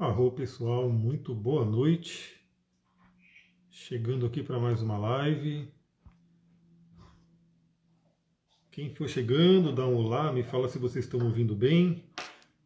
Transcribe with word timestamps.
Arro 0.00 0.32
pessoal, 0.32 0.88
muito 0.88 1.34
boa 1.34 1.62
noite. 1.62 2.40
Chegando 3.68 4.24
aqui 4.24 4.42
para 4.42 4.58
mais 4.58 4.80
uma 4.80 4.96
live. 4.96 5.70
Quem 8.70 8.94
for 8.94 9.06
chegando, 9.06 9.74
dá 9.74 9.86
um 9.86 9.96
olá, 9.96 10.32
me 10.32 10.42
fala 10.42 10.70
se 10.70 10.78
vocês 10.78 11.04
estão 11.04 11.20
ouvindo 11.22 11.54
bem. 11.54 12.02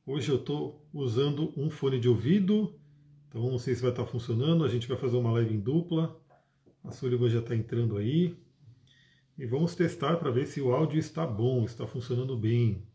Hoje 0.06 0.30
eu 0.30 0.36
estou 0.36 0.86
usando 0.92 1.52
um 1.56 1.68
fone 1.68 1.98
de 1.98 2.08
ouvido, 2.08 2.72
então 3.28 3.50
não 3.50 3.58
sei 3.58 3.74
se 3.74 3.82
vai 3.82 3.90
estar 3.90 4.06
funcionando. 4.06 4.64
A 4.64 4.68
gente 4.68 4.86
vai 4.86 4.96
fazer 4.96 5.16
uma 5.16 5.32
live 5.32 5.56
em 5.56 5.60
dupla. 5.60 6.16
A 6.84 6.92
Sullivan 6.92 7.28
já 7.28 7.40
está 7.40 7.56
entrando 7.56 7.96
aí. 7.96 8.38
E 9.36 9.44
vamos 9.44 9.74
testar 9.74 10.18
para 10.18 10.30
ver 10.30 10.46
se 10.46 10.60
o 10.60 10.72
áudio 10.72 11.00
está 11.00 11.26
bom, 11.26 11.64
está 11.64 11.84
funcionando 11.84 12.36
bem. 12.36 12.86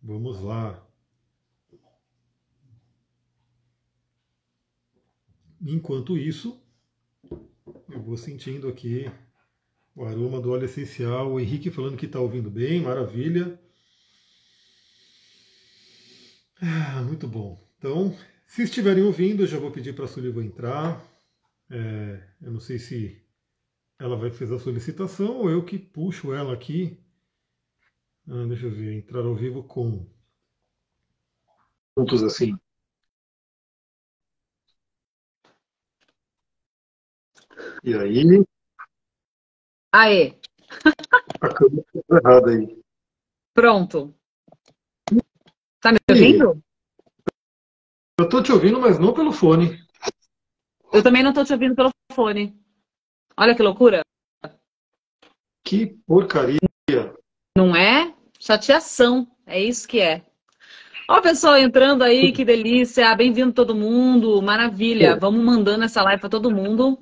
Vamos 0.00 0.40
lá. 0.40 0.85
Enquanto 5.68 6.16
isso, 6.16 6.62
eu 7.88 8.00
vou 8.00 8.16
sentindo 8.16 8.68
aqui 8.68 9.10
o 9.96 10.04
aroma 10.04 10.40
do 10.40 10.52
óleo 10.52 10.66
essencial. 10.66 11.32
O 11.32 11.40
Henrique 11.40 11.72
falando 11.72 11.96
que 11.96 12.06
está 12.06 12.20
ouvindo 12.20 12.48
bem, 12.48 12.80
maravilha. 12.80 13.58
Ah, 16.62 17.02
muito 17.02 17.26
bom. 17.26 17.60
Então, 17.78 18.16
se 18.46 18.62
estiverem 18.62 19.02
ouvindo, 19.02 19.42
eu 19.42 19.46
já 19.46 19.58
vou 19.58 19.72
pedir 19.72 19.92
para 19.92 20.04
a 20.04 20.08
Sullivan 20.08 20.44
entrar. 20.44 21.04
É, 21.68 22.22
eu 22.42 22.52
não 22.52 22.60
sei 22.60 22.78
se 22.78 23.20
ela 23.98 24.16
vai 24.16 24.30
fazer 24.30 24.54
a 24.54 24.60
solicitação 24.60 25.38
ou 25.38 25.50
eu 25.50 25.64
que 25.64 25.80
puxo 25.80 26.32
ela 26.32 26.54
aqui. 26.54 26.96
Ah, 28.28 28.46
deixa 28.46 28.66
eu 28.66 28.70
ver, 28.70 28.94
entrar 28.94 29.24
ao 29.24 29.34
vivo 29.34 29.64
com. 29.64 30.08
Pontos 31.96 32.22
assim. 32.22 32.56
E 37.84 37.94
aí? 37.94 38.44
Aê! 39.92 40.38
A 41.40 41.48
câmera 41.48 41.84
está 41.94 42.16
errada 42.16 42.50
aí. 42.50 42.82
Pronto. 43.54 44.14
Tá 45.80 45.92
me 45.92 45.98
ouvindo? 46.10 46.62
Eu 48.18 48.24
estou 48.24 48.42
te 48.42 48.52
ouvindo, 48.52 48.80
mas 48.80 48.98
não 48.98 49.14
pelo 49.14 49.32
fone. 49.32 49.78
Eu 50.92 51.02
também 51.02 51.22
não 51.22 51.30
estou 51.30 51.44
te 51.44 51.52
ouvindo 51.52 51.74
pelo 51.74 51.90
fone. 52.12 52.58
Olha 53.36 53.54
que 53.54 53.62
loucura. 53.62 54.02
Que 55.64 55.86
porcaria. 56.06 56.58
Não 57.56 57.76
é? 57.76 58.14
Chateação. 58.38 59.30
É 59.46 59.60
isso 59.60 59.86
que 59.86 60.00
é. 60.00 60.24
Ó, 61.08 61.20
pessoal 61.20 61.56
entrando 61.56 62.02
aí, 62.02 62.32
que 62.32 62.44
delícia. 62.44 63.14
Bem-vindo 63.14 63.52
todo 63.52 63.74
mundo. 63.74 64.42
Maravilha. 64.42 65.16
Vamos 65.16 65.44
mandando 65.44 65.84
essa 65.84 66.02
live 66.02 66.20
para 66.20 66.30
todo 66.30 66.50
mundo. 66.50 66.98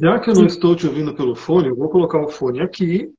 Já 0.00 0.18
que 0.18 0.30
eu 0.30 0.34
não 0.34 0.46
estou 0.46 0.74
te 0.74 0.86
ouvindo 0.86 1.14
pelo 1.14 1.36
fone, 1.36 1.68
eu 1.68 1.76
vou 1.76 1.90
colocar 1.90 2.18
o 2.22 2.28
fone 2.30 2.62
aqui 2.62 3.12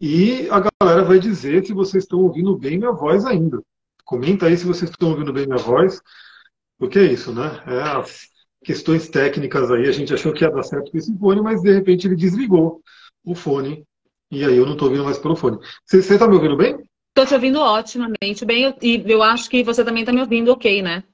e 0.00 0.48
a 0.48 0.70
galera 0.80 1.04
vai 1.04 1.18
dizer 1.18 1.66
se 1.66 1.74
vocês 1.74 2.04
estão 2.04 2.18
ouvindo 2.20 2.56
bem 2.56 2.78
minha 2.78 2.92
voz 2.92 3.26
ainda. 3.26 3.60
Comenta 4.06 4.46
aí 4.46 4.56
se 4.56 4.64
vocês 4.64 4.90
estão 4.90 5.10
ouvindo 5.10 5.34
bem 5.34 5.46
minha 5.46 5.58
voz, 5.58 6.00
porque 6.78 6.98
é 6.98 7.12
isso, 7.12 7.30
né? 7.30 7.62
É 7.66 7.82
as 7.82 8.28
questões 8.64 9.06
técnicas 9.10 9.70
aí, 9.70 9.86
a 9.86 9.92
gente 9.92 10.14
achou 10.14 10.32
que 10.32 10.42
ia 10.42 10.50
dar 10.50 10.62
certo 10.62 10.90
com 10.90 10.96
esse 10.96 11.14
fone, 11.18 11.42
mas 11.42 11.60
de 11.60 11.70
repente 11.70 12.06
ele 12.06 12.16
desligou 12.16 12.80
o 13.22 13.34
fone 13.34 13.84
e 14.30 14.42
aí 14.46 14.56
eu 14.56 14.64
não 14.64 14.72
estou 14.72 14.88
ouvindo 14.88 15.04
mais 15.04 15.18
pelo 15.18 15.36
fone. 15.36 15.58
Você 15.84 15.98
está 15.98 16.26
me 16.26 16.36
ouvindo 16.36 16.56
bem? 16.56 16.88
Estou 17.10 17.26
te 17.26 17.34
ouvindo 17.34 17.60
otimamente 17.60 18.46
bem 18.46 18.74
e 18.80 19.04
eu 19.06 19.22
acho 19.22 19.50
que 19.50 19.62
você 19.62 19.84
também 19.84 20.02
está 20.02 20.12
me 20.12 20.22
ouvindo 20.22 20.50
ok, 20.50 20.80
né? 20.80 21.04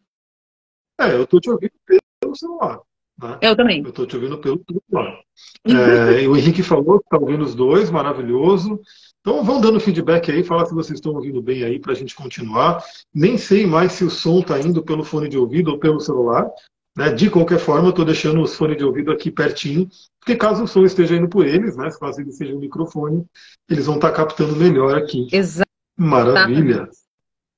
É, 1.00 1.14
eu 1.14 1.24
estou 1.24 1.40
te 1.40 1.50
ouvindo 1.50 1.72
pelo 1.84 2.36
celular. 2.36 2.80
Né? 3.20 3.38
Eu 3.42 3.54
também. 3.54 3.82
Eu 3.82 3.90
estou 3.90 4.06
te 4.06 4.16
ouvindo 4.16 4.38
pelo 4.38 4.60
celular. 4.64 5.20
É, 5.66 6.26
o 6.26 6.36
Henrique 6.36 6.62
falou 6.62 7.00
que 7.00 7.06
está 7.06 7.18
ouvindo 7.18 7.44
os 7.44 7.54
dois, 7.54 7.90
maravilhoso. 7.90 8.80
Então 9.20 9.44
vão 9.44 9.60
dando 9.60 9.78
feedback 9.78 10.30
aí, 10.30 10.42
fala 10.42 10.64
se 10.64 10.74
vocês 10.74 10.98
estão 10.98 11.12
ouvindo 11.12 11.42
bem 11.42 11.62
aí 11.62 11.78
para 11.78 11.92
a 11.92 11.94
gente 11.94 12.14
continuar. 12.14 12.82
Nem 13.14 13.36
sei 13.36 13.66
mais 13.66 13.92
se 13.92 14.04
o 14.04 14.10
som 14.10 14.40
está 14.40 14.58
indo 14.58 14.82
pelo 14.82 15.04
fone 15.04 15.28
de 15.28 15.36
ouvido 15.36 15.70
ou 15.70 15.78
pelo 15.78 16.00
celular. 16.00 16.50
Né? 16.96 17.12
De 17.12 17.28
qualquer 17.28 17.58
forma, 17.58 17.88
eu 17.88 17.90
estou 17.90 18.04
deixando 18.04 18.40
os 18.40 18.54
fones 18.54 18.78
de 18.78 18.84
ouvido 18.84 19.12
aqui 19.12 19.30
pertinho, 19.30 19.88
porque 20.18 20.34
caso 20.34 20.64
o 20.64 20.68
som 20.68 20.84
esteja 20.84 21.14
indo 21.14 21.28
por 21.28 21.46
eles, 21.46 21.76
né? 21.76 21.88
caso 22.00 22.20
ele 22.20 22.32
seja 22.32 22.54
um 22.54 22.58
microfone, 22.58 23.24
eles 23.68 23.86
vão 23.86 23.96
estar 23.96 24.10
tá 24.10 24.16
captando 24.16 24.56
melhor 24.56 24.96
aqui. 24.96 25.28
Exato. 25.30 25.70
Maravilha. 25.96 26.88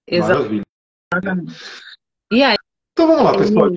Exatamente. 0.06 0.62
Maravilha. 1.14 1.52
E 2.32 2.42
aí? 2.42 2.56
Então 2.92 3.06
vamos 3.06 3.24
lá, 3.24 3.38
pessoal. 3.38 3.70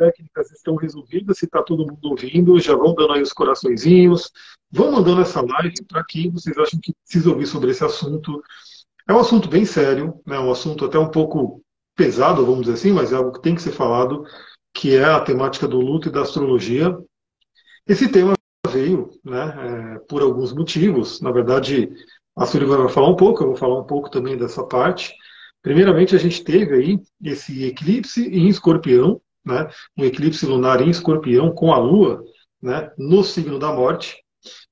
Técnicas 0.00 0.50
estão 0.50 0.76
resolvidas, 0.76 1.36
se 1.36 1.44
está 1.44 1.62
todo 1.62 1.86
mundo 1.86 2.08
ouvindo, 2.08 2.58
já 2.58 2.74
vão 2.74 2.94
dando 2.94 3.12
aí 3.12 3.20
os 3.20 3.34
coraçõezinhos, 3.34 4.30
vão 4.70 4.92
mandando 4.92 5.20
essa 5.20 5.42
live 5.42 5.74
para 5.86 6.02
quem 6.08 6.30
vocês 6.30 6.56
acham 6.56 6.80
que 6.80 6.94
precisa 7.04 7.28
ouvir 7.28 7.46
sobre 7.46 7.70
esse 7.70 7.84
assunto. 7.84 8.42
É 9.06 9.12
um 9.12 9.18
assunto 9.18 9.46
bem 9.46 9.66
sério, 9.66 10.18
né? 10.26 10.38
um 10.38 10.50
assunto 10.50 10.86
até 10.86 10.98
um 10.98 11.10
pouco 11.10 11.62
pesado, 11.94 12.46
vamos 12.46 12.62
dizer 12.62 12.74
assim, 12.74 12.92
mas 12.92 13.12
é 13.12 13.16
algo 13.16 13.32
que 13.32 13.42
tem 13.42 13.54
que 13.54 13.60
ser 13.60 13.72
falado, 13.72 14.24
que 14.72 14.96
é 14.96 15.04
a 15.04 15.20
temática 15.20 15.68
do 15.68 15.78
luto 15.78 16.08
e 16.08 16.12
da 16.12 16.22
astrologia. 16.22 16.96
Esse 17.86 18.10
tema 18.10 18.32
veio 18.70 19.10
né, 19.22 19.96
é, 19.96 19.98
por 20.08 20.22
alguns 20.22 20.54
motivos. 20.54 21.20
Na 21.20 21.30
verdade, 21.30 21.90
a 22.34 22.46
Sullivan 22.46 22.78
vai 22.78 22.88
falar 22.88 23.10
um 23.10 23.16
pouco, 23.16 23.42
eu 23.42 23.48
vou 23.48 23.56
falar 23.56 23.78
um 23.78 23.86
pouco 23.86 24.10
também 24.10 24.34
dessa 24.34 24.64
parte. 24.64 25.12
Primeiramente, 25.60 26.16
a 26.16 26.18
gente 26.18 26.42
teve 26.42 26.74
aí 26.74 26.98
esse 27.22 27.64
eclipse 27.64 28.26
em 28.28 28.48
escorpião, 28.48 29.20
né, 29.50 29.68
um 29.96 30.04
eclipse 30.04 30.46
lunar 30.46 30.80
em 30.80 30.90
escorpião 30.90 31.52
com 31.52 31.72
a 31.72 31.78
Lua 31.78 32.24
né, 32.62 32.90
no 32.96 33.22
signo 33.24 33.58
da 33.58 33.72
morte. 33.72 34.22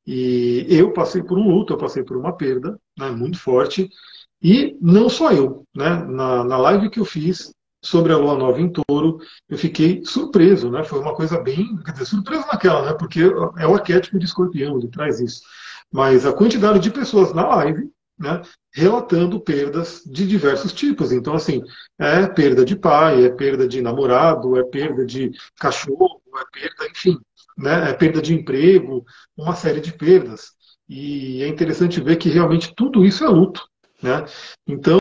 E 0.06 0.66
eu 0.68 0.92
passei 0.92 1.22
por 1.22 1.38
um 1.38 1.48
luto, 1.48 1.72
eu 1.72 1.78
passei 1.78 2.02
por 2.02 2.16
uma 2.16 2.34
perda 2.36 2.78
né, 2.98 3.10
muito 3.10 3.38
forte. 3.38 3.88
E 4.42 4.76
não 4.80 5.08
só 5.08 5.32
eu. 5.32 5.64
Né, 5.74 5.90
na, 6.04 6.44
na 6.44 6.56
live 6.56 6.90
que 6.90 7.00
eu 7.00 7.04
fiz 7.04 7.52
sobre 7.82 8.12
a 8.12 8.16
Lua 8.16 8.36
Nova 8.36 8.60
em 8.60 8.72
Touro, 8.72 9.18
eu 9.48 9.58
fiquei 9.58 10.02
surpreso. 10.04 10.70
Né, 10.70 10.84
foi 10.84 11.00
uma 11.00 11.14
coisa 11.14 11.40
bem. 11.40 11.76
Quer 11.84 11.92
dizer, 11.92 12.06
surpreso 12.06 12.46
naquela, 12.46 12.82
né, 12.86 12.94
porque 12.94 13.20
é 13.58 13.66
o 13.66 13.74
arquétipo 13.74 14.18
de 14.18 14.24
escorpião, 14.24 14.78
ele 14.78 14.88
traz 14.88 15.20
isso. 15.20 15.42
Mas 15.92 16.24
a 16.24 16.32
quantidade 16.32 16.78
de 16.80 16.90
pessoas 16.90 17.34
na 17.34 17.46
live 17.46 17.90
né, 18.18 18.42
relatando 18.78 19.40
perdas 19.40 20.02
de 20.06 20.24
diversos 20.24 20.72
tipos. 20.72 21.10
Então, 21.10 21.34
assim, 21.34 21.62
é 21.98 22.26
perda 22.28 22.64
de 22.64 22.76
pai, 22.76 23.24
é 23.24 23.28
perda 23.28 23.66
de 23.66 23.82
namorado, 23.82 24.56
é 24.56 24.62
perda 24.62 25.04
de 25.04 25.32
cachorro, 25.58 26.22
é 26.36 26.60
perda, 26.60 26.88
enfim, 26.88 27.18
né, 27.56 27.90
é 27.90 27.92
perda 27.92 28.22
de 28.22 28.32
emprego, 28.32 29.04
uma 29.36 29.56
série 29.56 29.80
de 29.80 29.92
perdas. 29.92 30.52
E 30.88 31.42
é 31.42 31.48
interessante 31.48 32.00
ver 32.00 32.16
que 32.16 32.28
realmente 32.28 32.72
tudo 32.74 33.04
isso 33.04 33.24
é 33.24 33.28
luto. 33.28 33.68
Né? 34.00 34.24
Então, 34.64 35.00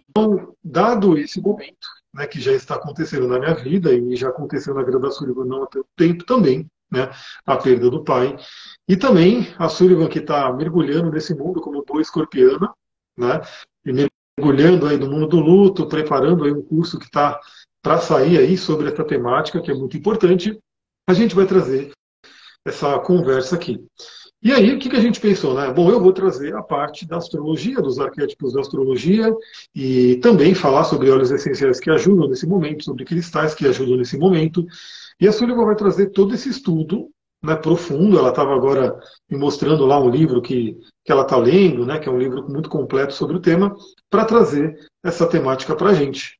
dado 0.63 1.15
esse 1.15 1.39
momento, 1.39 1.87
né, 2.11 2.25
que 2.25 2.41
já 2.41 2.53
está 2.53 2.75
acontecendo 2.75 3.27
na 3.27 3.37
minha 3.37 3.53
vida 3.53 3.93
e 3.93 4.15
já 4.15 4.29
aconteceu 4.29 4.73
na 4.73 4.81
vida 4.81 4.99
da 4.99 5.11
Sullivan 5.11 5.45
não 5.45 5.63
há 5.63 5.67
tempo 5.95 6.25
também, 6.25 6.67
né, 6.91 7.11
a 7.45 7.57
perda 7.57 7.91
do 7.91 8.03
pai. 8.03 8.35
E 8.87 8.97
também 8.97 9.53
a 9.59 9.69
Sullivan 9.69 10.07
que 10.07 10.17
está 10.17 10.51
mergulhando 10.51 11.11
nesse 11.11 11.35
mundo 11.35 11.61
como 11.61 11.85
boa 11.85 12.01
escorpiana, 12.01 12.73
né? 13.17 13.41
E 13.85 14.09
mergulhando 14.39 14.87
aí 14.87 14.97
no 14.97 15.09
mundo 15.09 15.27
do 15.27 15.39
luto, 15.39 15.87
preparando 15.87 16.43
aí 16.43 16.51
um 16.51 16.61
curso 16.61 16.99
que 16.99 17.05
está 17.05 17.39
para 17.81 17.99
sair 17.99 18.37
aí 18.37 18.57
sobre 18.57 18.89
essa 18.89 19.03
temática, 19.03 19.61
que 19.61 19.71
é 19.71 19.73
muito 19.73 19.97
importante, 19.97 20.57
a 21.09 21.13
gente 21.13 21.33
vai 21.33 21.45
trazer 21.45 21.91
essa 22.65 22.99
conversa 22.99 23.55
aqui. 23.55 23.79
E 24.41 24.51
aí, 24.51 24.71
o 24.73 24.77
que, 24.77 24.89
que 24.89 24.95
a 24.95 25.01
gente 25.01 25.19
pensou? 25.19 25.55
Né? 25.55 25.71
Bom, 25.73 25.89
eu 25.89 25.99
vou 25.99 26.13
trazer 26.13 26.55
a 26.55 26.61
parte 26.61 27.07
da 27.07 27.17
astrologia, 27.17 27.81
dos 27.81 27.99
arquétipos 27.99 28.53
da 28.53 28.61
astrologia, 28.61 29.33
e 29.73 30.17
também 30.17 30.53
falar 30.53 30.83
sobre 30.83 31.09
óleos 31.09 31.31
essenciais 31.31 31.79
que 31.79 31.89
ajudam 31.89 32.27
nesse 32.27 32.45
momento, 32.45 32.83
sobre 32.83 33.03
cristais 33.03 33.55
que 33.55 33.65
ajudam 33.65 33.97
nesse 33.97 34.17
momento. 34.17 34.65
E 35.19 35.27
a 35.27 35.31
Sullivan 35.31 35.65
vai 35.65 35.75
trazer 35.75 36.11
todo 36.11 36.35
esse 36.35 36.49
estudo 36.49 37.09
né, 37.43 37.55
profundo. 37.55 38.17
Ela 38.17 38.29
estava 38.29 38.55
agora 38.55 38.99
me 39.29 39.37
mostrando 39.37 39.85
lá 39.85 39.99
um 39.99 40.09
livro 40.09 40.41
que, 40.41 40.77
que 41.03 41.11
ela 41.11 41.23
está 41.23 41.37
lendo, 41.37 41.85
né, 41.85 41.99
que 41.99 42.09
é 42.09 42.11
um 42.11 42.19
livro 42.19 42.47
muito 42.49 42.69
completo 42.69 43.13
sobre 43.13 43.37
o 43.37 43.41
tema, 43.41 43.75
para 44.09 44.25
trazer 44.25 44.75
essa 45.03 45.27
temática 45.27 45.75
para 45.75 45.89
a 45.89 45.93
gente. 45.93 46.37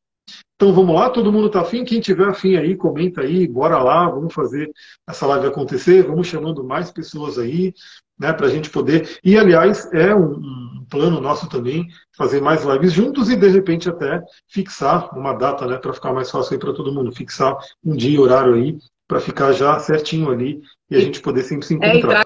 Então 0.56 0.74
vamos 0.74 0.96
lá, 0.96 1.10
todo 1.10 1.32
mundo 1.32 1.48
está 1.48 1.62
afim? 1.62 1.86
Quem 1.86 2.02
tiver 2.02 2.28
afim 2.28 2.56
aí, 2.56 2.76
comenta 2.76 3.22
aí, 3.22 3.48
bora 3.48 3.78
lá, 3.78 4.10
vamos 4.10 4.34
fazer 4.34 4.72
essa 5.08 5.28
live 5.28 5.48
acontecer, 5.48 6.04
vamos 6.04 6.28
chamando 6.28 6.64
mais 6.64 6.90
pessoas 6.92 7.38
aí, 7.38 7.74
né, 8.20 8.34
para 8.34 8.48
a 8.48 8.50
gente 8.50 8.70
poder. 8.70 9.20
E 9.24 9.38
aliás, 9.38 9.88
é 9.94 10.16
um, 10.16 10.32
um, 10.32 10.86
plano 10.90 11.22
nosso 11.22 11.48
também 11.48 11.86
fazer 12.18 12.42
mais 12.42 12.64
lives 12.64 12.94
juntos 12.94 13.30
e 13.30 13.36
de 13.36 13.48
repente 13.50 13.88
até 13.88 14.22
fixar 14.48 15.16
uma 15.16 15.34
data, 15.34 15.68
né, 15.68 15.78
para 15.78 15.94
ficar 15.94 16.12
mais 16.12 16.32
fácil 16.32 16.54
aí 16.54 16.60
para 16.60 16.74
todo 16.74 16.94
mundo, 16.94 17.12
fixar 17.12 17.56
um 17.84 17.96
dia 17.96 18.16
e 18.16 18.20
horário 18.20 18.56
aí 18.56 18.78
para 19.08 19.20
ficar 19.20 19.54
já 19.54 19.80
certinho 19.80 20.30
ali 20.30 20.62
e 20.90 20.96
a 20.96 21.00
gente 21.00 21.22
poder 21.22 21.44
sempre 21.44 21.66
se 21.66 21.74
encontrar. 21.74 22.26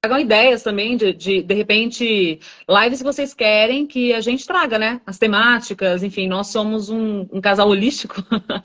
tragam 0.00 0.20
ideias 0.20 0.62
também 0.62 0.96
de, 0.96 1.12
de, 1.12 1.42
de 1.42 1.54
repente, 1.54 2.40
lives 2.68 2.98
que 2.98 3.04
vocês 3.04 3.34
querem 3.34 3.86
que 3.86 4.12
a 4.12 4.20
gente 4.20 4.46
traga, 4.46 4.78
né? 4.78 5.00
As 5.06 5.18
temáticas, 5.18 6.02
enfim, 6.02 6.28
nós 6.28 6.48
somos 6.48 6.88
um, 6.88 7.26
um 7.32 7.40
casal 7.40 7.68
holístico 7.68 8.16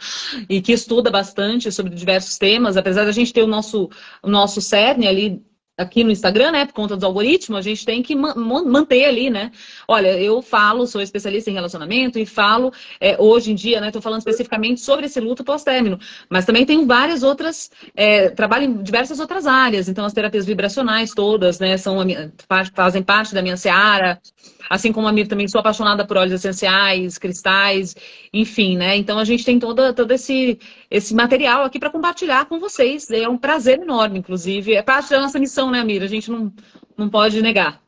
e 0.50 0.62
que 0.62 0.72
estuda 0.72 1.10
bastante 1.10 1.72
sobre 1.72 1.94
diversos 1.96 2.38
temas, 2.38 2.78
apesar 2.78 3.06
da 3.06 3.12
gente 3.12 3.34
ter 3.34 3.44
o 3.44 3.48
nosso, 3.48 3.90
o 4.22 4.30
nosso 4.30 4.62
cerne 4.62 5.08
ali 5.08 5.44
aqui 5.78 6.04
no 6.04 6.12
Instagram, 6.12 6.52
né, 6.52 6.66
por 6.66 6.74
conta 6.74 6.96
dos 6.96 7.04
algoritmos, 7.04 7.60
a 7.60 7.62
gente 7.62 7.86
tem 7.86 8.02
que 8.02 8.16
manter 8.16 9.06
ali, 9.06 9.30
né? 9.30 9.52
Olha, 9.88 10.20
eu 10.20 10.42
falo, 10.42 10.88
sou 10.88 11.02
especialista 11.02 11.52
em 11.52 11.54
relacionamento 11.54 12.18
e 12.18 12.26
falo, 12.26 12.74
é, 13.00 13.16
hoje 13.22 13.52
em 13.52 13.56
dia, 13.56 13.80
né, 13.80 13.88
estou 13.88 14.02
falando 14.02 14.20
especificamente 14.20 14.82
sobre 14.82 15.06
esse 15.06 15.20
luto 15.20 15.44
pós-término, 15.44 16.00
mas 16.30 16.46
também 16.46 16.66
tenho 16.66 16.86
várias 16.86 17.22
outras, 17.22 17.70
é, 17.96 18.30
trabalho 18.30 18.66
em 18.66 18.82
diversas 18.82 19.20
outras 19.20 19.46
áreas, 19.46 19.88
então 19.88 20.04
as 20.04 20.14
terapias 20.14 20.46
vibracionais 20.46 21.12
todas, 21.12 21.60
né, 21.60 21.78
são 21.78 22.04
minha, 22.04 22.34
fazem 22.74 23.04
parte 23.04 23.36
da 23.36 23.42
minha 23.44 23.58
seara, 23.58 24.20
assim 24.70 24.92
como 24.92 25.08
a 25.08 25.12
Mir 25.12 25.28
também 25.28 25.48
sou 25.48 25.60
apaixonada 25.60 26.06
por 26.06 26.18
óleos 26.18 26.34
essenciais, 26.34 27.18
cristais, 27.18 27.96
enfim, 28.34 28.78
né, 28.78 28.96
então 28.96 29.20
a 29.20 29.24
gente 29.24 29.46
tem 29.46 29.60
toda, 29.60 29.94
todo 29.94 30.12
esse, 30.12 30.60
esse 30.90 31.14
material 31.14 31.64
aqui 31.64 31.80
para 31.80 31.90
compartilhar 31.90 32.46
com 32.46 32.60
vocês, 32.60 33.10
é 33.12 33.28
um 33.28 33.38
prazer 33.38 33.80
enorme, 33.80 34.20
inclusive, 34.20 34.74
é 34.74 34.82
parte 34.82 35.10
da 35.10 35.20
nossa 35.20 35.40
missão 35.40 35.72
né, 35.72 35.80
Amira? 35.80 36.06
A 36.06 36.10
gente 36.10 36.32
não, 36.32 36.52
não 36.98 37.10
pode 37.10 37.42
negar. 37.42 37.82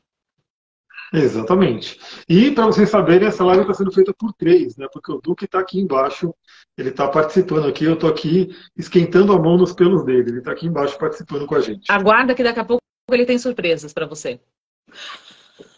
Exatamente. 1.11 1.99
E 2.27 2.51
para 2.51 2.67
vocês 2.67 2.89
saberem, 2.89 3.27
essa 3.27 3.43
live 3.43 3.61
está 3.61 3.73
sendo 3.73 3.91
feita 3.91 4.13
por 4.13 4.31
três, 4.33 4.77
né? 4.77 4.87
Porque 4.93 5.11
o 5.11 5.19
Duque 5.19 5.45
está 5.45 5.59
aqui 5.59 5.79
embaixo, 5.79 6.33
ele 6.77 6.89
está 6.89 7.07
participando 7.07 7.67
aqui, 7.67 7.85
eu 7.85 7.95
estou 7.95 8.09
aqui 8.09 8.55
esquentando 8.77 9.33
a 9.33 9.39
mão 9.39 9.57
nos 9.57 9.73
pelos 9.73 10.05
dele. 10.05 10.29
Ele 10.29 10.39
está 10.39 10.51
aqui 10.51 10.67
embaixo 10.67 10.97
participando 10.99 11.47
com 11.47 11.55
a 11.55 11.61
gente. 11.61 11.91
Aguarda 11.91 12.35
que 12.35 12.43
daqui 12.43 12.59
a 12.59 12.65
pouco 12.65 12.83
ele 13.11 13.25
tem 13.25 13.39
surpresas 13.39 13.91
para 13.91 14.05
você. 14.05 14.39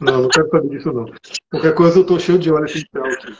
Não, 0.01 0.23
não 0.23 0.29
quero 0.29 0.49
saber 0.49 0.69
disso 0.69 0.91
não. 0.91 1.05
Qualquer 1.51 1.75
coisa 1.75 1.99
eu 1.99 2.01
estou 2.01 2.19
cheio 2.19 2.39
de 2.39 2.51
óleo 2.51 2.65
essencial 2.65 3.05
aqui. 3.05 3.37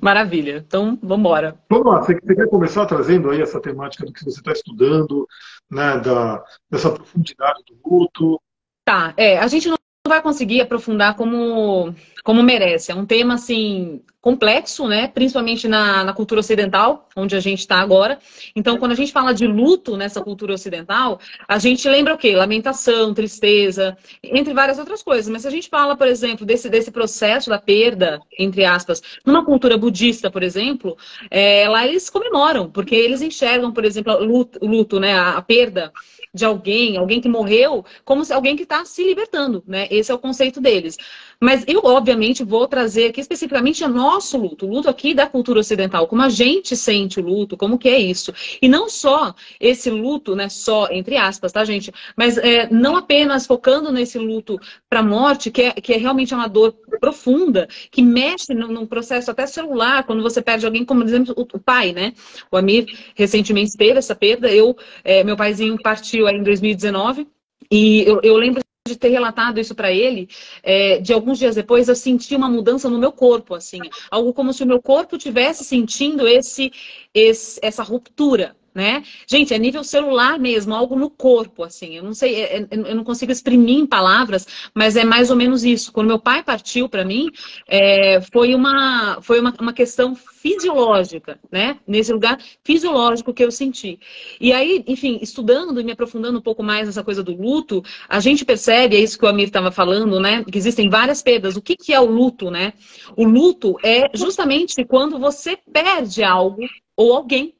Maravilha. 0.00 0.64
Então, 0.64 0.96
vamos 1.02 1.18
embora. 1.18 1.58
Vamos 1.68 1.86
lá. 1.86 2.02
Você, 2.02 2.14
quer 2.14 2.48
começar 2.48 2.86
trazendo 2.86 3.30
aí 3.30 3.42
essa 3.42 3.60
temática 3.60 4.06
do 4.06 4.12
que 4.12 4.24
você 4.24 4.38
está 4.38 4.52
estudando, 4.52 5.26
né, 5.68 5.98
da, 5.98 6.44
dessa 6.70 6.92
profundidade 6.92 7.64
do 7.64 7.76
luto? 7.84 8.40
Tá. 8.84 9.12
É, 9.16 9.38
a 9.38 9.48
gente 9.48 9.68
não 9.68 9.76
vai 10.08 10.22
conseguir 10.22 10.60
aprofundar 10.60 11.16
como, 11.16 11.94
como 12.24 12.42
merece. 12.42 12.92
É 12.92 12.94
um 12.94 13.06
tema, 13.06 13.34
assim, 13.34 14.00
complexo, 14.26 14.88
né? 14.88 15.06
Principalmente 15.06 15.68
na, 15.68 16.02
na 16.02 16.12
cultura 16.12 16.40
ocidental, 16.40 17.08
onde 17.14 17.36
a 17.36 17.40
gente 17.40 17.60
está 17.60 17.76
agora. 17.76 18.18
Então, 18.56 18.76
quando 18.76 18.90
a 18.90 18.96
gente 18.96 19.12
fala 19.12 19.32
de 19.32 19.46
luto 19.46 19.96
nessa 19.96 20.20
cultura 20.20 20.52
ocidental, 20.52 21.20
a 21.46 21.60
gente 21.60 21.88
lembra 21.88 22.14
o 22.14 22.18
quê? 22.18 22.34
Lamentação, 22.34 23.14
tristeza, 23.14 23.96
entre 24.24 24.52
várias 24.52 24.80
outras 24.80 25.00
coisas. 25.00 25.28
Mas 25.28 25.42
se 25.42 25.48
a 25.48 25.50
gente 25.52 25.68
fala, 25.68 25.96
por 25.96 26.08
exemplo, 26.08 26.44
desse, 26.44 26.68
desse 26.68 26.90
processo 26.90 27.48
da 27.48 27.60
perda, 27.60 28.20
entre 28.36 28.64
aspas, 28.64 29.00
numa 29.24 29.44
cultura 29.44 29.78
budista, 29.78 30.28
por 30.28 30.42
exemplo, 30.42 30.96
é, 31.30 31.68
lá 31.68 31.86
eles 31.86 32.10
comemoram, 32.10 32.68
porque 32.68 32.96
eles 32.96 33.22
enxergam, 33.22 33.70
por 33.72 33.84
exemplo, 33.84 34.12
o 34.14 34.24
luto, 34.24 34.58
luto 34.60 34.98
né? 34.98 35.14
a, 35.14 35.36
a 35.36 35.42
perda 35.42 35.92
de 36.36 36.44
alguém, 36.44 36.96
alguém 36.96 37.20
que 37.20 37.28
morreu, 37.28 37.84
como 38.04 38.22
alguém 38.30 38.54
que 38.54 38.62
está 38.62 38.84
se 38.84 39.02
libertando, 39.02 39.64
né? 39.66 39.88
Esse 39.90 40.12
é 40.12 40.14
o 40.14 40.18
conceito 40.18 40.60
deles. 40.60 40.96
Mas 41.40 41.64
eu, 41.66 41.80
obviamente, 41.84 42.42
vou 42.42 42.66
trazer 42.66 43.08
aqui 43.08 43.20
especificamente 43.20 43.84
o 43.84 43.88
nosso 43.88 44.38
luto, 44.38 44.66
o 44.66 44.70
luto 44.70 44.88
aqui 44.88 45.12
da 45.14 45.26
cultura 45.26 45.60
ocidental, 45.60 46.06
como 46.06 46.22
a 46.22 46.28
gente 46.28 46.76
sente 46.76 47.20
o 47.20 47.22
luto, 47.22 47.56
como 47.56 47.78
que 47.78 47.88
é 47.88 47.98
isso. 47.98 48.32
E 48.60 48.68
não 48.68 48.88
só 48.88 49.34
esse 49.60 49.90
luto, 49.90 50.34
né? 50.34 50.48
Só, 50.48 50.88
entre 50.90 51.16
aspas, 51.16 51.52
tá, 51.52 51.64
gente? 51.64 51.92
Mas 52.16 52.38
é, 52.38 52.68
não 52.70 52.96
apenas 52.96 53.46
focando 53.46 53.92
nesse 53.92 54.18
luto 54.18 54.58
para 54.88 55.00
a 55.00 55.02
morte, 55.02 55.50
que 55.50 55.62
é, 55.62 55.72
que 55.72 55.92
é 55.92 55.96
realmente 55.96 56.34
uma 56.34 56.48
dor 56.48 56.72
profunda, 57.00 57.68
que 57.90 58.02
mexe 58.02 58.54
num, 58.54 58.86
processo 58.86 59.30
até 59.30 59.46
celular, 59.46 60.04
quando 60.04 60.22
você 60.22 60.40
perde 60.40 60.64
alguém, 60.64 60.84
como, 60.84 61.00
por 61.00 61.08
exemplo, 61.08 61.34
o, 61.36 61.58
pai, 61.58 61.92
né? 61.92 62.12
O 62.50 62.56
Amir 62.56 62.86
recentemente 63.14 63.76
teve 63.76 63.98
essa 63.98 64.14
perda. 64.14 64.50
Eu, 64.50 64.76
é, 65.04 65.22
meu 65.24 65.36
paizinho 65.36 65.76
partiu 65.82 66.28
em 66.28 66.42
2019. 66.42 67.26
E 67.70 68.04
eu, 68.06 68.20
eu 68.22 68.36
lembro 68.36 68.65
de 68.86 68.96
ter 68.96 69.08
relatado 69.08 69.60
isso 69.60 69.74
para 69.74 69.90
ele, 69.92 70.28
é, 70.62 70.98
de 70.98 71.12
alguns 71.12 71.38
dias 71.38 71.54
depois 71.54 71.88
eu 71.88 71.94
senti 71.94 72.34
uma 72.34 72.48
mudança 72.48 72.88
no 72.88 72.98
meu 72.98 73.12
corpo, 73.12 73.54
assim, 73.54 73.80
algo 74.10 74.32
como 74.32 74.52
se 74.52 74.62
o 74.62 74.66
meu 74.66 74.80
corpo 74.80 75.18
tivesse 75.18 75.64
sentindo 75.64 76.26
esse, 76.26 76.72
esse 77.14 77.58
essa 77.62 77.82
ruptura, 77.82 78.56
né? 78.76 79.02
Gente, 79.26 79.54
é 79.54 79.58
nível 79.58 79.82
celular 79.82 80.38
mesmo, 80.38 80.74
algo 80.74 80.94
no 80.94 81.08
corpo, 81.08 81.64
assim. 81.64 81.96
Eu 81.96 82.02
não 82.04 82.12
sei, 82.12 82.42
é, 82.42 82.58
é, 82.58 82.68
eu 82.70 82.94
não 82.94 83.04
consigo 83.04 83.32
exprimir 83.32 83.78
em 83.78 83.86
palavras, 83.86 84.46
mas 84.74 84.96
é 84.96 85.04
mais 85.04 85.30
ou 85.30 85.36
menos 85.36 85.64
isso. 85.64 85.90
Quando 85.90 86.08
meu 86.08 86.18
pai 86.18 86.42
partiu 86.42 86.86
para 86.86 87.02
mim, 87.02 87.30
é, 87.66 88.20
foi, 88.20 88.54
uma, 88.54 89.18
foi 89.22 89.40
uma, 89.40 89.54
uma 89.58 89.72
questão 89.72 90.14
fisiológica, 90.14 91.40
né? 91.50 91.78
Nesse 91.88 92.12
lugar 92.12 92.38
fisiológico 92.62 93.32
que 93.32 93.42
eu 93.42 93.50
senti. 93.50 93.98
E 94.38 94.52
aí, 94.52 94.84
enfim, 94.86 95.18
estudando 95.22 95.80
e 95.80 95.84
me 95.84 95.92
aprofundando 95.92 96.38
um 96.38 96.42
pouco 96.42 96.62
mais 96.62 96.86
nessa 96.86 97.02
coisa 97.02 97.22
do 97.22 97.34
luto, 97.34 97.82
a 98.06 98.20
gente 98.20 98.44
percebe, 98.44 98.94
é 98.94 99.00
isso 99.00 99.18
que 99.18 99.24
o 99.24 99.28
Amir 99.28 99.46
estava 99.46 99.72
falando, 99.72 100.20
né? 100.20 100.44
Que 100.44 100.58
existem 100.58 100.90
várias 100.90 101.22
perdas. 101.22 101.56
O 101.56 101.62
que, 101.62 101.76
que 101.76 101.94
é 101.94 102.00
o 102.00 102.04
luto, 102.04 102.50
né? 102.50 102.74
O 103.16 103.24
luto 103.24 103.74
é 103.82 104.10
justamente 104.12 104.84
quando 104.84 105.18
você 105.18 105.56
perde 105.72 106.22
algo 106.22 106.60
ou 106.94 107.14
alguém 107.14 107.55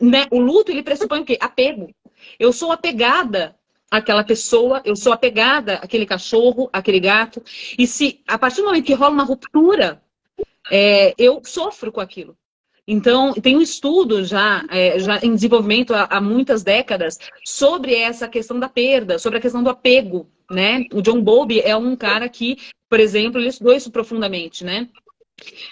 né? 0.00 0.26
O 0.30 0.38
luto, 0.38 0.70
ele 0.70 0.82
pressupõe 0.82 1.20
o 1.20 1.24
quê? 1.24 1.36
Apego. 1.40 1.90
Eu 2.38 2.52
sou 2.52 2.72
apegada 2.72 3.56
àquela 3.90 4.24
pessoa, 4.24 4.82
eu 4.84 4.96
sou 4.96 5.12
apegada 5.12 5.74
àquele 5.74 6.06
cachorro, 6.06 6.68
àquele 6.72 7.00
gato. 7.00 7.42
E 7.78 7.86
se, 7.86 8.20
a 8.26 8.38
partir 8.38 8.60
do 8.60 8.66
momento 8.66 8.84
que 8.84 8.94
rola 8.94 9.12
uma 9.12 9.24
ruptura, 9.24 10.02
é, 10.70 11.14
eu 11.18 11.40
sofro 11.44 11.92
com 11.92 12.00
aquilo. 12.00 12.36
Então, 12.88 13.34
tem 13.34 13.56
um 13.56 13.60
estudo 13.60 14.24
já, 14.24 14.64
é, 14.70 14.98
já 14.98 15.18
em 15.18 15.34
desenvolvimento 15.34 15.92
há, 15.92 16.04
há, 16.04 16.20
muitas 16.20 16.62
décadas 16.62 17.18
sobre 17.44 17.94
essa 17.96 18.28
questão 18.28 18.60
da 18.60 18.68
perda, 18.68 19.18
sobre 19.18 19.38
a 19.38 19.42
questão 19.42 19.62
do 19.62 19.70
apego, 19.70 20.30
né? 20.48 20.84
O 20.92 21.02
John 21.02 21.20
Bowlby 21.20 21.60
é 21.60 21.76
um 21.76 21.96
cara 21.96 22.28
que, 22.28 22.56
por 22.88 23.00
exemplo, 23.00 23.40
ele 23.40 23.48
estudou 23.48 23.74
isso 23.74 23.90
profundamente, 23.90 24.64
né? 24.64 24.88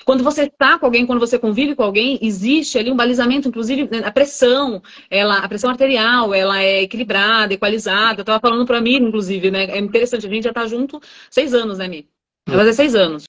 Quando 0.04 0.22
você 0.22 0.42
está 0.42 0.78
com 0.78 0.86
alguém, 0.86 1.06
quando 1.06 1.20
você 1.20 1.38
convive 1.38 1.74
com 1.74 1.82
alguém, 1.82 2.18
existe 2.20 2.78
ali 2.78 2.90
um 2.90 2.96
balizamento, 2.96 3.48
inclusive 3.48 3.88
né, 3.90 4.02
a 4.04 4.12
pressão, 4.12 4.82
ela, 5.10 5.38
a 5.38 5.48
pressão 5.48 5.70
arterial, 5.70 6.34
ela 6.34 6.62
é 6.62 6.82
equilibrada, 6.82 7.54
equalizada. 7.54 8.20
Eu 8.20 8.22
estava 8.22 8.40
falando 8.40 8.66
para 8.66 8.80
mim, 8.80 8.96
inclusive, 8.96 9.50
né? 9.50 9.64
É 9.64 9.78
interessante, 9.78 10.26
a 10.26 10.30
gente 10.30 10.44
já 10.44 10.50
está 10.50 10.66
junto 10.66 11.00
seis 11.30 11.54
anos, 11.54 11.78
né, 11.78 11.88
Mi? 11.88 12.06
Vai 12.46 12.58
fazer 12.58 12.72
seis 12.74 12.94
anos 12.94 13.24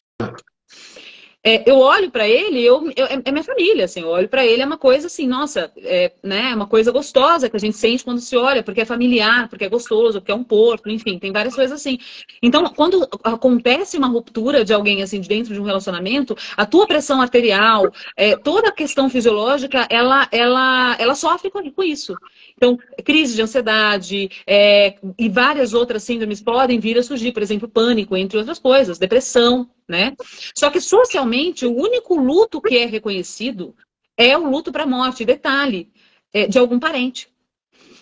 é, 1.47 1.63
eu 1.69 1.77
olho 1.77 2.09
para 2.09 2.27
ele, 2.27 2.59
eu, 2.59 2.91
eu, 2.95 3.05
é, 3.05 3.21
é 3.23 3.31
minha 3.31 3.43
família, 3.43 3.85
assim, 3.85 4.01
eu 4.01 4.07
olho 4.07 4.27
para 4.27 4.43
ele, 4.43 4.63
é 4.63 4.65
uma 4.65 4.79
coisa 4.79 5.05
assim, 5.05 5.27
nossa, 5.27 5.71
é 5.77 6.11
né, 6.23 6.55
uma 6.55 6.65
coisa 6.65 6.91
gostosa 6.91 7.47
que 7.47 7.55
a 7.55 7.59
gente 7.59 7.77
sente 7.77 8.03
quando 8.03 8.19
se 8.19 8.35
olha, 8.35 8.63
porque 8.63 8.81
é 8.81 8.85
familiar, 8.85 9.47
porque 9.47 9.63
é 9.63 9.69
gostoso, 9.69 10.19
porque 10.19 10.31
é 10.31 10.35
um 10.35 10.43
porto, 10.43 10.89
enfim, 10.89 11.19
tem 11.19 11.31
várias 11.31 11.53
coisas 11.53 11.79
assim. 11.79 11.99
Então, 12.41 12.65
quando 12.75 13.07
acontece 13.23 13.95
uma 13.95 14.07
ruptura 14.07 14.65
de 14.65 14.73
alguém, 14.73 15.03
assim, 15.03 15.21
de 15.21 15.29
dentro 15.29 15.53
de 15.53 15.59
um 15.59 15.63
relacionamento, 15.63 16.35
a 16.57 16.65
tua 16.65 16.87
pressão 16.87 17.21
arterial, 17.21 17.91
é, 18.17 18.35
toda 18.35 18.69
a 18.69 18.71
questão 18.71 19.07
fisiológica, 19.07 19.85
ela, 19.87 20.27
ela, 20.31 20.95
ela 20.97 21.13
sofre 21.13 21.51
com, 21.51 21.71
com 21.71 21.83
isso. 21.83 22.15
Então, 22.57 22.75
crise 23.03 23.35
de 23.35 23.43
ansiedade 23.43 24.31
é, 24.47 24.95
e 25.19 25.29
várias 25.29 25.75
outras 25.75 26.01
síndromes 26.01 26.41
podem 26.41 26.79
vir 26.79 26.97
a 26.97 27.03
surgir, 27.03 27.31
por 27.33 27.43
exemplo, 27.43 27.69
pânico, 27.69 28.17
entre 28.17 28.39
outras 28.39 28.57
coisas, 28.57 28.97
depressão, 28.97 29.69
né? 29.87 30.13
Só 30.57 30.69
que 30.69 30.81
socialmente, 30.81 31.65
o 31.65 31.75
único 31.75 32.15
luto 32.15 32.61
que 32.61 32.77
é 32.77 32.85
reconhecido 32.85 33.75
é 34.17 34.37
o 34.37 34.49
luto 34.49 34.71
para 34.71 34.85
morte, 34.85 35.25
detalhe, 35.25 35.89
é 36.33 36.47
de 36.47 36.57
algum 36.57 36.79
parente. 36.79 37.29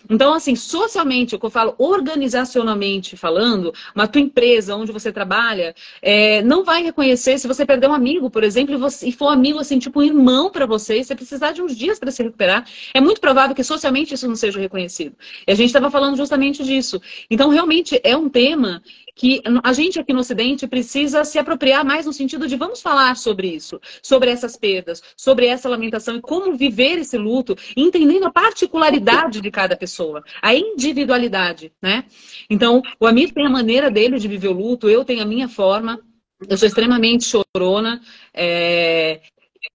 Então, 0.09 0.33
assim, 0.33 0.55
socialmente, 0.55 1.35
o 1.35 1.39
que 1.39 1.45
eu 1.45 1.49
falo, 1.49 1.75
organizacionalmente 1.77 3.15
falando, 3.15 3.73
uma 3.95 4.07
tua 4.07 4.21
empresa 4.21 4.75
onde 4.75 4.91
você 4.91 5.11
trabalha, 5.11 5.73
é, 6.01 6.41
não 6.41 6.63
vai 6.63 6.83
reconhecer 6.83 7.37
se 7.39 7.47
você 7.47 7.65
perder 7.65 7.89
um 7.89 7.93
amigo, 7.93 8.29
por 8.29 8.43
exemplo, 8.43 8.75
e, 8.75 8.77
você, 8.77 9.07
e 9.07 9.11
for 9.11 9.29
amigo, 9.29 9.59
assim, 9.59 9.79
tipo 9.79 9.99
um 9.99 10.03
irmão 10.03 10.49
para 10.49 10.65
você, 10.65 10.99
e 10.99 11.03
você 11.03 11.15
precisar 11.15 11.53
de 11.53 11.61
uns 11.61 11.75
dias 11.75 11.99
para 11.99 12.11
se 12.11 12.21
recuperar, 12.21 12.67
é 12.93 12.99
muito 12.99 13.21
provável 13.21 13.55
que 13.55 13.63
socialmente 13.63 14.13
isso 14.13 14.27
não 14.27 14.35
seja 14.35 14.59
reconhecido. 14.59 15.15
E 15.47 15.51
a 15.51 15.55
gente 15.55 15.67
estava 15.67 15.89
falando 15.89 16.17
justamente 16.17 16.63
disso. 16.63 17.01
Então, 17.29 17.49
realmente, 17.49 17.99
é 18.03 18.15
um 18.17 18.27
tema 18.27 18.83
que 19.15 19.41
a 19.63 19.73
gente 19.73 19.99
aqui 19.99 20.13
no 20.13 20.19
Ocidente 20.19 20.67
precisa 20.67 21.23
se 21.23 21.37
apropriar 21.37 21.85
mais 21.85 22.05
no 22.05 22.13
sentido 22.13 22.47
de 22.47 22.55
vamos 22.55 22.81
falar 22.81 23.15
sobre 23.15 23.47
isso, 23.47 23.79
sobre 24.01 24.29
essas 24.29 24.55
perdas, 24.55 25.01
sobre 25.15 25.45
essa 25.45 25.69
lamentação 25.69 26.15
e 26.15 26.21
como 26.21 26.55
viver 26.55 26.97
esse 26.97 27.17
luto, 27.17 27.55
entendendo 27.77 28.25
a 28.25 28.31
particularidade 28.31 29.41
de 29.41 29.51
cada 29.51 29.75
pessoa 29.75 30.23
a 30.41 30.53
individualidade, 30.55 31.71
né? 31.81 32.05
Então, 32.49 32.81
o 32.99 33.07
Amir 33.07 33.33
tem 33.33 33.45
a 33.45 33.49
maneira 33.49 33.89
dele 33.89 34.19
de 34.19 34.27
viver 34.27 34.49
o 34.49 34.53
luto, 34.53 34.89
eu 34.89 35.05
tenho 35.05 35.21
a 35.21 35.25
minha 35.25 35.47
forma. 35.47 35.99
Eu 36.47 36.57
sou 36.57 36.67
extremamente 36.67 37.25
chorona. 37.25 38.01
É... 38.33 39.21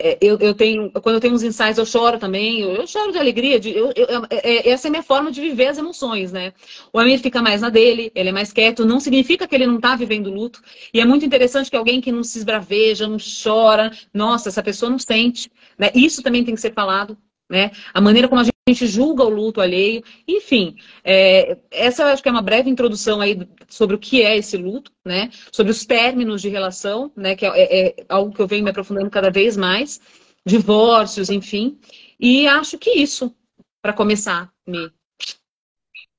é, 0.00 0.17
eu, 0.21 0.38
eu, 0.38 0.55
tenho, 0.55 0.93
quando 0.93 1.17
eu 1.17 1.21
tenho 1.21 1.35
uns 1.35 1.43
insights, 1.43 1.76
eu 1.76 1.85
choro 1.85 2.19
também, 2.19 2.61
eu, 2.61 2.71
eu 2.73 2.87
choro 2.87 3.11
de 3.11 3.19
alegria, 3.19 3.59
de, 3.59 3.76
eu, 3.76 3.93
é, 4.31 4.69
essa 4.71 4.87
é 4.87 4.88
a 4.88 4.90
minha 4.93 5.02
forma 5.02 5.33
de 5.33 5.40
viver 5.40 5.67
as 5.67 5.78
emoções, 5.78 6.31
né? 6.31 6.52
O 6.93 7.00
Amir 7.00 7.19
fica 7.19 7.43
mais 7.43 7.62
na 7.62 7.69
dele, 7.69 8.12
ele 8.14 8.28
é 8.28 8.33
mais 8.33 8.52
quieto, 8.52 8.85
não 8.85 9.00
significa 9.00 9.49
que 9.49 9.55
ele 9.57 9.67
não 9.67 9.76
está 9.76 9.97
vivendo 9.97 10.31
luto, 10.31 10.62
e 10.95 11.00
é 11.00 11.05
muito 11.05 11.26
interessante 11.26 11.69
que 11.69 11.76
alguém 11.76 12.00
que 12.00 12.12
não 12.12 12.23
se 12.23 12.38
esbraveja, 12.38 13.09
não 13.09 13.17
chora, 13.19 13.90
nossa, 14.14 14.49
essa 14.49 14.62
pessoa 14.62 14.88
não 14.88 15.00
sente, 15.00 15.50
né? 15.76 15.90
Isso 15.95 16.23
também 16.23 16.45
tem 16.45 16.55
que 16.55 16.61
ser 16.61 16.73
falado, 16.73 17.19
né? 17.49 17.71
A 17.95 18.00
maneira 18.00 18.28
como 18.28 18.40
a 18.40 18.45
gente 18.45 18.87
julga 18.87 19.25
o 19.25 19.28
luto 19.28 19.61
alheio, 19.61 20.02
enfim, 20.26 20.76
é, 21.02 21.59
essa 21.71 22.12
acho 22.12 22.23
que 22.23 22.28
é 22.28 22.33
uma 22.33 22.43
breve 22.43 22.69
introdução 22.69 23.21
aí 23.21 23.49
sobre 23.69 23.97
o 23.97 23.99
que 23.99 24.23
é 24.23 24.37
esse 24.37 24.57
luto, 24.57 24.93
né? 25.05 25.31
Sobre 25.52 25.73
os 25.73 25.87
términos 25.87 26.43
de 26.43 26.49
relação, 26.49 27.11
né? 27.17 27.35
Que 27.35 27.47
é, 27.47 27.50
é, 27.50 27.88
é 27.88 28.05
algo 28.09 28.35
que 28.35 28.40
eu 28.40 28.47
venho 28.47 28.64
me 28.64 28.71
aprofundando 28.71 29.11
cada 29.11 29.31
vez 29.31 29.57
mais, 29.57 30.00
divórcios, 30.45 31.31
enfim, 31.31 31.78
e 32.21 32.47
acho 32.47 32.78
que 32.78 32.90
isso 32.90 33.35
para 33.83 33.93
começar, 33.93 34.50
me 34.67 34.90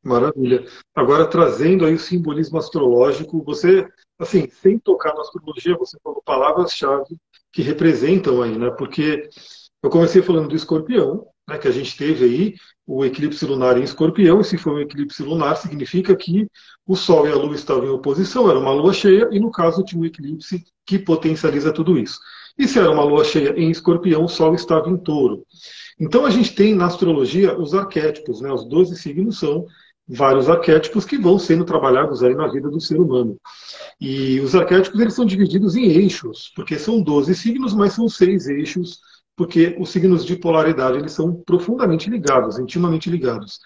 Maravilha. 0.02 0.66
Agora, 0.96 1.30
trazendo 1.30 1.86
aí 1.86 1.94
o 1.94 2.00
simbolismo 2.00 2.58
astrológico, 2.58 3.44
você, 3.44 3.86
assim, 4.18 4.50
sem 4.50 4.80
tocar 4.80 5.14
na 5.14 5.22
astrologia, 5.22 5.78
você 5.78 5.98
falou 6.02 6.22
palavras-chave 6.24 7.18
que 7.52 7.62
representam 7.62 8.42
aí, 8.42 8.58
né? 8.58 8.70
Porque 8.72 9.30
eu 9.82 9.90
comecei 9.90 10.22
falando 10.22 10.50
do 10.50 10.56
escorpião, 10.56 11.26
né, 11.48 11.58
que 11.58 11.68
a 11.68 11.72
gente 11.72 11.98
teve 11.98 12.26
aí 12.26 12.56
o 12.86 13.06
eclipse 13.06 13.46
lunar 13.46 13.78
em 13.78 13.84
escorpião, 13.84 14.42
e 14.42 14.44
se 14.44 14.58
foi 14.58 14.74
um 14.74 14.80
eclipse 14.80 15.22
lunar, 15.24 15.56
significa 15.58 16.16
que 16.16 16.48
o 16.86 16.96
Sol 16.96 17.28
e 17.28 17.32
a 17.32 17.36
Lua 17.36 17.56
estavam 17.56 17.86
em 17.86 17.90
oposição, 17.90 18.50
era 18.50 18.60
uma 18.60 18.72
lua 18.72 18.94
cheia, 18.94 19.30
e 19.32 19.40
no 19.40 19.52
caso 19.52 19.84
tinha 19.84 20.02
um 20.02 20.06
eclipse 20.06 20.64
que 20.86 20.98
potencializa 20.98 21.72
tudo 21.72 21.98
isso. 21.98 22.20
E 22.58 22.68
se 22.68 22.80
era 22.80 22.92
uma 22.92 23.04
lua 23.04 23.24
cheia 23.24 23.54
em 23.58 23.70
escorpião, 23.70 24.26
o 24.26 24.30
Sol 24.30 24.54
estava 24.54 24.90
em 24.90 24.98
touro. 24.98 25.46
Então 26.00 26.26
a 26.26 26.30
gente 26.30 26.56
tem 26.56 26.74
na 26.74 26.88
astrologia 26.88 27.58
os 27.58 27.74
arquétipos, 27.74 28.42
né, 28.42 28.52
os 28.52 28.68
12 28.68 28.96
signos 28.96 29.40
são 29.40 29.66
vários 30.08 30.50
arquétipos 30.50 31.06
que 31.06 31.18
vão 31.20 31.38
sendo 31.38 31.64
trabalhados 31.64 32.24
aí 32.24 32.34
na 32.34 32.48
vida 32.48 32.70
do 32.70 32.82
ser 32.82 33.00
humano. 33.00 33.38
E 34.02 34.40
os 34.40 34.56
arquétipos 34.56 35.00
eles 35.00 35.14
são 35.14 35.26
divididos 35.26 35.76
em 35.76 35.86
eixos, 35.86 36.52
porque 36.56 36.80
são 36.80 37.02
12 37.02 37.36
signos, 37.36 37.76
mas 37.76 37.94
são 37.94 38.10
seis 38.10 38.48
eixos 38.48 39.00
porque 39.40 39.74
os 39.80 39.90
signos 39.90 40.26
de 40.26 40.36
polaridade 40.36 40.98
eles 40.98 41.14
são 41.14 41.34
profundamente 41.34 42.10
ligados, 42.10 42.60
intimamente 42.60 43.10
ligados. 43.10 43.62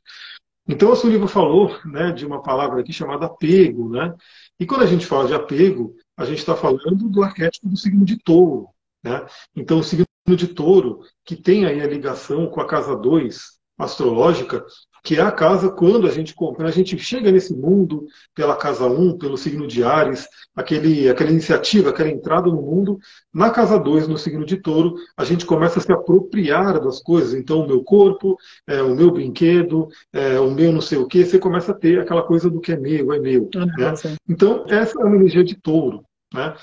Então, 0.68 0.92
o 0.92 0.96
seu 0.96 1.10
livro 1.10 1.28
falou 1.28 1.76
né, 1.84 2.12
de 2.12 2.28
uma 2.28 2.44
palavra 2.44 2.80
aqui 2.80 2.94
chamada 2.94 3.26
apego. 3.26 3.90
Né? 3.90 4.14
E 4.60 4.68
quando 4.68 4.84
a 4.84 4.86
gente 4.86 5.04
fala 5.04 5.26
de 5.26 5.34
apego, 5.34 5.96
a 6.16 6.26
gente 6.26 6.38
está 6.38 6.56
falando 6.56 7.10
do 7.10 7.24
arquétipo 7.24 7.68
do 7.68 7.76
signo 7.76 8.06
de 8.06 8.20
touro. 8.20 8.68
Né? 9.04 9.26
Então, 9.56 9.80
o 9.80 9.84
signo 9.84 10.06
de 10.28 10.48
touro, 10.48 11.00
que 11.26 11.36
tem 11.36 11.66
aí 11.66 11.82
a 11.82 11.88
ligação 11.88 12.46
com 12.46 12.62
a 12.62 12.68
casa 12.68 12.96
2 12.96 13.54
astrológica, 13.80 14.64
que 15.04 15.18
é 15.18 15.22
a 15.22 15.32
casa 15.32 15.70
quando 15.70 16.08
a 16.08 16.12
gente 16.12 16.34
quando 16.34 16.66
a 16.66 16.72
gente 16.72 16.98
chega 16.98 17.30
nesse 17.30 17.54
mundo 17.54 18.08
pela 18.34 18.56
casa 18.56 18.88
1, 18.88 19.18
pelo 19.18 19.38
signo 19.38 19.68
de 19.68 19.84
Ares, 19.84 20.26
aquele, 20.56 21.10
aquela 21.10 21.30
iniciativa, 21.30 21.90
aquela 21.90 22.10
entrada 22.10 22.48
no 22.48 22.62
mundo, 22.62 22.98
na 23.34 23.50
casa 23.50 23.78
2, 23.78 24.08
no 24.08 24.18
signo 24.18 24.46
de 24.46 24.58
Touro, 24.58 24.96
a 25.18 25.26
gente 25.26 25.46
começa 25.46 25.80
a 25.80 25.82
se 25.82 25.92
apropriar 25.92 26.80
das 26.80 27.02
coisas. 27.02 27.34
Então, 27.34 27.62
o 27.62 27.68
meu 27.68 27.84
corpo, 27.84 28.38
é, 28.66 28.82
o 28.82 28.96
meu 28.96 29.12
brinquedo, 29.12 29.90
é, 30.14 30.40
o 30.40 30.50
meu 30.50 30.72
não 30.72 30.82
sei 30.82 30.98
o 30.98 31.08
quê, 31.08 31.26
você 31.26 31.38
começa 31.38 31.74
a 31.74 31.76
ter 31.76 32.00
aquela 32.00 32.24
coisa 32.24 32.50
do 32.50 32.62
que 32.62 32.72
é 32.72 32.78
meu, 32.78 33.12
é 33.12 33.20
meu. 33.20 33.50
Uhum, 33.54 33.66
né? 33.78 33.94
Então, 34.30 34.66
essa 34.70 35.02
é 35.02 35.04
uma 35.04 35.18
energia 35.18 35.44
de 35.44 35.56
Touro. 35.56 36.04
Né? 36.34 36.56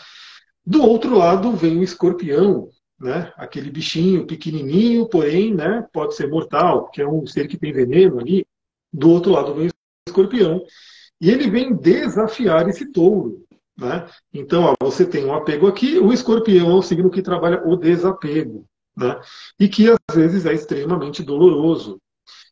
Do 0.64 0.82
outro 0.82 1.16
lado 1.16 1.52
vem 1.52 1.78
o 1.78 1.82
escorpião, 1.82 2.68
né? 3.00 3.32
Aquele 3.36 3.70
bichinho 3.70 4.26
pequenininho, 4.26 5.08
porém, 5.08 5.54
né, 5.54 5.86
pode 5.92 6.14
ser 6.14 6.28
mortal, 6.28 6.90
que 6.90 7.00
é 7.00 7.08
um 7.08 7.26
ser 7.26 7.48
que 7.48 7.56
tem 7.56 7.72
veneno 7.72 8.20
ali. 8.20 8.46
Do 8.92 9.10
outro 9.10 9.32
lado 9.32 9.54
vem 9.54 9.68
o 9.68 9.70
escorpião. 10.06 10.62
E 11.20 11.30
ele 11.30 11.48
vem 11.48 11.74
desafiar 11.74 12.68
esse 12.68 12.92
touro. 12.92 13.44
Né? 13.78 14.06
Então, 14.32 14.64
ó, 14.64 14.74
você 14.84 15.06
tem 15.06 15.24
um 15.24 15.32
apego 15.32 15.66
aqui, 15.66 15.98
o 15.98 16.12
escorpião 16.12 16.70
é 16.70 16.74
um 16.74 16.82
signo 16.82 17.10
que 17.10 17.22
trabalha 17.22 17.66
o 17.66 17.76
desapego. 17.76 18.66
Né? 18.94 19.18
E 19.58 19.68
que 19.68 19.88
às 19.88 20.16
vezes 20.16 20.44
é 20.44 20.52
extremamente 20.52 21.22
doloroso. 21.22 21.98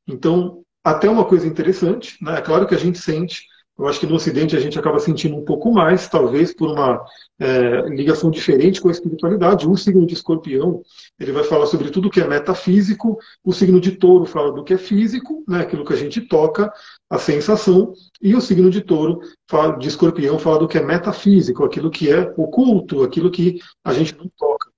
Então, 0.06 0.62
até 0.82 1.10
uma 1.10 1.26
coisa 1.26 1.46
interessante, 1.46 2.16
né? 2.24 2.38
é 2.38 2.40
claro 2.40 2.66
que 2.66 2.74
a 2.74 2.78
gente 2.78 2.98
sente 2.98 3.42
eu 3.78 3.86
acho 3.86 4.00
que 4.00 4.06
no 4.06 4.16
Ocidente 4.16 4.56
a 4.56 4.60
gente 4.60 4.76
acaba 4.76 4.98
sentindo 4.98 5.36
um 5.36 5.44
pouco 5.44 5.72
mais, 5.72 6.08
talvez 6.08 6.52
por 6.52 6.72
uma 6.72 7.00
é, 7.38 7.82
ligação 7.88 8.28
diferente 8.28 8.80
com 8.80 8.88
a 8.88 8.90
espiritualidade. 8.90 9.68
O 9.68 9.76
signo 9.76 10.04
de 10.04 10.14
escorpião, 10.14 10.82
ele 11.18 11.30
vai 11.30 11.44
falar 11.44 11.66
sobre 11.66 11.90
tudo 11.90 12.10
que 12.10 12.20
é 12.20 12.26
metafísico, 12.26 13.18
o 13.44 13.52
signo 13.52 13.80
de 13.80 13.92
touro 13.92 14.26
fala 14.26 14.50
do 14.50 14.64
que 14.64 14.74
é 14.74 14.78
físico, 14.78 15.44
né, 15.46 15.60
aquilo 15.60 15.84
que 15.84 15.92
a 15.92 15.96
gente 15.96 16.20
toca, 16.20 16.72
a 17.08 17.18
sensação, 17.18 17.92
e 18.20 18.34
o 18.34 18.40
signo 18.40 18.68
de 18.68 18.80
touro, 18.80 19.20
fala, 19.48 19.78
de 19.78 19.86
escorpião, 19.86 20.40
fala 20.40 20.58
do 20.58 20.66
que 20.68 20.76
é 20.76 20.82
metafísico, 20.82 21.64
aquilo 21.64 21.90
que 21.90 22.10
é 22.10 22.34
oculto, 22.36 23.04
aquilo 23.04 23.30
que 23.30 23.60
a 23.84 23.92
gente 23.92 24.16
não 24.18 24.28
toca. 24.36 24.68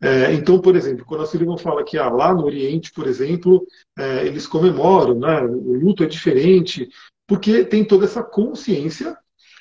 É, 0.00 0.32
então, 0.32 0.60
por 0.60 0.76
exemplo, 0.76 1.04
quando 1.04 1.24
a 1.24 1.26
Sullivan 1.26 1.58
fala 1.58 1.84
que 1.84 1.98
ah, 1.98 2.08
lá 2.08 2.32
no 2.32 2.44
Oriente, 2.44 2.92
por 2.92 3.06
exemplo, 3.06 3.66
é, 3.98 4.26
eles 4.26 4.46
comemoram, 4.46 5.18
né, 5.18 5.42
o 5.42 5.74
luto 5.74 6.04
é 6.04 6.06
diferente, 6.06 6.88
porque 7.28 7.62
tem 7.62 7.84
toda 7.84 8.06
essa 8.06 8.22
consciência 8.22 9.16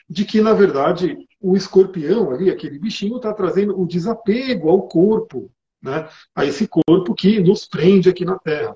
de 0.10 0.24
que, 0.24 0.42
na 0.42 0.54
verdade, 0.54 1.18
o 1.40 1.56
escorpião 1.56 2.32
ali, 2.32 2.50
aquele 2.50 2.80
bichinho, 2.80 3.18
está 3.18 3.34
trazendo 3.34 3.80
o 3.80 3.86
desapego 3.86 4.70
ao 4.70 4.88
corpo, 4.88 5.52
né? 5.82 6.08
a 6.34 6.46
esse 6.46 6.66
corpo 6.66 7.14
que 7.14 7.42
nos 7.42 7.68
prende 7.68 8.10
aqui 8.10 8.24
na 8.24 8.40
Terra. 8.40 8.74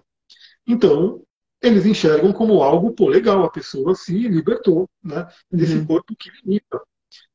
Então, 0.67 1.23
eles 1.61 1.85
enxergam 1.85 2.33
como 2.33 2.61
algo, 2.61 2.91
pô, 2.91 3.07
legal, 3.07 3.45
a 3.45 3.49
pessoa 3.49 3.95
se 3.95 4.27
libertou 4.27 4.89
né, 5.01 5.25
desse 5.49 5.75
uhum. 5.75 5.85
corpo 5.85 6.13
que 6.15 6.29
limita. 6.43 6.81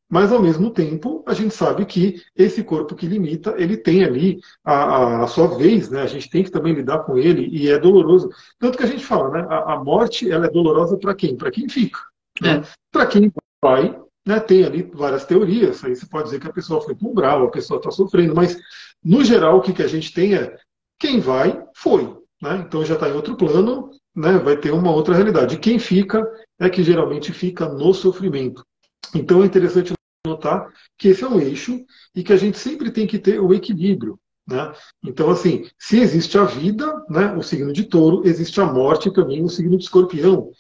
Mas, 0.09 0.33
ao 0.33 0.41
mesmo 0.41 0.71
tempo, 0.71 1.25
a 1.27 1.35
gente 1.35 1.53
sabe 1.53 1.85
que 1.85 2.23
esse 2.37 2.63
corpo 2.63 2.95
que 2.95 3.07
limita, 3.07 3.55
ele 3.59 3.77
tem 3.77 4.05
ali 4.05 4.39
a, 4.65 5.25
a, 5.25 5.27
sua 5.27 5.49
vez, 5.59 5.91
né? 5.91 6.03
A 6.03 6.07
gente 6.07 6.31
tem 6.31 6.45
que 6.45 6.51
também 6.51 6.73
lidar 6.73 7.01
com 7.01 7.19
ele 7.19 7.49
e 7.49 7.69
é 7.69 7.79
doloroso. 7.79 8.31
Tanto 8.59 8.79
que 8.79 8.85
a 8.85 8.87
gente 8.87 9.05
fala, 9.05 9.31
né? 9.31 9.47
A, 9.51 9.75
a 9.75 9.85
morte, 9.85 10.31
ela 10.31 10.47
é 10.47 10.51
dolorosa 10.51 10.97
para 10.97 11.15
quem? 11.15 11.37
Para 11.37 11.51
quem 11.51 11.69
fica. 11.69 11.99
Né? 12.41 12.59
É. 12.59 12.63
Para 12.93 13.07
quem 13.07 13.33
vai, 13.63 14.01
né? 14.25 14.39
Tem 14.39 14.65
ali 14.65 14.89
várias 14.95 15.25
teorias. 15.25 15.83
Aí 15.83 15.97
você 15.97 16.07
pode 16.07 16.27
dizer 16.27 16.41
que 16.41 16.47
a 16.47 16.53
pessoa 16.53 16.81
foi 16.81 16.95
para 16.95 17.09
um 17.09 17.15
grau, 17.15 17.45
a 17.45 17.51
pessoa 17.51 17.79
está 17.79 17.91
sofrendo. 17.91 18.35
Mas, 18.35 18.57
no 19.05 19.25
geral, 19.25 19.59
o 19.59 19.61
que, 19.61 19.73
que 19.73 19.83
a 19.83 19.89
gente 19.89 20.15
tem 20.15 20.35
é 20.35 20.57
quem 21.01 21.19
vai, 21.19 21.61
foi. 21.75 22.17
Né? 22.41 22.65
Então 22.67 22.85
já 22.85 22.95
está 22.95 23.09
em 23.09 23.13
outro 23.13 23.37
plano, 23.37 23.91
né? 24.15 24.39
vai 24.39 24.57
ter 24.57 24.71
uma 24.71 24.93
outra 24.93 25.15
realidade. 25.15 25.59
Quem 25.59 25.81
fica 25.81 26.25
é 26.61 26.71
que 26.71 26.85
geralmente 26.85 27.33
fica 27.33 27.69
no 27.69 27.93
sofrimento. 27.93 28.65
Então 29.15 29.43
é 29.43 29.47
interessante 29.47 29.93
notar 30.27 30.69
que 30.99 31.09
esse 31.09 31.23
é 31.25 31.29
um 31.29 31.41
eixo 31.41 31.85
e 32.15 32.23
que 32.23 32.33
a 32.33 32.37
gente 32.37 32.59
sempre 32.59 32.91
tem 32.91 33.07
que 33.07 33.19
ter 33.19 33.41
o 33.41 33.55
equilíbrio. 33.55 34.19
Né? 34.47 34.73
Então, 35.05 35.31
assim, 35.31 35.69
se 35.79 35.99
existe 35.99 36.39
a 36.39 36.45
vida, 36.45 37.05
né, 37.09 37.35
o 37.35 37.43
signo 37.43 37.73
de 37.73 37.85
touro, 37.85 38.23
existe 38.25 38.61
a 38.61 38.67
morte 38.67 39.13
também, 39.13 39.43
o 39.43 39.49
signo 39.49 39.77
de 39.77 39.85
escorpião. 39.85 40.51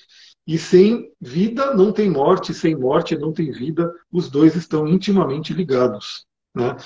E 0.47 0.59
sem 0.59 1.11
vida 1.21 1.75
não 1.75 1.93
tem 1.93 2.11
morte, 2.11 2.55
sem 2.55 2.75
morte 2.75 3.17
não 3.17 3.33
tem 3.33 3.51
vida, 3.51 3.93
os 4.13 4.29
dois 4.31 4.55
estão 4.55 4.87
intimamente 4.87 5.53
ligados. 5.53 6.25
Né? 6.55 6.77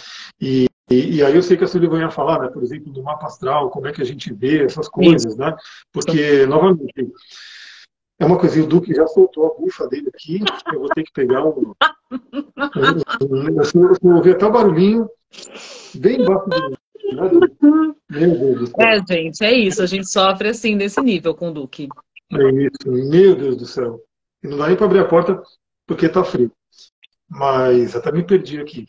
E, 0.41 0.67
e, 0.91 1.17
e 1.17 1.25
aí 1.25 1.35
eu 1.35 1.43
sei 1.43 1.57
que 1.57 1.65
a 1.65 1.67
Sullivan 1.67 2.01
ia 2.01 2.11
falar, 2.11 2.41
né, 2.41 2.49
por 2.49 2.63
exemplo, 2.63 2.93
do 2.93 3.03
mapa 3.03 3.27
astral, 3.27 3.71
como 3.71 3.87
é 3.87 3.93
que 3.93 4.03
a 4.03 4.07
gente 4.07 4.33
vê 4.33 4.65
essas 4.65 4.89
coisas, 4.89 5.37
né? 5.37 5.55
Porque, 5.93 6.45
novamente, 6.47 7.13
é 8.21 8.25
uma 8.27 8.39
coisa, 8.39 8.63
o 8.63 8.67
Duque 8.67 8.95
já 8.95 9.07
soltou 9.07 9.47
a 9.47 9.59
bufa 9.59 9.89
dele 9.89 10.11
aqui, 10.15 10.41
eu 10.73 10.81
vou 10.81 10.89
ter 10.91 11.05
que 11.05 11.13
pegar 11.13 11.43
um. 11.43 11.73
um, 12.13 13.49
eu 14.05 14.15
ouvir 14.15 14.37
até 14.37 14.45
o 14.45 14.53
barulhinho 14.53 15.09
bem 15.95 16.21
embaixo 16.21 16.51
do. 16.51 16.71
Né, 16.71 17.97
meu 18.11 18.39
Deus 18.39 18.59
do 18.59 18.67
céu. 18.67 18.75
É, 18.79 19.01
gente, 19.09 19.43
é 19.43 19.53
isso. 19.53 19.83
A 19.83 19.87
gente 19.87 20.07
sofre 20.09 20.51
assim 20.51 20.77
desse 20.77 21.01
nível 21.01 21.35
com 21.35 21.49
o 21.49 21.53
Duque. 21.53 21.89
É 22.33 22.51
isso, 22.51 23.09
meu 23.11 23.35
Deus 23.35 23.57
do 23.57 23.65
céu. 23.65 24.01
E 24.43 24.49
não 24.49 24.59
dá 24.59 24.69
nem 24.69 24.77
para 24.77 24.85
abrir 24.85 24.99
a 25.01 25.09
porta 25.09 25.43
porque 25.87 26.07
está 26.07 26.23
frio. 26.23 26.53
Mas 27.27 27.97
até 27.97 28.13
me 28.13 28.23
perdi 28.23 28.61
aqui. 28.61 28.85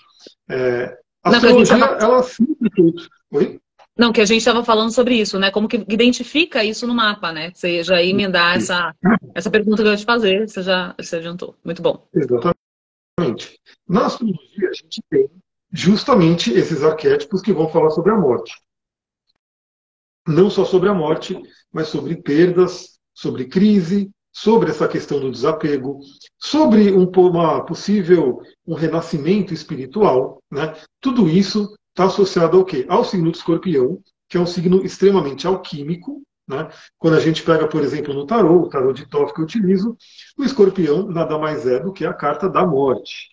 É, 0.49 0.97
a 1.23 1.29
astrologia, 1.29 1.77
ela 1.77 2.21
sempre 2.21 2.69
tudo. 2.75 3.01
Oi? 3.31 3.61
Não, 4.01 4.11
que 4.11 4.19
a 4.19 4.25
gente 4.25 4.39
estava 4.39 4.65
falando 4.65 4.91
sobre 4.91 5.13
isso, 5.13 5.37
né? 5.37 5.51
Como 5.51 5.67
que 5.67 5.85
identifica 5.87 6.63
isso 6.63 6.87
no 6.87 6.95
mapa, 6.95 7.31
né? 7.31 7.51
Você 7.53 7.83
já 7.83 8.01
emendar 8.01 8.55
essa, 8.57 8.95
essa 9.35 9.51
pergunta 9.51 9.83
que 9.83 9.87
eu 9.87 9.91
ia 9.91 9.97
te 9.97 10.05
fazer, 10.05 10.49
você 10.49 10.63
já 10.63 10.95
se 10.99 11.15
adiantou. 11.15 11.55
Muito 11.63 11.83
bom. 11.83 12.07
Exatamente. 12.11 13.59
Na 13.87 14.07
astrologia, 14.07 14.69
a 14.69 14.73
gente 14.73 15.03
tem 15.07 15.29
justamente 15.71 16.51
esses 16.51 16.83
arquétipos 16.83 17.43
que 17.43 17.53
vão 17.53 17.69
falar 17.69 17.91
sobre 17.91 18.11
a 18.11 18.17
morte. 18.17 18.59
Não 20.27 20.49
só 20.49 20.65
sobre 20.65 20.89
a 20.89 20.95
morte, 20.95 21.39
mas 21.71 21.89
sobre 21.89 22.15
perdas, 22.15 22.97
sobre 23.13 23.45
crise, 23.45 24.09
sobre 24.31 24.71
essa 24.71 24.87
questão 24.87 25.19
do 25.19 25.29
desapego, 25.29 25.99
sobre 26.39 26.91
um, 26.91 27.03
uma 27.03 27.63
possível 27.63 28.41
um 28.65 28.73
renascimento 28.73 29.53
espiritual, 29.53 30.41
né? 30.49 30.73
Tudo 30.99 31.29
isso 31.29 31.71
está 31.91 32.05
associado 32.05 32.57
ao 32.57 32.65
quê? 32.65 32.85
Ao 32.89 33.03
signo 33.03 33.31
do 33.31 33.37
escorpião, 33.37 33.99
que 34.27 34.37
é 34.37 34.39
um 34.39 34.45
signo 34.45 34.83
extremamente 34.83 35.45
alquímico. 35.45 36.21
Né? 36.47 36.67
Quando 36.97 37.15
a 37.15 37.19
gente 37.19 37.43
pega, 37.43 37.67
por 37.67 37.81
exemplo, 37.81 38.13
no 38.13 38.25
tarô, 38.25 38.61
o 38.61 38.69
tarô 38.69 38.91
de 38.91 39.07
Toff 39.07 39.33
que 39.33 39.39
eu 39.39 39.45
utilizo, 39.45 39.95
o 40.37 40.43
escorpião 40.43 41.07
nada 41.07 41.37
mais 41.37 41.67
é 41.67 41.79
do 41.79 41.93
que 41.93 42.05
a 42.05 42.13
carta 42.13 42.49
da 42.49 42.65
morte. 42.65 43.29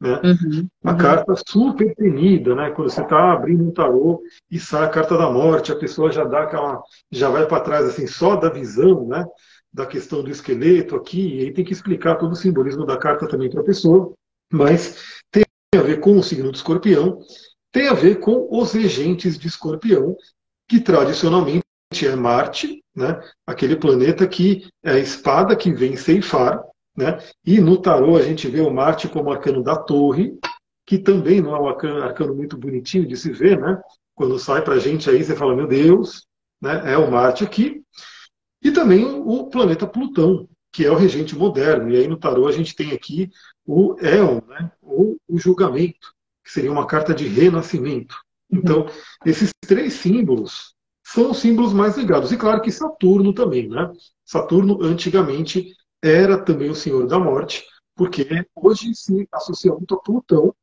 Né? 0.00 0.20
Uhum, 0.22 0.68
uma 0.82 0.92
uhum. 0.92 0.98
carta 0.98 1.34
super 1.48 1.92
temida, 1.96 2.54
né? 2.54 2.70
Quando 2.70 2.88
você 2.88 3.02
está 3.02 3.32
abrindo 3.32 3.64
um 3.64 3.72
tarô 3.72 4.22
e 4.48 4.58
sai 4.58 4.84
a 4.84 4.88
carta 4.88 5.18
da 5.18 5.28
morte, 5.28 5.72
a 5.72 5.76
pessoa 5.76 6.12
já 6.12 6.22
dá 6.22 6.44
aquela, 6.44 6.80
já 7.10 7.28
vai 7.28 7.46
para 7.46 7.62
trás 7.62 7.84
assim 7.84 8.06
só 8.06 8.36
da 8.36 8.48
visão, 8.48 9.08
né? 9.08 9.26
Da 9.72 9.86
questão 9.86 10.22
do 10.22 10.30
esqueleto 10.30 10.94
aqui, 10.94 11.36
e 11.36 11.40
aí 11.40 11.52
tem 11.52 11.64
que 11.64 11.72
explicar 11.72 12.14
todo 12.14 12.32
o 12.32 12.36
simbolismo 12.36 12.86
da 12.86 12.96
carta 12.96 13.26
também 13.26 13.50
para 13.50 13.60
a 13.60 13.64
pessoa, 13.64 14.14
mas 14.52 15.20
tem 15.32 15.44
a 15.74 15.82
ver 15.82 16.00
com 16.00 16.16
o 16.16 16.22
signo 16.22 16.50
do 16.50 16.56
escorpião, 16.56 17.18
tem 17.78 17.86
a 17.86 17.94
ver 17.94 18.18
com 18.18 18.48
os 18.50 18.72
regentes 18.72 19.38
de 19.38 19.46
escorpião, 19.46 20.16
que 20.68 20.80
tradicionalmente 20.80 21.62
é 22.02 22.16
Marte, 22.16 22.82
né? 22.92 23.20
Aquele 23.46 23.76
planeta 23.76 24.26
que 24.26 24.68
é 24.82 24.94
a 24.94 24.98
espada 24.98 25.54
que 25.54 25.72
vem 25.72 25.94
ceifar, 25.94 26.60
né? 26.96 27.18
E 27.46 27.60
no 27.60 27.80
tarô 27.80 28.16
a 28.16 28.22
gente 28.22 28.48
vê 28.48 28.60
o 28.60 28.68
Marte 28.68 29.06
como 29.06 29.30
arcano 29.30 29.62
da 29.62 29.76
torre, 29.76 30.36
que 30.84 30.98
também 30.98 31.40
não 31.40 31.54
é 31.54 31.60
um 31.60 31.68
arcano, 31.68 32.02
arcano 32.02 32.34
muito 32.34 32.56
bonitinho 32.56 33.06
de 33.06 33.16
se 33.16 33.30
ver, 33.30 33.60
né? 33.60 33.80
Quando 34.12 34.40
sai 34.40 34.60
para 34.60 34.74
a 34.74 34.80
gente 34.80 35.08
aí, 35.08 35.22
você 35.22 35.36
fala, 35.36 35.54
meu 35.54 35.68
Deus, 35.68 36.26
né? 36.60 36.82
é 36.92 36.98
o 36.98 37.08
Marte 37.08 37.44
aqui. 37.44 37.80
E 38.60 38.72
também 38.72 39.04
o 39.04 39.48
planeta 39.48 39.86
Plutão, 39.86 40.48
que 40.72 40.84
é 40.84 40.90
o 40.90 40.96
regente 40.96 41.36
moderno. 41.36 41.92
E 41.92 41.96
aí 41.96 42.08
no 42.08 42.16
tarô 42.16 42.48
a 42.48 42.52
gente 42.52 42.74
tem 42.74 42.90
aqui 42.90 43.30
o 43.64 43.94
Éon, 44.00 44.40
né? 44.48 44.68
ou 44.82 45.16
o 45.28 45.38
julgamento, 45.38 46.17
que 46.48 46.54
seria 46.54 46.72
uma 46.72 46.86
carta 46.86 47.14
de 47.14 47.28
renascimento. 47.28 48.16
Então, 48.50 48.86
esses 49.26 49.50
três 49.66 49.92
símbolos 49.92 50.74
são 51.04 51.30
os 51.30 51.38
símbolos 51.38 51.74
mais 51.74 51.98
ligados. 51.98 52.32
E 52.32 52.38
claro 52.38 52.62
que 52.62 52.72
Saturno 52.72 53.34
também, 53.34 53.68
né? 53.68 53.92
Saturno 54.24 54.82
antigamente 54.82 55.74
era 56.02 56.42
também 56.42 56.70
o 56.70 56.74
senhor 56.74 57.06
da 57.06 57.18
morte, 57.18 57.62
porque 57.94 58.26
hoje 58.56 58.94
se 58.94 59.28
associa 59.30 59.72
muito 59.72 59.94
a 59.94 60.00
Plutão, 60.00 60.54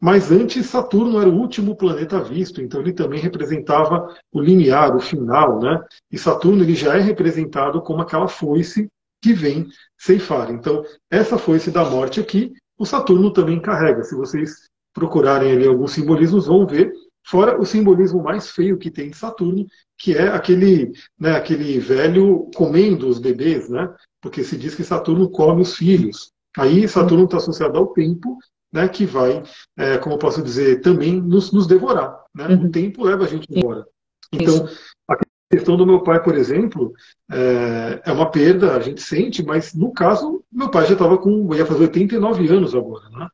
mas 0.00 0.32
antes 0.32 0.64
Saturno 0.64 1.20
era 1.20 1.28
o 1.28 1.38
último 1.38 1.76
planeta 1.76 2.22
visto, 2.22 2.62
então 2.62 2.80
ele 2.80 2.94
também 2.94 3.20
representava 3.20 4.16
o 4.32 4.40
limiar, 4.40 4.96
o 4.96 5.00
final, 5.00 5.60
né? 5.60 5.84
E 6.10 6.16
Saturno 6.16 6.62
ele 6.62 6.74
já 6.74 6.96
é 6.96 7.00
representado 7.00 7.82
como 7.82 8.00
aquela 8.00 8.28
foice 8.28 8.88
que 9.20 9.34
vem 9.34 9.68
ceifar. 9.98 10.50
Então, 10.50 10.82
essa 11.10 11.36
foice 11.36 11.70
da 11.70 11.84
morte 11.84 12.18
aqui, 12.18 12.54
o 12.78 12.86
Saturno 12.86 13.30
também 13.30 13.60
carrega. 13.60 14.02
Se 14.04 14.14
vocês 14.14 14.68
procurarem 14.98 15.52
ali 15.52 15.66
alguns 15.66 15.92
simbolismos, 15.92 16.46
vão 16.46 16.66
ver. 16.66 16.92
Fora 17.24 17.60
o 17.60 17.66
simbolismo 17.66 18.22
mais 18.22 18.50
feio 18.50 18.78
que 18.78 18.90
tem 18.90 19.10
de 19.10 19.16
Saturno, 19.16 19.66
que 19.98 20.16
é 20.16 20.28
aquele, 20.28 20.92
né, 21.18 21.32
aquele 21.32 21.78
velho 21.78 22.50
comendo 22.54 23.08
os 23.08 23.18
bebês, 23.18 23.68
né? 23.68 23.92
porque 24.20 24.42
se 24.42 24.56
diz 24.56 24.74
que 24.74 24.84
Saturno 24.84 25.30
come 25.30 25.62
os 25.62 25.76
filhos. 25.76 26.32
Aí 26.56 26.88
Saturno 26.88 27.24
está 27.24 27.36
associado 27.36 27.78
ao 27.78 27.88
tempo, 27.88 28.38
né, 28.72 28.88
que 28.88 29.04
vai, 29.04 29.42
é, 29.76 29.98
como 29.98 30.14
eu 30.14 30.18
posso 30.18 30.42
dizer, 30.42 30.80
também 30.80 31.20
nos, 31.20 31.52
nos 31.52 31.66
devorar. 31.66 32.18
Né? 32.34 32.48
Uhum. 32.48 32.66
O 32.66 32.70
tempo 32.70 33.04
leva 33.04 33.24
a 33.24 33.28
gente 33.28 33.46
embora. 33.50 33.86
Então, 34.32 34.64
Isso. 34.64 34.78
a 35.08 35.16
questão 35.50 35.76
do 35.76 35.86
meu 35.86 36.02
pai, 36.02 36.22
por 36.22 36.34
exemplo, 36.34 36.92
é, 37.30 38.02
é, 38.04 38.12
uma 38.12 38.30
perda, 38.30 38.76
a 38.76 38.80
gente 38.80 39.00
sente, 39.00 39.42
mas 39.42 39.74
no 39.74 39.92
caso, 39.92 40.44
meu 40.52 40.70
pai 40.70 40.86
já 40.86 40.92
estava 40.92 41.16
com, 41.16 41.54
ia 41.54 41.64
fazer 41.64 41.84
89 41.84 42.48
anos 42.48 42.74
agora. 42.74 43.08
Né? 43.10 43.28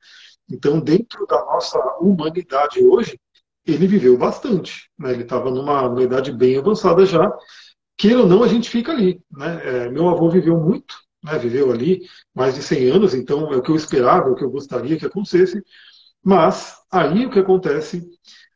Então, 0.51 0.81
dentro 0.81 1.27
da 1.27 1.39
nossa 1.45 1.79
humanidade 2.01 2.85
hoje, 2.85 3.19
ele 3.67 3.87
viveu 3.87 4.17
bastante. 4.17 4.91
Né? 4.99 5.13
Ele 5.13 5.23
estava 5.23 5.51
numa, 5.51 5.89
numa 5.89 6.03
idade 6.03 6.33
bem 6.33 6.57
avançada 6.59 7.07
já, 7.07 7.31
queira 7.97 8.21
ou 8.21 8.27
não, 8.27 8.43
a 8.43 8.49
gente 8.49 8.69
fica 8.69 8.93
ali. 8.93 9.21
Né? 9.31 9.63
É, 9.65 9.91
meu 9.91 10.09
avô 10.09 10.29
viveu 10.29 10.59
muito, 10.59 10.95
né? 11.23 11.39
viveu 11.39 11.73
ali 11.73 12.03
mais 12.35 12.55
de 12.55 12.63
100 12.63 12.91
anos, 12.91 13.15
então 13.15 13.53
é 13.53 13.57
o 13.57 13.63
que 13.63 13.71
eu 13.71 13.77
esperava, 13.77 14.29
é 14.29 14.33
o 14.33 14.35
que 14.35 14.45
eu 14.45 14.51
gostaria 14.51 14.99
que 14.99 15.07
acontecesse. 15.07 15.63
Mas 16.23 16.77
aí 16.91 17.27
o 17.27 17.31
que 17.31 17.39
acontece, 17.39 18.03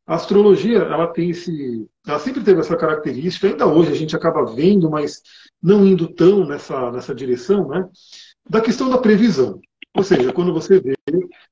a 0.07 0.15
astrologia 0.15 0.79
ela 0.79 1.07
tem 1.07 1.31
esse, 1.31 1.87
ela 2.07 2.19
sempre 2.19 2.43
teve 2.43 2.61
essa 2.61 2.77
característica. 2.77 3.47
Ainda 3.47 3.67
hoje 3.67 3.93
a 3.93 3.95
gente 3.95 4.17
acaba 4.17 4.45
vendo, 4.47 4.91
mas 4.91 5.23
não 5.63 5.87
indo 5.87 6.09
tão 6.09 6.47
nessa 6.47 6.91
nessa 6.91 7.15
direção, 7.15 7.69
né? 7.69 7.87
Da 8.49 8.61
questão 8.63 8.89
da 8.89 8.97
previsão. 8.97 9.61
Ou 9.99 10.05
seja, 10.05 10.33
quando 10.33 10.53
você 10.53 10.79
vê, 10.79 10.95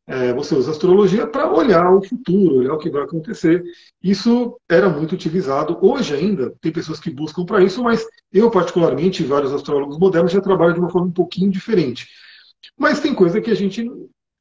é, 0.07 0.33
você 0.33 0.55
usa 0.55 0.71
astrologia 0.71 1.27
para 1.27 1.53
olhar 1.53 1.91
o 1.93 2.01
futuro, 2.01 2.59
olhar 2.59 2.75
o 2.75 2.79
que 2.79 2.89
vai 2.89 3.03
acontecer. 3.03 3.61
Isso 4.01 4.57
era 4.69 4.89
muito 4.89 5.17
utilizado. 5.17 5.77
Hoje 5.83 6.15
ainda 6.15 6.55
tem 6.61 6.71
pessoas 6.71 7.01
que 7.01 7.11
buscam 7.11 7.45
para 7.45 7.61
isso, 7.61 7.83
mas 7.83 8.07
eu, 8.33 8.49
particularmente, 8.49 9.25
e 9.25 9.27
vários 9.27 9.53
astrólogos 9.53 9.99
modernos 9.99 10.31
já 10.31 10.41
trabalham 10.41 10.75
de 10.75 10.79
uma 10.79 10.91
forma 10.91 11.09
um 11.09 11.13
pouquinho 11.13 11.51
diferente. 11.51 12.07
Mas 12.79 13.01
tem 13.01 13.13
coisa 13.13 13.41
que 13.41 13.51
a 13.51 13.57
gente 13.57 13.85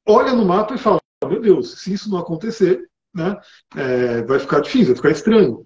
olha 0.08 0.34
no 0.34 0.46
mapa 0.46 0.76
e 0.76 0.78
fala: 0.78 1.00
meu 1.28 1.42
Deus, 1.42 1.82
se 1.82 1.92
isso 1.92 2.08
não 2.08 2.20
acontecer, 2.20 2.88
né, 3.12 3.36
é, 3.76 4.22
vai 4.22 4.38
ficar 4.38 4.60
difícil, 4.60 4.90
vai 4.90 4.98
ficar 4.98 5.12
estranho. 5.12 5.66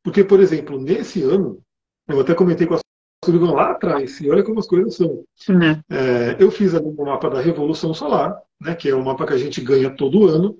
Porque, 0.00 0.22
por 0.22 0.38
exemplo, 0.38 0.80
nesse 0.80 1.24
ano, 1.24 1.60
eu 2.06 2.20
até 2.20 2.34
comentei 2.34 2.68
com 2.68 2.74
a 2.74 2.80
Sullivan 3.24 3.52
lá 3.52 3.72
atrás, 3.72 4.20
e 4.20 4.30
olha 4.30 4.42
como 4.42 4.58
as 4.60 4.66
coisas 4.66 4.96
são. 4.96 5.24
Uhum. 5.48 5.82
É, 5.90 6.36
eu 6.38 6.50
fiz 6.50 6.74
ali 6.74 6.86
um 6.86 7.04
mapa 7.04 7.28
da 7.28 7.40
Revolução 7.40 7.92
Solar, 7.92 8.40
né, 8.60 8.74
que 8.74 8.88
é 8.88 8.94
um 8.94 9.02
mapa 9.02 9.26
que 9.26 9.34
a 9.34 9.38
gente 9.38 9.60
ganha 9.60 9.90
todo 9.90 10.26
ano, 10.26 10.56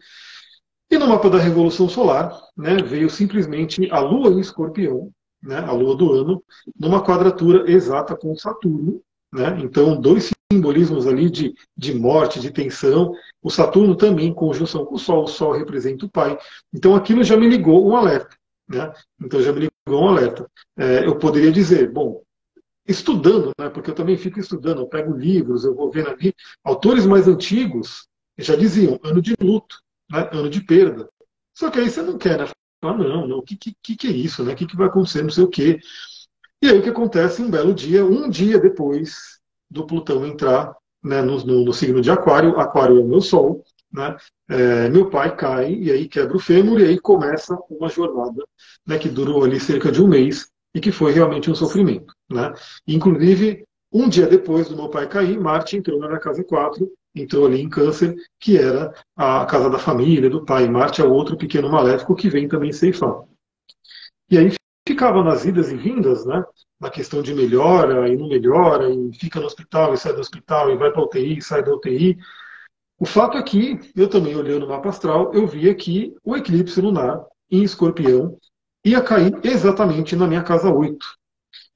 e 0.90 0.98
no 0.98 1.06
mapa 1.06 1.30
da 1.30 1.38
Revolução 1.38 1.88
Solar 1.88 2.36
né, 2.56 2.76
veio 2.82 3.08
simplesmente 3.08 3.88
a 3.90 4.00
Lua 4.00 4.30
em 4.30 4.40
Escorpião, 4.40 5.10
né, 5.42 5.58
a 5.58 5.72
Lua 5.72 5.96
do 5.96 6.12
ano, 6.12 6.42
numa 6.78 7.02
quadratura 7.02 7.70
exata 7.70 8.16
com 8.16 8.36
Saturno. 8.36 9.00
Né, 9.32 9.60
então, 9.62 9.98
dois 9.98 10.32
simbolismos 10.52 11.06
ali 11.06 11.30
de, 11.30 11.54
de 11.76 11.94
morte, 11.94 12.40
de 12.40 12.50
tensão. 12.50 13.14
O 13.40 13.48
Saturno 13.48 13.94
também 13.94 14.26
em 14.26 14.34
conjunção 14.34 14.84
com 14.84 14.96
o 14.96 14.98
Sol, 14.98 15.22
o 15.22 15.28
Sol 15.28 15.52
representa 15.52 16.04
o 16.04 16.10
Pai. 16.10 16.36
Então, 16.74 16.96
aquilo 16.96 17.22
já 17.22 17.36
me 17.36 17.48
ligou 17.48 17.88
um 17.88 17.96
alerta. 17.96 18.36
Né? 18.68 18.92
Então, 19.22 19.40
já 19.40 19.52
me 19.52 19.60
ligou 19.60 20.02
um 20.02 20.08
alerta. 20.08 20.50
É, 20.76 21.06
eu 21.06 21.16
poderia 21.16 21.52
dizer, 21.52 21.90
bom, 21.92 22.20
estudando, 22.90 23.52
né, 23.58 23.68
porque 23.68 23.90
eu 23.90 23.94
também 23.94 24.16
fico 24.16 24.40
estudando, 24.40 24.80
eu 24.80 24.86
pego 24.86 25.16
livros, 25.16 25.64
eu 25.64 25.74
vou 25.74 25.90
vendo 25.90 26.10
ali, 26.10 26.34
autores 26.64 27.06
mais 27.06 27.28
antigos 27.28 28.06
já 28.38 28.56
diziam 28.56 28.98
ano 29.04 29.20
de 29.20 29.34
luto, 29.40 29.76
né, 30.10 30.28
ano 30.32 30.48
de 30.48 30.62
perda. 30.62 31.08
Só 31.54 31.70
que 31.70 31.78
aí 31.78 31.90
você 31.90 32.02
não 32.02 32.16
quer, 32.16 32.38
né? 32.38 32.46
Fala, 32.82 32.96
não, 32.96 33.26
não, 33.26 33.38
o 33.38 33.42
que, 33.42 33.56
que, 33.56 33.96
que 33.96 34.06
é 34.06 34.10
isso, 34.10 34.42
né? 34.42 34.54
O 34.54 34.56
que, 34.56 34.66
que 34.66 34.76
vai 34.76 34.86
acontecer, 34.86 35.22
não 35.22 35.30
sei 35.30 35.44
o 35.44 35.48
quê. 35.48 35.78
E 36.62 36.68
aí 36.68 36.78
o 36.78 36.82
que 36.82 36.88
acontece 36.88 37.42
um 37.42 37.50
belo 37.50 37.74
dia, 37.74 38.04
um 38.04 38.28
dia 38.28 38.58
depois 38.58 39.38
do 39.70 39.86
Plutão 39.86 40.26
entrar 40.26 40.74
né, 41.02 41.22
no, 41.22 41.44
no, 41.44 41.64
no 41.64 41.72
signo 41.72 42.00
de 42.00 42.10
Aquário, 42.10 42.58
Aquário 42.58 42.98
é 42.98 43.00
o 43.00 43.06
meu 43.06 43.20
Sol, 43.20 43.62
né? 43.92 44.16
É, 44.48 44.88
meu 44.88 45.10
pai 45.10 45.34
cai 45.36 45.72
e 45.72 45.90
aí 45.90 46.08
quebra 46.08 46.36
o 46.36 46.40
fêmur 46.40 46.80
e 46.80 46.84
aí 46.84 46.98
começa 46.98 47.56
uma 47.68 47.88
jornada 47.88 48.44
né, 48.86 48.98
que 48.98 49.08
durou 49.08 49.44
ali 49.44 49.60
cerca 49.60 49.92
de 49.92 50.02
um 50.02 50.08
mês 50.08 50.49
e 50.74 50.80
que 50.80 50.92
foi 50.92 51.12
realmente 51.12 51.50
um 51.50 51.54
sofrimento. 51.54 52.14
Né? 52.30 52.52
Inclusive, 52.86 53.64
um 53.92 54.08
dia 54.08 54.26
depois 54.26 54.68
do 54.68 54.76
meu 54.76 54.88
pai 54.88 55.08
cair, 55.08 55.38
Marte 55.38 55.76
entrou 55.76 55.98
na 55.98 56.18
casa 56.18 56.44
4, 56.44 56.88
entrou 57.14 57.46
ali 57.46 57.60
em 57.60 57.68
câncer, 57.68 58.14
que 58.38 58.56
era 58.56 58.94
a 59.16 59.44
casa 59.46 59.68
da 59.68 59.78
família, 59.78 60.30
do 60.30 60.44
pai. 60.44 60.68
Marte 60.68 61.00
é 61.00 61.04
outro 61.04 61.36
pequeno 61.36 61.68
maléfico 61.68 62.14
que 62.14 62.28
vem 62.28 62.46
também 62.46 62.72
ceifar. 62.72 63.24
E 64.30 64.38
aí 64.38 64.52
ficava 64.86 65.24
nas 65.24 65.44
idas 65.44 65.70
e 65.70 65.76
vindas, 65.76 66.24
né? 66.24 66.44
na 66.80 66.88
questão 66.88 67.20
de 67.20 67.34
melhora 67.34 68.08
e 68.08 68.16
não 68.16 68.26
melhora, 68.26 68.88
e 68.88 69.12
fica 69.12 69.38
no 69.38 69.46
hospital 69.46 69.92
e 69.92 69.98
sai 69.98 70.14
do 70.14 70.20
hospital, 70.20 70.70
e 70.70 70.76
vai 70.76 70.90
para 70.90 71.02
UTI 71.02 71.36
e 71.36 71.42
sai 71.42 71.62
da 71.62 71.74
UTI. 71.74 72.16
O 72.98 73.04
fato 73.04 73.36
é 73.36 73.42
que, 73.42 73.78
eu 73.94 74.08
também 74.08 74.34
olhando 74.34 74.64
o 74.64 74.68
mapa 74.68 74.88
astral, 74.88 75.32
eu 75.34 75.46
via 75.46 75.74
que 75.74 76.14
o 76.24 76.34
eclipse 76.36 76.80
lunar 76.80 77.22
em 77.50 77.62
escorpião 77.62 78.38
ia 78.84 79.02
cair 79.02 79.38
exatamente 79.42 80.16
na 80.16 80.26
minha 80.26 80.42
casa 80.42 80.72
8. 80.72 81.06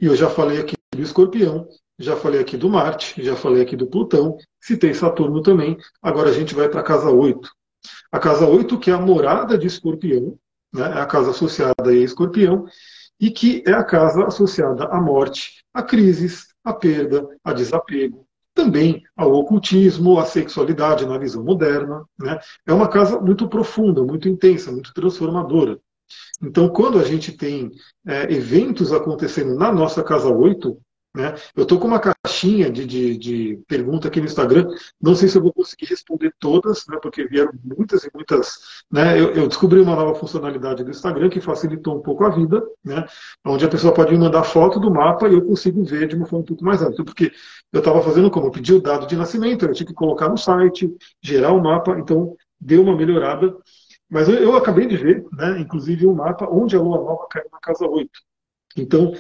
E 0.01 0.07
eu 0.07 0.17
já 0.17 0.29
falei 0.29 0.61
aqui 0.61 0.75
do 0.95 1.03
escorpião, 1.03 1.69
já 1.99 2.17
falei 2.17 2.41
aqui 2.41 2.57
do 2.57 2.69
Marte, 2.69 3.23
já 3.23 3.37
falei 3.37 3.63
aqui 3.63 3.77
do 3.77 3.87
Plutão, 3.87 4.37
citei 4.61 4.95
Saturno 4.95 5.43
também. 5.43 5.77
Agora 6.03 6.31
a 6.31 6.33
gente 6.33 6.55
vai 6.55 6.69
para 6.69 6.81
a 6.81 6.85
casa 6.85 7.11
8. 7.11 7.49
A 8.11 8.19
casa 8.19 8.47
8, 8.47 8.79
que 8.79 8.91
é 8.91 8.95
a 8.95 9.01
morada 9.01 9.59
de 9.59 9.67
escorpião, 9.67 10.39
né, 10.73 10.83
é 10.83 11.01
a 11.01 11.07
casa 11.07 11.31
associada 11.31 11.91
a 11.91 11.95
escorpião, 11.95 12.67
e 13.21 13.31
que 13.31 13.63
é 13.67 13.73
a 13.73 13.85
casa 13.85 14.27
associada 14.27 14.85
à 14.87 15.01
morte, 15.01 15.63
a 15.73 15.83
crises, 15.83 16.49
à 16.65 16.73
perda, 16.73 17.27
a 17.45 17.53
desapego, 17.53 18.27
também 18.55 19.03
ao 19.17 19.33
ocultismo, 19.33 20.19
à 20.19 20.25
sexualidade 20.25 21.07
na 21.07 21.19
visão 21.19 21.45
moderna. 21.45 22.05
Né? 22.19 22.39
É 22.67 22.73
uma 22.73 22.89
casa 22.89 23.21
muito 23.21 23.49
profunda, 23.49 24.03
muito 24.03 24.29
intensa, 24.29 24.73
muito 24.73 24.93
transformadora. 24.93 25.79
Então, 26.43 26.69
quando 26.69 26.99
a 26.99 27.05
gente 27.05 27.33
tem 27.33 27.71
é, 28.07 28.33
eventos 28.33 28.93
acontecendo 28.93 29.55
na 29.55 29.73
nossa 29.73 30.03
casa 30.03 30.29
8, 30.29 30.77
Né? 31.17 31.33
Eu 31.55 31.63
estou 31.63 31.79
com 31.79 31.87
uma 31.87 32.01
caixinha 32.01 32.69
de, 32.69 32.85
de, 32.85 33.17
de, 33.17 33.57
pergunta 33.69 34.09
aqui 34.09 34.19
no 34.19 34.27
Instagram, 34.27 34.67
não 35.01 35.15
sei 35.15 35.29
se 35.29 35.39
eu 35.39 35.43
vou 35.43 35.53
conseguir 35.53 35.87
responder 35.87 36.35
todas, 36.41 36.85
né, 36.89 36.99
porque 37.01 37.25
vieram 37.29 37.53
muitas 37.63 38.03
e 38.03 38.11
muitas. 38.13 38.59
Né, 38.91 39.21
eu, 39.21 39.31
eu, 39.31 39.47
descobri 39.47 39.79
uma 39.79 39.95
nova 39.95 40.17
funcionalidade 40.17 40.83
do 40.83 40.91
Instagram 40.91 41.31
que 41.31 41.41
facilitou 41.41 41.97
um 41.97 42.03
pouco 42.03 42.25
a 42.25 42.31
vida, 42.31 42.61
né, 42.85 43.07
onde 43.47 43.65
a 43.65 43.69
pessoa 43.69 43.95
pode 43.95 44.11
me 44.11 44.19
mandar 44.19 44.43
foto 44.43 44.81
do 44.81 44.91
mapa 44.91 45.29
e 45.29 45.35
eu 45.35 45.47
consigo 45.47 45.85
ver 45.85 46.09
de 46.09 46.17
uma 46.17 46.27
forma 46.27 46.43
um 46.43 46.47
pouco 46.47 46.65
mais 46.65 46.81
rápida, 46.81 47.05
porque 47.05 47.31
eu 47.73 47.79
estava 47.79 48.03
fazendo 48.03 48.29
como? 48.29 48.49
Eu 48.49 48.51
pedi 48.51 48.75
o 48.75 48.83
dado 48.83 49.07
de 49.07 49.15
nascimento, 49.15 49.65
eu 49.65 49.73
tinha 49.73 49.87
que 49.87 49.95
colocar 49.95 50.29
no 50.29 50.37
site, 50.37 50.93
gerar 51.23 51.53
o 51.53 51.59
um 51.59 51.63
mapa, 51.63 51.97
então 51.97 52.35
deu 52.61 52.83
uma 52.83 52.97
melhorada. 52.97 53.55
Mas 54.15 54.29
eu, 54.29 54.37
eu 54.37 54.55
acabei 54.55 54.87
de 54.87 54.97
ver, 54.97 55.27
né, 55.33 55.59
inclusive, 55.59 56.07
um 56.07 56.15
mapa 56.15 56.49
onde 56.49 56.77
a 56.77 56.81
lua 56.81 56.99
nova 56.99 57.27
caiu 57.29 57.49
na 57.53 57.59
casa 57.59 57.85
8. 57.85 58.09
Então, 58.77 59.13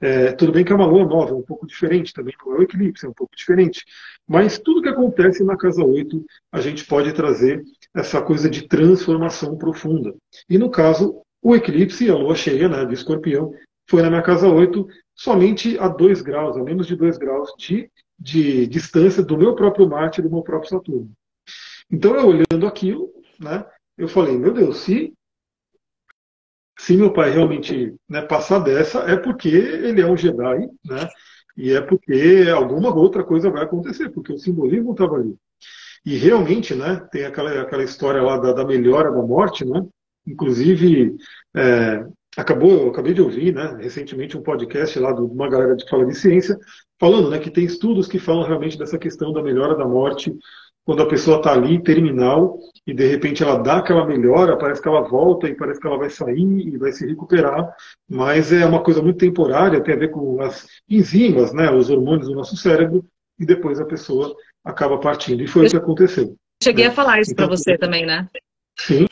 é, 0.00 0.30
tudo 0.30 0.52
bem 0.52 0.64
que 0.64 0.72
é 0.72 0.76
uma 0.76 0.86
lua 0.86 1.04
nova, 1.04 1.32
é 1.32 1.34
um 1.34 1.42
pouco 1.42 1.66
diferente 1.66 2.12
também, 2.14 2.32
não 2.46 2.54
é 2.54 2.58
o 2.60 2.62
eclipse, 2.62 3.04
é 3.04 3.08
um 3.08 3.12
pouco 3.12 3.34
diferente. 3.34 3.84
Mas 4.24 4.60
tudo 4.60 4.80
que 4.80 4.88
acontece 4.88 5.42
na 5.42 5.56
casa 5.56 5.84
8, 5.84 6.24
a 6.52 6.60
gente 6.60 6.84
pode 6.84 7.12
trazer 7.14 7.64
essa 7.92 8.22
coisa 8.22 8.48
de 8.48 8.68
transformação 8.68 9.58
profunda. 9.58 10.14
E 10.48 10.56
no 10.56 10.70
caso, 10.70 11.20
o 11.42 11.56
eclipse, 11.56 12.08
a 12.08 12.14
lua 12.14 12.36
cheia 12.36 12.68
né, 12.68 12.84
de 12.84 12.94
escorpião, 12.94 13.52
foi 13.90 14.02
na 14.02 14.08
minha 14.08 14.22
casa 14.22 14.46
8 14.46 14.86
somente 15.16 15.76
a 15.80 15.88
2 15.88 16.22
graus, 16.22 16.56
a 16.56 16.62
menos 16.62 16.86
de 16.86 16.94
2 16.94 17.18
graus 17.18 17.50
de, 17.58 17.90
de 18.16 18.68
distância 18.68 19.20
do 19.20 19.36
meu 19.36 19.56
próprio 19.56 19.88
Marte 19.88 20.20
e 20.20 20.22
do 20.22 20.30
meu 20.30 20.42
próprio 20.42 20.70
Saturno. 20.70 21.10
Então, 21.90 22.14
eu 22.14 22.28
olhando 22.28 22.68
aquilo, 22.68 23.10
né, 23.40 23.64
eu 23.96 24.08
falei, 24.08 24.36
meu 24.36 24.52
Deus, 24.52 24.78
se 24.78 25.12
se 26.78 26.96
meu 26.96 27.12
pai 27.12 27.30
realmente 27.30 27.94
né, 28.08 28.20
passar 28.22 28.58
dessa, 28.58 29.00
é 29.10 29.16
porque 29.16 29.48
ele 29.48 30.00
é 30.00 30.06
um 30.06 30.16
Jedi, 30.16 30.68
né? 30.84 31.08
E 31.56 31.72
é 31.72 31.80
porque 31.80 32.46
alguma 32.54 32.94
outra 32.94 33.24
coisa 33.24 33.50
vai 33.50 33.64
acontecer, 33.64 34.10
porque 34.10 34.32
o 34.32 34.38
simbolismo 34.38 34.92
estava 34.92 35.16
ali. 35.16 35.34
E 36.04 36.16
realmente, 36.16 36.74
né, 36.74 37.00
tem 37.10 37.24
aquela, 37.24 37.62
aquela 37.62 37.82
história 37.82 38.22
lá 38.22 38.36
da, 38.36 38.52
da 38.52 38.64
melhora 38.64 39.10
da 39.10 39.22
morte, 39.22 39.64
né? 39.64 39.82
Inclusive, 40.26 41.16
é, 41.56 42.04
acabou, 42.36 42.82
eu 42.82 42.90
acabei 42.90 43.14
de 43.14 43.22
ouvir, 43.22 43.54
né, 43.54 43.78
recentemente 43.80 44.36
um 44.36 44.42
podcast 44.42 44.98
lá 44.98 45.12
de 45.12 45.22
uma 45.22 45.48
galera 45.48 45.76
que 45.76 45.88
fala 45.88 46.04
de 46.04 46.14
ciência, 46.14 46.58
falando, 47.00 47.30
né, 47.30 47.38
que 47.38 47.50
tem 47.50 47.64
estudos 47.64 48.06
que 48.06 48.18
falam 48.18 48.46
realmente 48.46 48.78
dessa 48.78 48.98
questão 48.98 49.32
da 49.32 49.42
melhora 49.42 49.74
da 49.74 49.86
morte 49.86 50.36
quando 50.86 51.02
a 51.02 51.08
pessoa 51.08 51.38
está 51.38 51.52
ali, 51.52 51.82
terminal, 51.82 52.60
e 52.86 52.94
de 52.94 53.08
repente 53.08 53.42
ela 53.42 53.58
dá 53.58 53.78
aquela 53.78 54.06
melhora, 54.06 54.56
parece 54.56 54.80
que 54.80 54.86
ela 54.86 55.00
volta 55.00 55.48
e 55.48 55.54
parece 55.56 55.80
que 55.80 55.86
ela 55.86 55.98
vai 55.98 56.08
sair 56.08 56.38
e 56.38 56.78
vai 56.78 56.92
se 56.92 57.04
recuperar, 57.04 57.74
mas 58.08 58.52
é 58.52 58.64
uma 58.64 58.80
coisa 58.80 59.02
muito 59.02 59.18
temporária, 59.18 59.82
tem 59.82 59.94
a 59.94 59.98
ver 59.98 60.12
com 60.12 60.40
as 60.40 60.64
enzimas, 60.88 61.52
né, 61.52 61.68
os 61.72 61.90
hormônios 61.90 62.28
do 62.28 62.36
nosso 62.36 62.56
cérebro, 62.56 63.04
e 63.36 63.44
depois 63.44 63.80
a 63.80 63.84
pessoa 63.84 64.32
acaba 64.64 64.96
partindo. 64.98 65.42
E 65.42 65.48
foi 65.48 65.66
o 65.66 65.70
que 65.70 65.76
aconteceu. 65.76 66.36
Cheguei 66.62 66.84
né? 66.84 66.90
a 66.90 66.94
falar 66.94 67.20
isso 67.20 67.32
então, 67.32 67.48
para 67.48 67.56
você 67.56 67.76
também, 67.76 68.06
né? 68.06 68.28
Sim, 68.78 69.06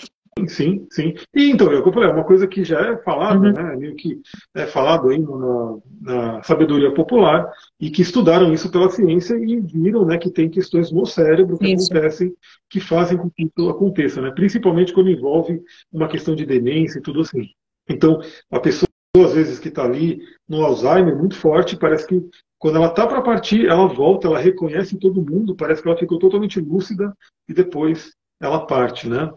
Sim, 0.49 0.87
sim. 0.91 1.15
E 1.35 1.51
então, 1.51 1.71
é 1.71 1.77
eu 1.77 1.93
falei, 1.93 2.11
é 2.11 2.13
uma 2.13 2.25
coisa 2.25 2.47
que 2.47 2.65
já 2.65 2.81
é 2.81 2.97
falada, 2.99 3.47
uhum. 3.47 3.53
né? 3.53 3.77
Meio 3.77 3.95
que 3.95 4.21
é 4.55 4.67
falado 4.67 5.09
aí 5.09 5.19
na, 5.19 5.77
na, 6.01 6.43
sabedoria 6.43 6.93
popular, 6.93 7.51
e 7.81 7.91
que 7.91 8.03
estudaram 8.03 8.53
isso 8.53 8.71
pela 8.71 8.91
ciência 8.91 9.35
e 9.37 9.61
viram 9.61 10.05
né, 10.05 10.19
que 10.19 10.31
tem 10.31 10.49
questões 10.49 10.91
no 10.91 11.05
cérebro 11.05 11.59
que 11.59 11.73
isso. 11.73 11.93
acontecem, 11.93 12.35
que 12.69 12.81
fazem 12.81 13.19
com 13.19 13.31
que 13.31 13.45
isso 13.45 13.69
aconteça, 13.69 14.21
né? 14.21 14.31
Principalmente 14.31 14.93
quando 14.93 15.11
envolve 15.11 15.63
uma 15.93 16.09
questão 16.09 16.35
de 16.35 16.45
demência 16.47 16.99
e 16.99 17.03
tudo 17.03 17.21
assim. 17.21 17.49
Então, 17.89 18.21
a 18.51 18.61
pessoa, 18.61 18.89
às 19.17 19.35
vezes, 19.35 19.59
que 19.59 19.69
está 19.69 19.85
ali 19.85 20.21
no 20.49 20.65
Alzheimer 20.65 21.17
muito 21.17 21.37
forte, 21.37 21.77
parece 21.77 22.07
que 22.07 22.23
quando 22.59 22.77
ela 22.77 22.87
está 22.87 23.07
para 23.07 23.21
partir, 23.21 23.67
ela 23.67 23.87
volta, 23.87 24.27
ela 24.27 24.39
reconhece 24.39 24.99
todo 24.99 25.21
mundo, 25.21 25.55
parece 25.55 25.83
que 25.83 25.89
ela 25.89 25.99
ficou 25.99 26.19
totalmente 26.19 26.59
lúcida 26.59 27.15
e 27.47 27.53
depois 27.53 28.13
ela 28.41 28.67
parte. 28.67 29.09
Né? 29.09 29.31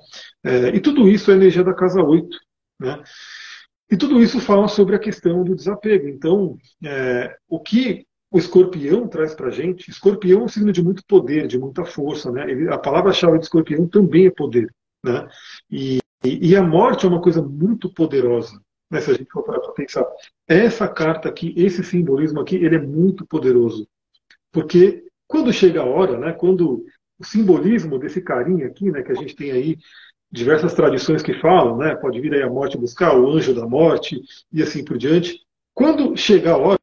É, 0.43 0.69
e 0.69 0.79
tudo 0.79 1.07
isso 1.07 1.31
é 1.31 1.35
energia 1.35 1.63
da 1.63 1.73
casa 1.73 2.01
8. 2.01 2.37
Né? 2.79 3.01
E 3.89 3.97
tudo 3.97 4.21
isso 4.21 4.39
fala 4.39 4.67
sobre 4.67 4.95
a 4.95 4.99
questão 4.99 5.43
do 5.43 5.55
desapego. 5.55 6.07
Então, 6.07 6.57
é, 6.83 7.35
o 7.47 7.59
que 7.59 8.05
o 8.29 8.37
escorpião 8.37 9.07
traz 9.07 9.33
para 9.33 9.49
gente, 9.49 9.89
escorpião 9.89 10.41
é 10.41 10.43
um 10.43 10.47
signo 10.47 10.71
de 10.71 10.83
muito 10.83 11.03
poder, 11.05 11.47
de 11.47 11.57
muita 11.57 11.85
força. 11.85 12.31
Né? 12.31 12.49
Ele, 12.51 12.69
a 12.69 12.77
palavra-chave 12.77 13.37
de 13.37 13.45
escorpião 13.45 13.87
também 13.87 14.27
é 14.27 14.31
poder. 14.31 14.69
Né? 15.03 15.27
E, 15.71 15.99
e, 16.23 16.55
a 16.55 16.61
morte 16.61 17.05
é 17.05 17.09
uma 17.09 17.21
coisa 17.21 17.41
muito 17.41 17.91
poderosa. 17.93 18.59
Né? 18.91 18.99
Se 18.99 19.11
a 19.11 19.13
gente 19.13 19.31
for 19.31 19.43
para 19.43 19.59
pensar, 19.71 20.05
essa 20.47 20.87
carta 20.87 21.29
aqui, 21.29 21.53
esse 21.55 21.83
simbolismo 21.83 22.41
aqui, 22.41 22.55
ele 22.55 22.75
é 22.75 22.81
muito 22.81 23.25
poderoso. 23.25 23.87
Porque 24.51 25.05
quando 25.27 25.53
chega 25.53 25.81
a 25.81 25.85
hora, 25.85 26.17
né, 26.17 26.33
quando 26.33 26.83
o 27.19 27.23
simbolismo 27.23 27.97
desse 27.97 28.21
carinha 28.21 28.67
aqui, 28.67 28.91
né, 28.91 29.01
que 29.01 29.11
a 29.11 29.15
gente 29.15 29.35
tem 29.35 29.51
aí 29.51 29.77
diversas 30.31 30.73
tradições 30.73 31.21
que 31.21 31.33
falam, 31.39 31.77
né, 31.77 31.95
pode 31.95 32.19
vir 32.19 32.33
aí 32.33 32.43
a 32.43 32.49
morte 32.49 32.77
buscar, 32.77 33.17
o 33.17 33.29
anjo 33.29 33.53
da 33.53 33.65
morte 33.65 34.21
e 34.51 34.61
assim 34.61 34.83
por 34.83 34.97
diante. 34.97 35.39
Quando 35.73 36.15
chegar 36.17 36.53
a 36.53 36.57
hora, 36.57 36.79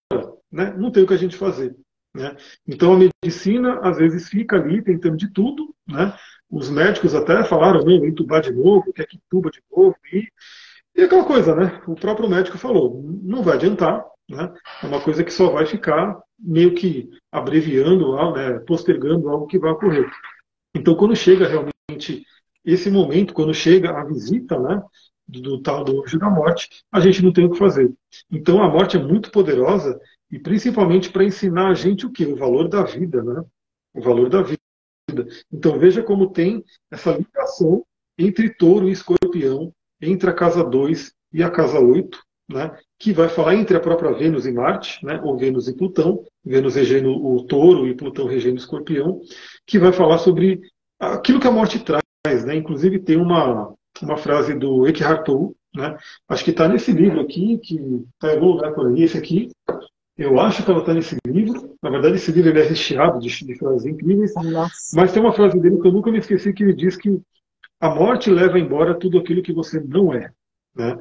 né, 0.51 0.75
não 0.77 0.91
tem 0.91 1.03
o 1.03 1.07
que 1.07 1.15
a 1.15 1.19
gente 1.19 1.37
fazer. 1.37 1.77
Né? 2.15 2.37
Então 2.67 2.95
a 2.95 2.99
medicina 2.99 3.81
às 3.83 3.99
vezes 3.99 4.29
fica 4.29 4.57
ali 4.57 4.81
tentando 4.83 5.17
de 5.17 5.33
tudo, 5.33 5.75
né? 5.87 6.17
Os 6.49 6.71
médicos 6.71 7.13
até 7.13 7.43
falaram, 7.43 7.85
não, 7.85 8.07
entubar 8.07 8.41
de 8.41 8.53
novo, 8.53 8.93
quer 8.93 9.07
que 9.07 9.19
tuba 9.29 9.51
de 9.51 9.61
novo 9.75 9.97
e, 10.13 10.29
e 10.95 11.03
aquela 11.03 11.25
coisa, 11.25 11.57
né? 11.57 11.83
O 11.89 11.97
próprio 11.97 12.29
médico 12.29 12.57
falou, 12.57 13.03
não 13.21 13.43
vai 13.43 13.57
adiantar, 13.57 14.05
né? 14.29 14.53
É 14.83 14.87
uma 14.87 15.01
coisa 15.01 15.23
que 15.23 15.33
só 15.33 15.51
vai 15.51 15.67
ficar 15.67 16.21
meio 16.39 16.75
que 16.75 17.11
abreviando, 17.31 18.17
né, 18.33 18.59
postergando 18.61 19.29
algo 19.29 19.47
que 19.47 19.59
vai 19.59 19.71
ocorrer. 19.71 20.11
Então, 20.75 20.95
quando 20.97 21.15
chega 21.15 21.47
realmente 21.47 22.27
esse 22.65 22.91
momento, 22.91 23.35
quando 23.35 23.55
chega 23.55 23.91
a 23.91 24.05
visita 24.05 24.59
né, 24.59 24.83
do, 25.27 25.61
tal 25.61 25.85
do 25.85 26.03
anjo 26.03 26.19
da 26.19 26.31
morte, 26.31 26.69
a 26.91 27.01
gente 27.01 27.23
não 27.23 27.33
tem 27.33 27.47
o 27.47 27.51
que 27.51 27.59
fazer. 27.59 27.93
Então, 28.31 28.63
a 28.63 28.69
morte 28.69 28.97
é 28.97 29.03
muito 29.03 29.31
poderosa 29.31 29.99
e 30.31 30.39
principalmente 30.39 31.11
para 31.11 31.25
ensinar 31.25 31.69
a 31.69 31.75
gente 31.75 32.07
o 32.07 32.11
que? 32.11 32.25
O 32.27 32.37
valor 32.37 32.69
da 32.69 32.83
vida, 32.83 33.23
né? 33.23 33.43
O 33.95 34.03
valor 34.03 34.29
da 34.29 34.43
vida. 34.43 34.59
Então, 35.53 35.79
veja 35.79 36.03
como 36.03 36.31
tem 36.31 36.65
essa 36.91 37.13
ligação 37.13 37.85
entre 38.19 38.51
touro 38.51 38.89
e 38.89 38.93
escorpião, 38.93 39.73
entre 40.01 40.29
a 40.31 40.33
casa 40.33 40.65
2 40.65 41.13
e 41.33 41.43
a 41.43 41.51
casa 41.51 41.79
8, 41.79 42.24
né, 42.49 42.77
que 42.99 43.13
vai 43.13 43.29
falar 43.29 43.55
entre 43.55 43.77
a 43.77 43.81
própria 43.81 44.13
Vênus 44.13 44.47
e 44.47 44.53
Marte, 44.53 45.05
né, 45.05 45.21
ou 45.23 45.37
Vênus 45.37 45.69
e 45.69 45.77
Plutão, 45.77 46.25
Vênus 46.45 46.75
regendo 46.75 47.11
o 47.11 47.45
touro 47.45 47.87
e 47.87 47.95
Plutão 47.95 48.27
regendo 48.27 48.57
o 48.57 48.59
escorpião, 48.59 49.21
que 49.67 49.79
vai 49.79 49.93
falar 49.93 50.19
sobre 50.19 50.61
aquilo 50.99 51.41
que 51.41 51.47
a 51.47 51.53
morte 51.53 51.79
traz. 51.79 52.45
Né? 52.45 52.57
Inclusive 52.57 52.99
tem 52.99 53.17
uma, 53.17 53.75
uma 54.03 54.17
frase 54.17 54.55
do 54.55 54.87
Eckhart 54.87 55.25
Tolle, 55.25 55.55
né? 55.75 55.97
acho 56.29 56.45
que 56.45 56.51
está 56.51 56.69
nesse 56.69 56.93
livro 56.93 57.21
aqui, 57.21 57.59
que 57.59 57.77
está 58.15 58.29
em 58.29 58.37
algum 58.37 58.53
lugar 58.53 58.73
por 58.73 58.87
aí, 58.87 59.03
esse 59.03 59.19
aqui, 59.19 59.51
eu 60.17 60.39
acho 60.39 60.65
que 60.65 60.71
ela 60.71 60.81
está 60.81 60.95
nesse 60.95 61.17
livro. 61.27 61.77
Na 61.83 61.91
verdade, 61.91 62.17
esse 62.17 62.31
livro 62.31 62.57
é 62.57 62.63
recheado 62.63 63.19
de, 63.19 63.29
de 63.29 63.55
frases 63.57 63.85
incríveis. 63.85 64.33
Nossa. 64.37 64.95
Mas 64.95 65.13
tem 65.13 65.21
uma 65.21 65.33
frase 65.33 65.59
dele 65.59 65.81
que 65.81 65.89
eu 65.89 65.93
nunca 65.93 66.11
me 66.11 66.19
esqueci, 66.19 66.53
que 66.53 66.63
ele 66.63 66.73
diz 66.73 66.97
que 66.97 67.21
a 67.81 67.91
morte 67.93 68.31
leva 68.31 68.59
embora 68.59 68.99
tudo 68.99 69.19
aquilo 69.19 69.43
que 69.43 69.53
você 69.53 69.81
não 69.81 70.15
é. 70.15 70.31
Né? 70.75 70.97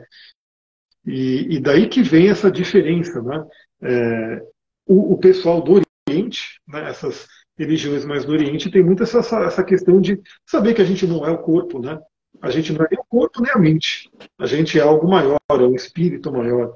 E, 1.05 1.55
e 1.55 1.59
daí 1.59 1.87
que 1.87 2.01
vem 2.01 2.29
essa 2.29 2.51
diferença. 2.51 3.21
Né? 3.21 3.45
É, 3.81 4.41
o, 4.87 5.13
o, 5.13 5.17
pessoal 5.17 5.61
do 5.61 5.81
Oriente, 6.07 6.59
né, 6.67 6.89
essas 6.89 7.27
religiões 7.57 8.05
mais 8.05 8.25
do 8.25 8.31
Oriente, 8.31 8.71
tem 8.71 8.83
muito 8.83 9.03
essa, 9.03 9.19
essa 9.19 9.63
questão 9.63 9.99
de 9.99 10.19
saber 10.45 10.73
que 10.73 10.81
a 10.81 10.85
gente 10.85 11.05
não 11.05 11.25
é 11.25 11.31
o 11.31 11.41
corpo. 11.41 11.79
Né? 11.79 11.99
A 12.41 12.49
gente 12.49 12.71
não 12.73 12.83
é 12.85 12.87
nem 12.89 12.99
o 12.99 13.05
corpo 13.05 13.41
nem 13.41 13.51
a 13.51 13.57
mente. 13.57 14.09
A 14.39 14.45
gente 14.45 14.79
é 14.79 14.81
algo 14.81 15.07
maior, 15.07 15.39
é 15.49 15.55
um 15.55 15.75
espírito 15.75 16.31
maior. 16.31 16.75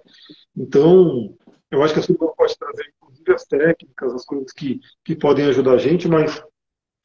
Então, 0.56 1.36
eu 1.72 1.84
acho 1.84 1.94
que 1.94 2.00
a 2.00 2.04
Surba 2.04 2.34
pode 2.36 2.58
trazer, 2.58 2.86
inclusive, 2.96 3.34
as 3.34 3.46
técnicas, 3.46 4.14
as 4.14 4.26
coisas 4.26 4.52
que, 4.52 4.80
que 5.04 5.16
podem 5.16 5.46
ajudar 5.46 5.74
a 5.74 5.78
gente, 5.78 6.08
mas 6.08 6.42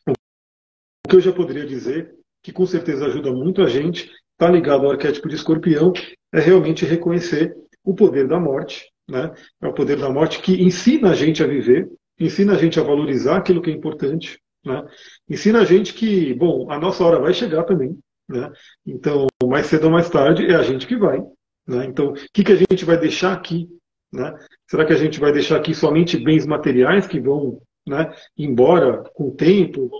o 0.06 1.08
que 1.08 1.16
eu 1.16 1.20
já 1.20 1.32
poderia 1.32 1.66
dizer, 1.66 2.14
que 2.42 2.52
com 2.52 2.64
certeza 2.66 3.06
ajuda 3.06 3.32
muito 3.32 3.62
a 3.62 3.68
gente, 3.68 4.10
está 4.32 4.50
ligado 4.50 4.84
ao 4.84 4.92
arquétipo 4.92 5.28
de 5.28 5.34
escorpião, 5.34 5.92
é 6.32 6.40
realmente 6.40 6.84
reconhecer 6.84 7.54
o 7.84 7.94
poder 7.94 8.26
da 8.26 8.40
morte. 8.40 8.90
Né? 9.08 9.32
É 9.60 9.66
o 9.66 9.74
poder 9.74 9.98
da 9.98 10.08
morte 10.08 10.40
que 10.40 10.62
ensina 10.62 11.10
a 11.10 11.14
gente 11.14 11.42
a 11.42 11.46
viver, 11.46 11.88
ensina 12.18 12.54
a 12.54 12.56
gente 12.56 12.78
a 12.78 12.82
valorizar 12.82 13.36
aquilo 13.36 13.60
que 13.60 13.70
é 13.70 13.74
importante, 13.74 14.40
né? 14.64 14.84
ensina 15.28 15.60
a 15.60 15.64
gente 15.64 15.92
que, 15.92 16.32
bom, 16.34 16.70
a 16.70 16.78
nossa 16.78 17.04
hora 17.04 17.20
vai 17.20 17.34
chegar 17.34 17.64
também. 17.64 17.98
Né? 18.28 18.50
Então, 18.86 19.26
mais 19.44 19.66
cedo 19.66 19.84
ou 19.84 19.90
mais 19.90 20.08
tarde, 20.08 20.46
é 20.46 20.54
a 20.54 20.62
gente 20.62 20.86
que 20.86 20.96
vai. 20.96 21.20
Né? 21.66 21.84
Então, 21.84 22.12
o 22.12 22.14
que, 22.32 22.44
que 22.44 22.52
a 22.52 22.56
gente 22.56 22.84
vai 22.84 22.96
deixar 22.96 23.32
aqui? 23.32 23.68
Né? 24.12 24.34
Será 24.68 24.84
que 24.84 24.92
a 24.92 24.96
gente 24.96 25.18
vai 25.18 25.32
deixar 25.32 25.56
aqui 25.56 25.74
somente 25.74 26.16
bens 26.16 26.46
materiais 26.46 27.06
que 27.06 27.20
vão 27.20 27.60
né, 27.86 28.14
embora 28.38 29.02
com 29.14 29.28
o 29.28 29.34
tempo, 29.34 29.90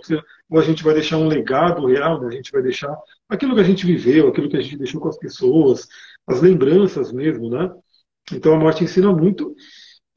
ou 0.49 0.59
a 0.59 0.63
gente 0.63 0.83
vai 0.83 0.93
deixar 0.93 1.17
um 1.17 1.27
legado 1.27 1.85
real, 1.85 2.21
né? 2.21 2.27
a 2.27 2.31
gente 2.31 2.51
vai 2.51 2.61
deixar 2.61 2.95
aquilo 3.27 3.55
que 3.55 3.61
a 3.61 3.65
gente 3.65 3.85
viveu, 3.85 4.29
aquilo 4.29 4.49
que 4.49 4.57
a 4.57 4.61
gente 4.61 4.77
deixou 4.77 5.01
com 5.01 5.09
as 5.09 5.17
pessoas, 5.17 5.87
as 6.27 6.41
lembranças 6.41 7.11
mesmo, 7.11 7.49
né? 7.49 7.69
Então 8.31 8.53
a 8.53 8.59
morte 8.59 8.83
ensina 8.83 9.11
muito. 9.11 9.55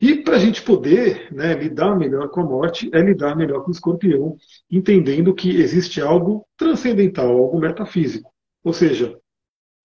E 0.01 0.17
para 0.23 0.37
a 0.37 0.39
gente 0.39 0.63
poder 0.63 1.33
né, 1.33 1.55
lidar 1.55 1.97
melhor 1.97 2.29
com 2.29 2.41
a 2.41 2.45
morte, 2.45 2.91
é 2.93 3.01
lidar 3.01 3.35
melhor 3.35 3.63
com 3.63 3.69
o 3.69 3.73
escorpião, 3.73 4.37
entendendo 4.71 5.35
que 5.35 5.49
existe 5.49 6.01
algo 6.01 6.47
transcendental, 6.57 7.31
algo 7.31 7.59
metafísico. 7.59 8.31
Ou 8.63 8.75
seja, 8.75 9.19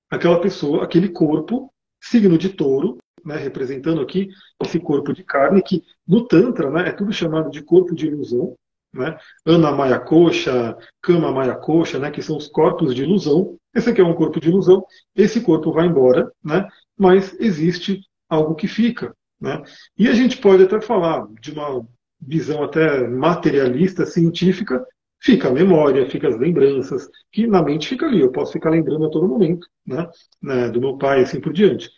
aquela 0.09 0.41
pessoa, 0.41 0.83
aquele 0.83 1.07
corpo, 1.07 1.73
signo 2.01 2.37
de 2.37 2.49
touro, 2.49 2.97
né, 3.23 3.37
representando 3.37 4.01
aqui 4.01 4.27
esse 4.63 4.79
corpo 4.79 5.13
de 5.13 5.23
carne, 5.23 5.61
que 5.61 5.81
no 6.05 6.27
Tantra 6.27 6.69
né, 6.69 6.89
é 6.89 6.91
tudo 6.91 7.13
chamado 7.13 7.49
de 7.49 7.63
corpo 7.63 7.95
de 7.95 8.07
ilusão, 8.07 8.55
né? 8.93 9.17
Ana 9.45 9.71
Maya 9.71 9.99
Coxa, 9.99 10.77
Kama 11.01 11.31
Maya 11.31 11.55
Coxa, 11.55 11.97
né, 11.97 12.11
que 12.11 12.21
são 12.21 12.37
os 12.37 12.47
corpos 12.47 12.93
de 12.93 13.03
ilusão. 13.03 13.57
Esse 13.73 13.89
aqui 13.89 14.01
é 14.01 14.03
um 14.03 14.13
corpo 14.13 14.39
de 14.39 14.49
ilusão, 14.49 14.83
esse 15.15 15.41
corpo 15.41 15.71
vai 15.71 15.87
embora, 15.87 16.31
né, 16.43 16.67
mas 16.97 17.35
existe 17.39 18.01
algo 18.29 18.55
que 18.55 18.67
fica. 18.67 19.15
Né? 19.39 19.61
E 19.97 20.07
a 20.07 20.13
gente 20.13 20.37
pode 20.37 20.63
até 20.63 20.79
falar 20.81 21.25
de 21.41 21.51
uma 21.51 21.85
visão 22.21 22.63
até 22.63 23.07
materialista, 23.07 24.05
científica, 24.05 24.85
fica 25.19 25.47
a 25.47 25.51
memória, 25.51 26.09
fica 26.09 26.27
as 26.27 26.37
lembranças, 26.37 27.09
que 27.31 27.47
na 27.47 27.63
mente 27.63 27.87
fica 27.87 28.05
ali, 28.05 28.21
eu 28.21 28.31
posso 28.31 28.51
ficar 28.51 28.69
lembrando 28.69 29.05
a 29.05 29.09
todo 29.09 29.27
momento, 29.27 29.67
né, 29.85 30.07
né 30.41 30.69
do 30.69 30.79
meu 30.81 30.97
pai, 30.97 31.21
assim 31.21 31.39
por 31.39 31.53
diante. 31.53 31.89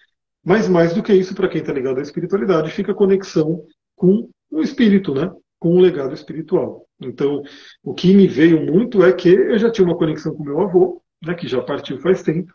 Mas 0.45 0.67
mais 0.67 0.93
do 0.93 1.01
que 1.01 1.13
isso, 1.13 1.33
para 1.33 1.47
quem 1.47 1.61
está 1.61 1.73
ligado 1.73 1.99
à 1.99 2.01
espiritualidade, 2.01 2.71
fica 2.71 2.91
a 2.91 2.95
conexão 2.95 3.65
com 3.95 4.29
o 4.51 4.61
espírito, 4.61 5.13
né, 5.13 5.31
com 5.63 5.77
o 5.77 5.79
legado 5.79 6.13
espiritual. 6.13 6.85
Então, 6.99 7.41
o 7.81 7.93
que 7.93 8.13
me 8.13 8.27
veio 8.27 8.65
muito 8.65 9.01
é 9.01 9.13
que 9.13 9.29
eu 9.29 9.57
já 9.57 9.71
tinha 9.71 9.87
uma 9.87 9.97
conexão 9.97 10.35
com 10.35 10.43
meu 10.43 10.59
avô, 10.59 11.01
né, 11.23 11.33
que 11.33 11.47
já 11.47 11.61
partiu 11.61 11.97
faz 12.01 12.21
tempo, 12.21 12.51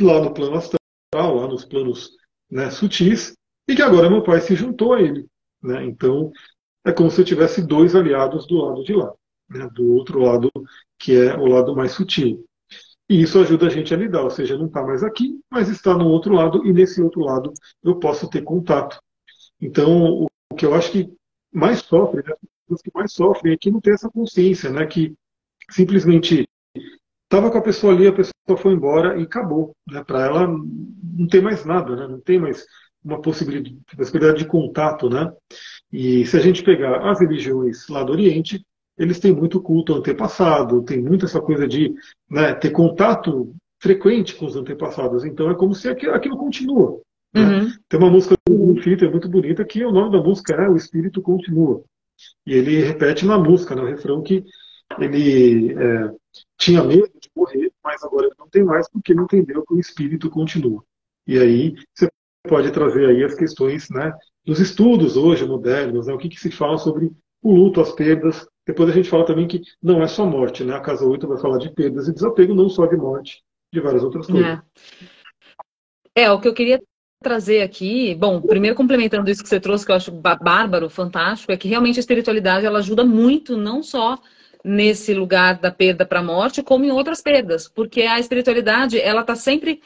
lá 0.00 0.22
no 0.22 0.32
plano 0.32 0.56
astral, 0.56 0.78
lá 1.12 1.46
nos 1.46 1.66
planos 1.66 2.12
né, 2.50 2.70
sutis, 2.70 3.36
e 3.68 3.76
que 3.76 3.82
agora 3.82 4.08
meu 4.08 4.22
pai 4.22 4.40
se 4.40 4.56
juntou 4.56 4.94
a 4.94 5.02
ele. 5.02 5.26
Né? 5.62 5.84
Então, 5.84 6.32
é 6.82 6.92
como 6.92 7.10
se 7.10 7.20
eu 7.20 7.26
tivesse 7.26 7.60
dois 7.60 7.94
aliados 7.94 8.46
do 8.46 8.56
lado 8.56 8.82
de 8.82 8.94
lá, 8.94 9.12
né? 9.50 9.68
do 9.74 9.92
outro 9.92 10.18
lado, 10.18 10.50
que 10.98 11.14
é 11.14 11.36
o 11.36 11.44
lado 11.44 11.76
mais 11.76 11.92
sutil. 11.92 12.42
E 13.06 13.20
isso 13.20 13.38
ajuda 13.38 13.66
a 13.66 13.70
gente 13.70 13.92
a 13.92 13.98
lidar, 13.98 14.22
ou 14.22 14.30
seja, 14.30 14.56
não 14.56 14.64
está 14.64 14.82
mais 14.82 15.02
aqui, 15.02 15.38
mas 15.50 15.68
está 15.68 15.94
no 15.94 16.08
outro 16.08 16.32
lado, 16.32 16.66
e 16.66 16.72
nesse 16.72 17.02
outro 17.02 17.20
lado 17.20 17.52
eu 17.82 17.98
posso 17.98 18.30
ter 18.30 18.40
contato. 18.40 18.98
Então, 19.60 20.26
o 20.50 20.54
que 20.56 20.64
eu 20.64 20.74
acho 20.74 20.90
que 20.90 21.12
mais 21.54 21.80
sofre, 21.80 22.22
né, 22.22 22.32
as 22.32 22.60
pessoas 22.62 22.82
que 22.82 22.90
mais 22.94 23.12
sofrem 23.12 23.52
é 23.54 23.56
que 23.56 23.70
não 23.70 23.80
tem 23.80 23.94
essa 23.94 24.10
consciência, 24.10 24.70
né, 24.70 24.86
que 24.86 25.14
simplesmente 25.70 26.48
estava 27.24 27.50
com 27.50 27.58
a 27.58 27.62
pessoa 27.62 27.92
ali, 27.92 28.06
a 28.06 28.12
pessoa 28.12 28.58
foi 28.58 28.72
embora 28.72 29.18
e 29.18 29.22
acabou. 29.22 29.72
Né, 29.88 30.02
Para 30.04 30.26
ela 30.26 30.46
não 30.46 31.26
tem 31.28 31.40
mais 31.40 31.64
nada, 31.64 31.96
né, 31.96 32.08
não 32.08 32.20
tem 32.20 32.38
mais 32.38 32.66
uma 33.04 33.20
possibilidade, 33.20 33.78
possibilidade 33.96 34.38
de 34.38 34.46
contato, 34.46 35.10
né? 35.10 35.30
E 35.92 36.24
se 36.24 36.36
a 36.36 36.40
gente 36.40 36.64
pegar 36.64 37.10
as 37.10 37.20
religiões 37.20 37.86
lá 37.88 38.02
do 38.02 38.12
Oriente, 38.12 38.64
eles 38.96 39.20
têm 39.20 39.34
muito 39.34 39.60
culto 39.60 39.94
antepassado, 39.94 40.82
tem 40.82 41.02
muito 41.02 41.26
essa 41.26 41.40
coisa 41.40 41.68
de 41.68 41.94
né, 42.30 42.54
ter 42.54 42.70
contato 42.70 43.54
frequente 43.80 44.34
com 44.34 44.46
os 44.46 44.56
antepassados. 44.56 45.24
Então 45.24 45.50
é 45.50 45.54
como 45.54 45.74
se 45.74 45.88
aquilo, 45.88 46.14
aquilo 46.14 46.38
continua. 46.38 47.00
Né? 47.34 47.42
Uhum. 47.42 47.72
Tem 47.88 48.00
uma 48.00 48.10
música 48.10 48.36
do 48.48 48.64
é 49.04 49.10
muito 49.10 49.28
bonita, 49.28 49.64
que 49.64 49.84
o 49.84 49.90
nome 49.90 50.12
da 50.12 50.22
música 50.22 50.54
é 50.54 50.68
O 50.68 50.76
Espírito 50.76 51.20
Continua. 51.20 51.82
E 52.46 52.54
ele 52.54 52.82
repete 52.82 53.26
na 53.26 53.38
música, 53.38 53.74
no 53.74 53.84
né, 53.84 53.90
refrão, 53.90 54.22
que 54.22 54.44
ele 54.98 55.72
é, 55.72 56.10
tinha 56.56 56.84
medo 56.84 57.10
de 57.20 57.28
morrer, 57.34 57.72
mas 57.82 58.02
agora 58.04 58.26
ele 58.26 58.36
não 58.38 58.48
tem 58.48 58.62
mais 58.62 58.88
porque 58.88 59.12
ele 59.12 59.22
entendeu 59.22 59.64
que 59.64 59.74
o 59.74 59.80
Espírito 59.80 60.30
continua. 60.30 60.84
E 61.26 61.38
aí 61.38 61.74
você 61.92 62.08
pode 62.46 62.70
trazer 62.70 63.06
aí 63.06 63.24
as 63.24 63.34
questões 63.34 63.88
né, 63.90 64.12
dos 64.44 64.60
estudos 64.60 65.16
hoje 65.16 65.44
modernos, 65.46 66.06
né, 66.06 66.12
o 66.12 66.18
que, 66.18 66.28
que 66.28 66.38
se 66.38 66.50
fala 66.50 66.78
sobre 66.78 67.10
o 67.42 67.52
luto, 67.52 67.80
as 67.80 67.92
perdas. 67.92 68.46
Depois 68.66 68.88
a 68.88 68.92
gente 68.92 69.10
fala 69.10 69.26
também 69.26 69.48
que 69.48 69.60
não 69.82 70.02
é 70.02 70.06
só 70.06 70.24
morte, 70.24 70.64
né? 70.64 70.74
A 70.74 70.80
Casa 70.80 71.04
8 71.04 71.28
vai 71.28 71.38
falar 71.38 71.58
de 71.58 71.70
perdas 71.70 72.08
e 72.08 72.14
desapego, 72.14 72.54
não 72.54 72.70
só 72.70 72.86
de 72.86 72.96
morte, 72.96 73.42
de 73.72 73.80
várias 73.80 74.02
outras 74.02 74.26
coisas. 74.26 74.58
É, 76.14 76.22
é 76.22 76.30
o 76.30 76.40
que 76.40 76.48
eu 76.48 76.54
queria 76.54 76.80
trazer 77.24 77.62
aqui, 77.62 78.14
bom, 78.14 78.40
primeiro 78.40 78.76
complementando 78.76 79.28
isso 79.30 79.42
que 79.42 79.48
você 79.48 79.58
trouxe, 79.58 79.84
que 79.84 79.90
eu 79.90 79.96
acho 79.96 80.12
bárbaro, 80.12 80.88
fantástico, 80.88 81.50
é 81.50 81.56
que 81.56 81.66
realmente 81.66 81.98
a 81.98 82.00
espiritualidade 82.00 82.66
ela 82.66 82.78
ajuda 82.78 83.04
muito, 83.04 83.56
não 83.56 83.82
só 83.82 84.18
nesse 84.64 85.12
lugar 85.12 85.58
da 85.58 85.70
perda 85.70 86.06
para 86.06 86.20
a 86.20 86.22
morte, 86.22 86.62
como 86.62 86.86
em 86.86 86.90
outras 86.90 87.20
perdas, 87.20 87.68
porque 87.68 88.02
a 88.02 88.18
espiritualidade 88.18 88.98
ela 88.98 89.20
está 89.20 89.36
sempre 89.36 89.82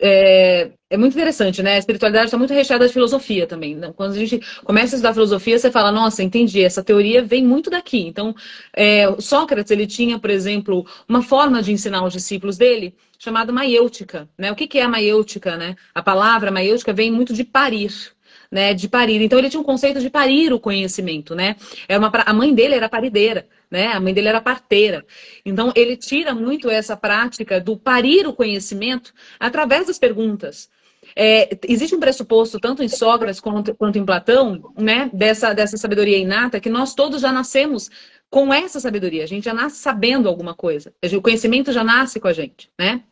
é, 0.00 0.70
é, 0.88 0.96
muito 0.96 1.14
interessante, 1.14 1.60
né? 1.60 1.74
A 1.74 1.78
espiritualidade 1.78 2.26
está 2.26 2.38
muito 2.38 2.54
recheada 2.54 2.86
de 2.86 2.92
filosofia 2.92 3.48
também. 3.48 3.74
Né? 3.74 3.92
Quando 3.96 4.12
a 4.12 4.18
gente 4.18 4.40
começa 4.64 4.94
a 4.94 4.96
estudar 4.96 5.12
filosofia, 5.12 5.58
você 5.58 5.72
fala, 5.72 5.90
nossa, 5.90 6.22
entendi, 6.22 6.62
essa 6.62 6.84
teoria 6.84 7.20
vem 7.20 7.44
muito 7.44 7.68
daqui. 7.68 8.06
Então, 8.06 8.32
é, 8.72 9.12
Sócrates 9.18 9.72
ele 9.72 9.88
tinha, 9.88 10.20
por 10.20 10.30
exemplo, 10.30 10.86
uma 11.08 11.22
forma 11.22 11.60
de 11.60 11.72
ensinar 11.72 12.04
os 12.04 12.12
discípulos 12.12 12.56
dele 12.56 12.94
chamada 13.18 13.52
maiêutica, 13.52 14.28
né? 14.38 14.52
O 14.52 14.54
que, 14.54 14.68
que 14.68 14.78
é 14.78 14.82
a 14.82 14.88
maiêutica, 14.88 15.56
né? 15.56 15.74
A 15.92 16.02
palavra 16.02 16.52
maiêutica 16.52 16.92
vem 16.92 17.10
muito 17.10 17.34
de 17.34 17.42
parir 17.42 17.92
né, 18.52 18.74
de 18.74 18.86
parir. 18.86 19.22
Então 19.22 19.38
ele 19.38 19.48
tinha 19.48 19.60
um 19.60 19.64
conceito 19.64 19.98
de 19.98 20.10
parir 20.10 20.52
o 20.52 20.60
conhecimento, 20.60 21.34
né? 21.34 21.56
É 21.88 21.96
uma, 21.96 22.12
a 22.26 22.34
mãe 22.34 22.54
dele 22.54 22.74
era 22.74 22.86
parideira, 22.86 23.46
né? 23.72 23.88
A 23.88 23.98
mãe 23.98 24.12
dele 24.12 24.28
era 24.28 24.40
parteira. 24.40 25.04
Então 25.44 25.72
ele 25.74 25.96
tira 25.96 26.34
muito 26.34 26.68
essa 26.70 26.94
prática 26.94 27.58
do 27.58 27.76
parir 27.76 28.26
o 28.26 28.34
conhecimento 28.34 29.14
através 29.40 29.86
das 29.86 29.98
perguntas. 29.98 30.70
É, 31.16 31.58
existe 31.66 31.96
um 31.96 32.00
pressuposto, 32.00 32.60
tanto 32.60 32.82
em 32.82 32.88
Sócrates 32.88 33.40
quanto, 33.40 33.74
quanto 33.74 33.98
em 33.98 34.04
Platão, 34.04 34.72
né, 34.78 35.10
dessa, 35.12 35.52
dessa 35.52 35.76
sabedoria 35.76 36.18
inata, 36.18 36.60
que 36.60 36.70
nós 36.70 36.94
todos 36.94 37.22
já 37.22 37.32
nascemos 37.32 37.90
com 38.30 38.52
essa 38.52 38.78
sabedoria. 38.78 39.24
A 39.24 39.26
gente 39.26 39.44
já 39.44 39.54
nasce 39.54 39.78
sabendo 39.78 40.28
alguma 40.28 40.54
coisa. 40.54 40.92
O 41.16 41.22
conhecimento 41.22 41.72
já 41.72 41.82
nasce 41.82 42.20
com 42.20 42.28
a 42.28 42.32
gente, 42.32 42.70
né? 42.78 43.02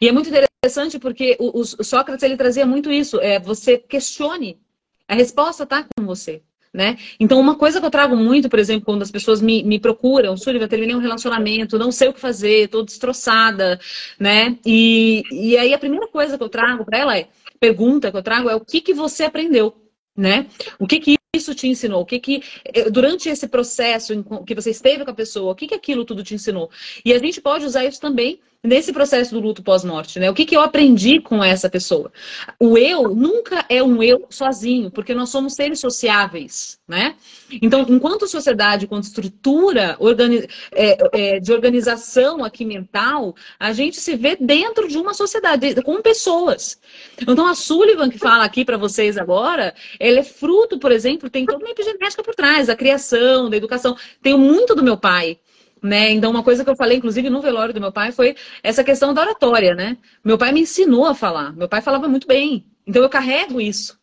E 0.00 0.08
é 0.08 0.12
muito 0.12 0.28
interessante 0.28 0.98
porque 0.98 1.36
o, 1.38 1.60
o 1.60 1.64
Sócrates 1.64 2.22
ele 2.22 2.36
trazia 2.36 2.66
muito 2.66 2.90
isso. 2.90 3.20
É, 3.20 3.38
você 3.38 3.78
questione. 3.78 4.58
A 5.06 5.14
resposta 5.14 5.64
está 5.64 5.86
com 5.96 6.06
você. 6.06 6.42
Né? 6.74 6.98
Então, 7.20 7.38
uma 7.38 7.54
coisa 7.54 7.78
que 7.78 7.86
eu 7.86 7.90
trago 7.90 8.16
muito, 8.16 8.48
por 8.48 8.58
exemplo, 8.58 8.84
quando 8.84 9.02
as 9.02 9.10
pessoas 9.10 9.40
me, 9.40 9.62
me 9.62 9.78
procuram, 9.78 10.36
Súliva, 10.36 10.66
terminei 10.66 10.96
um 10.96 10.98
relacionamento, 10.98 11.78
não 11.78 11.92
sei 11.92 12.08
o 12.08 12.12
que 12.12 12.18
fazer, 12.18 12.64
estou 12.64 12.84
destroçada, 12.84 13.78
né? 14.18 14.58
E, 14.66 15.22
e 15.30 15.56
aí 15.56 15.72
a 15.72 15.78
primeira 15.78 16.08
coisa 16.08 16.36
que 16.36 16.42
eu 16.42 16.48
trago 16.48 16.84
para 16.84 16.98
ela 16.98 17.16
é, 17.16 17.28
pergunta 17.60 18.10
que 18.10 18.16
eu 18.16 18.22
trago 18.24 18.50
é 18.50 18.56
o 18.56 18.60
que, 18.60 18.80
que 18.80 18.92
você 18.92 19.22
aprendeu, 19.22 19.72
né? 20.16 20.48
O 20.76 20.84
que, 20.84 20.98
que 20.98 21.16
isso 21.32 21.54
te 21.54 21.68
ensinou? 21.68 22.02
O 22.02 22.06
que 22.06 22.18
que 22.18 22.42
eh, 22.64 22.90
durante 22.90 23.28
esse 23.28 23.46
processo 23.46 24.12
que 24.44 24.54
você 24.54 24.70
esteve 24.70 25.04
com 25.04 25.12
a 25.12 25.14
pessoa, 25.14 25.52
o 25.52 25.54
que 25.54 25.68
que 25.68 25.74
aquilo 25.74 26.04
tudo 26.04 26.24
te 26.24 26.34
ensinou? 26.34 26.68
E 27.04 27.12
a 27.12 27.18
gente 27.20 27.40
pode 27.40 27.64
usar 27.64 27.84
isso 27.84 28.00
também 28.00 28.40
nesse 28.64 28.92
processo 28.92 29.34
do 29.34 29.40
luto 29.40 29.62
pós-morte, 29.62 30.18
né? 30.18 30.30
O 30.30 30.34
que 30.34 30.46
que 30.46 30.56
eu 30.56 30.62
aprendi 30.62 31.20
com 31.20 31.44
essa 31.44 31.68
pessoa? 31.68 32.10
O 32.58 32.78
eu 32.78 33.14
nunca 33.14 33.66
é 33.68 33.82
um 33.82 34.02
eu 34.02 34.26
sozinho, 34.30 34.90
porque 34.90 35.14
nós 35.14 35.28
somos 35.28 35.52
seres 35.52 35.78
sociáveis, 35.78 36.78
né? 36.88 37.14
Então, 37.60 37.84
enquanto 37.86 38.26
sociedade, 38.26 38.86
enquanto 38.86 39.04
estrutura 39.04 39.96
organi 40.00 40.48
é, 40.72 40.96
é, 41.12 41.40
de 41.40 41.52
organização 41.52 42.42
aqui 42.42 42.64
mental, 42.64 43.34
a 43.60 43.72
gente 43.74 44.00
se 44.00 44.16
vê 44.16 44.34
dentro 44.40 44.88
de 44.88 44.96
uma 44.96 45.12
sociedade 45.12 45.82
com 45.82 46.00
pessoas. 46.00 46.78
Então, 47.20 47.46
a 47.46 47.54
Sullivan 47.54 48.08
que 48.08 48.18
fala 48.18 48.44
aqui 48.44 48.64
para 48.64 48.78
vocês 48.78 49.18
agora, 49.18 49.74
ela 50.00 50.20
é 50.20 50.22
fruto, 50.22 50.78
por 50.78 50.90
exemplo 50.90 51.28
tem 51.28 51.44
toda 51.44 51.64
uma 51.64 51.70
epigenética 51.70 52.22
por 52.22 52.34
trás, 52.34 52.68
da 52.68 52.76
criação, 52.76 53.50
da 53.50 53.56
educação. 53.56 53.96
Tenho 54.22 54.38
muito 54.38 54.74
do 54.74 54.82
meu 54.82 54.96
pai. 54.96 55.38
Né? 55.84 56.12
Então, 56.12 56.30
uma 56.30 56.42
coisa 56.42 56.64
que 56.64 56.70
eu 56.70 56.76
falei, 56.76 56.96
inclusive, 56.96 57.28
no 57.28 57.42
velório 57.42 57.74
do 57.74 57.80
meu 57.80 57.92
pai 57.92 58.10
foi 58.10 58.34
essa 58.62 58.82
questão 58.82 59.12
da 59.12 59.20
oratória, 59.20 59.74
né? 59.74 59.98
Meu 60.24 60.38
pai 60.38 60.50
me 60.50 60.62
ensinou 60.62 61.04
a 61.04 61.14
falar. 61.14 61.54
Meu 61.54 61.68
pai 61.68 61.82
falava 61.82 62.08
muito 62.08 62.26
bem. 62.26 62.64
Então, 62.86 63.02
eu 63.02 63.08
carrego 63.10 63.60
isso. 63.60 64.00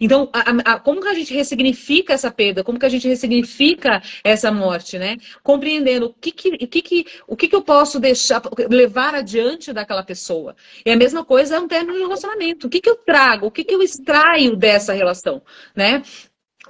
Então, 0.00 0.28
a, 0.32 0.72
a, 0.72 0.80
como 0.80 1.00
que 1.00 1.06
a 1.06 1.14
gente 1.14 1.32
ressignifica 1.32 2.14
essa 2.14 2.32
perda? 2.32 2.64
Como 2.64 2.80
que 2.80 2.86
a 2.86 2.88
gente 2.88 3.06
ressignifica 3.06 4.02
essa 4.24 4.50
morte, 4.50 4.98
né? 4.98 5.18
Compreendendo 5.40 6.06
o 6.06 6.14
que 6.14 6.32
que, 6.32 6.48
o 6.48 6.66
que, 6.66 6.82
que, 6.82 7.06
o 7.28 7.36
que, 7.36 7.46
que 7.46 7.54
eu 7.54 7.62
posso 7.62 8.00
deixar, 8.00 8.42
levar 8.68 9.14
adiante 9.14 9.72
daquela 9.72 10.02
pessoa. 10.02 10.56
E 10.84 10.90
a 10.90 10.96
mesma 10.96 11.24
coisa 11.24 11.54
é 11.54 11.60
um 11.60 11.68
término 11.68 11.94
de 11.94 12.00
relacionamento. 12.00 12.66
O 12.66 12.70
que, 12.70 12.80
que 12.80 12.90
eu 12.90 12.96
trago? 12.96 13.46
O 13.46 13.50
que, 13.52 13.62
que 13.62 13.72
eu 13.72 13.82
extraio 13.82 14.56
dessa 14.56 14.92
relação, 14.92 15.40
né? 15.76 16.02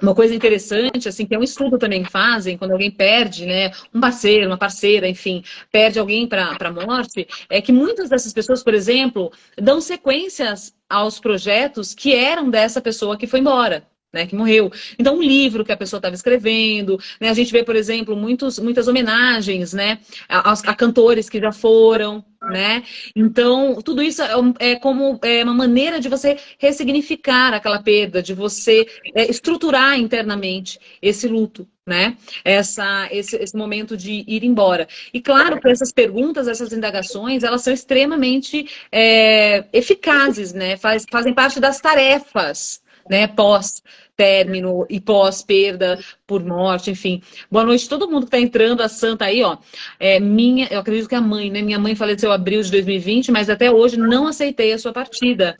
Uma 0.01 0.15
coisa 0.15 0.33
interessante, 0.33 1.07
assim, 1.07 1.27
que 1.27 1.35
é 1.35 1.37
um 1.37 1.43
estudo 1.43 1.77
também 1.77 2.01
que 2.01 2.11
fazem, 2.11 2.57
quando 2.57 2.71
alguém 2.71 2.89
perde, 2.89 3.45
né, 3.45 3.71
um 3.93 3.99
parceiro, 3.99 4.47
uma 4.47 4.57
parceira, 4.57 5.07
enfim, 5.07 5.43
perde 5.71 5.99
alguém 5.99 6.27
para 6.27 6.57
a 6.59 6.71
morte, 6.71 7.27
é 7.49 7.61
que 7.61 7.71
muitas 7.71 8.09
dessas 8.09 8.33
pessoas, 8.33 8.63
por 8.63 8.73
exemplo, 8.73 9.31
dão 9.55 9.79
sequências 9.79 10.73
aos 10.89 11.19
projetos 11.19 11.93
que 11.93 12.15
eram 12.15 12.49
dessa 12.49 12.81
pessoa 12.81 13.15
que 13.15 13.27
foi 13.27 13.41
embora. 13.41 13.85
Né, 14.13 14.25
que 14.25 14.35
morreu. 14.35 14.71
Então, 14.99 15.17
um 15.17 15.21
livro 15.21 15.63
que 15.63 15.71
a 15.71 15.77
pessoa 15.77 15.99
estava 15.99 16.15
escrevendo, 16.15 16.99
né, 17.19 17.29
a 17.29 17.33
gente 17.33 17.51
vê, 17.51 17.63
por 17.63 17.75
exemplo, 17.75 18.15
muitos, 18.15 18.59
muitas 18.59 18.87
homenagens, 18.87 19.73
né, 19.73 19.99
a, 20.27 20.51
a, 20.51 20.75
cantores 20.75 21.29
que 21.29 21.39
já 21.39 21.51
foram, 21.51 22.23
né. 22.41 22.83
Então, 23.15 23.81
tudo 23.81 24.01
isso 24.01 24.21
é, 24.21 24.31
é, 24.59 24.75
como 24.75 25.19
é 25.23 25.43
uma 25.43 25.53
maneira 25.53 25.99
de 25.99 26.09
você 26.09 26.37
ressignificar 26.57 27.53
aquela 27.53 27.81
perda, 27.81 28.21
de 28.21 28.33
você 28.33 28.85
é, 29.15 29.29
estruturar 29.29 29.97
internamente 29.97 30.79
esse 31.01 31.27
luto, 31.27 31.67
né? 31.85 32.17
Essa, 32.43 33.07
esse, 33.11 33.35
esse 33.37 33.55
momento 33.55 33.95
de 33.95 34.23
ir 34.27 34.43
embora. 34.43 34.87
E 35.13 35.21
claro 35.21 35.59
que 35.59 35.69
essas 35.69 35.91
perguntas, 35.91 36.47
essas 36.47 36.71
indagações, 36.73 37.43
elas 37.43 37.61
são 37.61 37.73
extremamente 37.73 38.67
é, 38.91 39.65
eficazes, 39.73 40.53
né? 40.53 40.77
Faz, 40.77 41.05
fazem 41.09 41.33
parte 41.33 41.59
das 41.59 41.79
tarefas 41.79 42.80
né, 43.09 43.27
pós-término 43.27 44.85
e 44.89 44.99
pós-perda 44.99 45.99
por 46.25 46.43
morte, 46.43 46.91
enfim. 46.91 47.21
Boa 47.49 47.65
noite 47.65 47.89
todo 47.89 48.09
mundo 48.09 48.21
que 48.21 48.35
está 48.35 48.39
entrando, 48.39 48.81
a 48.81 48.89
Santa 48.89 49.25
aí, 49.25 49.43
ó. 49.43 49.57
É, 49.99 50.19
minha, 50.19 50.67
eu 50.71 50.79
acredito 50.79 51.09
que 51.09 51.15
a 51.15 51.21
mãe, 51.21 51.49
né? 51.49 51.61
Minha 51.61 51.79
mãe 51.79 51.95
faleceu 51.95 52.29
em 52.29 52.33
abril 52.33 52.61
de 52.61 52.71
2020, 52.71 53.31
mas 53.31 53.49
até 53.49 53.71
hoje 53.71 53.97
não 53.97 54.27
aceitei 54.27 54.73
a 54.73 54.77
sua 54.77 54.93
partida. 54.93 55.57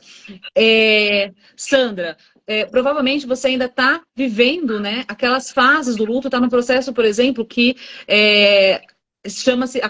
É, 0.56 1.32
Sandra, 1.56 2.16
é, 2.46 2.66
provavelmente 2.66 3.26
você 3.26 3.48
ainda 3.48 3.66
está 3.66 4.02
vivendo 4.16 4.80
né, 4.80 5.04
aquelas 5.06 5.50
fases 5.50 5.96
do 5.96 6.04
luto, 6.04 6.28
está 6.28 6.40
no 6.40 6.50
processo, 6.50 6.92
por 6.92 7.04
exemplo, 7.04 7.46
que 7.46 7.76
é, 8.08 8.82
chama-se 9.28 9.80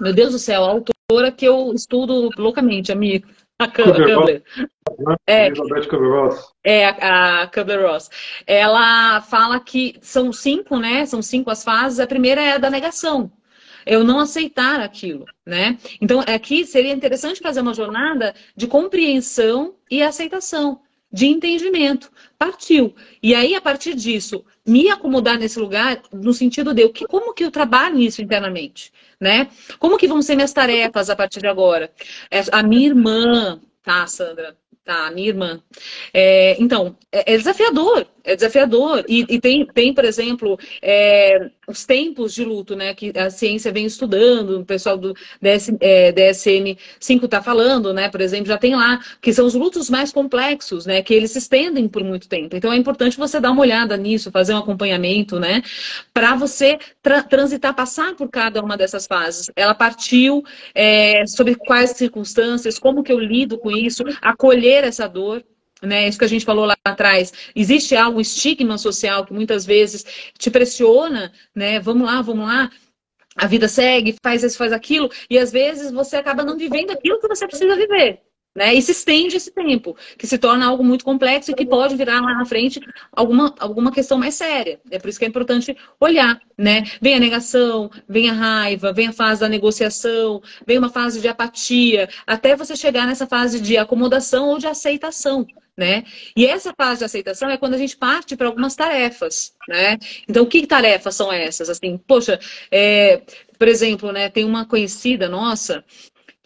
Meu 0.00 0.12
Deus 0.12 0.32
do 0.32 0.38
céu, 0.38 0.64
a 0.64 0.68
autora 0.68 1.32
que 1.32 1.46
eu 1.46 1.72
estudo 1.72 2.30
loucamente, 2.36 2.92
amigo. 2.92 3.28
A 3.58 3.66
Kubler. 3.66 4.42
É, 5.26 5.48
é 6.64 6.86
a, 6.86 7.42
a 7.42 7.46
Kubler-Ross. 7.48 8.08
Ela 8.46 9.20
fala 9.20 9.58
que 9.58 9.96
são 10.00 10.32
cinco, 10.32 10.78
né? 10.78 11.04
São 11.06 11.20
cinco 11.20 11.50
as 11.50 11.64
fases. 11.64 11.98
A 11.98 12.06
primeira 12.06 12.40
é 12.40 12.52
a 12.52 12.58
da 12.58 12.70
negação. 12.70 13.32
Eu 13.84 14.04
não 14.04 14.20
aceitar 14.20 14.80
aquilo, 14.80 15.24
né? 15.44 15.78
Então, 16.00 16.20
aqui 16.20 16.64
seria 16.64 16.92
interessante 16.92 17.40
fazer 17.40 17.60
uma 17.60 17.74
jornada 17.74 18.34
de 18.54 18.66
compreensão 18.66 19.74
e 19.90 20.02
aceitação 20.02 20.80
de 21.10 21.26
entendimento. 21.26 22.10
Partiu. 22.38 22.94
E 23.22 23.34
aí, 23.34 23.54
a 23.54 23.60
partir 23.60 23.94
disso, 23.94 24.44
me 24.66 24.90
acomodar 24.90 25.38
nesse 25.38 25.58
lugar, 25.58 26.02
no 26.12 26.32
sentido 26.32 26.74
de 26.74 26.88
que, 26.90 27.06
como 27.06 27.34
que 27.34 27.44
eu 27.44 27.50
trabalho 27.50 27.96
nisso 27.96 28.22
internamente? 28.22 28.92
Né? 29.20 29.48
Como 29.78 29.96
que 29.98 30.08
vão 30.08 30.22
ser 30.22 30.34
minhas 30.36 30.52
tarefas 30.52 31.10
a 31.10 31.16
partir 31.16 31.40
de 31.40 31.46
agora? 31.46 31.90
É, 32.30 32.40
a 32.52 32.62
minha 32.62 32.88
irmã, 32.88 33.60
tá, 33.82 34.06
Sandra? 34.06 34.56
Tá, 34.84 35.10
minha 35.10 35.28
irmã. 35.28 35.62
É, 36.14 36.56
então, 36.58 36.96
é, 37.12 37.34
é, 37.34 37.36
desafiador, 37.36 38.06
é 38.28 38.36
desafiador. 38.36 39.04
E, 39.08 39.24
e 39.28 39.40
tem, 39.40 39.66
tem, 39.66 39.94
por 39.94 40.04
exemplo, 40.04 40.58
é, 40.82 41.50
os 41.66 41.84
tempos 41.84 42.34
de 42.34 42.44
luto, 42.44 42.76
né? 42.76 42.94
Que 42.94 43.12
a 43.16 43.30
ciência 43.30 43.72
vem 43.72 43.86
estudando, 43.86 44.60
o 44.60 44.64
pessoal 44.64 44.96
do 44.96 45.14
DS, 45.40 45.72
é, 45.80 46.12
DSM-5 46.12 47.24
está 47.24 47.42
falando, 47.42 47.92
né? 47.92 48.08
Por 48.08 48.20
exemplo, 48.20 48.46
já 48.46 48.58
tem 48.58 48.76
lá, 48.76 49.00
que 49.20 49.32
são 49.32 49.46
os 49.46 49.54
lutos 49.54 49.88
mais 49.88 50.12
complexos, 50.12 50.86
né? 50.86 51.02
Que 51.02 51.14
eles 51.14 51.30
se 51.30 51.38
estendem 51.38 51.88
por 51.88 52.04
muito 52.04 52.28
tempo. 52.28 52.54
Então 52.56 52.72
é 52.72 52.76
importante 52.76 53.16
você 53.16 53.40
dar 53.40 53.50
uma 53.50 53.62
olhada 53.62 53.96
nisso, 53.96 54.30
fazer 54.30 54.52
um 54.54 54.58
acompanhamento, 54.58 55.40
né? 55.40 55.62
Para 56.12 56.34
você 56.34 56.78
tra 57.02 57.22
transitar, 57.22 57.74
passar 57.74 58.14
por 58.14 58.28
cada 58.28 58.62
uma 58.62 58.76
dessas 58.76 59.06
fases. 59.06 59.46
Ela 59.56 59.74
partiu 59.74 60.42
é, 60.74 61.26
sobre 61.26 61.54
quais 61.54 61.90
circunstâncias, 61.90 62.78
como 62.78 63.02
que 63.02 63.12
eu 63.12 63.18
lido 63.18 63.58
com 63.58 63.70
isso, 63.70 64.04
acolher 64.20 64.84
essa 64.84 65.06
dor 65.06 65.42
né? 65.82 66.08
Isso 66.08 66.18
que 66.18 66.24
a 66.24 66.28
gente 66.28 66.44
falou 66.44 66.64
lá 66.64 66.76
atrás. 66.84 67.32
Existe 67.54 67.96
algum 67.96 68.20
estigma 68.20 68.78
social 68.78 69.24
que 69.24 69.32
muitas 69.32 69.64
vezes 69.64 70.04
te 70.36 70.50
pressiona, 70.50 71.32
né? 71.54 71.80
Vamos 71.80 72.06
lá, 72.06 72.20
vamos 72.22 72.46
lá. 72.46 72.70
A 73.36 73.46
vida 73.46 73.68
segue, 73.68 74.16
faz 74.20 74.42
isso, 74.42 74.58
faz 74.58 74.72
aquilo, 74.72 75.08
e 75.30 75.38
às 75.38 75.52
vezes 75.52 75.92
você 75.92 76.16
acaba 76.16 76.44
não 76.44 76.56
vivendo 76.56 76.90
aquilo 76.90 77.20
que 77.20 77.28
você 77.28 77.46
precisa 77.46 77.76
viver. 77.76 78.20
Né? 78.58 78.74
E 78.74 78.82
se 78.82 78.90
estende 78.90 79.36
esse 79.36 79.52
tempo, 79.52 79.96
que 80.18 80.26
se 80.26 80.36
torna 80.36 80.66
algo 80.66 80.82
muito 80.82 81.04
complexo 81.04 81.52
e 81.52 81.54
que 81.54 81.64
pode 81.64 81.94
virar 81.94 82.20
lá 82.20 82.34
na 82.34 82.44
frente 82.44 82.80
alguma, 83.12 83.54
alguma 83.60 83.92
questão 83.92 84.18
mais 84.18 84.34
séria. 84.34 84.80
É 84.90 84.98
por 84.98 85.08
isso 85.08 85.16
que 85.16 85.24
é 85.24 85.28
importante 85.28 85.76
olhar, 86.00 86.40
né? 86.58 86.82
Vem 87.00 87.14
a 87.14 87.20
negação, 87.20 87.88
vem 88.08 88.28
a 88.28 88.32
raiva, 88.32 88.92
vem 88.92 89.06
a 89.06 89.12
fase 89.12 89.42
da 89.42 89.48
negociação, 89.48 90.42
vem 90.66 90.76
uma 90.76 90.88
fase 90.88 91.20
de 91.20 91.28
apatia, 91.28 92.08
até 92.26 92.56
você 92.56 92.74
chegar 92.74 93.06
nessa 93.06 93.28
fase 93.28 93.60
de 93.60 93.76
acomodação 93.76 94.48
ou 94.48 94.58
de 94.58 94.66
aceitação 94.66 95.46
né? 95.76 96.02
E 96.36 96.44
essa 96.44 96.74
fase 96.76 96.98
de 96.98 97.04
aceitação 97.04 97.48
é 97.48 97.56
quando 97.56 97.74
a 97.74 97.78
gente 97.78 97.96
parte 97.96 98.36
para 98.36 98.48
algumas 98.48 98.74
tarefas, 98.74 99.54
né? 99.68 99.96
Então, 100.28 100.44
que 100.44 100.66
tarefas 100.66 101.14
são 101.14 101.32
essas? 101.32 101.70
Assim, 101.70 101.96
poxa, 101.96 102.40
é, 102.68 103.22
por 103.56 103.68
exemplo, 103.68 104.10
né, 104.10 104.28
tem 104.28 104.44
uma 104.44 104.66
conhecida 104.66 105.28
nossa 105.28 105.84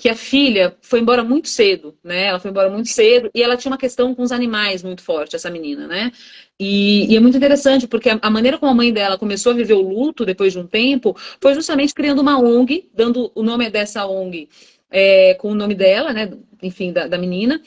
que 0.02 0.08
a 0.08 0.16
filha 0.16 0.76
foi 0.80 0.98
embora 0.98 1.22
muito 1.22 1.48
cedo, 1.48 1.94
né? 2.02 2.24
Ela 2.24 2.40
foi 2.40 2.50
embora 2.50 2.68
muito 2.68 2.88
cedo 2.88 3.30
e 3.32 3.40
ela 3.40 3.56
tinha 3.56 3.70
uma 3.70 3.78
questão 3.78 4.12
com 4.16 4.22
os 4.24 4.32
animais 4.32 4.82
muito 4.82 5.00
forte, 5.00 5.36
essa 5.36 5.48
menina, 5.48 5.86
né? 5.86 6.10
E, 6.58 7.06
e, 7.08 7.16
é 7.16 7.20
muito 7.20 7.36
interessante, 7.36 7.86
porque 7.86 8.10
a, 8.10 8.18
a, 8.20 8.28
maneira 8.28 8.58
como 8.58 8.72
a 8.72 8.74
mãe 8.74 8.92
dela 8.92 9.16
começou 9.16 9.52
a 9.52 9.54
viver 9.54 9.74
o 9.74 9.80
luto 9.80 10.26
depois 10.26 10.52
de 10.54 10.58
um 10.58 10.66
tempo 10.66 11.16
foi 11.40 11.54
justamente 11.54 11.94
criando 11.94 12.18
uma 12.18 12.36
ONG, 12.36 12.90
dando 12.92 13.30
o 13.32 13.44
nome 13.44 13.70
dessa 13.70 14.04
ONG 14.04 14.48
é, 14.90 15.34
com 15.34 15.52
o 15.52 15.54
nome 15.54 15.76
dela, 15.76 16.12
né? 16.12 16.32
Enfim, 16.60 16.92
da, 16.92 17.06
da 17.06 17.16
menina 17.16 17.62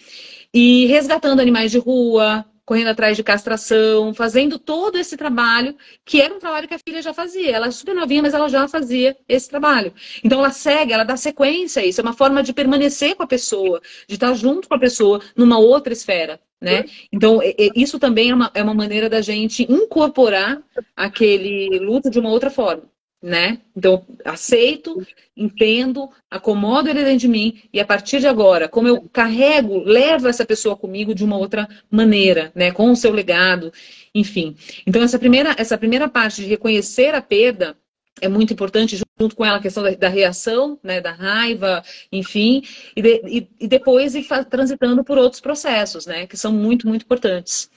e 0.54 0.88
resgatando 0.88 1.40
animais 1.40 1.72
de 1.72 1.78
rua, 1.78 2.44
correndo 2.66 2.88
atrás 2.88 3.16
de 3.16 3.24
castração, 3.24 4.14
fazendo 4.14 4.58
todo 4.58 4.98
esse 4.98 5.16
trabalho, 5.16 5.76
que 6.04 6.22
era 6.22 6.34
um 6.34 6.40
trabalho 6.40 6.68
que 6.68 6.74
a 6.74 6.80
filha 6.80 7.02
já 7.02 7.14
fazia. 7.14 7.56
Ela 7.56 7.68
é 7.68 7.72
super 7.72 7.94
novinha, 7.94 8.22
mas 8.22 8.34
ela 8.34 8.50
já 8.50 8.68
fazia 8.68 9.16
esse 9.30 9.50
trabalho. 9.50 9.94
Então 10.24 10.40
ela 10.40 10.50
segue, 10.50 10.92
ela 10.92 11.04
dá 11.04 11.16
sequência 11.16 11.82
a 11.82 11.86
isso. 11.86 12.02
É 12.02 12.04
uma 12.04 12.14
forma 12.14 12.42
de 12.42 12.54
permanecer 12.54 13.16
com 13.16 13.24
a 13.24 13.28
pessoa, 13.28 13.82
de 14.08 14.16
estar 14.16 14.34
junto 14.34 14.68
com 14.68 14.76
a 14.76 14.80
pessoa 14.80 15.22
numa 15.36 15.60
outra 15.60 15.94
esfera. 15.94 16.40
Né? 16.60 16.86
Então, 17.12 17.42
isso 17.76 18.00
também 18.00 18.32
é 18.32 18.34
uma, 18.34 18.50
é 18.54 18.64
uma 18.64 18.74
maneira 18.74 19.08
da 19.08 19.22
gente 19.22 19.72
incorporar 19.72 20.64
aquele 20.96 21.78
luto 21.80 22.10
de 22.10 22.18
uma 22.18 22.30
outra 22.30 22.50
forma 22.50 22.84
né? 23.26 23.60
Então, 23.76 24.06
aceito, 24.24 25.04
entendo, 25.36 26.08
acomodo 26.30 26.88
ele 26.88 27.04
dentro 27.04 27.22
de 27.22 27.28
mim 27.28 27.60
e 27.74 27.80
a 27.80 27.86
partir 27.86 28.20
de 28.20 28.28
agora, 28.28 28.70
como 28.70 28.88
eu 28.88 29.02
carrego, 29.12 29.80
levo 29.80 30.28
essa 30.28 30.46
pessoa 30.46 30.78
comigo 30.78 31.16
de 31.16 31.24
uma 31.24 31.36
outra 31.36 31.68
maneira, 31.90 32.52
né? 32.54 32.72
Com 32.72 32.92
o 32.92 32.96
seu 32.96 33.12
legado, 33.12 33.74
enfim. 34.14 34.56
Então, 34.86 35.02
essa 35.02 35.18
primeira, 35.18 35.56
essa 35.58 35.76
primeira 35.76 36.08
parte 36.08 36.44
de 36.44 36.48
reconhecer 36.48 37.16
a 37.16 37.22
perda 37.22 37.76
é 38.22 38.28
muito 38.28 38.54
importante, 38.54 38.96
junto 38.96 39.36
com 39.36 39.44
ela 39.44 39.58
a 39.58 39.62
questão 39.62 39.82
da, 39.82 39.90
da 39.96 40.08
reação, 40.08 40.80
né? 40.84 41.02
Da 41.02 41.12
raiva, 41.12 41.84
enfim, 42.12 42.62
e, 42.96 43.02
de, 43.02 43.22
e, 43.26 43.48
e 43.62 43.68
depois 43.68 44.14
ir 44.14 44.28
transitando 44.52 45.04
por 45.04 45.18
outros 45.18 45.42
processos, 45.42 46.06
né? 46.06 46.28
Que 46.28 46.38
são 46.38 46.52
muito, 46.52 46.88
muito 46.88 47.06
importantes. 47.06 47.72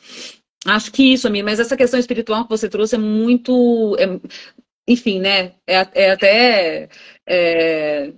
Acho 0.66 0.92
que 0.92 1.14
isso, 1.14 1.26
amiga, 1.26 1.44
mas 1.44 1.58
essa 1.60 1.76
questão 1.76 1.98
espiritual 1.98 2.44
que 2.44 2.50
você 2.50 2.68
trouxe 2.68 2.96
é 2.96 2.98
muito. 2.98 3.96
É, 3.98 4.20
enfim, 4.88 5.20
né? 5.20 5.52
É, 5.66 5.86
é 5.94 6.10
até 6.10 6.88
é, 7.26 8.12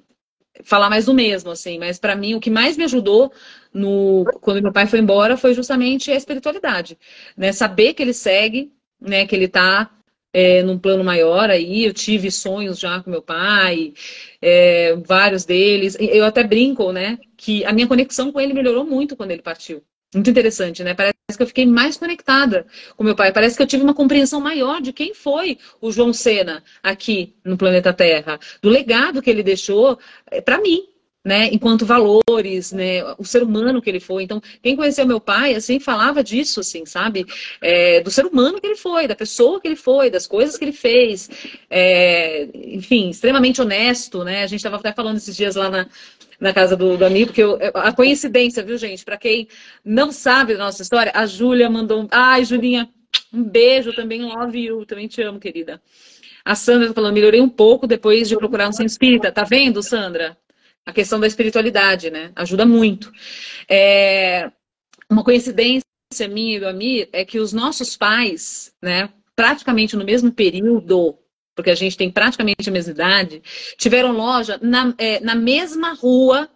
falar 0.64 0.88
mais 0.88 1.06
do 1.06 1.14
mesmo, 1.14 1.50
assim. 1.50 1.78
Mas 1.78 1.98
para 1.98 2.14
mim, 2.14 2.34
o 2.34 2.40
que 2.40 2.50
mais 2.50 2.76
me 2.76 2.84
ajudou 2.84 3.32
no 3.74 4.24
quando 4.40 4.62
meu 4.62 4.72
pai 4.72 4.86
foi 4.86 5.00
embora 5.00 5.36
foi 5.36 5.52
justamente 5.52 6.10
a 6.10 6.16
espiritualidade, 6.16 6.96
né? 7.36 7.52
Saber 7.52 7.94
que 7.94 8.02
ele 8.02 8.14
segue, 8.14 8.72
né? 9.00 9.26
Que 9.26 9.34
ele 9.34 9.46
está 9.46 9.90
é, 10.32 10.62
num 10.62 10.78
plano 10.78 11.02
maior 11.04 11.50
aí. 11.50 11.84
Eu 11.84 11.92
tive 11.92 12.30
sonhos 12.30 12.78
já 12.78 13.02
com 13.02 13.10
meu 13.10 13.22
pai, 13.22 13.92
é, 14.40 14.94
vários 14.96 15.44
deles. 15.44 15.96
Eu 16.00 16.24
até 16.24 16.44
brinco, 16.44 16.92
né? 16.92 17.18
Que 17.36 17.64
a 17.64 17.72
minha 17.72 17.88
conexão 17.88 18.32
com 18.32 18.40
ele 18.40 18.54
melhorou 18.54 18.84
muito 18.84 19.16
quando 19.16 19.32
ele 19.32 19.42
partiu. 19.42 19.82
Muito 20.12 20.28
interessante, 20.28 20.82
né? 20.82 20.92
Parece 20.92 21.14
que 21.36 21.42
eu 21.42 21.46
fiquei 21.46 21.64
mais 21.64 21.96
conectada 21.96 22.66
com 22.96 23.04
meu 23.04 23.14
pai. 23.14 23.32
Parece 23.32 23.56
que 23.56 23.62
eu 23.62 23.66
tive 23.66 23.84
uma 23.84 23.94
compreensão 23.94 24.40
maior 24.40 24.80
de 24.80 24.92
quem 24.92 25.14
foi 25.14 25.56
o 25.80 25.92
João 25.92 26.12
Sena 26.12 26.64
aqui 26.82 27.32
no 27.44 27.56
planeta 27.56 27.92
Terra, 27.92 28.38
do 28.60 28.68
legado 28.68 29.22
que 29.22 29.30
ele 29.30 29.44
deixou 29.44 29.96
eh, 30.28 30.40
para 30.40 30.60
mim, 30.60 30.82
né? 31.24 31.48
Enquanto 31.52 31.86
valores, 31.86 32.72
né? 32.72 33.04
O 33.18 33.24
ser 33.24 33.44
humano 33.44 33.80
que 33.80 33.88
ele 33.88 34.00
foi. 34.00 34.24
Então, 34.24 34.42
quem 34.60 34.74
conheceu 34.74 35.06
meu 35.06 35.20
pai, 35.20 35.54
assim, 35.54 35.78
falava 35.78 36.24
disso, 36.24 36.58
assim, 36.58 36.84
sabe? 36.84 37.24
É, 37.60 38.00
do 38.00 38.10
ser 38.10 38.26
humano 38.26 38.60
que 38.60 38.66
ele 38.66 38.76
foi, 38.76 39.06
da 39.06 39.14
pessoa 39.14 39.60
que 39.60 39.68
ele 39.68 39.76
foi, 39.76 40.10
das 40.10 40.26
coisas 40.26 40.56
que 40.56 40.64
ele 40.64 40.72
fez. 40.72 41.30
É, 41.70 42.48
enfim, 42.54 43.10
extremamente 43.10 43.60
honesto, 43.62 44.24
né? 44.24 44.42
A 44.42 44.46
gente 44.48 44.58
estava 44.58 44.76
até 44.76 44.92
falando 44.92 45.18
esses 45.18 45.36
dias 45.36 45.54
lá 45.54 45.70
na, 45.70 45.86
na 46.40 46.52
casa 46.52 46.76
do, 46.76 46.96
do 46.96 47.04
amigo, 47.04 47.32
que 47.32 47.42
eu, 47.42 47.58
a 47.74 47.92
coincidência, 47.92 48.62
viu, 48.62 48.78
gente? 48.78 49.04
Para 49.04 49.18
quem 49.18 49.46
não 49.84 50.10
sabe 50.10 50.54
da 50.54 50.64
nossa 50.64 50.82
história, 50.82 51.12
a 51.14 51.26
Júlia 51.26 51.68
mandou. 51.68 52.08
Ai, 52.10 52.44
Julinha, 52.44 52.88
um 53.32 53.42
beijo 53.42 53.92
também, 53.92 54.22
love 54.22 54.58
you, 54.58 54.86
também 54.86 55.06
te 55.06 55.22
amo, 55.22 55.38
querida. 55.38 55.80
A 56.44 56.54
Sandra 56.54 56.92
falando, 56.94 57.14
melhorei 57.14 57.40
um 57.40 57.48
pouco 57.48 57.86
depois 57.86 58.28
de 58.28 58.36
procurar 58.36 58.68
um 58.68 58.72
centro 58.72 58.86
espírita. 58.86 59.30
Tá 59.30 59.44
vendo, 59.44 59.82
Sandra? 59.82 60.36
A 60.86 60.92
questão 60.92 61.20
da 61.20 61.26
espiritualidade, 61.26 62.10
né? 62.10 62.32
Ajuda 62.34 62.64
muito. 62.64 63.12
É 63.68 64.50
uma 65.08 65.22
coincidência 65.22 65.84
minha 66.28 66.56
e 66.56 66.60
do 66.60 66.68
Amir 66.68 67.08
é 67.12 67.24
que 67.24 67.38
os 67.38 67.52
nossos 67.52 67.96
pais, 67.96 68.74
né, 68.82 69.10
praticamente 69.36 69.96
no 69.96 70.04
mesmo 70.04 70.32
período, 70.32 71.16
porque 71.54 71.70
a 71.70 71.74
gente 71.74 71.96
tem 71.96 72.10
praticamente 72.10 72.68
a 72.68 72.72
mesma 72.72 72.92
idade, 72.92 73.42
tiveram 73.76 74.12
loja 74.12 74.58
na, 74.62 74.94
é, 74.98 75.20
na 75.20 75.34
mesma 75.34 75.92
rua 75.94 76.48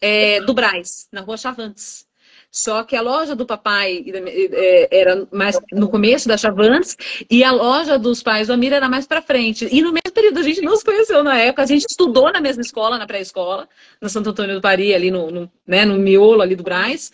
é, 0.00 0.40
do 0.40 0.52
Braz, 0.52 1.08
na 1.12 1.20
rua 1.20 1.36
Chavantes. 1.36 2.06
Só 2.50 2.84
que 2.84 2.94
a 2.94 3.00
loja 3.00 3.34
do 3.34 3.46
papai 3.46 4.04
é, 4.06 5.00
era 5.00 5.26
mais 5.32 5.58
no 5.72 5.88
começo 5.88 6.28
da 6.28 6.36
Chavantes 6.36 6.94
e 7.30 7.42
a 7.42 7.50
loja 7.50 7.98
dos 7.98 8.22
pais 8.22 8.48
do 8.48 8.52
Amir 8.52 8.74
era 8.74 8.90
mais 8.90 9.06
para 9.06 9.22
frente. 9.22 9.66
E 9.72 9.80
no 9.80 9.90
mesmo 9.90 10.12
período 10.12 10.38
a 10.38 10.42
gente 10.42 10.60
não 10.60 10.76
se 10.76 10.84
conheceu 10.84 11.24
na 11.24 11.38
época, 11.38 11.62
a 11.62 11.66
gente 11.66 11.86
estudou 11.88 12.30
na 12.30 12.42
mesma 12.42 12.60
escola, 12.60 12.98
na 12.98 13.06
pré-escola, 13.06 13.66
no 14.02 14.08
Santo 14.10 14.28
Antônio 14.30 14.56
do 14.56 14.60
Pari, 14.60 14.94
ali 14.94 15.10
no, 15.10 15.30
no, 15.30 15.50
né, 15.66 15.86
no 15.86 15.98
miolo 15.98 16.42
ali 16.42 16.54
do 16.54 16.62
Braz. 16.62 17.10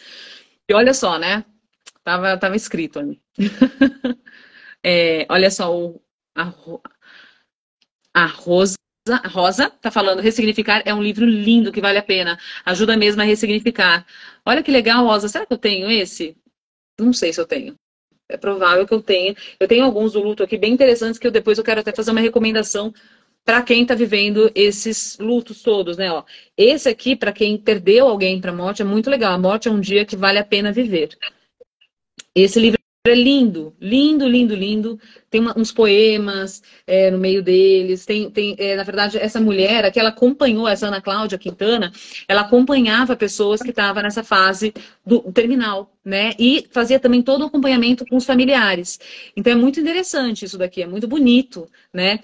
E 0.68 0.74
olha 0.74 0.92
só, 0.92 1.16
né? 1.20 1.44
Tava, 2.02 2.36
tava 2.36 2.56
escrito 2.56 2.98
ali. 2.98 3.20
é, 4.82 5.24
olha 5.28 5.52
só, 5.52 5.72
o, 5.72 6.00
a, 6.34 6.52
a 8.18 8.26
Rosa 8.26 8.76
Rosa 9.26 9.72
está 9.74 9.90
falando, 9.90 10.20
ressignificar 10.20 10.82
é 10.84 10.92
um 10.92 11.02
livro 11.02 11.24
lindo 11.24 11.72
que 11.72 11.80
vale 11.80 11.98
a 11.98 12.02
pena. 12.02 12.38
Ajuda 12.64 12.94
mesmo 12.94 13.22
a 13.22 13.24
ressignificar. 13.24 14.04
Olha 14.44 14.62
que 14.62 14.70
legal, 14.70 15.06
Rosa. 15.06 15.28
Será 15.28 15.46
que 15.46 15.52
eu 15.52 15.58
tenho 15.58 15.90
esse? 15.90 16.36
Não 17.00 17.12
sei 17.12 17.32
se 17.32 17.40
eu 17.40 17.46
tenho. 17.46 17.74
É 18.28 18.36
provável 18.36 18.86
que 18.86 18.92
eu 18.92 19.00
tenha. 19.00 19.34
Eu 19.58 19.66
tenho 19.66 19.84
alguns 19.84 20.12
do 20.12 20.20
luto 20.20 20.42
aqui 20.42 20.58
bem 20.58 20.74
interessantes 20.74 21.18
que 21.18 21.26
eu 21.26 21.30
depois 21.30 21.56
eu 21.56 21.64
quero 21.64 21.80
até 21.80 21.90
fazer 21.90 22.10
uma 22.10 22.20
recomendação 22.20 22.92
para 23.46 23.62
quem 23.62 23.82
está 23.82 23.94
vivendo 23.94 24.50
esses 24.54 25.16
lutos 25.18 25.62
todos, 25.62 25.96
né? 25.96 26.12
Ó, 26.12 26.22
esse 26.54 26.86
aqui, 26.86 27.16
para 27.16 27.32
quem 27.32 27.56
perdeu 27.56 28.06
alguém 28.06 28.38
para 28.40 28.50
a 28.50 28.54
morte, 28.54 28.82
é 28.82 28.84
muito 28.84 29.08
legal. 29.08 29.32
A 29.32 29.38
morte 29.38 29.68
é 29.68 29.70
um 29.70 29.80
dia 29.80 30.04
que 30.04 30.16
vale 30.16 30.38
a 30.38 30.44
pena 30.44 30.70
viver. 30.70 31.16
Esse 32.34 32.60
livro 32.60 32.77
é 33.06 33.14
lindo, 33.14 33.74
lindo, 33.80 34.28
lindo, 34.28 34.54
lindo. 34.54 35.00
Tem 35.30 35.40
uma, 35.40 35.58
uns 35.58 35.72
poemas 35.72 36.62
é, 36.86 37.10
no 37.10 37.18
meio 37.18 37.42
deles. 37.42 38.04
Tem, 38.04 38.30
tem 38.30 38.54
é, 38.58 38.76
na 38.76 38.82
verdade, 38.82 39.18
essa 39.18 39.40
mulher, 39.40 39.84
aqui, 39.84 39.98
ela 39.98 40.10
acompanhou, 40.10 40.68
essa 40.68 40.88
Ana 40.88 41.00
Cláudia 41.00 41.38
Quintana, 41.38 41.92
ela 42.26 42.42
acompanhava 42.42 43.16
pessoas 43.16 43.60
que 43.62 43.70
estavam 43.70 44.02
nessa 44.02 44.22
fase 44.22 44.74
do 45.04 45.20
terminal, 45.32 45.92
né? 46.04 46.32
E 46.38 46.66
fazia 46.70 46.98
também 46.98 47.22
todo 47.22 47.42
o 47.42 47.46
acompanhamento 47.46 48.04
com 48.06 48.16
os 48.16 48.26
familiares. 48.26 48.98
Então 49.36 49.52
é 49.52 49.56
muito 49.56 49.80
interessante 49.80 50.44
isso 50.44 50.58
daqui, 50.58 50.82
é 50.82 50.86
muito 50.86 51.08
bonito, 51.08 51.68
né? 51.92 52.20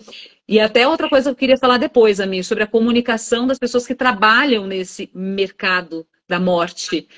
E 0.46 0.60
até 0.60 0.86
outra 0.86 1.08
coisa 1.08 1.30
que 1.30 1.32
eu 1.32 1.38
queria 1.38 1.56
falar 1.56 1.78
depois, 1.78 2.20
Amir, 2.20 2.44
sobre 2.44 2.64
a 2.64 2.66
comunicação 2.66 3.46
das 3.46 3.58
pessoas 3.58 3.86
que 3.86 3.94
trabalham 3.94 4.66
nesse 4.66 5.08
mercado 5.14 6.06
da 6.28 6.38
morte. 6.38 7.08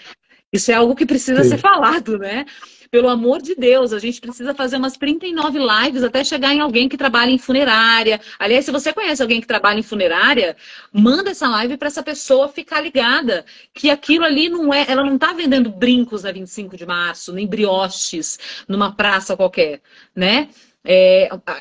Isso 0.53 0.71
é 0.71 0.75
algo 0.75 0.95
que 0.95 1.05
precisa 1.05 1.43
Sim. 1.43 1.51
ser 1.51 1.59
falado, 1.59 2.19
né? 2.19 2.47
Pelo 2.91 3.09
amor 3.09 3.43
de 3.43 3.55
Deus, 3.55 3.93
a 3.93 3.99
gente 3.99 4.20
precisa 4.20 4.55
fazer 4.55 4.76
umas 4.76 4.97
39 4.97 5.59
lives 5.59 6.03
até 6.03 6.22
chegar 6.22 6.55
em 6.55 6.61
alguém 6.61 6.89
que 6.89 6.97
trabalha 6.97 7.30
em 7.30 7.39
funerária. 7.39 8.20
Aliás, 8.39 8.64
se 8.64 8.70
você 8.70 8.93
conhece 8.93 9.22
alguém 9.22 9.41
que 9.41 9.47
trabalha 9.47 9.78
em 9.78 9.82
funerária, 9.82 10.57
manda 10.93 11.30
essa 11.30 11.49
live 11.49 11.76
para 11.76 11.89
essa 11.89 12.03
pessoa 12.03 12.49
ficar 12.49 12.80
ligada 12.80 13.45
que 13.74 13.91
aquilo 13.91 14.24
ali 14.24 14.49
não 14.49 14.72
é, 14.72 14.84
ela 14.89 15.05
não 15.05 15.16
está 15.16 15.32
vendendo 15.32 15.70
brincos 15.70 16.22
na 16.22 16.32
25 16.32 16.76
de 16.76 16.87
março, 16.87 17.32
nem 17.32 17.47
brioches 17.47 18.39
numa 18.68 18.95
praça 18.95 19.37
qualquer, 19.37 19.80
né? 20.14 20.49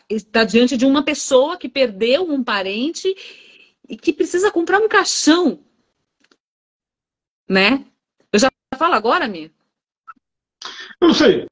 Está 0.09 0.41
é, 0.41 0.45
diante 0.45 0.77
de 0.77 0.85
uma 0.85 1.03
pessoa 1.03 1.57
que 1.57 1.67
perdeu 1.67 2.23
um 2.23 2.43
parente 2.43 3.15
e 3.89 3.97
que 3.97 4.13
precisa 4.13 4.51
comprar 4.51 4.79
um 4.79 4.87
caixão, 4.87 5.59
né? 7.49 7.83
Eu 8.31 8.39
já 8.39 8.51
falo 8.77 8.93
agora, 8.93 9.27
Mi? 9.27 9.54
Eu 11.05 11.09
não 11.09 11.13
sei. 11.13 11.45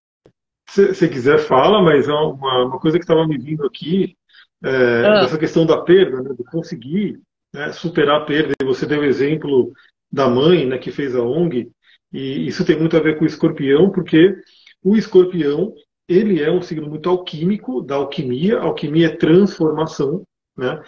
Se 0.67 0.87
você 0.87 1.07
quiser, 1.07 1.37
fala, 1.37 1.79
mas 1.79 2.07
é 2.07 2.11
uma, 2.11 2.65
uma 2.65 2.79
coisa 2.79 2.97
que 2.97 3.03
estava 3.03 3.27
me 3.27 3.37
vindo 3.37 3.63
aqui, 3.63 4.17
é, 4.63 5.05
ah. 5.05 5.21
essa 5.25 5.37
questão 5.37 5.63
da 5.63 5.79
perda, 5.79 6.23
né, 6.23 6.33
de 6.35 6.43
conseguir 6.45 7.21
né, 7.53 7.71
superar 7.71 8.21
a 8.21 8.25
perda. 8.25 8.53
E 8.59 8.65
você 8.65 8.87
deu 8.87 9.01
o 9.01 9.05
exemplo 9.05 9.71
da 10.11 10.27
mãe 10.27 10.65
né, 10.65 10.79
que 10.79 10.91
fez 10.91 11.15
a 11.15 11.21
ONG, 11.21 11.71
e 12.11 12.47
isso 12.47 12.65
tem 12.65 12.79
muito 12.79 12.97
a 12.97 12.99
ver 12.99 13.17
com 13.19 13.25
o 13.25 13.27
escorpião, 13.27 13.91
porque 13.91 14.35
o 14.83 14.95
escorpião 14.95 15.71
ele 16.07 16.41
é 16.41 16.51
um 16.51 16.61
signo 16.63 16.89
muito 16.89 17.07
alquímico, 17.07 17.81
da 17.83 17.95
alquimia. 17.95 18.57
alquimia 18.57 19.07
é 19.07 19.15
transformação, 19.15 20.23
né? 20.57 20.81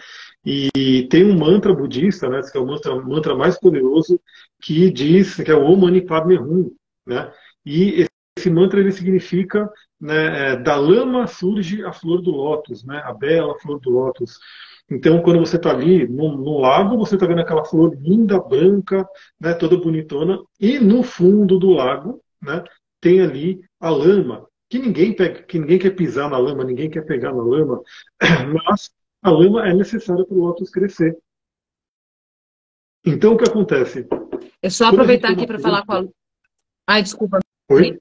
E 0.44 1.06
tem 1.08 1.24
um 1.24 1.38
mantra 1.38 1.72
budista, 1.72 2.28
né, 2.28 2.40
que 2.50 2.58
é 2.58 2.60
o 2.60 2.66
mantra, 2.66 2.96
mantra 2.96 3.34
mais 3.36 3.58
poderoso, 3.60 4.20
que 4.60 4.90
diz 4.90 5.36
que 5.36 5.52
é 5.52 5.54
o 5.54 5.62
Om 5.62 5.76
Mani 5.76 6.04
Padme 6.04 6.36
Hum, 6.36 6.74
né? 7.06 7.32
E 7.64 8.06
esse 8.36 8.50
mantra 8.50 8.78
ele 8.78 8.92
significa 8.92 9.70
né, 9.98 10.52
é, 10.52 10.56
da 10.56 10.76
lama 10.76 11.26
surge 11.26 11.82
a 11.84 11.92
flor 11.92 12.20
do 12.20 12.30
lótus, 12.30 12.84
né, 12.84 13.00
a 13.04 13.12
bela 13.12 13.58
flor 13.60 13.80
do 13.80 13.90
lótus. 13.90 14.38
Então, 14.90 15.22
quando 15.22 15.40
você 15.40 15.56
está 15.56 15.70
ali 15.70 16.06
no, 16.06 16.36
no, 16.36 16.58
lago, 16.58 16.98
você 16.98 17.14
está 17.14 17.26
vendo 17.26 17.40
aquela 17.40 17.64
flor 17.64 17.96
linda, 17.98 18.38
branca, 18.38 19.08
né, 19.40 19.54
toda 19.54 19.76
bonitona, 19.76 20.38
e 20.60 20.78
no 20.78 21.02
fundo 21.02 21.58
do 21.58 21.70
lago 21.70 22.22
né, 22.40 22.62
tem 23.00 23.20
ali 23.20 23.60
a 23.80 23.88
lama, 23.88 24.46
que 24.68 24.78
ninguém, 24.78 25.14
pega, 25.14 25.42
que 25.42 25.58
ninguém 25.58 25.78
quer 25.78 25.90
pisar 25.90 26.28
na 26.28 26.38
lama, 26.38 26.62
ninguém 26.62 26.90
quer 26.90 27.02
pegar 27.06 27.32
na 27.32 27.42
lama, 27.42 27.82
mas 28.66 28.90
a 29.22 29.30
lama 29.30 29.66
é 29.66 29.72
necessária 29.74 30.24
para 30.24 30.36
o 30.36 30.40
lótus 30.40 30.70
crescer. 30.70 31.16
Então, 33.04 33.34
o 33.34 33.38
que 33.38 33.48
acontece? 33.48 34.06
É 34.60 34.68
só 34.68 34.86
aproveitar 34.86 35.30
aqui 35.30 35.46
para 35.46 35.58
falar 35.58 35.86
com 35.86 35.92
a. 35.92 36.04
Ai, 36.88 37.02
desculpa. 37.02 37.38
Oi? 37.70 37.98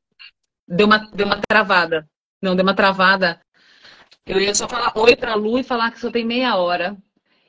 Deu 0.68 0.88
uma, 0.88 1.10
deu 1.14 1.26
uma 1.26 1.40
travada. 1.48 2.08
Não, 2.42 2.56
deu 2.56 2.64
uma 2.64 2.74
travada. 2.74 3.40
Eu 4.26 4.40
ia 4.40 4.56
só 4.56 4.68
falar 4.68 4.92
oi 4.96 5.16
para 5.16 5.34
a 5.34 5.36
Lu 5.36 5.60
e 5.60 5.64
falar 5.64 5.92
que 5.92 6.00
só 6.00 6.10
tem 6.10 6.26
meia 6.26 6.56
hora. 6.56 6.98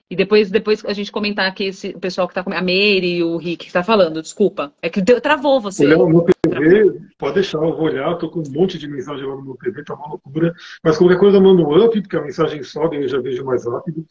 E 0.09 0.15
depois, 0.15 0.51
depois 0.51 0.85
a 0.85 0.93
gente 0.93 1.11
comentar 1.11 1.49
aqui 1.49 1.65
esse, 1.65 1.89
o 1.89 1.99
pessoal 1.99 2.29
que 2.29 2.33
está 2.33 2.45
com 2.45 2.53
a 2.53 2.63
Meire 2.63 3.17
e 3.17 3.25
o 3.25 3.37
Rick 3.37 3.65
que 3.65 3.67
está 3.67 3.83
falando, 3.83 4.23
desculpa. 4.23 4.73
É 4.81 4.89
que 4.89 5.01
deu, 5.01 5.21
travou 5.21 5.61
você. 5.61 5.85
Olhando 5.85 6.09
no 6.09 6.25
TV, 6.25 7.01
pode 7.19 7.35
deixar, 7.35 7.59
eu 7.59 7.75
vou 7.75 7.87
olhar, 7.87 8.13
estou 8.13 8.31
com 8.31 8.41
um 8.41 8.53
monte 8.53 8.79
de 8.79 8.87
mensagem 8.87 9.27
lá 9.27 9.35
no 9.35 9.43
meu 9.43 9.57
TV, 9.57 9.83
tá 9.83 9.95
uma 9.95 10.11
loucura. 10.11 10.55
Mas 10.85 10.97
qualquer 10.97 11.19
coisa 11.19 11.39
eu 11.39 11.43
mando 11.43 11.67
um 11.67 11.85
up, 11.85 12.01
porque 12.01 12.17
a 12.17 12.23
mensagem 12.23 12.63
sobe 12.63 12.99
e 12.99 13.03
eu 13.03 13.09
já 13.09 13.19
vejo 13.19 13.45
mais 13.45 13.67
rápido. 13.67 14.07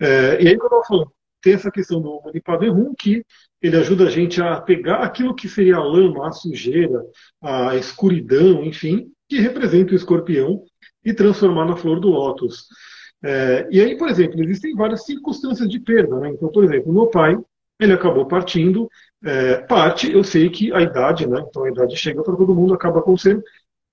É, 0.00 0.42
e 0.42 0.48
aí, 0.48 0.56
quando 0.56 0.72
eu 0.72 0.84
falo, 0.84 1.12
tem 1.40 1.54
essa 1.54 1.70
questão 1.70 2.00
do 2.00 2.20
Manipaverum, 2.24 2.94
que 2.98 3.24
ele 3.60 3.76
ajuda 3.76 4.06
a 4.06 4.10
gente 4.10 4.40
a 4.40 4.60
pegar 4.60 4.98
aquilo 4.98 5.34
que 5.34 5.48
seria 5.48 5.76
a 5.76 5.82
lama, 5.82 6.28
a 6.28 6.32
sujeira, 6.32 7.02
a 7.42 7.76
escuridão, 7.76 8.64
enfim, 8.64 9.10
que 9.28 9.40
representa 9.40 9.92
o 9.92 9.96
escorpião, 9.96 10.64
e 11.04 11.14
transformar 11.14 11.64
na 11.64 11.76
flor 11.76 12.00
do 12.00 12.08
lótus. 12.08 12.66
É, 13.22 13.66
e 13.70 13.80
aí, 13.80 13.96
por 13.96 14.08
exemplo, 14.08 14.42
existem 14.42 14.74
várias 14.74 15.04
circunstâncias 15.04 15.68
de 15.68 15.80
perda. 15.80 16.18
Né? 16.20 16.30
Então, 16.30 16.50
por 16.50 16.64
exemplo, 16.64 16.92
meu 16.92 17.06
pai, 17.06 17.36
ele 17.80 17.92
acabou 17.92 18.26
partindo. 18.26 18.88
É, 19.24 19.56
parte, 19.62 20.12
eu 20.12 20.22
sei 20.22 20.50
que 20.50 20.72
a 20.72 20.80
idade, 20.80 21.26
né? 21.26 21.42
então 21.48 21.64
a 21.64 21.70
idade 21.70 21.96
chega 21.96 22.22
para 22.22 22.36
todo 22.36 22.54
mundo, 22.54 22.74
acaba 22.74 23.00
acontecendo. 23.00 23.42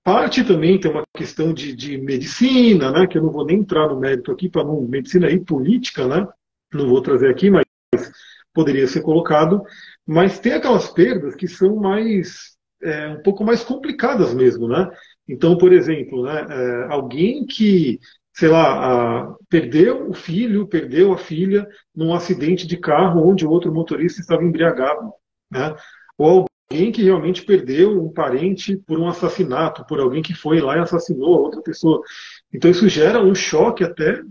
Parte 0.04 0.44
também 0.44 0.78
tem 0.78 0.90
uma 0.90 1.02
questão 1.16 1.52
de, 1.52 1.74
de 1.74 1.98
medicina, 1.98 2.92
né? 2.92 3.06
que 3.06 3.18
eu 3.18 3.22
não 3.22 3.32
vou 3.32 3.44
nem 3.44 3.58
entrar 3.58 3.88
no 3.88 3.98
mérito 3.98 4.30
aqui, 4.30 4.48
para 4.48 4.62
não 4.62 4.82
medicina 4.82 5.28
e 5.30 5.40
política, 5.40 6.06
né? 6.06 6.28
Não 6.72 6.88
vou 6.88 7.00
trazer 7.00 7.30
aqui, 7.30 7.50
mas 7.50 7.64
poderia 8.52 8.86
ser 8.86 9.02
colocado. 9.02 9.62
Mas 10.06 10.38
tem 10.38 10.52
aquelas 10.52 10.88
perdas 10.90 11.34
que 11.34 11.46
são 11.46 11.76
mais 11.76 12.56
é, 12.82 13.08
um 13.08 13.22
pouco 13.22 13.44
mais 13.44 13.64
complicadas 13.64 14.34
mesmo, 14.34 14.68
né? 14.68 14.88
Então, 15.28 15.58
por 15.58 15.72
exemplo, 15.72 16.22
né, 16.22 16.46
é, 16.48 16.92
alguém 16.92 17.44
que, 17.44 17.98
sei 18.32 18.48
lá, 18.48 19.24
a, 19.24 19.34
perdeu 19.48 20.08
o 20.08 20.14
filho, 20.14 20.68
perdeu 20.68 21.12
a 21.12 21.18
filha 21.18 21.66
num 21.94 22.14
acidente 22.14 22.66
de 22.66 22.76
carro 22.76 23.28
onde 23.28 23.44
o 23.46 23.50
outro 23.50 23.72
motorista 23.72 24.20
estava 24.20 24.44
embriagado, 24.44 25.12
né? 25.50 25.74
Ou 26.16 26.46
alguém 26.70 26.92
que 26.92 27.02
realmente 27.02 27.44
perdeu 27.44 28.02
um 28.02 28.12
parente 28.12 28.76
por 28.86 28.98
um 28.98 29.08
assassinato, 29.08 29.84
por 29.86 30.00
alguém 30.00 30.22
que 30.22 30.34
foi 30.34 30.60
lá 30.60 30.76
e 30.76 30.80
assassinou 30.80 31.34
a 31.34 31.40
outra 31.40 31.62
pessoa. 31.62 32.00
Então 32.52 32.70
isso 32.70 32.88
gera 32.88 33.22
um 33.22 33.34
choque 33.34 33.84
até 33.84 34.22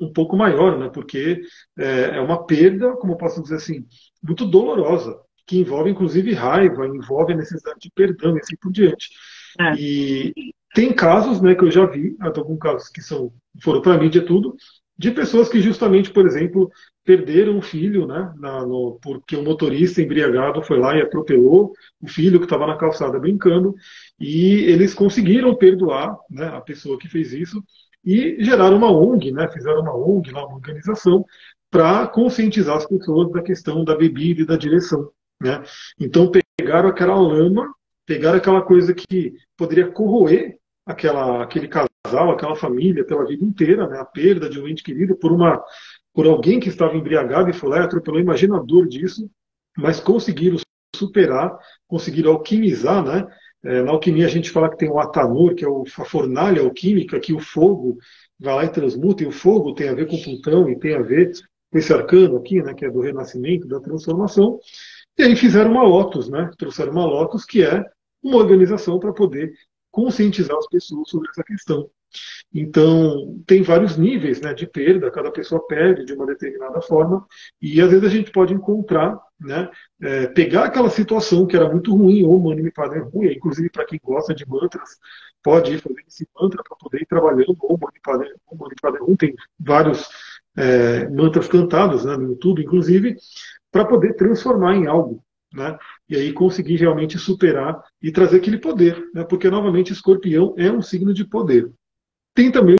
um 0.00 0.12
pouco 0.12 0.36
maior, 0.36 0.78
né? 0.78 0.88
porque 0.88 1.40
é, 1.78 2.16
é 2.16 2.20
uma 2.20 2.44
perda, 2.46 2.96
como 2.96 3.16
posso 3.16 3.42
dizer 3.42 3.56
assim, 3.56 3.86
muito 4.22 4.46
dolorosa, 4.46 5.18
que 5.46 5.58
envolve 5.58 5.90
inclusive 5.90 6.32
raiva, 6.32 6.86
envolve 6.86 7.32
a 7.32 7.36
necessidade 7.36 7.80
de 7.80 7.90
perdão 7.94 8.36
e 8.36 8.40
assim 8.40 8.56
por 8.60 8.72
diante. 8.72 9.08
É. 9.58 9.74
E 9.74 10.32
tem 10.74 10.92
casos 10.92 11.40
né, 11.40 11.54
que 11.54 11.64
eu 11.64 11.70
já 11.70 11.84
vi, 11.86 12.16
estou 12.24 12.44
com 12.44 12.56
casos 12.56 12.88
que 12.88 13.02
são, 13.02 13.32
foram 13.62 13.82
para 13.82 13.94
a 13.94 13.98
mídia 13.98 14.24
tudo, 14.24 14.54
de 14.96 15.10
pessoas 15.10 15.48
que 15.48 15.60
justamente, 15.60 16.10
por 16.10 16.26
exemplo, 16.26 16.70
perderam 17.02 17.58
o 17.58 17.62
filho, 17.62 18.06
né, 18.06 18.32
na, 18.36 18.66
no, 18.66 18.98
porque 19.02 19.34
o 19.34 19.42
motorista 19.42 20.02
embriagado 20.02 20.62
foi 20.62 20.78
lá 20.78 20.94
e 20.94 21.00
atropelou 21.00 21.72
o 22.00 22.06
filho 22.06 22.38
que 22.38 22.44
estava 22.44 22.66
na 22.66 22.76
calçada 22.76 23.18
brincando, 23.18 23.74
e 24.18 24.56
eles 24.64 24.92
conseguiram 24.92 25.56
perdoar 25.56 26.14
né, 26.28 26.48
a 26.48 26.60
pessoa 26.60 26.98
que 26.98 27.08
fez 27.08 27.32
isso, 27.32 27.64
e 28.04 28.42
geraram 28.42 28.76
uma 28.76 28.90
ONG, 28.90 29.32
né, 29.32 29.48
fizeram 29.48 29.82
uma 29.82 29.94
ONG, 29.94 30.30
lá, 30.30 30.46
uma 30.46 30.56
organização, 30.56 31.24
para 31.70 32.06
conscientizar 32.08 32.76
as 32.76 32.86
pessoas 32.86 33.30
da 33.30 33.42
questão 33.42 33.84
da 33.84 33.94
bebida 33.94 34.42
e 34.42 34.46
da 34.46 34.56
direção. 34.56 35.10
Né? 35.40 35.62
Então 35.98 36.30
pegaram 36.58 36.88
aquela 36.88 37.14
lama, 37.14 37.72
pegar 38.04 38.34
aquela 38.34 38.62
coisa 38.62 38.92
que 38.92 39.34
poderia 39.56 39.90
corroer 39.90 40.58
aquela, 40.84 41.42
aquele 41.42 41.68
casal, 41.68 42.30
aquela 42.30 42.56
família 42.56 43.04
pela 43.04 43.26
vida 43.26 43.44
inteira, 43.44 43.86
né? 43.86 43.98
a 43.98 44.04
perda 44.04 44.48
de 44.48 44.60
um 44.60 44.66
ente 44.66 44.82
querido 44.82 45.16
por 45.16 45.32
uma 45.32 45.62
por 46.12 46.26
alguém 46.26 46.58
que 46.58 46.68
estava 46.68 46.96
embriagado 46.96 47.48
e 47.48 47.52
foi 47.52 47.70
lá 47.70 47.78
e 47.78 47.84
atropelou, 47.84 48.20
imagina 48.20 48.56
a 48.56 48.62
dor 48.62 48.88
disso, 48.88 49.30
mas 49.76 50.00
conseguiram 50.00 50.58
superar, 50.94 51.56
conseguiram 51.86 52.32
alquimizar, 52.32 53.04
né? 53.04 53.26
É, 53.62 53.82
na 53.82 53.90
alquimia 53.90 54.26
a 54.26 54.30
gente 54.30 54.50
fala 54.50 54.70
que 54.70 54.78
tem 54.78 54.88
o 54.88 54.98
atanur, 54.98 55.54
que 55.54 55.64
é 55.64 55.68
a 55.68 56.04
fornalha 56.04 56.62
alquímica, 56.62 57.20
que 57.20 57.32
o 57.32 57.38
fogo 57.38 57.98
vai 58.38 58.54
lá 58.54 58.64
e 58.64 58.70
transmuta, 58.70 59.22
e 59.22 59.26
o 59.26 59.32
fogo 59.32 59.74
tem 59.74 59.88
a 59.88 59.94
ver 59.94 60.06
com 60.06 60.20
Plutão 60.20 60.68
e 60.70 60.78
tem 60.78 60.94
a 60.94 61.02
ver 61.02 61.32
com 61.70 61.78
esse 61.78 61.92
arcano 61.92 62.36
aqui, 62.36 62.62
né, 62.62 62.72
que 62.74 62.84
é 62.84 62.90
do 62.90 63.00
renascimento, 63.00 63.68
da 63.68 63.80
transformação. 63.80 64.58
E 65.18 65.22
aí 65.22 65.36
fizeram 65.36 65.72
uma 65.72 65.82
Lotus, 65.82 66.30
né? 66.30 66.50
Trouxeram 66.56 66.92
uma 66.92 67.04
Lotus, 67.04 67.44
que 67.44 67.62
é 67.62 67.84
uma 68.22 68.38
organização 68.38 68.98
para 68.98 69.12
poder 69.12 69.52
conscientizar 69.90 70.56
as 70.56 70.66
pessoas 70.66 71.10
sobre 71.10 71.28
essa 71.30 71.44
questão. 71.44 71.90
Então, 72.52 73.40
tem 73.46 73.62
vários 73.62 73.96
níveis 73.96 74.40
né, 74.40 74.52
de 74.52 74.66
perda, 74.66 75.10
cada 75.10 75.30
pessoa 75.30 75.64
perde 75.66 76.04
de 76.04 76.12
uma 76.12 76.26
determinada 76.26 76.80
forma, 76.82 77.24
e 77.60 77.80
às 77.80 77.90
vezes 77.90 78.04
a 78.04 78.08
gente 78.08 78.32
pode 78.32 78.52
encontrar, 78.52 79.18
né, 79.38 79.70
é, 80.02 80.26
pegar 80.28 80.64
aquela 80.64 80.90
situação 80.90 81.46
que 81.46 81.56
era 81.56 81.68
muito 81.68 81.94
ruim, 81.94 82.24
ou 82.24 82.36
uma 82.36 82.70
Padre 82.72 83.00
ruim, 83.00 83.32
inclusive 83.32 83.70
para 83.70 83.84
quem 83.84 84.00
gosta 84.02 84.34
de 84.34 84.48
mantras, 84.48 84.98
pode 85.42 85.74
ir 85.74 85.78
fazendo 85.78 86.00
esse 86.06 86.26
mantra 86.38 86.62
para 86.62 86.76
poder 86.76 87.02
ir 87.02 87.06
trabalhando, 87.06 87.56
ou 87.60 87.78
Mani 87.78 88.74
Padre 88.80 89.00
ruim, 89.00 89.16
tem 89.16 89.34
vários 89.58 90.08
é, 90.56 91.08
mantras 91.08 91.48
cantados 91.48 92.04
né, 92.04 92.16
no 92.16 92.30
YouTube, 92.30 92.62
inclusive, 92.62 93.16
para 93.70 93.84
poder 93.84 94.14
transformar 94.14 94.74
em 94.74 94.86
algo. 94.86 95.22
Né? 95.52 95.76
E 96.08 96.16
aí 96.16 96.32
conseguir 96.32 96.76
realmente 96.76 97.18
superar 97.18 97.82
e 98.00 98.12
trazer 98.12 98.36
aquele 98.36 98.58
poder, 98.58 99.04
né? 99.12 99.24
porque 99.24 99.50
novamente 99.50 99.92
escorpião 99.92 100.54
é 100.56 100.70
um 100.70 100.80
signo 100.80 101.12
de 101.12 101.24
poder. 101.24 101.70
Tem 102.34 102.50
também 102.50 102.76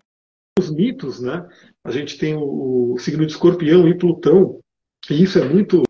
os 0.58 0.70
mitos, 0.70 1.20
né? 1.20 1.46
A 1.84 1.90
gente 1.90 2.18
tem 2.18 2.34
o, 2.36 2.94
o 2.94 2.98
signo 2.98 3.24
de 3.24 3.32
escorpião 3.32 3.88
e 3.88 3.96
Plutão, 3.96 4.60
e 5.10 5.22
isso 5.22 5.38
é 5.38 5.48
muito 5.48 5.82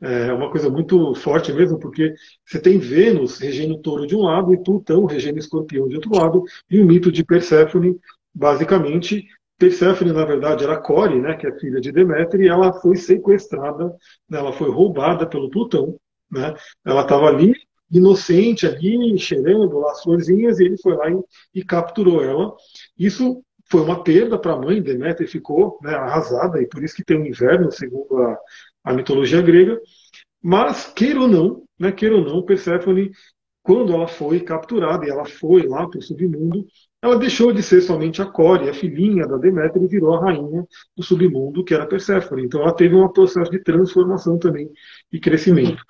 é 0.00 0.32
uma 0.32 0.50
coisa 0.50 0.70
muito 0.70 1.14
forte 1.14 1.52
mesmo, 1.52 1.78
porque 1.78 2.14
você 2.44 2.60
tem 2.60 2.78
Vênus 2.78 3.38
regendo 3.38 3.78
touro 3.78 4.06
de 4.06 4.14
um 4.14 4.22
lado 4.22 4.54
e 4.54 4.62
Plutão 4.62 5.04
regendo 5.06 5.38
escorpião 5.38 5.88
de 5.88 5.96
outro 5.96 6.14
lado, 6.14 6.44
e 6.70 6.80
o 6.80 6.86
mito 6.86 7.10
de 7.10 7.24
Perséfone, 7.24 7.98
basicamente, 8.32 9.26
Perséfone, 9.58 10.12
na 10.12 10.24
verdade, 10.24 10.62
era 10.62 10.80
Core, 10.80 11.20
né, 11.20 11.34
que 11.34 11.46
é 11.46 11.58
filha 11.58 11.80
de 11.80 11.90
Deméter, 11.90 12.40
e 12.40 12.48
ela 12.48 12.72
foi 12.74 12.96
sequestrada, 12.96 13.86
né, 14.28 14.38
ela 14.38 14.52
foi 14.52 14.70
roubada 14.70 15.26
pelo 15.26 15.50
Plutão. 15.50 15.96
Né, 16.30 16.54
ela 16.84 17.02
estava 17.02 17.26
ali, 17.26 17.54
inocente, 17.90 18.66
ali, 18.66 19.18
cheirando 19.18 19.78
lá 19.78 19.92
as 19.92 20.02
florzinhas, 20.02 20.58
e 20.58 20.64
ele 20.64 20.76
foi 20.78 20.94
lá 20.96 21.10
e, 21.10 21.20
e 21.54 21.64
capturou 21.64 22.22
ela. 22.22 22.54
Isso 22.98 23.42
foi 23.70 23.82
uma 23.82 24.02
perda 24.02 24.38
para 24.38 24.52
a 24.54 24.58
mãe, 24.58 24.82
Deméter 24.82 25.28
ficou 25.28 25.78
né, 25.82 25.94
arrasada, 25.94 26.60
e 26.60 26.66
por 26.66 26.82
isso 26.82 26.94
que 26.94 27.04
tem 27.04 27.18
um 27.18 27.26
inverno, 27.26 27.70
segundo 27.70 28.16
a, 28.16 28.38
a 28.84 28.92
mitologia 28.92 29.42
grega. 29.42 29.80
Mas, 30.42 30.86
queira 30.86 31.20
ou 31.20 31.28
não, 31.28 31.64
né, 31.78 31.92
queira 31.92 32.16
ou 32.16 32.24
não, 32.24 32.42
Perséfone, 32.42 33.10
quando 33.62 33.92
ela 33.92 34.08
foi 34.08 34.40
capturada 34.40 35.04
e 35.04 35.10
ela 35.10 35.26
foi 35.26 35.66
lá 35.66 35.86
para 35.86 35.98
o 35.98 36.02
submundo, 36.02 36.66
ela 37.02 37.18
deixou 37.18 37.52
de 37.52 37.62
ser 37.62 37.82
somente 37.82 38.22
a 38.22 38.26
Core, 38.26 38.68
a 38.68 38.72
filhinha 38.72 39.26
da 39.26 39.36
Deméter, 39.36 39.82
e 39.82 39.86
virou 39.86 40.14
a 40.14 40.24
rainha 40.24 40.66
do 40.96 41.02
submundo, 41.02 41.62
que 41.62 41.74
era 41.74 41.86
Perséfone. 41.86 42.44
Então 42.44 42.62
ela 42.62 42.72
teve 42.72 42.94
um 42.94 43.06
processo 43.08 43.50
de 43.50 43.62
transformação 43.62 44.38
também 44.38 44.70
e 45.12 45.20
crescimento. 45.20 45.82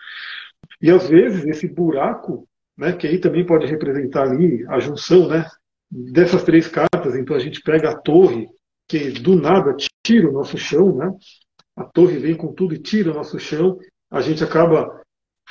E 0.81 0.91
às 0.91 1.09
vezes 1.09 1.45
esse 1.45 1.67
buraco, 1.67 2.49
né, 2.77 2.93
que 2.93 3.07
aí 3.07 3.19
também 3.19 3.45
pode 3.45 3.67
representar 3.67 4.23
ali 4.23 4.65
a 4.69 4.79
junção 4.79 5.29
né, 5.29 5.45
dessas 5.91 6.43
três 6.45 6.69
cartas, 6.69 7.17
então 7.17 7.35
a 7.35 7.41
gente 7.41 7.61
pega 7.63 7.91
a 7.91 7.97
torre, 7.97 8.49
que 8.87 9.11
do 9.11 9.37
nada 9.37 9.75
tira 10.05 10.29
o 10.29 10.33
nosso 10.33 10.57
chão, 10.57 10.97
né? 10.97 11.13
a 11.77 11.85
torre 11.85 12.19
vem 12.19 12.35
com 12.35 12.53
tudo 12.53 12.75
e 12.75 12.79
tira 12.79 13.11
o 13.11 13.15
nosso 13.15 13.39
chão, 13.39 13.79
a 14.11 14.21
gente 14.21 14.43
acaba 14.43 15.01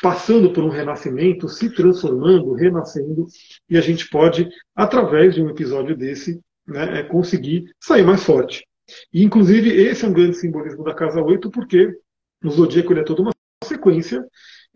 passando 0.01 0.51
por 0.51 0.63
um 0.63 0.69
renascimento, 0.69 1.47
se 1.47 1.73
transformando, 1.73 2.53
renascendo, 2.53 3.25
e 3.69 3.77
a 3.77 3.81
gente 3.81 4.09
pode, 4.09 4.47
através 4.75 5.35
de 5.35 5.41
um 5.41 5.49
episódio 5.49 5.95
desse, 5.95 6.39
né, 6.67 6.99
é, 6.99 7.03
conseguir 7.03 7.65
sair 7.81 8.03
mais 8.03 8.23
forte. 8.23 8.67
E, 9.11 9.23
inclusive, 9.23 9.69
esse 9.69 10.05
é 10.05 10.07
um 10.07 10.13
grande 10.13 10.37
simbolismo 10.37 10.83
da 10.83 10.93
casa 10.93 11.21
8, 11.21 11.49
porque 11.49 11.97
no 12.41 12.51
zodíaco 12.51 12.93
ele 12.93 12.99
é 12.99 13.03
toda 13.03 13.21
uma 13.21 13.31
sequência, 13.63 14.25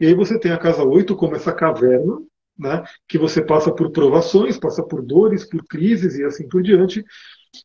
e 0.02 0.08
aí 0.08 0.16
você 0.16 0.40
tem 0.40 0.52
a 0.52 0.58
casa 0.58 0.84
8 0.84 1.16
como 1.16 1.36
essa 1.36 1.54
caverna, 1.54 2.18
né, 2.58 2.84
que 3.08 3.20
você 3.20 3.40
passa 3.40 3.72
por 3.72 3.92
provações, 3.92 4.58
passa 4.58 4.82
por 4.82 5.04
dores, 5.04 5.46
por 5.48 5.64
crises 5.64 6.18
e 6.18 6.24
assim 6.24 6.50
por 6.50 6.64
diante. 6.64 7.06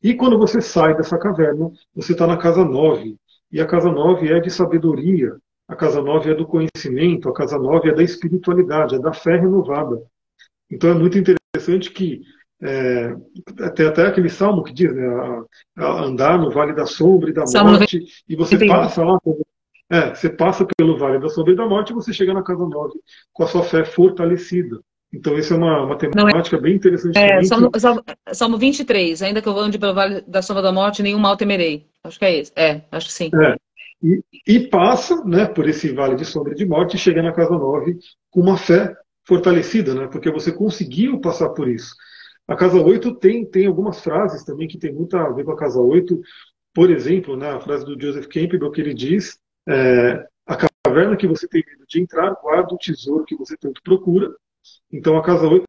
E 0.03 0.12
quando 0.12 0.39
você 0.39 0.61
sai 0.61 0.95
dessa 0.95 1.16
caverna, 1.16 1.70
você 1.95 2.12
está 2.12 2.26
na 2.26 2.37
casa 2.37 2.62
9. 2.62 3.16
E 3.51 3.59
a 3.59 3.64
casa 3.66 3.91
9 3.91 4.30
é 4.30 4.39
de 4.39 4.51
sabedoria, 4.51 5.34
a 5.66 5.74
casa 5.74 6.03
9 6.03 6.30
é 6.30 6.34
do 6.34 6.47
conhecimento, 6.47 7.26
a 7.30 7.32
casa 7.32 7.59
9 7.59 7.89
é 7.89 7.95
da 7.95 8.03
espiritualidade, 8.03 8.97
é 8.97 8.99
da 8.99 9.14
fé 9.14 9.37
renovada. 9.37 10.03
Então 10.70 10.91
é 10.91 10.95
muito 10.95 11.16
interessante 11.16 11.91
que 11.91 12.20
é, 12.61 13.14
tem 13.74 13.87
até 13.87 14.07
aquele 14.07 14.28
salmo 14.28 14.62
que 14.62 14.74
diz, 14.74 14.95
né, 14.95 15.07
a, 15.07 15.84
a 15.84 16.05
andar 16.05 16.39
no 16.39 16.51
vale 16.51 16.74
da 16.74 16.84
sombra 16.84 17.30
e 17.30 17.32
da 17.32 17.45
morte, 17.47 18.05
e 18.28 18.37
você 18.37 18.59
passa 18.66 19.03
lá, 19.03 19.18
é, 19.91 20.14
você 20.14 20.28
passa 20.28 20.66
pelo 20.76 20.99
vale 20.99 21.18
da 21.18 21.28
sombra 21.28 21.53
e 21.53 21.57
da 21.57 21.66
morte 21.66 21.91
e 21.91 21.95
você 21.95 22.12
chega 22.12 22.34
na 22.34 22.43
casa 22.43 22.66
9 22.66 22.93
com 23.32 23.43
a 23.45 23.47
sua 23.47 23.62
fé 23.62 23.84
fortalecida. 23.84 24.80
Então, 25.12 25.39
isso 25.39 25.55
é 25.55 25.57
uma, 25.57 25.84
uma 25.84 25.97
temática 25.97 26.57
Não, 26.57 26.59
é, 26.59 26.62
bem 26.62 26.74
interessante. 26.74 27.16
É, 27.16 27.43
Salmo, 27.45 27.70
Salmo, 27.78 28.05
Salmo 28.32 28.59
23, 28.59 29.22
ainda 29.22 29.41
que 29.41 29.49
eu 29.49 29.59
ande 29.59 29.78
pelo 29.78 29.95
vale 29.95 30.20
da 30.22 30.43
sombra 30.43 30.62
da 30.62 30.72
morte, 30.72 31.03
nenhum 31.03 31.18
mal 31.18 31.37
temerei. 31.37 31.87
Acho 32.03 32.18
que 32.18 32.24
é 32.24 32.41
isso. 32.41 32.53
É, 32.57 32.82
acho 32.91 33.07
que 33.07 33.12
sim. 33.12 33.30
É, 33.34 33.57
e, 34.03 34.22
e, 34.47 34.68
passa 34.68 35.24
né, 35.24 35.47
por 35.47 35.68
esse 35.68 35.93
vale 35.93 36.16
de 36.16 36.24
sombra 36.24 36.55
de 36.55 36.66
morte 36.66 36.97
e 36.97 36.99
chega 36.99 37.22
na 37.22 37.32
casa 37.32 37.57
9 37.57 37.97
com 38.30 38.41
uma 38.41 38.59
fé 38.59 38.95
fortalecida, 39.24 39.95
né, 39.95 40.09
porque 40.09 40.30
você 40.30 40.53
conseguiu 40.53 41.20
passar 41.20 41.51
por 41.51 41.68
isso. 41.68 41.95
A 42.47 42.55
casa 42.55 42.80
8 42.80 43.14
tem, 43.16 43.45
tem 43.45 43.66
algumas 43.66 44.01
frases 44.03 44.45
também 44.45 44.68
que 44.68 44.78
tem 44.78 44.93
muito 44.93 45.16
a 45.16 45.30
ver 45.30 45.45
com 45.45 45.53
a 45.53 45.57
casa 45.57 45.80
8. 45.80 46.20
Por 46.74 46.91
exemplo, 46.91 47.37
né, 47.37 47.51
a 47.51 47.61
frase 47.61 47.84
do 47.84 48.01
Joseph 48.01 48.26
Campbell 48.26 48.70
que 48.70 48.80
ele 48.80 48.95
diz: 48.95 49.39
é, 49.68 50.26
a 50.46 50.68
caverna 50.84 51.16
que 51.16 51.26
você 51.26 51.48
tem 51.48 51.64
medo 51.66 51.84
de 51.88 52.00
entrar, 52.00 52.34
guarda 52.42 52.74
o 52.74 52.78
tesouro 52.78 53.24
que 53.24 53.36
você 53.36 53.56
tanto 53.56 53.82
procura. 53.82 54.34
Então 54.92 55.16
a 55.16 55.22
casa 55.22 55.46
8 55.46 55.64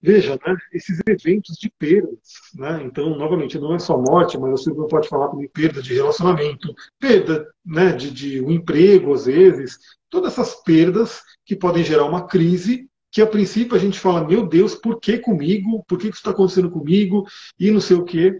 Veja, 0.00 0.38
né, 0.46 0.56
esses 0.72 1.00
eventos 1.08 1.56
de 1.56 1.68
perdas, 1.76 2.20
né, 2.54 2.80
então, 2.84 3.16
novamente, 3.16 3.58
não 3.58 3.74
é 3.74 3.80
só 3.80 3.98
morte, 3.98 4.38
mas 4.38 4.50
você 4.52 4.72
não 4.72 4.86
pode 4.86 5.08
falar 5.08 5.28
também 5.28 5.48
perda 5.48 5.82
de 5.82 5.92
relacionamento, 5.92 6.72
perda 7.00 7.48
né, 7.66 7.92
de, 7.92 8.12
de 8.12 8.40
um 8.40 8.52
emprego, 8.52 9.12
às 9.12 9.26
vezes, 9.26 9.76
todas 10.08 10.32
essas 10.32 10.54
perdas 10.62 11.20
que 11.44 11.56
podem 11.56 11.82
gerar 11.82 12.04
uma 12.04 12.28
crise, 12.28 12.88
que 13.10 13.20
a 13.20 13.26
princípio 13.26 13.74
a 13.74 13.78
gente 13.78 13.98
fala, 13.98 14.24
meu 14.24 14.46
Deus, 14.46 14.74
por 14.74 15.00
que 15.00 15.18
comigo? 15.18 15.84
Por 15.88 15.98
que 15.98 16.08
isso 16.08 16.18
está 16.18 16.30
acontecendo 16.30 16.70
comigo? 16.70 17.26
E 17.58 17.70
não 17.70 17.80
sei 17.80 17.96
o 17.96 18.04
quê. 18.04 18.36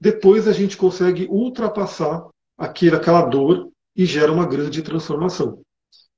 Depois 0.00 0.46
a 0.46 0.52
gente 0.52 0.76
consegue 0.76 1.26
ultrapassar 1.28 2.24
aquela 2.56 3.22
dor 3.22 3.71
e 3.96 4.04
gera 4.04 4.32
uma 4.32 4.46
grande 4.46 4.82
transformação. 4.82 5.62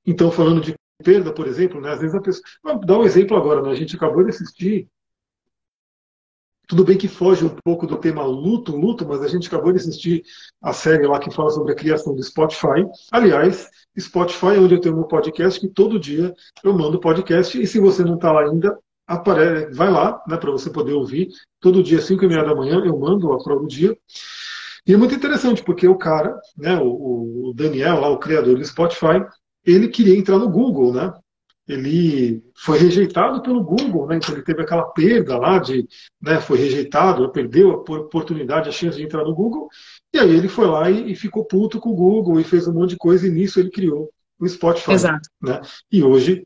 Então, 0.05 0.31
falando 0.31 0.61
de 0.61 0.75
perda, 1.03 1.33
por 1.33 1.47
exemplo, 1.47 1.81
né? 1.81 1.91
Às 1.91 1.99
vezes 1.99 2.15
a 2.15 2.21
pessoa. 2.21 2.43
Vamos 2.63 2.85
dar 2.85 2.99
um 2.99 3.03
exemplo 3.03 3.35
agora, 3.35 3.61
né? 3.61 3.71
A 3.71 3.75
gente 3.75 3.95
acabou 3.95 4.23
de 4.23 4.29
assistir. 4.29 4.87
Tudo 6.67 6.83
bem 6.83 6.97
que 6.97 7.07
foge 7.07 7.45
um 7.45 7.55
pouco 7.63 7.85
do 7.85 7.97
tema 7.97 8.23
luto, 8.23 8.75
luto, 8.75 9.07
mas 9.07 9.21
a 9.21 9.27
gente 9.27 9.47
acabou 9.47 9.71
de 9.71 9.77
assistir 9.77 10.23
a 10.63 10.73
série 10.73 11.05
lá 11.05 11.19
que 11.19 11.29
fala 11.29 11.51
sobre 11.51 11.73
a 11.73 11.75
criação 11.75 12.15
do 12.15 12.23
Spotify. 12.23 12.83
Aliás, 13.11 13.69
Spotify 13.99 14.55
é 14.55 14.59
onde 14.59 14.73
eu 14.73 14.81
tenho 14.81 14.95
meu 14.95 15.05
podcast, 15.05 15.59
que 15.59 15.67
todo 15.67 15.99
dia 15.99 16.33
eu 16.63 16.73
mando 16.73 16.99
podcast. 16.99 17.61
E 17.61 17.67
se 17.67 17.79
você 17.79 18.03
não 18.03 18.15
está 18.15 18.31
lá 18.31 18.41
ainda, 18.49 18.75
aparece, 19.05 19.75
vai 19.75 19.91
lá, 19.91 20.23
né, 20.27 20.37
para 20.37 20.51
você 20.51 20.71
poder 20.71 20.93
ouvir. 20.93 21.29
Todo 21.59 21.83
dia, 21.83 22.01
5 22.01 22.25
e 22.25 22.27
meia 22.27 22.43
da 22.43 22.55
manhã, 22.55 22.81
eu 22.83 22.97
mando 22.97 23.31
a 23.31 23.43
prova 23.43 23.61
do 23.61 23.67
dia. 23.67 23.95
E 24.87 24.93
é 24.93 24.97
muito 24.97 25.15
interessante, 25.15 25.63
porque 25.63 25.87
o 25.87 25.97
cara, 25.97 26.39
né, 26.57 26.77
o, 26.77 27.49
o 27.49 27.53
Daniel, 27.55 27.99
lá, 27.99 28.09
o 28.09 28.19
criador 28.19 28.57
do 28.57 28.65
Spotify, 28.65 29.25
ele 29.65 29.87
queria 29.87 30.17
entrar 30.17 30.37
no 30.37 30.49
Google, 30.49 30.93
né? 30.93 31.11
Ele 31.67 32.43
foi 32.55 32.77
rejeitado 32.77 33.41
pelo 33.41 33.63
Google, 33.63 34.05
né? 34.07 34.17
Então 34.17 34.35
ele 34.35 34.43
teve 34.43 34.61
aquela 34.61 34.83
perda 34.91 35.35
lá 35.37 35.57
de, 35.57 35.87
né? 36.21 36.39
Foi 36.39 36.59
rejeitado, 36.59 37.31
perdeu 37.31 37.71
a 37.71 37.75
oportunidade, 37.77 38.69
a 38.69 38.71
chance 38.71 38.97
de 38.97 39.03
entrar 39.03 39.23
no 39.23 39.33
Google. 39.33 39.67
E 40.13 40.19
aí 40.19 40.29
ele 40.29 40.47
foi 40.47 40.67
lá 40.67 40.91
e, 40.91 41.11
e 41.11 41.15
ficou 41.15 41.43
puto 41.43 41.79
com 41.79 41.89
o 41.89 41.95
Google 41.95 42.39
e 42.39 42.43
fez 42.43 42.67
um 42.67 42.73
monte 42.73 42.91
de 42.91 42.97
coisa 42.97 43.27
e 43.27 43.31
nisso 43.31 43.59
ele 43.59 43.71
criou 43.71 44.11
o 44.39 44.47
Spotify. 44.47 44.91
Exato. 44.91 45.27
Né? 45.41 45.59
E 45.91 46.03
hoje 46.03 46.45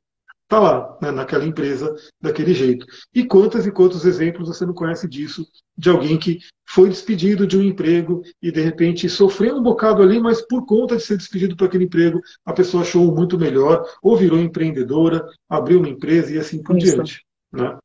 está 0.49 0.59
lá, 0.59 0.97
né, 0.99 1.11
naquela 1.11 1.45
empresa, 1.45 1.95
daquele 2.19 2.55
jeito. 2.55 2.83
E 3.13 3.23
quantos 3.23 3.67
e 3.67 3.71
quantos 3.71 4.03
exemplos 4.03 4.47
você 4.47 4.65
não 4.65 4.73
conhece 4.73 5.07
disso, 5.07 5.45
de 5.77 5.91
alguém 5.91 6.17
que 6.17 6.39
foi 6.67 6.89
despedido 6.89 7.45
de 7.45 7.55
um 7.55 7.61
emprego 7.61 8.23
e 8.41 8.51
de 8.51 8.59
repente 8.59 9.07
sofreu 9.07 9.57
um 9.57 9.61
bocado 9.61 10.01
ali, 10.01 10.19
mas 10.19 10.41
por 10.41 10.65
conta 10.65 10.97
de 10.97 11.03
ser 11.03 11.17
despedido 11.17 11.55
para 11.55 11.67
aquele 11.67 11.83
emprego, 11.83 12.19
a 12.43 12.51
pessoa 12.51 12.81
achou 12.81 13.13
muito 13.15 13.37
melhor, 13.37 13.85
ou 14.01 14.17
virou 14.17 14.39
empreendedora, 14.39 15.23
abriu 15.47 15.77
uma 15.77 15.89
empresa 15.89 16.33
e 16.33 16.39
assim 16.39 16.63
por 16.63 16.75
Isso. 16.77 16.95
diante. 16.95 17.23
Né? 17.51 17.77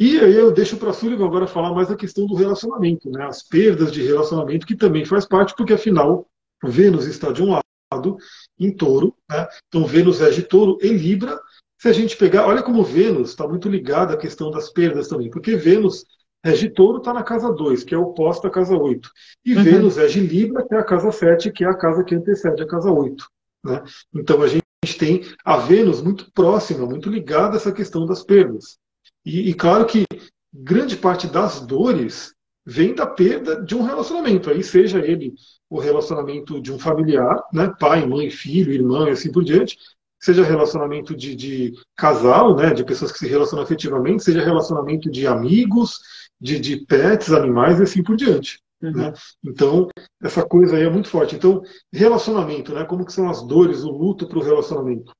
E 0.00 0.18
aí 0.20 0.34
eu 0.34 0.50
deixo 0.50 0.78
para 0.78 0.90
a 0.90 0.94
Sullivan 0.94 1.26
agora 1.26 1.46
falar 1.46 1.74
mais 1.74 1.90
a 1.90 1.96
questão 1.96 2.26
do 2.26 2.34
relacionamento, 2.34 3.10
né? 3.10 3.26
as 3.26 3.42
perdas 3.42 3.92
de 3.92 4.00
relacionamento, 4.00 4.66
que 4.66 4.76
também 4.76 5.04
faz 5.04 5.26
parte, 5.26 5.54
porque 5.54 5.74
afinal 5.74 6.26
Vênus 6.64 7.04
está 7.04 7.30
de 7.30 7.42
um 7.42 7.50
lado 7.50 8.16
em 8.58 8.74
touro, 8.74 9.14
né? 9.30 9.46
então 9.66 9.86
Vênus 9.86 10.20
é 10.22 10.30
de 10.30 10.42
touro 10.42 10.78
e 10.80 10.88
Libra, 10.88 11.38
se 11.78 11.88
a 11.88 11.92
gente 11.92 12.16
pegar, 12.16 12.46
olha 12.46 12.62
como 12.62 12.82
Vênus 12.82 13.30
está 13.30 13.46
muito 13.46 13.68
ligada 13.68 14.14
à 14.14 14.16
questão 14.16 14.50
das 14.50 14.68
perdas 14.68 15.06
também, 15.06 15.30
porque 15.30 15.56
Vênus 15.56 16.04
rege 16.44 16.68
touro 16.70 16.98
está 16.98 17.12
na 17.12 17.22
casa 17.22 17.52
2, 17.52 17.84
que 17.84 17.94
é 17.94 17.98
oposta 17.98 18.48
à 18.48 18.50
casa 18.50 18.76
8. 18.76 19.10
E 19.44 19.54
uhum. 19.54 19.62
Vênus 19.62 19.96
rege 19.96 20.20
Libra, 20.20 20.66
que 20.66 20.74
é 20.74 20.78
a 20.78 20.84
casa 20.84 21.12
7, 21.12 21.52
que 21.52 21.64
é 21.64 21.68
a 21.68 21.74
casa 21.74 22.02
que 22.02 22.14
antecede 22.14 22.62
a 22.62 22.66
casa 22.66 22.90
8. 22.90 23.24
Né? 23.64 23.82
Então 24.14 24.42
a 24.42 24.48
gente 24.48 24.62
tem 24.98 25.24
a 25.44 25.56
Vênus 25.56 26.02
muito 26.02 26.30
próxima, 26.32 26.84
muito 26.84 27.08
ligada 27.08 27.54
a 27.54 27.56
essa 27.56 27.72
questão 27.72 28.06
das 28.06 28.24
perdas. 28.24 28.78
E, 29.24 29.50
e 29.50 29.54
claro 29.54 29.86
que 29.86 30.04
grande 30.52 30.96
parte 30.96 31.26
das 31.26 31.60
dores 31.60 32.34
vem 32.66 32.94
da 32.94 33.06
perda 33.06 33.62
de 33.62 33.74
um 33.74 33.82
relacionamento, 33.82 34.50
aí 34.50 34.62
seja 34.62 34.98
ele 34.98 35.32
o 35.70 35.78
relacionamento 35.78 36.60
de 36.60 36.72
um 36.72 36.78
familiar, 36.78 37.42
né, 37.52 37.72
pai, 37.78 38.06
mãe, 38.06 38.30
filho, 38.30 38.72
irmão 38.72 39.08
e 39.08 39.10
assim 39.10 39.32
por 39.32 39.42
diante, 39.42 39.78
seja 40.20 40.44
relacionamento 40.44 41.14
de, 41.16 41.34
de, 41.34 41.72
casal, 41.96 42.56
né, 42.56 42.72
de 42.72 42.84
pessoas 42.84 43.12
que 43.12 43.18
se 43.18 43.28
relacionam 43.28 43.64
afetivamente, 43.64 44.24
seja 44.24 44.44
relacionamento 44.44 45.10
de 45.10 45.26
amigos, 45.26 45.98
de, 46.40 46.58
de 46.58 46.84
pets, 46.86 47.32
animais 47.32 47.78
e 47.78 47.82
assim 47.82 48.02
por 48.02 48.16
diante. 48.16 48.60
Uhum. 48.82 48.92
Né? 48.92 49.12
Então, 49.44 49.88
essa 50.22 50.44
coisa 50.46 50.76
aí 50.76 50.84
é 50.84 50.90
muito 50.90 51.08
forte. 51.08 51.34
Então, 51.34 51.62
relacionamento, 51.92 52.72
né? 52.72 52.84
Como 52.84 53.04
que 53.04 53.12
são 53.12 53.28
as 53.28 53.44
dores, 53.46 53.82
o 53.82 53.90
luto 53.90 54.28
para 54.28 54.38
o 54.38 54.42
relacionamento? 54.42 55.12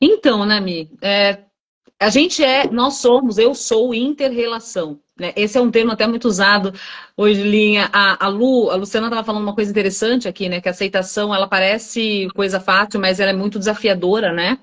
Então, 0.00 0.44
Nami, 0.44 0.90
é, 1.02 1.44
a 2.00 2.10
gente 2.10 2.44
é, 2.44 2.70
nós 2.70 2.94
somos, 2.94 3.38
eu 3.38 3.54
sou 3.54 3.94
inter-relação. 3.94 5.00
Né? 5.18 5.32
Esse 5.34 5.58
é 5.58 5.60
um 5.60 5.70
termo 5.70 5.90
até 5.90 6.06
muito 6.06 6.28
usado 6.28 6.72
hoje, 7.16 7.42
Linha. 7.42 7.90
A, 7.92 8.26
a 8.26 8.28
Lu, 8.28 8.70
a 8.70 8.76
Luciana 8.76 9.08
estava 9.08 9.24
falando 9.24 9.42
uma 9.42 9.54
coisa 9.54 9.70
interessante 9.70 10.28
aqui, 10.28 10.48
né? 10.48 10.60
Que 10.60 10.68
a 10.68 10.70
aceitação, 10.70 11.34
ela 11.34 11.48
parece 11.48 12.28
coisa 12.34 12.60
fácil, 12.60 13.00
mas 13.00 13.18
ela 13.18 13.32
é 13.32 13.34
muito 13.34 13.58
desafiadora, 13.58 14.32
né? 14.32 14.58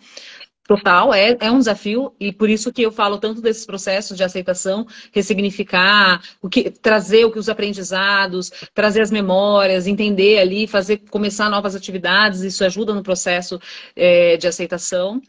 Total, 0.67 1.13
é, 1.13 1.37
é 1.41 1.51
um 1.51 1.59
desafio, 1.59 2.11
e 2.19 2.33
por 2.33 2.49
isso 2.49 2.73
que 2.73 2.81
eu 2.81 2.91
falo 2.91 3.19
tanto 3.19 3.39
desses 3.39 3.67
processos 3.67 4.17
de 4.17 4.23
aceitação, 4.23 4.87
ressignificar, 5.13 6.19
o 6.41 6.49
que, 6.49 6.71
trazer 6.71 7.23
o 7.23 7.31
que 7.31 7.37
os 7.37 7.49
aprendizados, 7.49 8.51
trazer 8.73 9.01
as 9.01 9.11
memórias, 9.11 9.85
entender 9.85 10.39
ali, 10.39 10.65
fazer, 10.65 11.03
começar 11.11 11.51
novas 11.51 11.75
atividades, 11.75 12.41
isso 12.41 12.65
ajuda 12.65 12.95
no 12.95 13.03
processo 13.03 13.59
é, 13.95 14.37
de 14.37 14.47
aceitação. 14.47 15.21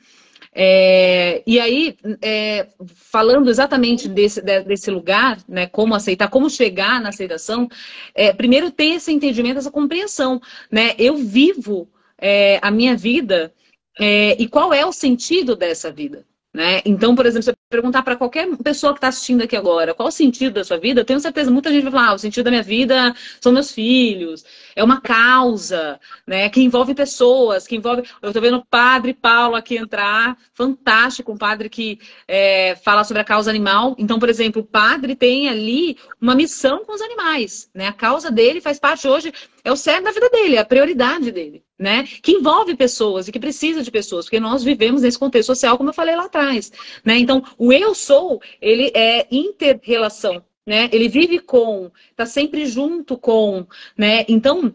É, 0.59 1.43
e 1.47 1.61
aí, 1.61 1.99
é, 2.23 2.67
falando 2.87 3.51
exatamente 3.51 4.09
desse, 4.09 4.41
desse 4.41 4.91
lugar, 4.91 5.39
né, 5.47 5.67
como 5.67 5.95
aceitar, 5.95 6.29
como 6.31 6.49
chegar 6.49 6.99
na 6.99 7.11
aceitação, 7.11 7.69
é, 8.15 8.33
primeiro 8.33 8.71
ter 8.71 8.95
esse 8.95 9.13
entendimento, 9.13 9.59
essa 9.59 9.71
compreensão. 9.71 10.41
Né? 10.73 10.95
Eu 10.99 11.19
vivo 11.19 11.87
é, 12.17 12.59
a 12.63 12.71
minha 12.71 12.97
vida 12.97 13.53
é, 14.01 14.41
e 14.41 14.49
qual 14.49 14.73
é 14.73 14.87
o 14.87 14.93
sentido 14.93 15.55
dessa 15.55 15.93
vida. 15.93 16.25
Né? 16.55 16.81
Então, 16.87 17.15
por 17.15 17.27
exemplo, 17.27 17.53
perguntar 17.69 18.03
para 18.03 18.17
qualquer 18.17 18.49
pessoa 18.59 18.93
que 18.93 18.99
está 18.99 19.09
assistindo 19.09 19.43
aqui 19.43 19.57
agora 19.57 19.93
qual 19.93 20.09
o 20.09 20.13
sentido 20.13 20.55
da 20.55 20.65
sua 20.65 20.79
vida, 20.79 21.01
eu 21.01 21.05
tenho 21.05 21.19
certeza, 21.19 21.51
muita 21.51 21.71
gente 21.71 21.83
vai 21.83 21.93
falar, 21.93 22.09
ah, 22.11 22.15
o 22.15 22.19
sentido 22.19 22.45
da 22.45 22.51
minha 22.51 22.63
vida 22.63 23.15
são 23.41 23.53
meus 23.53 23.73
filhos, 23.73 24.45
é 24.75 24.85
uma 24.85 25.01
causa, 25.01 25.99
né, 26.27 26.49
que 26.49 26.61
envolve 26.63 26.95
pessoas, 26.95 27.67
que 27.67 27.77
envolve... 27.77 28.03
Eu 28.23 28.29
estou 28.29 28.43
vendo 28.43 28.59
o 28.59 28.65
padre 28.65 29.15
Paulo 29.15 29.57
aqui 29.57 29.77
entrar, 29.77 30.37
fantástico, 30.55 31.33
um 31.33 31.37
padre 31.37 31.69
que 31.69 31.99
é, 32.29 32.77
fala 32.77 33.05
sobre 33.05 33.23
a 33.23 33.25
causa 33.25 33.51
animal. 33.51 33.95
Então, 33.99 34.19
por 34.19 34.29
exemplo, 34.29 34.63
o 34.63 34.65
padre 34.65 35.17
tem 35.17 35.49
ali 35.49 35.97
uma 36.21 36.35
missão 36.35 36.85
com 36.85 36.93
os 36.93 37.01
animais, 37.01 37.69
né? 37.75 37.89
A 37.89 37.93
causa 37.93 38.31
dele 38.31 38.61
faz 38.61 38.79
parte 38.79 39.09
hoje, 39.09 39.33
é 39.65 39.73
o 39.73 39.77
cerne 39.77 40.05
da 40.05 40.13
vida 40.13 40.29
dele, 40.31 40.57
é 40.57 40.61
a 40.61 40.65
prioridade 40.65 41.33
dele 41.33 41.67
né? 41.79 42.05
Que 42.23 42.33
envolve 42.33 42.75
pessoas 42.75 43.29
e 43.29 43.33
que 43.33 43.39
precisa 43.39 43.83
de 43.83 43.91
pessoas, 43.91 44.25
porque 44.25 44.41
nós 44.41 44.63
vivemos 44.65 45.03
nesse 45.03 45.19
contexto 45.19 45.49
social, 45.49 45.77
como 45.77 45.91
eu 45.91 45.95
falei 45.95 46.17
lá 46.17 46.25
atrás, 46.25 46.73
né? 47.05 47.19
Então, 47.19 47.43
eu 47.73 47.95
sou, 47.95 48.41
ele 48.61 48.91
é 48.95 49.27
inter-relação, 49.31 50.45
né? 50.67 50.89
Ele 50.93 51.09
vive 51.09 51.39
com, 51.39 51.91
está 52.11 52.27
sempre 52.27 52.67
junto 52.67 53.17
com, 53.17 53.67
né? 53.97 54.25
Então, 54.29 54.75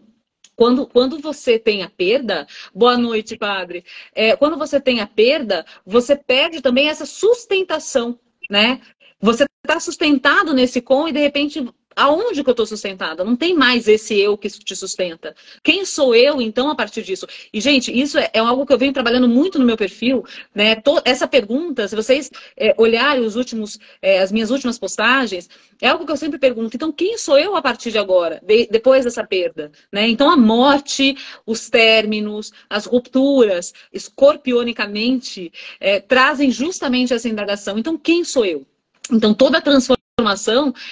quando, 0.55 0.85
quando 0.85 1.19
você 1.19 1.57
tem 1.57 1.81
a 1.83 1.89
perda, 1.89 2.45
boa 2.73 2.97
noite, 2.97 3.37
padre. 3.37 3.83
É, 4.13 4.35
quando 4.35 4.57
você 4.57 4.79
tem 4.79 4.99
a 4.99 5.07
perda, 5.07 5.65
você 5.85 6.15
perde 6.15 6.61
também 6.61 6.87
essa 6.87 7.05
sustentação, 7.05 8.19
né? 8.49 8.79
Você 9.19 9.45
está 9.63 9.79
sustentado 9.79 10.53
nesse 10.53 10.81
com 10.81 11.07
e 11.07 11.11
de 11.11 11.19
repente 11.19 11.65
aonde 11.95 12.43
que 12.43 12.49
eu 12.49 12.53
estou 12.53 12.65
sustentada? 12.65 13.23
Não 13.23 13.35
tem 13.35 13.53
mais 13.53 13.87
esse 13.87 14.17
eu 14.19 14.37
que 14.37 14.49
te 14.49 14.75
sustenta. 14.75 15.35
Quem 15.63 15.85
sou 15.85 16.15
eu, 16.15 16.41
então, 16.41 16.69
a 16.69 16.75
partir 16.75 17.03
disso? 17.03 17.27
E, 17.53 17.59
gente, 17.61 17.91
isso 17.91 18.17
é, 18.17 18.29
é 18.33 18.39
algo 18.39 18.65
que 18.65 18.73
eu 18.73 18.77
venho 18.77 18.93
trabalhando 18.93 19.27
muito 19.27 19.59
no 19.59 19.65
meu 19.65 19.77
perfil, 19.77 20.23
né? 20.53 20.81
essa 21.05 21.27
pergunta, 21.27 21.87
se 21.87 21.95
vocês 21.95 22.29
é, 22.57 22.73
olharem 22.77 23.23
os 23.23 23.35
últimos, 23.35 23.79
é, 24.01 24.19
as 24.19 24.31
minhas 24.31 24.51
últimas 24.51 24.77
postagens, 24.77 25.49
é 25.81 25.87
algo 25.87 26.05
que 26.05 26.11
eu 26.11 26.17
sempre 26.17 26.39
pergunto. 26.39 26.75
Então, 26.75 26.91
quem 26.91 27.17
sou 27.17 27.37
eu 27.37 27.55
a 27.55 27.61
partir 27.61 27.91
de 27.91 27.97
agora, 27.97 28.41
de, 28.43 28.67
depois 28.67 29.05
dessa 29.05 29.23
perda? 29.23 29.71
Né? 29.91 30.07
Então, 30.09 30.29
a 30.29 30.37
morte, 30.37 31.15
os 31.45 31.69
términos, 31.69 32.51
as 32.69 32.85
rupturas, 32.85 33.73
escorpionicamente, 33.91 35.51
é, 35.79 35.99
trazem 35.99 36.51
justamente 36.51 37.13
essa 37.13 37.27
indagação. 37.27 37.77
Então, 37.77 37.97
quem 37.97 38.23
sou 38.23 38.45
eu? 38.45 38.65
Então, 39.11 39.33
toda 39.33 39.57
a 39.57 39.61
transformação 39.61 40.00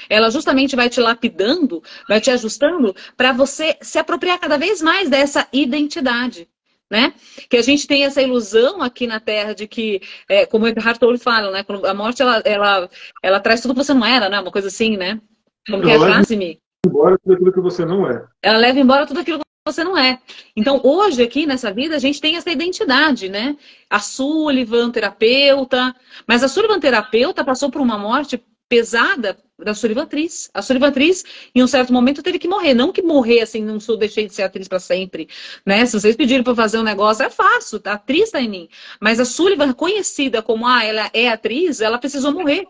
ela 0.10 0.30
justamente 0.30 0.76
vai 0.76 0.90
te 0.90 1.00
lapidando, 1.00 1.82
vai 2.08 2.20
te 2.20 2.32
ajustando 2.32 2.96
para 3.16 3.32
você 3.32 3.78
se 3.82 3.98
apropriar 3.98 4.40
cada 4.40 4.58
vez 4.58 4.82
mais 4.82 5.10
dessa 5.10 5.48
identidade. 5.52 6.48
Né? 6.92 7.14
Que 7.48 7.58
a 7.58 7.62
gente 7.62 7.86
tem 7.86 8.04
essa 8.04 8.20
ilusão 8.20 8.82
aqui 8.82 9.06
na 9.06 9.20
Terra 9.20 9.54
de 9.54 9.68
que, 9.68 10.02
é, 10.28 10.48
como 10.48 10.66
o 10.66 10.68
Eckhart 10.68 10.98
Tolle 10.98 11.20
fala, 11.20 11.52
né? 11.52 11.64
A 11.88 11.94
morte 11.94 12.20
ela, 12.24 12.42
ela, 12.44 12.90
ela 13.22 13.40
traz 13.40 13.62
tudo 13.62 13.76
que 13.76 13.84
você 13.84 13.94
não 13.94 14.04
era, 14.04 14.28
né? 14.28 14.40
Uma 14.40 14.52
coisa 14.52 14.70
assim, 14.70 14.98
né? 14.98 15.22
Como 15.70 15.84
que 15.84 15.92
é 15.92 15.96
a 15.96 16.00
frase, 16.00 16.36
Mi? 16.36 16.60
embora 16.86 17.18
tudo 17.20 17.34
aquilo 17.34 17.54
que 17.54 17.62
você 17.62 17.86
não 17.86 18.10
é. 18.10 18.26
Ela 18.42 18.58
leva 18.58 18.80
embora 18.80 19.06
tudo 19.06 19.20
aquilo 19.20 19.40
que 19.40 19.46
você 19.66 19.84
não 19.84 19.98
é. 19.98 20.20
Então, 20.56 20.82
hoje 20.84 21.22
aqui 21.22 21.46
nessa 21.46 21.72
vida, 21.72 21.96
a 21.96 22.00
gente 22.00 22.20
tem 22.20 22.36
essa 22.36 22.50
identidade, 22.50 23.30
né? 23.30 23.56
A 23.90 24.00
Sullivan, 24.00 24.90
terapeuta. 24.90 25.96
Mas 26.28 26.44
a 26.44 26.48
Sullivan, 26.48 26.80
terapeuta, 26.80 27.44
passou 27.44 27.70
por 27.70 27.82
uma 27.82 27.98
morte 27.98 28.44
pesada 28.70 29.36
da 29.58 29.74
Surivatriz. 29.74 30.50
A 30.54 30.62
Surivatriz, 30.62 31.26
em 31.54 31.64
um 31.64 31.68
certo 31.68 31.92
momento, 31.92 32.24
teve 32.24 32.40
que 32.40 32.48
morrer. 32.48 32.74
Não 32.74 32.92
que 32.92 33.02
morrer 33.02 33.42
assim, 33.42 33.64
não 33.64 33.80
sou 33.80 33.98
deixei 33.98 34.28
de 34.28 34.34
ser 34.34 34.44
atriz 34.44 34.68
para 34.68 34.80
sempre. 34.80 35.28
Né? 35.66 35.86
Se 35.86 36.00
vocês 36.00 36.16
pedirem 36.16 36.44
para 36.44 36.56
fazer 36.56 36.78
um 36.78 36.84
negócio, 36.84 37.26
é 37.26 37.30
fácil, 37.30 37.82
a 37.86 37.94
atriz 37.94 38.26
está 38.26 38.40
em 38.40 38.50
mim. 38.50 38.70
Mas 39.02 39.20
a 39.20 39.26
Sullivan, 39.26 39.74
conhecida 39.74 40.42
como 40.42 40.66
ah, 40.68 40.84
ela 40.84 41.10
é 41.14 41.30
atriz, 41.30 41.82
ela 41.82 41.98
precisou 41.98 42.32
morrer. 42.32 42.66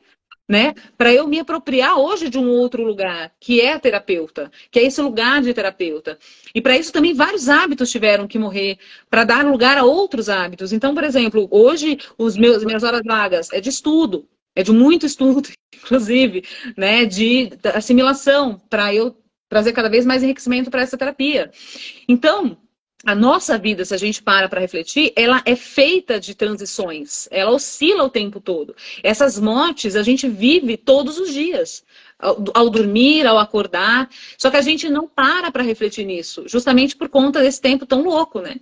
Né? 0.48 0.74
Para 0.98 1.14
eu 1.14 1.28
me 1.28 1.40
apropriar 1.40 2.00
hoje 2.00 2.28
de 2.28 2.40
um 2.40 2.50
outro 2.50 2.84
lugar, 2.84 3.32
que 3.40 3.62
é 3.62 3.78
terapeuta, 3.78 4.52
que 4.72 4.80
é 4.80 4.84
esse 4.84 5.00
lugar 5.00 5.44
de 5.44 5.54
terapeuta. 5.54 6.18
E 6.56 6.60
para 6.60 6.76
isso 6.76 6.92
também 6.92 7.14
vários 7.14 7.48
hábitos 7.48 7.92
tiveram 7.92 8.28
que 8.28 8.40
morrer, 8.40 8.80
para 9.12 9.26
dar 9.26 9.46
lugar 9.46 9.78
a 9.78 9.84
outros 9.84 10.28
hábitos. 10.28 10.74
Então, 10.74 10.96
por 10.96 11.04
exemplo, 11.04 11.48
hoje 11.52 12.00
os 12.18 12.36
meus 12.36 12.64
minhas 12.64 12.82
horas 12.82 13.02
vagas 13.06 13.50
é 13.54 13.62
de 13.62 13.70
estudo, 13.70 14.28
é 14.60 14.64
de 14.64 14.74
muito 14.74 15.06
estudo, 15.06 15.50
inclusive, 15.74 16.44
né, 16.76 17.06
de 17.06 17.50
assimilação, 17.74 18.62
para 18.70 18.94
eu 18.94 19.16
trazer 19.48 19.72
cada 19.72 19.90
vez 19.90 20.06
mais 20.06 20.22
enriquecimento 20.22 20.70
para 20.70 20.82
essa 20.82 20.98
terapia. 20.98 21.50
Então, 22.08 22.58
a 23.06 23.16
nossa 23.16 23.58
vida, 23.58 23.86
se 23.86 23.94
a 23.94 23.98
gente 23.98 24.22
para 24.22 24.50
para 24.50 24.60
refletir, 24.60 25.14
ela 25.16 25.42
é 25.46 25.56
feita 25.56 26.20
de 26.20 26.36
transições, 26.36 27.30
ela 27.32 27.52
oscila 27.52 28.04
o 28.04 28.10
tempo 28.10 28.42
todo. 28.42 28.76
Essas 29.02 29.40
mortes 29.40 29.96
a 29.96 30.04
gente 30.04 30.28
vive 30.28 30.76
todos 30.76 31.18
os 31.18 31.32
dias, 31.32 31.86
ao, 32.20 32.70
dormir, 32.70 33.26
ao 33.26 33.40
acordar, 33.40 34.10
só 34.38 34.52
que 34.52 34.58
a 34.58 34.62
gente 34.62 34.90
não 34.90 35.08
para 35.08 35.50
para 35.50 35.64
refletir 35.64 36.06
nisso, 36.06 36.44
justamente 36.46 36.98
por 36.98 37.08
conta 37.08 37.40
desse 37.40 37.62
tempo 37.62 37.86
tão 37.86 38.04
louco, 38.04 38.42
né? 38.42 38.58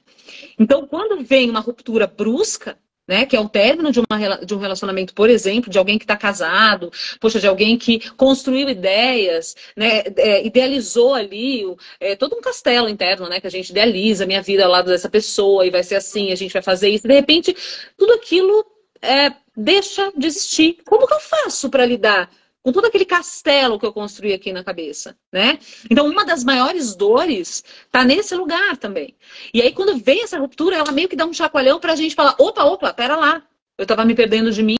Então, 0.59 0.85
quando 0.85 1.23
vem 1.23 1.49
uma 1.49 1.59
ruptura 1.59 2.05
brusca, 2.05 2.77
né? 3.07 3.25
Que 3.25 3.35
é 3.35 3.39
o 3.39 3.49
término 3.49 3.91
de, 3.91 3.99
uma, 3.99 4.37
de 4.37 4.53
um 4.53 4.57
relacionamento, 4.57 5.13
por 5.13 5.29
exemplo, 5.29 5.69
de 5.69 5.77
alguém 5.77 5.97
que 5.97 6.03
está 6.03 6.17
casado, 6.17 6.91
poxa, 7.19 7.39
de 7.39 7.47
alguém 7.47 7.77
que 7.77 8.09
construiu 8.11 8.69
ideias, 8.69 9.55
né? 9.75 10.03
É, 10.17 10.45
idealizou 10.45 11.13
ali 11.13 11.63
é, 11.99 12.15
todo 12.15 12.35
um 12.35 12.41
castelo 12.41 12.89
interno, 12.89 13.29
né? 13.29 13.39
Que 13.39 13.47
a 13.47 13.51
gente 13.51 13.69
idealiza 13.69 14.23
a 14.23 14.27
minha 14.27 14.41
vida 14.41 14.65
ao 14.65 14.71
lado 14.71 14.89
dessa 14.89 15.09
pessoa 15.09 15.65
e 15.65 15.69
vai 15.69 15.83
ser 15.83 15.95
assim, 15.95 16.31
a 16.31 16.35
gente 16.35 16.53
vai 16.53 16.61
fazer 16.61 16.89
isso. 16.89 17.07
De 17.07 17.13
repente, 17.13 17.55
tudo 17.97 18.13
aquilo 18.13 18.65
é, 19.01 19.31
deixa 19.55 20.11
de 20.15 20.27
existir. 20.27 20.77
Como 20.85 21.07
que 21.07 21.13
eu 21.13 21.19
faço 21.19 21.69
para 21.69 21.85
lidar 21.85 22.29
com 22.67 22.71
todo 22.73 22.83
aquele 22.83 23.05
castelo 23.05 23.79
que 23.79 23.85
eu 23.85 23.93
construí 23.93 24.33
aqui 24.33 24.51
na 24.51 24.61
cabeça, 24.61 25.17
né? 25.31 25.57
Então, 25.89 26.05
uma 26.05 26.25
das 26.25 26.43
maiores 26.43 26.97
dores 26.97 27.63
tá 27.89 28.03
nesse 28.03 28.35
lugar 28.35 28.75
também. 28.75 29.15
E 29.53 29.61
aí, 29.61 29.71
quando 29.71 29.95
vem 29.95 30.21
essa 30.21 30.37
ruptura, 30.37 30.75
ela 30.75 30.91
meio 30.91 31.07
que 31.07 31.15
dá 31.15 31.25
um 31.25 31.31
chacoalhão 31.31 31.79
pra 31.79 31.95
gente 31.95 32.13
falar: 32.13 32.35
opa, 32.37 32.65
opa, 32.65 32.93
pera 32.93 33.15
lá, 33.15 33.41
eu 33.77 33.85
tava 33.85 34.03
me 34.03 34.13
perdendo 34.13 34.51
de 34.51 34.61
mim, 34.61 34.75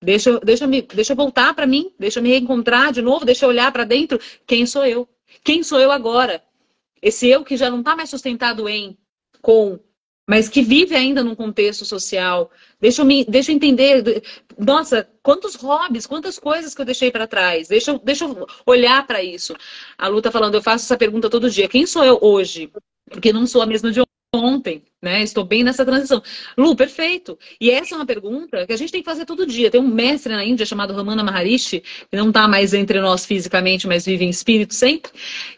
deixa, 0.00 0.38
deixa, 0.44 0.64
me, 0.64 0.80
deixa 0.82 1.12
eu 1.12 1.16
voltar 1.16 1.52
para 1.54 1.66
mim, 1.66 1.92
deixa 1.98 2.20
eu 2.20 2.22
me 2.22 2.28
reencontrar 2.28 2.92
de 2.92 3.02
novo, 3.02 3.24
deixa 3.24 3.46
eu 3.46 3.48
olhar 3.48 3.72
para 3.72 3.82
dentro. 3.82 4.20
Quem 4.46 4.64
sou 4.64 4.86
eu? 4.86 5.08
Quem 5.42 5.64
sou 5.64 5.80
eu 5.80 5.90
agora? 5.90 6.40
Esse 7.02 7.26
eu 7.26 7.42
que 7.42 7.56
já 7.56 7.68
não 7.68 7.82
tá 7.82 7.96
mais 7.96 8.10
sustentado 8.10 8.68
em, 8.68 8.96
com, 9.42 9.80
mas 10.26 10.48
que 10.48 10.62
vive 10.62 10.94
ainda 10.94 11.22
num 11.22 11.34
contexto 11.34 11.84
social. 11.84 12.50
Deixa 12.80 13.02
eu, 13.02 13.06
me, 13.06 13.24
deixa 13.24 13.52
eu 13.52 13.56
entender, 13.56 14.22
nossa, 14.58 15.08
quantos 15.22 15.54
hobbies, 15.54 16.06
quantas 16.06 16.38
coisas 16.38 16.74
que 16.74 16.80
eu 16.80 16.86
deixei 16.86 17.10
para 17.10 17.26
trás. 17.26 17.68
Deixa 17.68 17.90
eu, 17.92 17.98
deixa 17.98 18.24
eu 18.24 18.46
olhar 18.66 19.06
para 19.06 19.22
isso. 19.22 19.54
A 19.98 20.08
Lu 20.08 20.22
tá 20.22 20.30
falando, 20.30 20.54
eu 20.54 20.62
faço 20.62 20.84
essa 20.84 20.96
pergunta 20.96 21.28
todo 21.28 21.50
dia. 21.50 21.68
Quem 21.68 21.86
sou 21.86 22.04
eu 22.04 22.18
hoje? 22.22 22.70
Porque 23.10 23.32
não 23.32 23.46
sou 23.46 23.60
a 23.62 23.66
mesma 23.66 23.92
de 23.92 24.00
ontem, 24.34 24.82
né? 25.00 25.22
Estou 25.22 25.44
bem 25.44 25.62
nessa 25.62 25.84
transição. 25.84 26.22
Lu, 26.56 26.74
perfeito. 26.74 27.38
E 27.60 27.70
essa 27.70 27.94
é 27.94 27.98
uma 27.98 28.06
pergunta 28.06 28.66
que 28.66 28.72
a 28.72 28.76
gente 28.76 28.90
tem 28.90 29.02
que 29.02 29.08
fazer 29.08 29.24
todo 29.24 29.46
dia. 29.46 29.70
Tem 29.70 29.80
um 29.80 29.86
mestre 29.86 30.32
na 30.32 30.44
Índia 30.44 30.64
chamado 30.64 30.94
Ramana 30.94 31.22
Maharishi, 31.22 31.80
que 32.10 32.16
não 32.16 32.28
está 32.28 32.48
mais 32.48 32.72
entre 32.74 33.00
nós 33.00 33.26
fisicamente, 33.26 33.86
mas 33.86 34.06
vive 34.06 34.24
em 34.24 34.30
espírito 34.30 34.74
sempre, 34.74 35.12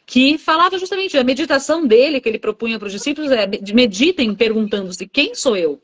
que 0.04 0.36
falava 0.38 0.78
justamente 0.78 1.16
a 1.16 1.24
meditação 1.24 1.86
dele 1.86 2.20
que 2.20 2.28
ele 2.28 2.38
propunha 2.38 2.78
para 2.78 2.86
os 2.86 2.92
discípulos 2.92 3.30
é 3.30 3.46
meditem 3.72 4.34
perguntando-se 4.34 5.06
quem 5.06 5.34
sou 5.34 5.56
eu? 5.56 5.80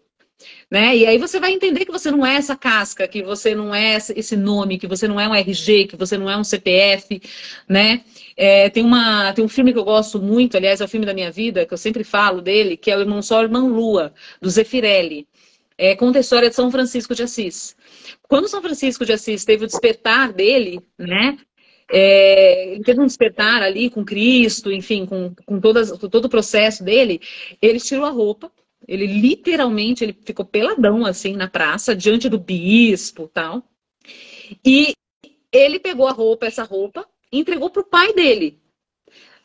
Né? 0.71 0.97
E 0.97 1.07
aí 1.07 1.19
você 1.19 1.39
vai 1.39 1.53
entender 1.53 1.85
que 1.85 1.93
você 1.93 2.11
não 2.11 2.25
é 2.25 2.37
essa 2.37 2.57
casca, 2.57 3.07
que 3.07 3.23
você 3.23 3.55
não 3.55 3.75
é 3.75 3.97
esse 3.97 4.37
nome, 4.37 4.79
que 4.79 4.87
você 4.87 5.07
não 5.07 5.21
é 5.21 5.29
um 5.29 5.35
RG, 5.35 5.87
que 5.87 5.97
você 5.97 6.17
não 6.17 6.31
é 6.31 6.37
um 6.37 6.45
CPF, 6.45 7.21
né? 7.69 8.03
É, 8.37 8.71
tem, 8.71 8.85
uma, 8.85 9.33
tem 9.33 9.45
um 9.45 9.49
filme 9.49 9.73
que 9.73 9.79
eu 9.79 9.85
gosto 9.85 10.21
muito, 10.21 10.57
aliás, 10.57 10.81
é 10.81 10.85
o 10.85 10.89
filme 10.89 11.07
da 11.07 11.15
minha 11.15 11.31
vida, 11.31 11.67
que 11.67 11.75
eu 11.75 11.79
sempre 11.79 12.05
falo 12.05 12.41
dele, 12.41 12.77
que 12.77 12.91
é 12.91 12.97
o 12.97 13.01
Irmão 13.01 13.23
Sol, 13.23 13.43
Irmão 13.43 13.69
Lua, 13.69 14.13
do 14.41 14.49
Zeffirelli. 14.49 15.27
É, 15.77 15.97
conta 15.97 16.19
a 16.19 16.21
história 16.21 16.49
de 16.49 16.55
São 16.55 16.71
Francisco 16.71 17.15
de 17.15 17.23
Assis. 17.23 17.77
Quando 18.29 18.49
São 18.49 18.63
Francisco 18.63 19.05
de 19.05 19.13
Assis 19.13 19.45
teve 19.45 19.65
o 19.65 19.67
despertar 19.67 20.33
dele, 20.33 20.81
né? 20.99 21.37
É, 21.91 22.73
ele 22.73 22.83
teve 22.83 23.01
um 23.01 23.07
despertar 23.07 23.63
ali 23.63 23.91
com 23.91 24.05
Cristo, 24.05 24.73
enfim, 24.73 25.05
com, 25.05 25.35
com, 25.45 25.61
todas, 25.61 25.93
com 25.93 26.09
todo 26.09 26.25
o 26.25 26.31
processo 26.31 26.83
dele, 26.83 27.21
ele 27.61 27.79
tirou 27.79 28.07
a 28.07 28.11
roupa, 28.11 28.51
ele 28.87 29.07
literalmente 29.07 30.05
ele 30.05 30.17
ficou 30.25 30.45
peladão 30.45 31.05
assim 31.07 31.35
na 31.35 31.49
praça, 31.49 31.95
diante 31.95 32.29
do 32.29 32.39
bispo 32.39 33.29
tal. 33.29 33.63
E 34.65 34.95
ele 35.53 35.79
pegou 35.79 36.07
a 36.07 36.13
roupa, 36.13 36.47
essa 36.47 36.65
roupa, 36.65 37.07
e 37.31 37.39
entregou 37.39 37.71
para 37.71 37.83
o 37.83 37.87
pai 37.87 38.13
dele. 38.13 38.61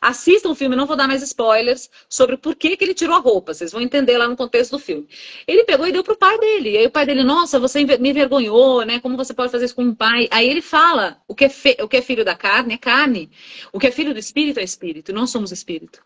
Assistam 0.00 0.50
o 0.50 0.54
filme, 0.54 0.76
não 0.76 0.86
vou 0.86 0.96
dar 0.96 1.08
mais 1.08 1.22
spoilers 1.22 1.90
sobre 2.08 2.36
por 2.36 2.54
que, 2.54 2.76
que 2.76 2.84
ele 2.84 2.94
tirou 2.94 3.16
a 3.16 3.18
roupa. 3.18 3.52
Vocês 3.52 3.72
vão 3.72 3.80
entender 3.80 4.16
lá 4.16 4.28
no 4.28 4.36
contexto 4.36 4.72
do 4.72 4.78
filme. 4.78 5.08
Ele 5.46 5.64
pegou 5.64 5.88
e 5.88 5.92
deu 5.92 6.04
pro 6.04 6.16
pai 6.16 6.38
dele. 6.38 6.70
E 6.70 6.78
aí 6.78 6.86
o 6.86 6.90
pai 6.90 7.04
dele, 7.04 7.24
nossa, 7.24 7.58
você 7.58 7.84
me 7.84 8.10
envergonhou, 8.10 8.84
né? 8.84 9.00
Como 9.00 9.16
você 9.16 9.34
pode 9.34 9.50
fazer 9.50 9.64
isso 9.64 9.74
com 9.74 9.82
um 9.82 9.94
pai? 9.94 10.28
Aí 10.30 10.48
ele 10.48 10.62
fala: 10.62 11.20
o 11.26 11.34
que 11.34 11.46
é, 11.46 11.50
o 11.82 11.88
que 11.88 11.96
é 11.96 12.02
filho 12.02 12.24
da 12.24 12.36
carne 12.36 12.74
é 12.74 12.78
carne. 12.78 13.30
O 13.72 13.78
que 13.80 13.88
é 13.88 13.90
filho 13.90 14.12
do 14.12 14.20
espírito 14.20 14.60
é 14.60 14.62
espírito. 14.62 15.12
Nós 15.12 15.30
somos 15.30 15.50
espírito. 15.50 16.00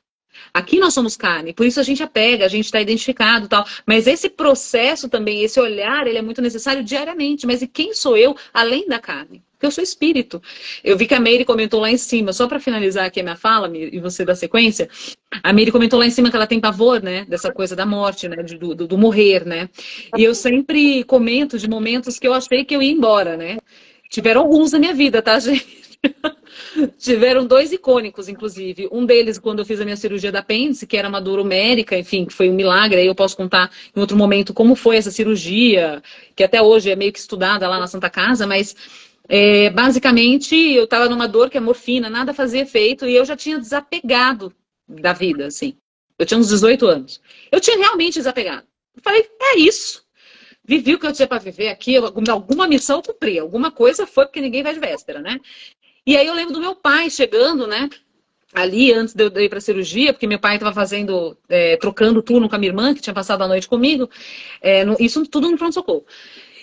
Aqui 0.53 0.79
nós 0.79 0.95
somos 0.95 1.17
carne, 1.17 1.53
por 1.53 1.67
isso 1.67 1.81
a 1.81 1.83
gente 1.83 2.03
apega, 2.03 2.45
a 2.45 2.49
gente 2.49 2.67
está 2.67 2.81
identificado 2.81 3.49
tal. 3.49 3.65
Mas 3.87 4.07
esse 4.07 4.29
processo 4.29 5.09
também, 5.09 5.43
esse 5.43 5.61
olhar, 5.61 6.07
ele 6.07 6.19
é 6.19 6.23
muito 6.23 6.43
necessário 6.43 6.85
diariamente. 6.85 7.47
Mas 7.47 7.63
e 7.63 7.67
quem 7.67 7.95
sou 7.95 8.17
eu 8.17 8.37
além 8.53 8.87
da 8.87 8.99
carne? 8.99 9.43
Porque 9.53 9.67
eu 9.67 9.71
sou 9.71 9.85
espírito. 9.85 10.43
Eu 10.83 10.99
vi 10.99 11.07
que 11.07 11.15
a 11.15 11.21
Meire 11.21 11.45
comentou 11.45 11.81
lá 11.81 11.89
em 11.89 11.97
cima, 11.97 12.33
só 12.33 12.49
para 12.49 12.59
finalizar 12.59 13.07
aqui 13.07 13.21
a 13.21 13.23
minha 13.23 13.37
fala, 13.37 13.71
e 13.77 14.01
você 14.01 14.25
da 14.25 14.35
sequência, 14.35 14.89
a 15.41 15.53
Meire 15.53 15.71
comentou 15.71 16.01
lá 16.01 16.05
em 16.05 16.11
cima 16.11 16.31
que 16.31 16.35
ela 16.35 16.49
tem 16.49 16.59
pavor, 16.59 17.01
né, 17.01 17.25
dessa 17.27 17.53
coisa 17.53 17.77
da 17.77 17.87
morte, 17.87 18.29
né, 18.29 18.43
do, 18.43 18.75
do, 18.75 18.89
do 18.89 18.99
morrer, 18.99 19.47
né. 19.47 19.69
E 20.19 20.25
eu 20.25 20.35
sempre 20.35 21.05
comento 21.05 21.57
de 21.59 21.69
momentos 21.69 22.19
que 22.19 22.27
eu 22.27 22.35
achei 22.35 22.65
que 22.65 22.75
eu 22.75 22.83
ia 22.83 22.91
embora, 22.91 23.37
né. 23.37 23.59
Tiveram 24.11 24.41
alguns 24.41 24.73
na 24.73 24.81
minha 24.81 24.95
vida, 24.95 25.23
tá, 25.23 25.39
gente? 25.39 25.82
Tiveram 26.99 27.47
dois 27.47 27.73
icônicos, 27.73 28.29
inclusive. 28.29 28.89
Um 28.91 29.07
deles, 29.07 29.39
quando 29.39 29.61
eu 29.61 29.65
fiz 29.65 29.81
a 29.81 29.85
minha 29.85 29.97
cirurgia 29.97 30.33
da 30.33 30.41
apêndice, 30.41 30.87
que 30.87 30.97
era 30.97 31.09
uma 31.09 31.21
dor 31.21 31.39
homérica, 31.39 31.97
enfim, 31.97 32.25
que 32.25 32.33
foi 32.33 32.51
um 32.51 32.55
milagre. 32.55 33.01
Aí 33.01 33.07
eu 33.07 33.15
posso 33.15 33.37
contar 33.37 33.71
em 33.95 34.01
outro 34.01 34.17
momento 34.17 34.53
como 34.53 34.75
foi 34.75 34.97
essa 34.97 35.11
cirurgia, 35.11 36.03
que 36.35 36.43
até 36.43 36.61
hoje 36.61 36.91
é 36.91 36.97
meio 36.97 37.13
que 37.13 37.19
estudada 37.19 37.69
lá 37.69 37.79
na 37.79 37.87
Santa 37.87 38.11
Casa, 38.11 38.47
mas 38.47 38.75
é, 39.29 39.71
basicamente, 39.71 40.55
eu 40.55 40.85
estava 40.85 41.09
numa 41.09 41.29
dor 41.29 41.49
que 41.49 41.57
é 41.57 41.61
morfina, 41.61 42.11
nada 42.11 42.35
fazia 42.35 42.63
efeito, 42.63 43.07
e 43.07 43.15
eu 43.15 43.25
já 43.25 43.37
tinha 43.37 43.59
desapegado 43.59 44.53
da 44.89 45.13
vida, 45.13 45.47
assim. 45.47 45.77
Eu 46.19 46.27
tinha 46.27 46.39
uns 46.39 46.49
18 46.49 46.87
anos. 46.87 47.21
Eu 47.51 47.61
tinha 47.61 47.79
realmente 47.79 48.15
desapegado. 48.15 48.67
Eu 48.95 49.03
falei, 49.03 49.29
é 49.41 49.59
isso. 49.59 50.05
Vivi 50.65 50.95
o 50.95 50.99
que 50.99 51.07
eu 51.07 51.13
tinha 51.13 51.27
para 51.27 51.39
viver 51.39 51.69
aqui, 51.69 51.97
alguma 51.97 52.69
missão 52.69 52.99
eu 52.99 53.03
cumpri, 53.03 53.39
alguma 53.39 53.73
coisa 53.73 54.07
foi 54.07 54.27
porque 54.27 54.41
ninguém 54.41 54.63
vai 54.63 54.73
de 54.73 54.79
véspera, 54.79 55.21
né? 55.21 55.41
E 56.07 56.17
aí 56.17 56.27
eu 56.27 56.35
lembro 56.35 56.53
do 56.53 56.61
meu 56.61 56.75
pai 56.75 57.09
chegando, 57.11 57.67
né? 57.67 57.89
Ali, 58.53 58.93
antes 58.93 59.15
de 59.15 59.25
eu 59.25 59.41
ir 59.41 59.49
para 59.49 59.61
cirurgia, 59.61 60.13
porque 60.13 60.27
meu 60.27 60.39
pai 60.39 60.57
estava 60.57 60.75
fazendo, 60.75 61.39
é, 61.49 61.77
trocando 61.79 62.23
turno 62.23 62.49
com 62.49 62.57
a 62.57 62.59
minha 62.59 62.71
irmã, 62.71 62.93
que 62.95 63.01
tinha 63.01 63.15
passado 63.15 63.43
a 63.43 63.49
noite 63.49 63.67
comigo, 63.67 64.11
é, 64.61 64.85
no, 64.85 64.97
isso 65.01 65.25
tudo 65.27 65.51
no 65.51 65.57
pronto-socorro. 65.57 66.05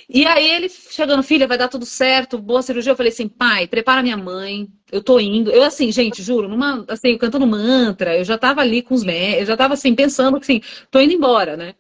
E 0.08 0.26
aí 0.26 0.50
ele 0.50 0.70
chegando, 0.70 1.22
filha, 1.24 1.48
vai 1.48 1.58
dar 1.58 1.68
tudo 1.68 1.86
certo, 1.86 2.40
boa 2.40 2.62
cirurgia. 2.64 2.92
Eu 2.92 2.96
falei 2.96 3.12
assim, 3.12 3.28
pai, 3.28 3.68
prepara 3.68 4.02
minha 4.02 4.18
mãe, 4.18 4.68
eu 4.92 5.04
tô 5.04 5.20
indo. 5.20 5.52
Eu 5.52 5.64
assim, 5.64 5.92
gente, 5.92 6.22
juro, 6.24 6.48
numa, 6.48 6.84
assim, 6.88 7.18
cantando 7.18 7.46
mantra, 7.46 8.18
eu 8.18 8.24
já 8.24 8.38
tava 8.38 8.62
ali 8.62 8.82
com 8.82 8.96
os 8.96 9.04
médicos, 9.04 9.42
eu 9.42 9.46
já 9.46 9.58
tava 9.58 9.76
assim, 9.76 9.94
pensando 9.96 10.40
que 10.40 10.46
assim, 10.46 10.62
tô 10.92 11.00
indo 11.00 11.14
embora, 11.14 11.56
né? 11.56 11.76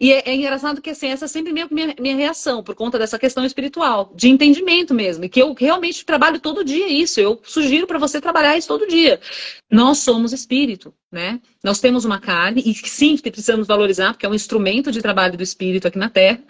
E 0.00 0.12
é, 0.12 0.28
é, 0.28 0.34
engraçado 0.34 0.80
que 0.80 0.90
assim, 0.90 1.08
essa 1.08 1.24
é 1.24 1.28
sempre 1.28 1.52
minha, 1.52 1.68
minha, 1.70 2.16
reação, 2.16 2.62
por 2.62 2.74
conta 2.74 2.98
dessa 2.98 3.18
questão 3.18 3.44
espiritual, 3.44 4.12
de 4.14 4.28
entendimento 4.28 4.94
mesmo, 4.94 5.24
e 5.24 5.28
que 5.28 5.42
eu 5.42 5.52
realmente 5.54 6.04
trabalho 6.04 6.38
todo 6.38 6.64
dia 6.64 6.88
isso. 6.88 7.18
Eu 7.18 7.40
sugiro 7.42 7.86
para 7.86 7.98
você 7.98 8.20
trabalhar 8.20 8.56
isso 8.56 8.68
todo 8.68 8.86
dia. 8.86 9.20
Nós 9.70 9.98
somos 9.98 10.32
espírito, 10.32 10.94
né? 11.10 11.40
Nós 11.64 11.80
temos 11.80 12.04
uma 12.04 12.20
carne, 12.20 12.62
e 12.64 12.74
sim, 12.74 13.16
precisamos 13.16 13.66
valorizar, 13.66 14.12
porque 14.12 14.26
é 14.26 14.28
um 14.28 14.34
instrumento 14.34 14.92
de 14.92 15.02
trabalho 15.02 15.36
do 15.36 15.42
espírito 15.42 15.88
aqui 15.88 15.98
na 15.98 16.08
Terra, 16.08 16.42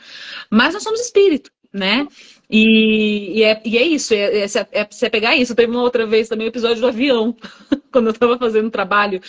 mas 0.51 0.75
nós 0.75 0.83
somos 0.83 1.01
espírito, 1.01 1.51
né? 1.73 2.07
E, 2.51 3.39
e, 3.39 3.43
é, 3.45 3.61
e 3.65 3.77
é 3.77 3.83
isso, 3.83 4.15
é, 4.15 4.39
é, 4.39 4.47
é, 4.73 4.87
você 4.91 5.11
pegar 5.11 5.37
isso. 5.37 5.55
Teve 5.55 5.71
uma 5.71 5.83
outra 5.83 6.07
vez 6.07 6.29
também 6.29 6.47
o 6.47 6.49
um 6.49 6.51
episódio 6.51 6.81
do 6.81 6.87
avião, 6.87 7.37
quando 7.93 8.07
eu 8.07 8.13
estava 8.13 8.39
fazendo 8.39 8.71
trabalho 8.71 9.21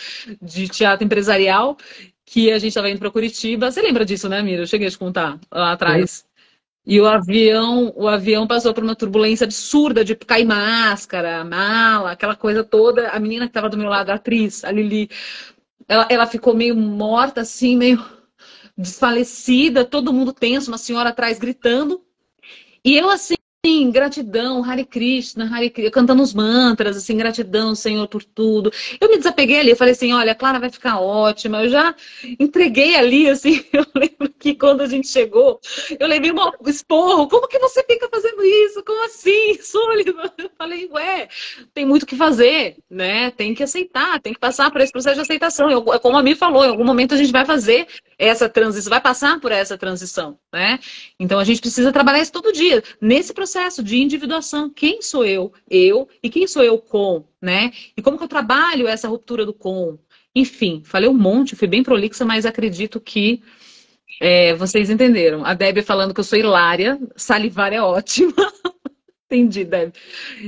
de 0.41 0.67
teatro 0.69 1.05
empresarial, 1.05 1.77
que 2.31 2.51
a 2.51 2.59
gente 2.59 2.69
estava 2.69 2.89
indo 2.89 2.99
para 2.99 3.09
Curitiba. 3.09 3.71
Você 3.71 3.81
lembra 3.81 4.05
disso, 4.05 4.29
né, 4.29 4.39
Mira? 4.43 4.61
Eu 4.61 4.67
cheguei 4.67 4.87
a 4.87 4.91
te 4.91 4.99
contar 4.99 5.39
lá 5.51 5.71
atrás. 5.71 6.23
E 6.85 7.01
o 7.01 7.07
avião, 7.07 7.91
o 7.95 8.07
avião 8.07 8.45
passou 8.45 8.71
por 8.71 8.83
uma 8.83 8.95
turbulência 8.95 9.45
absurda 9.45 10.05
de 10.05 10.15
cair 10.15 10.45
máscara, 10.45 11.43
mala, 11.43 12.11
aquela 12.11 12.35
coisa 12.35 12.63
toda. 12.63 13.09
A 13.09 13.19
menina 13.19 13.45
que 13.45 13.49
estava 13.49 13.67
do 13.67 13.77
meu 13.77 13.89
lado, 13.89 14.11
a 14.11 14.13
atriz, 14.13 14.63
a 14.63 14.71
Lili, 14.71 15.09
ela, 15.87 16.07
ela 16.07 16.27
ficou 16.27 16.53
meio 16.53 16.75
morta, 16.75 17.41
assim, 17.41 17.75
meio 17.75 18.03
desfalecida, 18.77 19.83
todo 19.83 20.13
mundo 20.13 20.31
tenso, 20.31 20.69
uma 20.69 20.77
senhora 20.77 21.09
atrás 21.09 21.39
gritando. 21.39 21.99
E 22.85 22.95
eu, 22.95 23.09
assim, 23.09 23.35
Sim, 23.65 23.91
gratidão, 23.91 24.63
Hare 24.63 24.85
Krishna, 24.85 25.43
Hare 25.53 25.69
Krishna, 25.69 25.91
cantando 25.91 26.23
os 26.23 26.33
mantras, 26.33 26.95
assim, 26.95 27.17
gratidão, 27.17 27.75
Senhor, 27.75 28.07
por 28.07 28.23
tudo. 28.23 28.71
Eu 29.01 29.09
me 29.09 29.17
desapeguei 29.17 29.59
ali, 29.59 29.75
falei 29.75 29.91
assim, 29.91 30.13
olha, 30.13 30.31
a 30.31 30.35
Clara 30.35 30.59
vai 30.61 30.69
ficar 30.69 31.01
ótima. 31.01 31.61
Eu 31.63 31.69
já 31.69 31.93
entreguei 32.39 32.95
ali, 32.95 33.29
assim, 33.29 33.61
eu 33.73 33.85
lembro 33.93 34.29
que 34.39 34.55
quando 34.55 34.79
a 34.79 34.87
gente 34.87 35.09
chegou, 35.09 35.59
eu 35.99 36.07
levei 36.07 36.31
um 36.31 36.69
esporro, 36.69 37.27
como 37.27 37.49
que 37.49 37.59
você 37.59 37.83
fica 37.83 38.07
fazendo 38.09 38.28
isso? 38.41 38.83
Como 38.83 39.05
assim, 39.05 39.57
Súlivan? 39.61 40.31
Eu 40.37 40.49
falei, 40.57 40.87
ué, 40.91 41.27
tem 41.73 41.85
muito 41.85 42.03
o 42.03 42.05
que 42.05 42.15
fazer, 42.15 42.77
né? 42.89 43.31
Tem 43.31 43.53
que 43.53 43.63
aceitar, 43.63 44.19
tem 44.21 44.33
que 44.33 44.39
passar 44.39 44.71
por 44.71 44.81
esse 44.81 44.91
processo 44.91 45.15
de 45.15 45.21
aceitação. 45.21 45.69
Eu, 45.69 45.83
como 45.83 46.17
a 46.17 46.23
Mi 46.23 46.35
falou, 46.35 46.65
em 46.65 46.69
algum 46.69 46.83
momento 46.83 47.13
a 47.13 47.17
gente 47.17 47.31
vai 47.31 47.45
fazer 47.45 47.87
essa 48.17 48.49
transição, 48.49 48.89
vai 48.89 49.01
passar 49.01 49.39
por 49.39 49.51
essa 49.51 49.77
transição, 49.77 50.37
né? 50.51 50.79
Então 51.19 51.39
a 51.39 51.43
gente 51.43 51.61
precisa 51.61 51.91
trabalhar 51.91 52.21
isso 52.21 52.31
todo 52.31 52.51
dia, 52.51 52.83
nesse 53.01 53.33
processo 53.33 53.83
de 53.83 53.97
individuação. 53.97 54.69
Quem 54.69 55.01
sou 55.01 55.25
eu? 55.25 55.53
Eu. 55.69 56.07
E 56.21 56.29
quem 56.29 56.47
sou 56.47 56.63
eu 56.63 56.77
com? 56.77 57.23
Né? 57.41 57.71
E 57.95 58.01
como 58.01 58.17
que 58.17 58.23
eu 58.23 58.27
trabalho 58.27 58.87
essa 58.87 59.07
ruptura 59.07 59.45
do 59.45 59.53
com? 59.53 59.97
Enfim, 60.35 60.83
falei 60.85 61.09
um 61.09 61.13
monte, 61.13 61.55
fui 61.55 61.67
bem 61.67 61.83
prolixa, 61.83 62.23
mas 62.23 62.45
acredito 62.45 62.99
que 62.99 63.41
É, 64.19 64.53
vocês 64.55 64.89
entenderam. 64.89 65.45
A 65.45 65.53
Debbie 65.53 65.81
falando 65.81 66.13
que 66.13 66.19
eu 66.19 66.23
sou 66.23 66.37
hilária, 66.37 66.99
salivar 67.15 67.73
é 67.73 67.81
ótima. 67.81 68.33
Entendi, 69.31 69.63
Deb. 69.63 69.93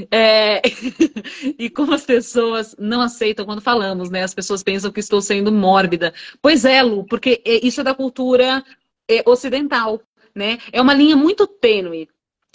É... 0.09 0.59
e 1.59 1.69
como 1.69 1.93
as 1.93 2.03
pessoas 2.03 2.75
não 2.79 2.99
aceitam 2.99 3.45
quando 3.45 3.61
falamos, 3.61 4.09
né? 4.09 4.23
As 4.23 4.33
pessoas 4.33 4.63
pensam 4.63 4.91
que 4.91 4.99
estou 4.99 5.21
sendo 5.21 5.51
mórbida. 5.51 6.11
Pois 6.41 6.65
é, 6.65 6.81
Lu, 6.81 7.05
porque 7.05 7.43
é, 7.45 7.65
isso 7.65 7.81
é 7.81 7.83
da 7.83 7.93
cultura 7.93 8.63
é, 9.07 9.21
ocidental, 9.29 10.01
né? 10.33 10.57
É 10.71 10.81
uma 10.81 10.95
linha 10.95 11.15
muito 11.15 11.45
tênue. 11.45 12.09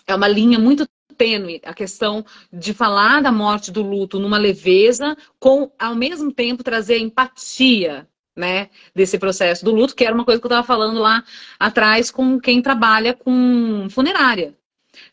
É 0.05 0.17
uma 0.17 0.27
linha 0.27 0.59
muito 0.59 0.85
tênue 1.17 1.61
a 1.65 1.73
questão 1.73 2.25
de 2.53 2.75
falar 2.75 3.23
da 3.23 3.31
morte 3.31 3.71
do 3.71 3.83
luto 3.83 4.19
numa 4.19 4.37
leveza, 4.37 5.17
com 5.39 5.71
ao 5.79 5.95
mesmo 5.95 6.33
tempo 6.33 6.65
trazer 6.65 6.99
empatia, 6.99 8.07
né, 8.37 8.69
desse 8.95 9.19
processo 9.19 9.65
do 9.65 9.73
luto, 9.73 9.95
que 9.95 10.05
era 10.05 10.15
uma 10.15 10.25
coisa 10.25 10.41
que 10.41 10.47
eu 10.47 10.51
estava 10.51 10.67
falando 10.67 11.01
lá 11.01 11.25
atrás 11.59 12.11
com 12.11 12.39
quem 12.39 12.61
trabalha 12.63 13.15
com 13.15 13.89
funerária 13.91 14.55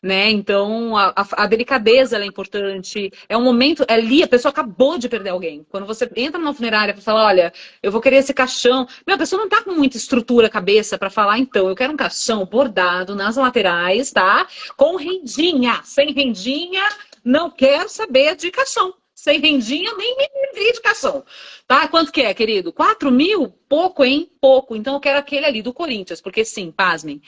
né? 0.02 0.30
Então 0.30 0.96
a, 0.98 1.14
a, 1.34 1.48
delicadeza 1.48 2.18
é 2.18 2.26
importante. 2.26 3.12
É 3.28 3.38
um 3.38 3.44
momento 3.44 3.86
é 3.88 3.94
ali 3.94 4.24
a 4.24 4.28
pessoa 4.28 4.52
acabou 4.52 4.98
de 4.98 5.10
perder 5.10 5.30
alguém. 5.30 5.66
Quando 5.70 5.86
você 5.86 6.10
entra 6.16 6.40
numa 6.40 6.54
funerária 6.54 6.94
para 6.94 7.04
falar, 7.04 7.26
olha, 7.26 7.54
eu 7.82 7.92
vou 7.92 8.02
querer 8.02 8.18
esse 8.18 8.34
caixão, 8.34 8.88
meu, 9.06 9.16
a 9.16 9.20
pessoa 9.20 9.42
não 9.42 9.50
tá 9.50 9.64
com 9.64 9.72
muita 9.72 9.98
estrutura 9.98 10.50
cabeça 10.50 10.98
para 10.98 11.10
falar, 11.10 11.40
então 11.40 11.68
eu 11.68 11.76
quero 11.76 11.94
um 11.94 11.98
caixão 11.98 12.46
bordado 12.46 13.16
nas 13.16 13.36
laterais, 13.36 14.12
tá? 14.12 14.48
Com 14.76 14.96
rendinha, 14.96 15.82
sem 15.84 16.12
rendinha, 16.12 16.84
não 17.24 17.50
quero 17.50 17.90
saber 17.90 18.36
de 18.36 18.52
caixão. 18.52 18.94
Sem 19.24 19.40
rendinha, 19.40 19.90
nem 19.96 20.18
me 20.18 20.74
de 20.74 20.82
caixão. 20.82 21.24
Tá? 21.66 21.88
Quanto 21.88 22.12
que 22.12 22.22
é, 22.22 22.34
querido? 22.34 22.74
4 22.74 23.10
mil? 23.10 23.48
Pouco, 23.70 24.04
hein? 24.04 24.30
Pouco. 24.42 24.76
Então 24.76 24.96
eu 24.96 25.00
quero 25.00 25.18
aquele 25.18 25.46
ali 25.46 25.62
do 25.62 25.74
Corinthians, 25.74 26.20
porque 26.20 26.44
sim, 26.44 26.70
pasmem 26.70 27.22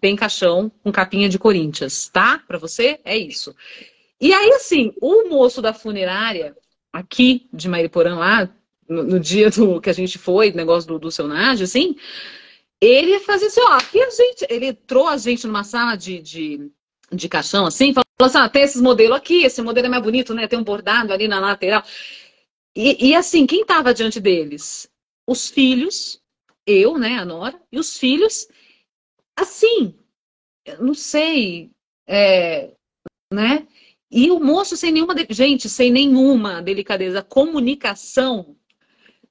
tem 0.00 0.16
caixão 0.16 0.72
com 0.82 0.90
capinha 0.90 1.28
de 1.28 1.38
Corinthians, 1.38 2.08
tá? 2.08 2.42
Para 2.48 2.56
você, 2.56 3.00
é 3.04 3.18
isso. 3.18 3.54
E 4.18 4.32
aí, 4.32 4.48
assim, 4.54 4.94
o 4.98 5.28
moço 5.28 5.60
da 5.60 5.74
funerária, 5.74 6.56
aqui 6.90 7.46
de 7.52 7.68
Mariporã, 7.68 8.16
lá, 8.16 8.50
no, 8.88 9.02
no, 9.02 9.20
dia 9.20 9.50
do 9.50 9.78
que 9.78 9.90
a 9.90 9.92
gente 9.92 10.16
foi, 10.16 10.52
negócio 10.52 10.88
do, 10.88 10.98
do 10.98 11.12
seu 11.12 11.28
Nádio, 11.28 11.64
assim, 11.64 11.94
ele 12.80 13.20
fazia 13.20 13.48
assim, 13.48 13.60
ó, 13.60 13.74
aqui 13.74 14.00
a 14.02 14.08
gente, 14.08 14.46
ele 14.48 14.66
entrou 14.68 15.06
a 15.06 15.18
gente 15.18 15.46
numa 15.46 15.64
sala 15.64 15.96
de, 15.96 16.18
de, 16.18 16.70
caixão, 17.28 17.66
assim, 17.66 17.92
falou 17.92 18.06
assim, 18.20 18.38
ah, 18.38 18.48
tem 18.48 18.62
esses 18.62 18.80
modelos 18.80 19.16
aqui, 19.16 19.44
esse 19.44 19.60
modelo 19.62 19.86
é 19.86 19.90
mais 19.90 20.02
bonito, 20.02 20.34
né? 20.34 20.46
Tem 20.48 20.58
um 20.58 20.64
bordado 20.64 21.12
ali 21.12 21.28
na 21.28 21.40
lateral. 21.40 21.82
E, 22.74 23.08
e 23.08 23.14
assim, 23.14 23.46
quem 23.46 23.62
estava 23.62 23.92
diante 23.92 24.20
deles? 24.20 24.90
Os 25.26 25.48
filhos, 25.48 26.20
eu, 26.66 26.98
né, 26.98 27.18
a 27.18 27.24
Nora, 27.24 27.60
e 27.70 27.78
os 27.78 27.98
filhos 27.98 28.48
assim, 29.36 29.94
não 30.78 30.94
sei, 30.94 31.70
é, 32.06 32.72
né? 33.32 33.66
E 34.10 34.30
o 34.30 34.38
moço 34.38 34.76
sem 34.76 34.92
nenhuma, 34.92 35.14
gente, 35.30 35.68
sem 35.68 35.90
nenhuma 35.90 36.60
delicadeza, 36.60 37.22
comunicação 37.22 38.56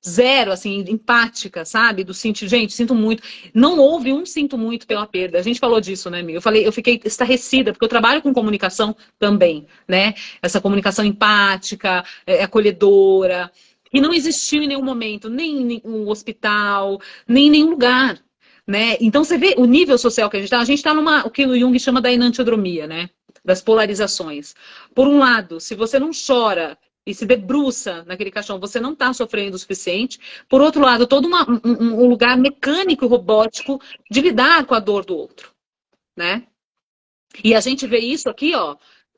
zero, 0.05 0.51
assim, 0.51 0.83
empática, 0.87 1.63
sabe? 1.63 2.03
Do 2.03 2.13
sentir, 2.13 2.47
gente, 2.47 2.73
sinto 2.73 2.95
muito. 2.95 3.23
Não 3.53 3.77
houve 3.77 4.11
um 4.11 4.25
sinto 4.25 4.57
muito 4.57 4.87
pela 4.87 5.05
perda. 5.05 5.37
A 5.39 5.41
gente 5.41 5.59
falou 5.59 5.79
disso, 5.79 6.09
né, 6.09 6.21
Mi? 6.21 6.33
Eu 6.33 6.41
falei, 6.41 6.65
eu 6.65 6.71
fiquei 6.71 6.99
estarrecida, 7.05 7.71
porque 7.71 7.85
eu 7.85 7.89
trabalho 7.89 8.21
com 8.21 8.33
comunicação 8.33 8.95
também, 9.19 9.67
né? 9.87 10.13
Essa 10.41 10.59
comunicação 10.59 11.05
empática, 11.05 12.03
é, 12.25 12.43
acolhedora. 12.43 13.51
E 13.93 13.99
não 14.01 14.13
existiu 14.13 14.63
em 14.63 14.67
nenhum 14.67 14.83
momento, 14.83 15.29
nem 15.29 15.73
em 15.73 15.81
um 15.83 16.07
hospital, 16.09 16.99
nem 17.27 17.47
em 17.47 17.51
nenhum 17.51 17.69
lugar. 17.71 18.19
Né? 18.65 18.95
Então 19.01 19.23
você 19.23 19.37
vê 19.37 19.55
o 19.57 19.65
nível 19.65 19.97
social 19.97 20.29
que 20.29 20.37
a 20.37 20.39
gente 20.39 20.47
está. 20.47 20.59
A 20.59 20.65
gente 20.65 20.77
está 20.77 20.93
numa 20.93 21.25
o 21.25 21.29
que 21.29 21.45
o 21.45 21.59
Jung 21.59 21.77
chama 21.79 21.99
da 21.99 22.11
enantiodromia, 22.11 22.87
né? 22.87 23.09
Das 23.43 23.61
polarizações. 23.61 24.53
Por 24.95 25.07
um 25.07 25.17
lado, 25.17 25.59
se 25.59 25.75
você 25.75 25.99
não 25.99 26.11
chora 26.11 26.77
e 27.05 27.13
se 27.13 27.25
debruça 27.25 28.03
naquele 28.05 28.31
caixão, 28.31 28.59
você 28.59 28.79
não 28.79 28.93
está 28.93 29.11
sofrendo 29.13 29.55
o 29.55 29.59
suficiente. 29.59 30.19
Por 30.47 30.61
outro 30.61 30.81
lado, 30.81 31.07
todo 31.07 31.25
uma, 31.25 31.49
um, 31.49 32.03
um, 32.03 32.07
lugar 32.07 32.37
mecânico 32.37 33.05
e 33.05 33.07
robótico 33.07 33.81
de 34.09 34.21
lidar 34.21 34.65
com 34.65 34.75
a 34.75 34.79
dor 34.79 35.03
do 35.03 35.15
outro, 35.15 35.51
né? 36.15 36.47
E 37.43 37.55
a 37.55 37.59
gente 37.59 37.87
vê 37.87 37.99
isso 37.99 38.29
aqui, 38.29 38.53
ó, 38.53 38.75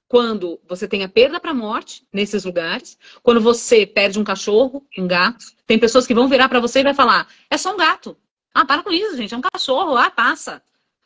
quando 0.08 0.62
você 0.68 0.88
tem 0.88 1.04
a 1.04 1.10
perda 1.10 1.40
para 1.40 1.52
a 1.52 1.56
morte 1.56 2.06
nesses 2.14 2.46
lugares, 2.46 2.98
quando 3.22 3.42
você 3.42 3.86
perde 3.86 4.20
um 4.20 4.24
cachorro, 4.24 4.86
um 4.98 5.08
gato, 5.08 5.46
tem 5.66 5.80
pessoas 5.80 6.06
que 6.06 6.14
vão 6.14 6.28
virar 6.28 6.48
para 6.48 6.60
você 6.60 6.82
e 6.82 6.84
vai 6.84 6.94
falar: 6.94 7.28
é 7.50 7.58
só 7.58 7.74
um 7.74 7.78
gato. 7.78 8.16
Ah, 8.54 8.64
para 8.64 8.84
com 8.84 8.92
isso, 8.92 9.18
gente. 9.18 9.34
É 9.34 9.38
um 9.38 9.42
cachorro. 9.42 9.98
Ah, 9.98 10.12
passa. 10.12 10.62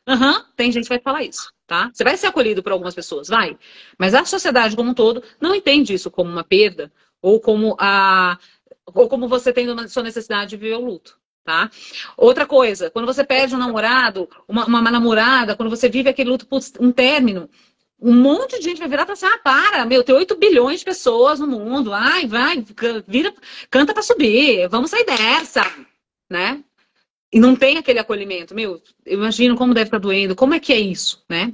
Aham, 0.07 0.37
uhum, 0.37 0.43
tem 0.55 0.71
gente 0.71 0.83
que 0.83 0.89
vai 0.89 0.99
falar 0.99 1.23
isso, 1.23 1.51
tá? 1.67 1.91
Você 1.93 2.03
vai 2.03 2.15
ser 2.15 2.27
acolhido 2.27 2.63
por 2.63 2.71
algumas 2.71 2.95
pessoas, 2.95 3.27
vai. 3.27 3.57
Mas 3.99 4.13
a 4.13 4.23
sociedade 4.23 4.75
como 4.75 4.91
um 4.91 4.93
todo 4.93 5.21
não 5.39 5.53
entende 5.53 5.93
isso 5.93 6.09
como 6.09 6.29
uma 6.31 6.43
perda 6.43 6.91
ou 7.21 7.41
como 7.41 7.75
a 7.79 8.37
ou 8.95 9.09
como 9.09 9.27
você 9.27 9.51
tem 9.51 9.69
uma 9.69 9.85
sua 9.89 10.03
necessidade 10.03 10.51
de 10.51 10.57
viver 10.57 10.75
o 10.75 10.85
luto, 10.85 11.19
tá? 11.43 11.69
Outra 12.15 12.45
coisa, 12.45 12.89
quando 12.89 13.05
você 13.05 13.21
perde 13.21 13.53
um 13.53 13.57
namorado, 13.57 14.29
uma, 14.47 14.65
uma 14.65 14.81
namorada, 14.89 15.57
quando 15.57 15.69
você 15.69 15.89
vive 15.89 16.09
aquele 16.09 16.29
luto 16.29 16.47
por 16.47 16.61
um 16.79 16.89
término, 16.91 17.49
um 17.99 18.13
monte 18.13 18.57
de 18.59 18.63
gente 18.63 18.79
vai 18.79 18.87
virar 18.87 19.03
e 19.03 19.05
falar 19.05 19.13
assim: 19.13 19.25
ah, 19.25 19.39
para, 19.43 19.85
meu, 19.85 20.03
tem 20.05 20.15
8 20.15 20.37
bilhões 20.37 20.79
de 20.79 20.85
pessoas 20.85 21.39
no 21.39 21.47
mundo, 21.47 21.91
ai, 21.93 22.25
vai, 22.27 22.63
vira, 23.05 23.33
canta 23.69 23.93
para 23.93 24.03
subir, 24.03 24.69
vamos 24.69 24.89
sair 24.89 25.05
dessa, 25.05 25.63
né? 26.29 26.63
E 27.31 27.39
não 27.39 27.55
tem 27.55 27.77
aquele 27.77 27.99
acolhimento. 27.99 28.55
Meu, 28.55 28.81
eu 29.05 29.17
imagino 29.17 29.55
como 29.55 29.73
deve 29.73 29.87
estar 29.87 29.99
doendo, 29.99 30.35
como 30.35 30.53
é 30.53 30.59
que 30.59 30.73
é 30.73 30.79
isso, 30.79 31.23
né? 31.29 31.53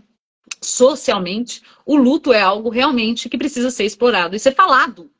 Socialmente, 0.61 1.61
o 1.85 1.95
luto 1.95 2.31
é 2.31 2.41
algo 2.41 2.69
realmente 2.69 3.29
que 3.29 3.37
precisa 3.37 3.71
ser 3.71 3.85
explorado 3.85 4.35
e 4.35 4.39
ser 4.39 4.53
falado, 4.53 5.11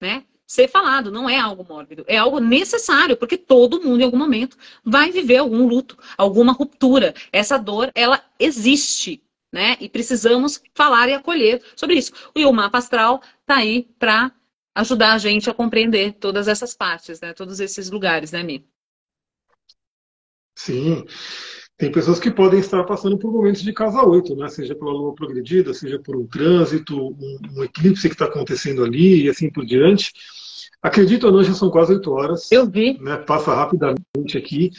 né? 0.00 0.24
Ser 0.46 0.68
falado, 0.68 1.12
não 1.12 1.30
é 1.30 1.38
algo 1.38 1.64
mórbido, 1.68 2.04
é 2.08 2.16
algo 2.16 2.40
necessário, 2.40 3.16
porque 3.16 3.36
todo 3.36 3.80
mundo 3.80 4.00
em 4.00 4.04
algum 4.04 4.18
momento 4.18 4.56
vai 4.84 5.12
viver 5.12 5.36
algum 5.36 5.66
luto, 5.66 5.96
alguma 6.18 6.52
ruptura. 6.52 7.14
Essa 7.32 7.56
dor, 7.56 7.90
ela 7.94 8.20
existe, 8.38 9.22
né? 9.52 9.76
E 9.80 9.88
precisamos 9.88 10.60
falar 10.74 11.08
e 11.08 11.14
acolher 11.14 11.62
sobre 11.76 11.96
isso. 11.96 12.12
E 12.34 12.44
o 12.44 12.52
mapa 12.52 12.78
astral 12.78 13.22
tá 13.46 13.56
aí 13.56 13.88
para 13.98 14.32
ajudar 14.74 15.12
a 15.12 15.18
gente 15.18 15.48
a 15.48 15.54
compreender 15.54 16.14
todas 16.14 16.48
essas 16.48 16.74
partes, 16.74 17.20
né? 17.20 17.32
Todos 17.32 17.60
esses 17.60 17.88
lugares, 17.88 18.32
né, 18.32 18.42
Mi? 18.42 18.64
Sim. 20.64 21.04
Tem 21.78 21.90
pessoas 21.90 22.20
que 22.20 22.30
podem 22.30 22.60
estar 22.60 22.84
passando 22.84 23.18
por 23.18 23.32
momentos 23.32 23.62
de 23.62 23.72
casa 23.72 24.04
8, 24.04 24.36
né? 24.36 24.46
seja 24.48 24.74
pela 24.74 24.92
lua 24.92 25.14
progredida, 25.14 25.72
seja 25.72 25.98
por 25.98 26.14
um 26.14 26.26
trânsito, 26.26 26.94
um, 26.94 27.38
um 27.56 27.64
eclipse 27.64 28.06
que 28.06 28.14
está 28.14 28.26
acontecendo 28.26 28.84
ali 28.84 29.24
e 29.24 29.30
assim 29.30 29.50
por 29.50 29.64
diante. 29.64 30.12
Acredito 30.82 31.24
ou 31.26 31.32
não, 31.32 31.42
já 31.42 31.54
são 31.54 31.70
quase 31.70 31.94
8 31.94 32.12
horas. 32.12 32.52
Eu 32.52 32.70
vi. 32.70 33.00
Né? 33.00 33.16
Passa 33.16 33.54
rapidamente 33.54 34.36
aqui. 34.36 34.70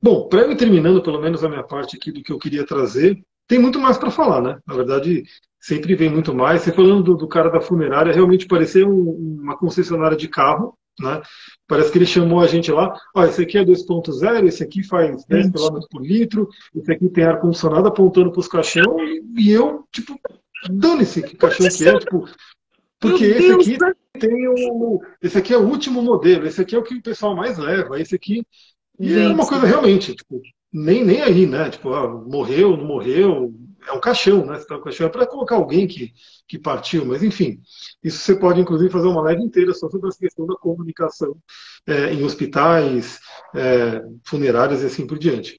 Bom, 0.00 0.28
para 0.28 0.42
eu 0.42 0.56
terminando 0.56 1.02
pelo 1.02 1.20
menos 1.20 1.42
a 1.42 1.48
minha 1.48 1.64
parte 1.64 1.96
aqui 1.96 2.12
do 2.12 2.22
que 2.22 2.30
eu 2.30 2.38
queria 2.38 2.64
trazer, 2.64 3.20
tem 3.48 3.58
muito 3.58 3.80
mais 3.80 3.98
para 3.98 4.12
falar, 4.12 4.40
né? 4.40 4.58
Na 4.64 4.74
verdade, 4.74 5.24
sempre 5.60 5.96
vem 5.96 6.10
muito 6.10 6.32
mais. 6.32 6.62
Você 6.62 6.72
falando 6.72 7.02
do, 7.02 7.16
do 7.16 7.26
cara 7.26 7.50
da 7.50 7.60
funerária, 7.60 8.12
realmente 8.12 8.46
parecia 8.46 8.86
um, 8.86 9.40
uma 9.42 9.56
concessionária 9.56 10.16
de 10.16 10.28
carro, 10.28 10.78
né? 11.00 11.22
Parece 11.66 11.90
que 11.90 11.98
ele 11.98 12.06
chamou 12.06 12.40
a 12.40 12.46
gente 12.46 12.70
lá, 12.70 12.96
ó, 13.14 13.24
esse 13.24 13.42
aqui 13.42 13.58
é 13.58 13.64
2.0, 13.64 14.46
esse 14.46 14.62
aqui 14.62 14.82
faz 14.82 15.24
10 15.26 15.50
km 15.50 15.78
por 15.90 16.02
litro, 16.02 16.48
esse 16.74 16.92
aqui 16.92 17.08
tem 17.08 17.24
ar-condicionado 17.24 17.88
apontando 17.88 18.30
para 18.30 18.40
os 18.40 18.48
caixão, 18.48 18.96
e 19.36 19.50
eu, 19.50 19.84
tipo, 19.92 20.18
dane-se 20.70 21.22
que 21.22 21.36
caixão 21.36 21.68
que 21.68 21.88
é, 21.88 21.98
tipo, 21.98 22.28
porque 23.00 23.24
esse 23.24 23.52
aqui 23.52 23.78
tem 24.18 24.48
o. 24.48 25.00
Esse 25.20 25.38
aqui 25.38 25.52
é 25.52 25.58
o 25.58 25.68
último 25.68 26.00
modelo, 26.00 26.46
esse 26.46 26.60
aqui 26.60 26.74
é 26.74 26.78
o 26.78 26.82
que 26.82 26.94
o 26.94 27.02
pessoal 27.02 27.36
mais 27.36 27.58
leva, 27.58 28.00
esse 28.00 28.14
aqui. 28.14 28.46
E 28.98 29.12
é 29.12 29.28
uma 29.28 29.46
coisa 29.46 29.66
realmente, 29.66 30.14
tipo, 30.14 30.40
nem, 30.72 31.04
nem 31.04 31.20
aí, 31.20 31.46
né? 31.46 31.68
Tipo, 31.68 31.92
ah, 31.92 32.08
morreu, 32.08 32.76
não 32.76 32.84
morreu, 32.84 33.52
é 33.86 33.92
um 33.92 34.00
caixão, 34.00 34.44
né? 34.46 34.58
Você 34.58 34.66
tá 34.66 34.76
um 34.76 34.82
caixão 34.82 35.06
é 35.06 35.10
para 35.10 35.26
colocar 35.26 35.56
alguém 35.56 35.86
que, 35.86 36.12
que 36.46 36.58
partiu, 36.58 37.04
mas 37.04 37.22
enfim. 37.22 37.60
Isso 38.02 38.18
você 38.18 38.34
pode, 38.36 38.60
inclusive, 38.60 38.90
fazer 38.90 39.08
uma 39.08 39.22
live 39.22 39.42
inteira 39.42 39.72
só 39.72 39.88
sobre 39.88 40.08
essa 40.08 40.18
questão 40.18 40.46
da 40.46 40.56
comunicação 40.56 41.36
é, 41.86 42.12
em 42.12 42.22
hospitais, 42.24 43.20
é, 43.54 44.02
funerárias 44.24 44.82
e 44.82 44.86
assim 44.86 45.06
por 45.06 45.18
diante. 45.18 45.58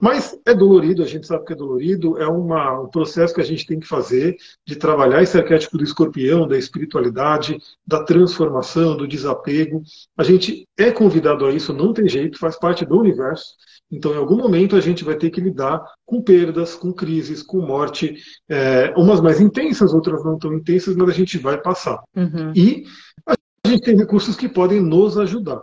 Mas 0.00 0.38
é 0.46 0.54
dolorido, 0.54 1.02
a 1.02 1.06
gente 1.06 1.26
sabe 1.26 1.44
que 1.44 1.52
é 1.52 1.56
dolorido, 1.56 2.18
é 2.18 2.26
uma, 2.26 2.80
um 2.80 2.88
processo 2.88 3.34
que 3.34 3.40
a 3.40 3.44
gente 3.44 3.66
tem 3.66 3.78
que 3.78 3.86
fazer 3.86 4.36
de 4.66 4.76
trabalhar 4.76 5.22
esse 5.22 5.36
arquétipo 5.36 5.78
do 5.78 5.84
escorpião, 5.84 6.48
da 6.48 6.58
espiritualidade, 6.58 7.58
da 7.86 8.02
transformação, 8.02 8.96
do 8.96 9.06
desapego. 9.06 9.82
A 10.16 10.22
gente 10.22 10.66
é 10.78 10.90
convidado 10.90 11.44
a 11.44 11.52
isso, 11.52 11.72
não 11.72 11.92
tem 11.92 12.08
jeito, 12.08 12.38
faz 12.38 12.58
parte 12.58 12.84
do 12.84 12.98
universo. 12.98 13.54
Então, 13.90 14.14
em 14.14 14.18
algum 14.18 14.36
momento, 14.36 14.76
a 14.76 14.80
gente 14.80 15.04
vai 15.04 15.16
ter 15.16 15.30
que 15.30 15.40
lidar 15.40 15.84
com 16.06 16.22
perdas, 16.22 16.74
com 16.74 16.92
crises, 16.92 17.42
com 17.42 17.60
morte, 17.60 18.14
é, 18.48 18.92
umas 18.96 19.20
mais 19.20 19.40
intensas, 19.40 19.92
outras 19.92 20.24
não 20.24 20.38
tão 20.38 20.54
intensas, 20.54 20.94
mas 20.94 21.08
a 21.08 21.12
gente 21.12 21.38
vai 21.38 21.60
passar. 21.60 22.00
Uhum. 22.14 22.52
E 22.54 22.84
a 23.26 23.68
gente 23.68 23.82
tem 23.82 23.96
recursos 23.96 24.36
que 24.36 24.48
podem 24.48 24.80
nos 24.80 25.18
ajudar. 25.18 25.60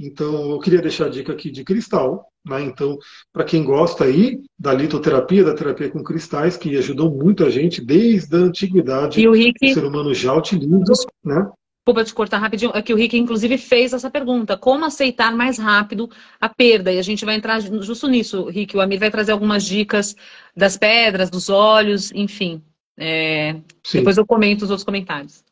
Então, 0.00 0.50
eu 0.52 0.58
queria 0.58 0.80
deixar 0.80 1.06
a 1.06 1.08
dica 1.10 1.32
aqui 1.32 1.50
de 1.50 1.62
cristal. 1.62 2.26
Né? 2.44 2.62
Então, 2.62 2.98
para 3.30 3.44
quem 3.44 3.62
gosta 3.62 4.04
aí 4.04 4.40
da 4.58 4.72
litoterapia, 4.72 5.44
da 5.44 5.54
terapia 5.54 5.90
com 5.90 6.02
cristais, 6.02 6.56
que 6.56 6.74
ajudou 6.78 7.10
muito 7.10 7.44
a 7.44 7.50
gente 7.50 7.84
desde 7.84 8.34
a 8.34 8.38
antiguidade, 8.38 9.20
e 9.20 9.28
o, 9.28 9.32
Rick... 9.32 9.70
o 9.70 9.74
ser 9.74 9.84
humano 9.84 10.14
já 10.14 10.32
utiliza. 10.32 10.94
Né? 11.22 11.46
Desculpa 11.80 12.04
te 12.04 12.14
cortar 12.14 12.38
rapidinho, 12.38 12.72
é 12.74 12.80
que 12.80 12.94
o 12.94 12.96
Rick, 12.96 13.18
inclusive, 13.18 13.58
fez 13.58 13.92
essa 13.92 14.10
pergunta: 14.10 14.56
como 14.56 14.86
aceitar 14.86 15.36
mais 15.36 15.58
rápido 15.58 16.08
a 16.40 16.48
perda? 16.48 16.90
E 16.90 16.98
a 16.98 17.02
gente 17.02 17.24
vai 17.26 17.34
entrar 17.34 17.60
justo 17.60 18.08
nisso, 18.08 18.44
Rick. 18.48 18.74
O 18.74 18.80
Amir 18.80 18.98
vai 18.98 19.10
trazer 19.10 19.32
algumas 19.32 19.64
dicas 19.64 20.16
das 20.56 20.78
pedras, 20.78 21.28
dos 21.28 21.50
olhos, 21.50 22.10
enfim. 22.14 22.62
É... 22.98 23.60
Depois 23.92 24.16
eu 24.16 24.26
comento 24.26 24.64
os 24.64 24.70
outros 24.70 24.84
comentários. 24.84 25.44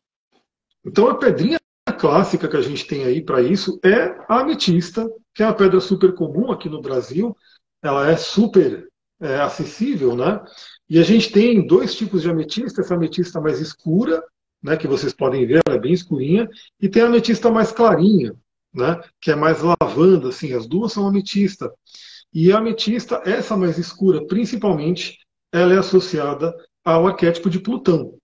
Então, 0.87 1.09
a 1.09 1.15
pedrinha 1.15 1.59
clássica 1.93 2.49
que 2.49 2.57
a 2.57 2.63
gente 2.63 2.87
tem 2.87 3.05
aí 3.05 3.23
para 3.23 3.43
isso 3.43 3.79
é 3.85 4.17
a 4.29 4.41
ametista, 4.41 5.09
que 5.35 5.43
é 5.43 5.47
uma 5.47 5.55
pedra 5.55 5.81
super 5.81 6.15
comum 6.15 6.51
aqui 6.51 6.69
no 6.69 6.81
Brasil. 6.81 7.37
Ela 7.83 8.11
é 8.11 8.17
super 8.17 8.89
é, 9.21 9.41
acessível, 9.41 10.15
né? 10.17 10.41
E 10.89 10.99
a 10.99 11.03
gente 11.03 11.31
tem 11.31 11.67
dois 11.67 11.95
tipos 11.95 12.23
de 12.23 12.31
ametista, 12.31 12.81
essa 12.81 12.95
ametista 12.95 13.41
mais 13.41 13.61
escura, 13.61 14.23
né, 14.63 14.77
que 14.77 14.89
vocês 14.89 15.13
podem 15.13 15.47
ver, 15.47 15.61
ela 15.67 15.77
é 15.77 15.81
bem 15.81 15.93
escurinha, 15.93 16.49
e 16.81 16.89
tem 16.89 17.03
a 17.03 17.07
ametista 17.07 17.51
mais 17.51 17.71
clarinha, 17.71 18.35
né, 18.75 19.01
que 19.21 19.31
é 19.31 19.37
mais 19.37 19.59
lavanda, 19.63 20.29
assim, 20.29 20.53
as 20.55 20.67
duas 20.67 20.93
são 20.93 21.07
ametista. 21.07 21.71
E 22.33 22.53
a 22.53 22.59
ametista, 22.59 23.23
essa 23.25 23.57
mais 23.57 23.79
escura, 23.79 24.27
principalmente, 24.27 25.19
ela 25.53 25.75
é 25.75 25.79
associada 25.79 26.55
ao 26.85 27.07
arquétipo 27.07 27.49
de 27.49 27.61
Plutão. 27.61 28.15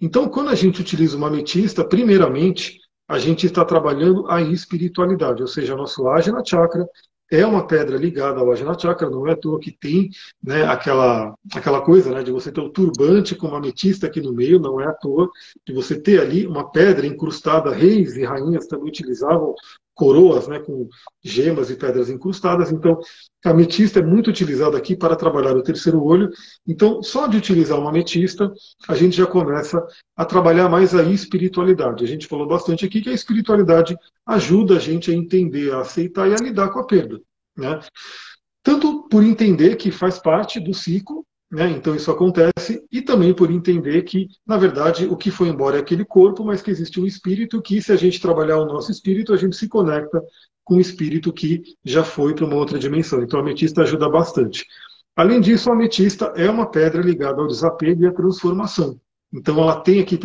Então, 0.00 0.28
quando 0.28 0.50
a 0.50 0.54
gente 0.54 0.80
utiliza 0.80 1.16
uma 1.16 1.28
ametista, 1.28 1.86
primeiramente, 1.86 2.78
a 3.08 3.18
gente 3.18 3.46
está 3.46 3.64
trabalhando 3.64 4.30
a 4.30 4.40
espiritualidade, 4.40 5.42
ou 5.42 5.48
seja, 5.48 5.76
nosso 5.76 6.08
Ajna 6.08 6.42
Chakra 6.44 6.86
é 7.30 7.44
uma 7.44 7.66
pedra 7.66 7.96
ligada 7.96 8.40
ao 8.40 8.50
Ajna 8.52 8.78
Chakra, 8.78 9.10
não 9.10 9.26
é 9.26 9.32
à 9.32 9.36
toa 9.36 9.58
que 9.58 9.72
tem 9.72 10.10
né, 10.42 10.64
aquela, 10.64 11.34
aquela 11.54 11.80
coisa 11.80 12.10
né, 12.10 12.22
de 12.22 12.30
você 12.30 12.52
ter 12.52 12.60
o 12.60 12.70
turbante 12.70 13.34
com 13.34 13.48
uma 13.48 13.58
ametista 13.58 14.06
aqui 14.06 14.20
no 14.20 14.32
meio, 14.32 14.60
não 14.60 14.80
é 14.80 14.86
à 14.86 14.92
toa 14.92 15.30
de 15.66 15.72
você 15.72 16.00
ter 16.00 16.20
ali 16.20 16.46
uma 16.46 16.70
pedra 16.70 17.06
incrustada, 17.06 17.70
reis 17.70 18.16
e 18.16 18.24
rainhas 18.24 18.66
também 18.66 18.88
utilizavam 18.88 19.54
coroas 19.94 20.48
né, 20.48 20.58
com 20.58 20.88
gemas 21.22 21.70
e 21.70 21.76
pedras 21.76 22.10
incrustadas. 22.10 22.72
Então, 22.72 22.98
a 23.44 23.50
ametista 23.50 24.00
é 24.00 24.02
muito 24.02 24.28
utilizada 24.28 24.76
aqui 24.76 24.96
para 24.96 25.16
trabalhar 25.16 25.56
o 25.56 25.62
terceiro 25.62 26.02
olho. 26.02 26.30
Então, 26.66 27.02
só 27.02 27.26
de 27.26 27.36
utilizar 27.36 27.78
uma 27.78 27.90
ametista, 27.90 28.52
a 28.88 28.94
gente 28.94 29.16
já 29.16 29.26
começa 29.26 29.80
a 30.16 30.24
trabalhar 30.24 30.68
mais 30.68 30.94
a 30.94 31.02
espiritualidade. 31.04 32.04
A 32.04 32.08
gente 32.08 32.26
falou 32.26 32.46
bastante 32.46 32.84
aqui 32.84 33.00
que 33.00 33.10
a 33.10 33.14
espiritualidade 33.14 33.96
ajuda 34.26 34.76
a 34.76 34.80
gente 34.80 35.10
a 35.10 35.14
entender, 35.14 35.72
a 35.72 35.80
aceitar 35.80 36.28
e 36.28 36.34
a 36.34 36.38
lidar 36.38 36.70
com 36.70 36.80
a 36.80 36.86
perda. 36.86 37.20
Né? 37.56 37.80
Tanto 38.62 39.08
por 39.08 39.22
entender 39.22 39.76
que 39.76 39.90
faz 39.90 40.18
parte 40.18 40.58
do 40.58 40.74
ciclo 40.74 41.24
né? 41.54 41.70
Então 41.70 41.94
isso 41.94 42.10
acontece, 42.10 42.84
e 42.90 43.00
também 43.00 43.32
por 43.32 43.50
entender 43.50 44.02
que, 44.02 44.26
na 44.44 44.56
verdade, 44.56 45.06
o 45.06 45.16
que 45.16 45.30
foi 45.30 45.48
embora 45.48 45.76
é 45.76 45.80
aquele 45.80 46.04
corpo, 46.04 46.44
mas 46.44 46.60
que 46.60 46.70
existe 46.70 47.00
um 47.00 47.06
espírito 47.06 47.62
que, 47.62 47.80
se 47.80 47.92
a 47.92 47.96
gente 47.96 48.20
trabalhar 48.20 48.58
o 48.58 48.66
nosso 48.66 48.90
espírito, 48.90 49.32
a 49.32 49.36
gente 49.36 49.54
se 49.54 49.68
conecta 49.68 50.20
com 50.64 50.76
o 50.76 50.80
espírito 50.80 51.32
que 51.32 51.62
já 51.84 52.02
foi 52.02 52.34
para 52.34 52.44
uma 52.44 52.56
outra 52.56 52.78
dimensão. 52.78 53.22
Então 53.22 53.38
a 53.38 53.42
ametista 53.42 53.82
ajuda 53.82 54.08
bastante. 54.08 54.66
Além 55.14 55.40
disso, 55.40 55.70
a 55.70 55.74
ametista 55.74 56.32
é 56.34 56.50
uma 56.50 56.68
pedra 56.68 57.00
ligada 57.00 57.40
ao 57.40 57.46
desapego 57.46 58.02
e 58.02 58.06
à 58.06 58.12
transformação. 58.12 58.98
Então 59.32 59.56
ela 59.58 59.80
tem 59.80 60.00
aqui, 60.00 60.18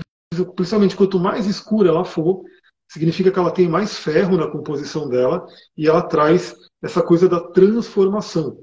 principalmente 0.55 0.95
quanto 0.95 1.19
mais 1.19 1.45
escura 1.45 1.89
ela 1.89 2.03
for, 2.03 2.41
significa 2.87 3.29
que 3.29 3.37
ela 3.37 3.51
tem 3.51 3.69
mais 3.69 3.97
ferro 3.97 4.35
na 4.35 4.47
composição 4.47 5.07
dela 5.07 5.45
e 5.77 5.87
ela 5.87 6.01
traz 6.01 6.55
essa 6.81 7.03
coisa 7.03 7.29
da 7.29 7.39
transformação. 7.39 8.57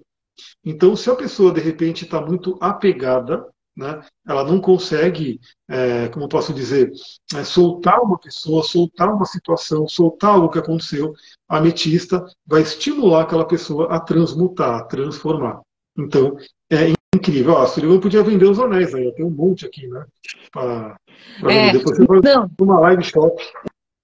Então, 0.65 0.97
se 0.97 1.11
a 1.11 1.15
pessoa 1.15 1.53
de 1.53 1.61
repente 1.61 2.05
está 2.05 2.21
muito 2.21 2.57
apegada, 2.61 3.47
né, 3.77 4.01
ela 4.27 4.43
não 4.43 4.61
consegue, 4.61 5.39
é, 5.69 6.09
como 6.09 6.29
posso 6.29 6.53
dizer, 6.55 6.91
é, 7.35 7.45
soltar 7.45 8.01
uma 8.01 8.19
pessoa, 8.19 8.63
soltar 8.63 9.13
uma 9.13 9.27
situação, 9.27 9.87
soltar 9.87 10.35
algo 10.35 10.49
que 10.49 10.59
aconteceu, 10.59 11.13
a 11.49 11.59
ametista 11.59 12.25
vai 12.47 12.63
estimular 12.63 13.23
aquela 13.23 13.47
pessoa 13.47 13.95
a 13.95 14.01
transmutar, 14.01 14.81
a 14.81 14.85
transformar. 14.85 15.61
Então, 15.99 16.37
é 16.71 16.93
incrível. 17.15 17.55
Ó, 17.55 17.63
a 17.63 17.67
Sullivan 17.67 18.01
podia 18.01 18.23
vender 18.23 18.47
os 18.47 18.59
anéis 18.59 18.95
aí, 18.95 19.13
tem 19.13 19.25
um 19.25 19.31
monte 19.31 19.67
aqui, 19.67 19.87
né? 19.89 20.05
Pra, 20.51 20.97
pra 21.41 21.53
é, 21.53 21.73
Depois 21.73 21.99
você 21.99 22.35
não. 22.35 22.51
uma 22.61 22.81
live 22.81 23.05
shop. 23.05 23.43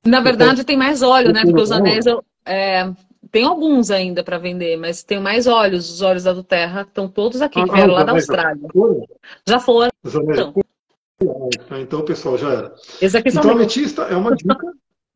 Na 0.05 0.21
verdade, 0.21 0.65
tem 0.65 0.77
mais 0.77 1.03
óleo, 1.03 1.33
né? 1.33 1.43
Porque 1.43 1.61
os 1.61 1.71
anéis 1.71 2.07
eu, 2.07 2.23
é, 2.45 2.93
tem 3.33 3.45
alguns 3.45 3.91
ainda 3.91 4.23
para 4.23 4.37
vender, 4.37 4.77
mas 4.77 5.03
tem 5.03 5.19
mais 5.19 5.47
olhos. 5.47 5.91
Os 5.91 6.03
olhos 6.03 6.25
da 6.25 6.35
do 6.35 6.45
Terra 6.45 6.83
estão 6.83 7.09
todos 7.09 7.41
aqui, 7.41 7.59
ah, 7.59 7.65
que 7.65 7.73
vieram 7.73 7.95
lá 7.95 8.05
da 8.05 8.13
Austrália. 8.13 8.69
Já 9.49 9.59
foram. 9.59 9.91
Então. 10.05 10.55
então, 11.81 12.05
pessoal, 12.05 12.37
já 12.37 12.53
era. 12.53 12.75
Então, 13.01 13.51
a 13.51 13.53
ametista 13.53 14.03
é 14.03 14.15
uma 14.15 14.37
dica. 14.37 14.59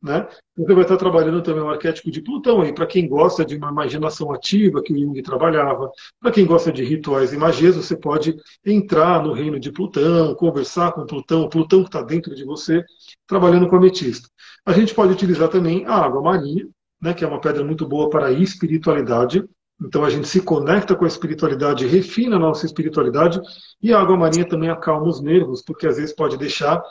Né? 0.01 0.27
Você 0.55 0.73
vai 0.73 0.83
estar 0.83 0.95
trabalhando 0.95 1.41
também 1.41 1.61
o 1.61 1.69
arquétipo 1.69 2.11
de 2.11 2.21
Plutão 2.21 2.61
aí, 2.61 2.71
para 2.71 2.85
quem 2.85 3.07
gosta 3.07 3.43
de 3.43 3.55
uma 3.55 3.69
imaginação 3.69 4.31
ativa 4.31 4.81
que 4.81 4.93
o 4.93 4.97
Jung 4.97 5.19
trabalhava, 5.23 5.91
para 6.19 6.31
quem 6.31 6.45
gosta 6.45 6.71
de 6.71 6.83
rituais 6.83 7.33
e 7.33 7.37
magias, 7.37 7.75
você 7.75 7.97
pode 7.97 8.35
entrar 8.63 9.23
no 9.23 9.33
reino 9.33 9.59
de 9.59 9.71
Plutão, 9.71 10.35
conversar 10.35 10.91
com 10.91 11.05
Plutão, 11.05 11.41
o 11.41 11.49
Plutão 11.49 11.81
que 11.81 11.89
está 11.89 12.03
dentro 12.03 12.35
de 12.35 12.45
você, 12.45 12.83
trabalhando 13.25 13.67
com 13.67 13.75
ametista. 13.75 14.29
A 14.65 14.71
gente 14.71 14.93
pode 14.93 15.13
utilizar 15.13 15.49
também 15.49 15.83
a 15.85 15.95
água 15.95 16.21
marinha, 16.21 16.67
né, 17.01 17.13
que 17.13 17.23
é 17.23 17.27
uma 17.27 17.41
pedra 17.41 17.63
muito 17.63 17.87
boa 17.87 18.09
para 18.09 18.27
a 18.27 18.31
espiritualidade. 18.31 19.43
Então 19.81 20.03
a 20.03 20.09
gente 20.09 20.27
se 20.27 20.41
conecta 20.41 20.95
com 20.95 21.05
a 21.05 21.07
espiritualidade, 21.07 21.85
refina 21.85 22.35
a 22.35 22.39
nossa 22.39 22.65
espiritualidade 22.65 23.39
e 23.81 23.93
a 23.93 23.99
água 23.99 24.17
marinha 24.17 24.47
também 24.47 24.69
acalma 24.69 25.07
os 25.07 25.21
nervos, 25.21 25.61
porque 25.61 25.87
às 25.87 25.97
vezes 25.97 26.15
pode 26.15 26.37
deixar 26.37 26.81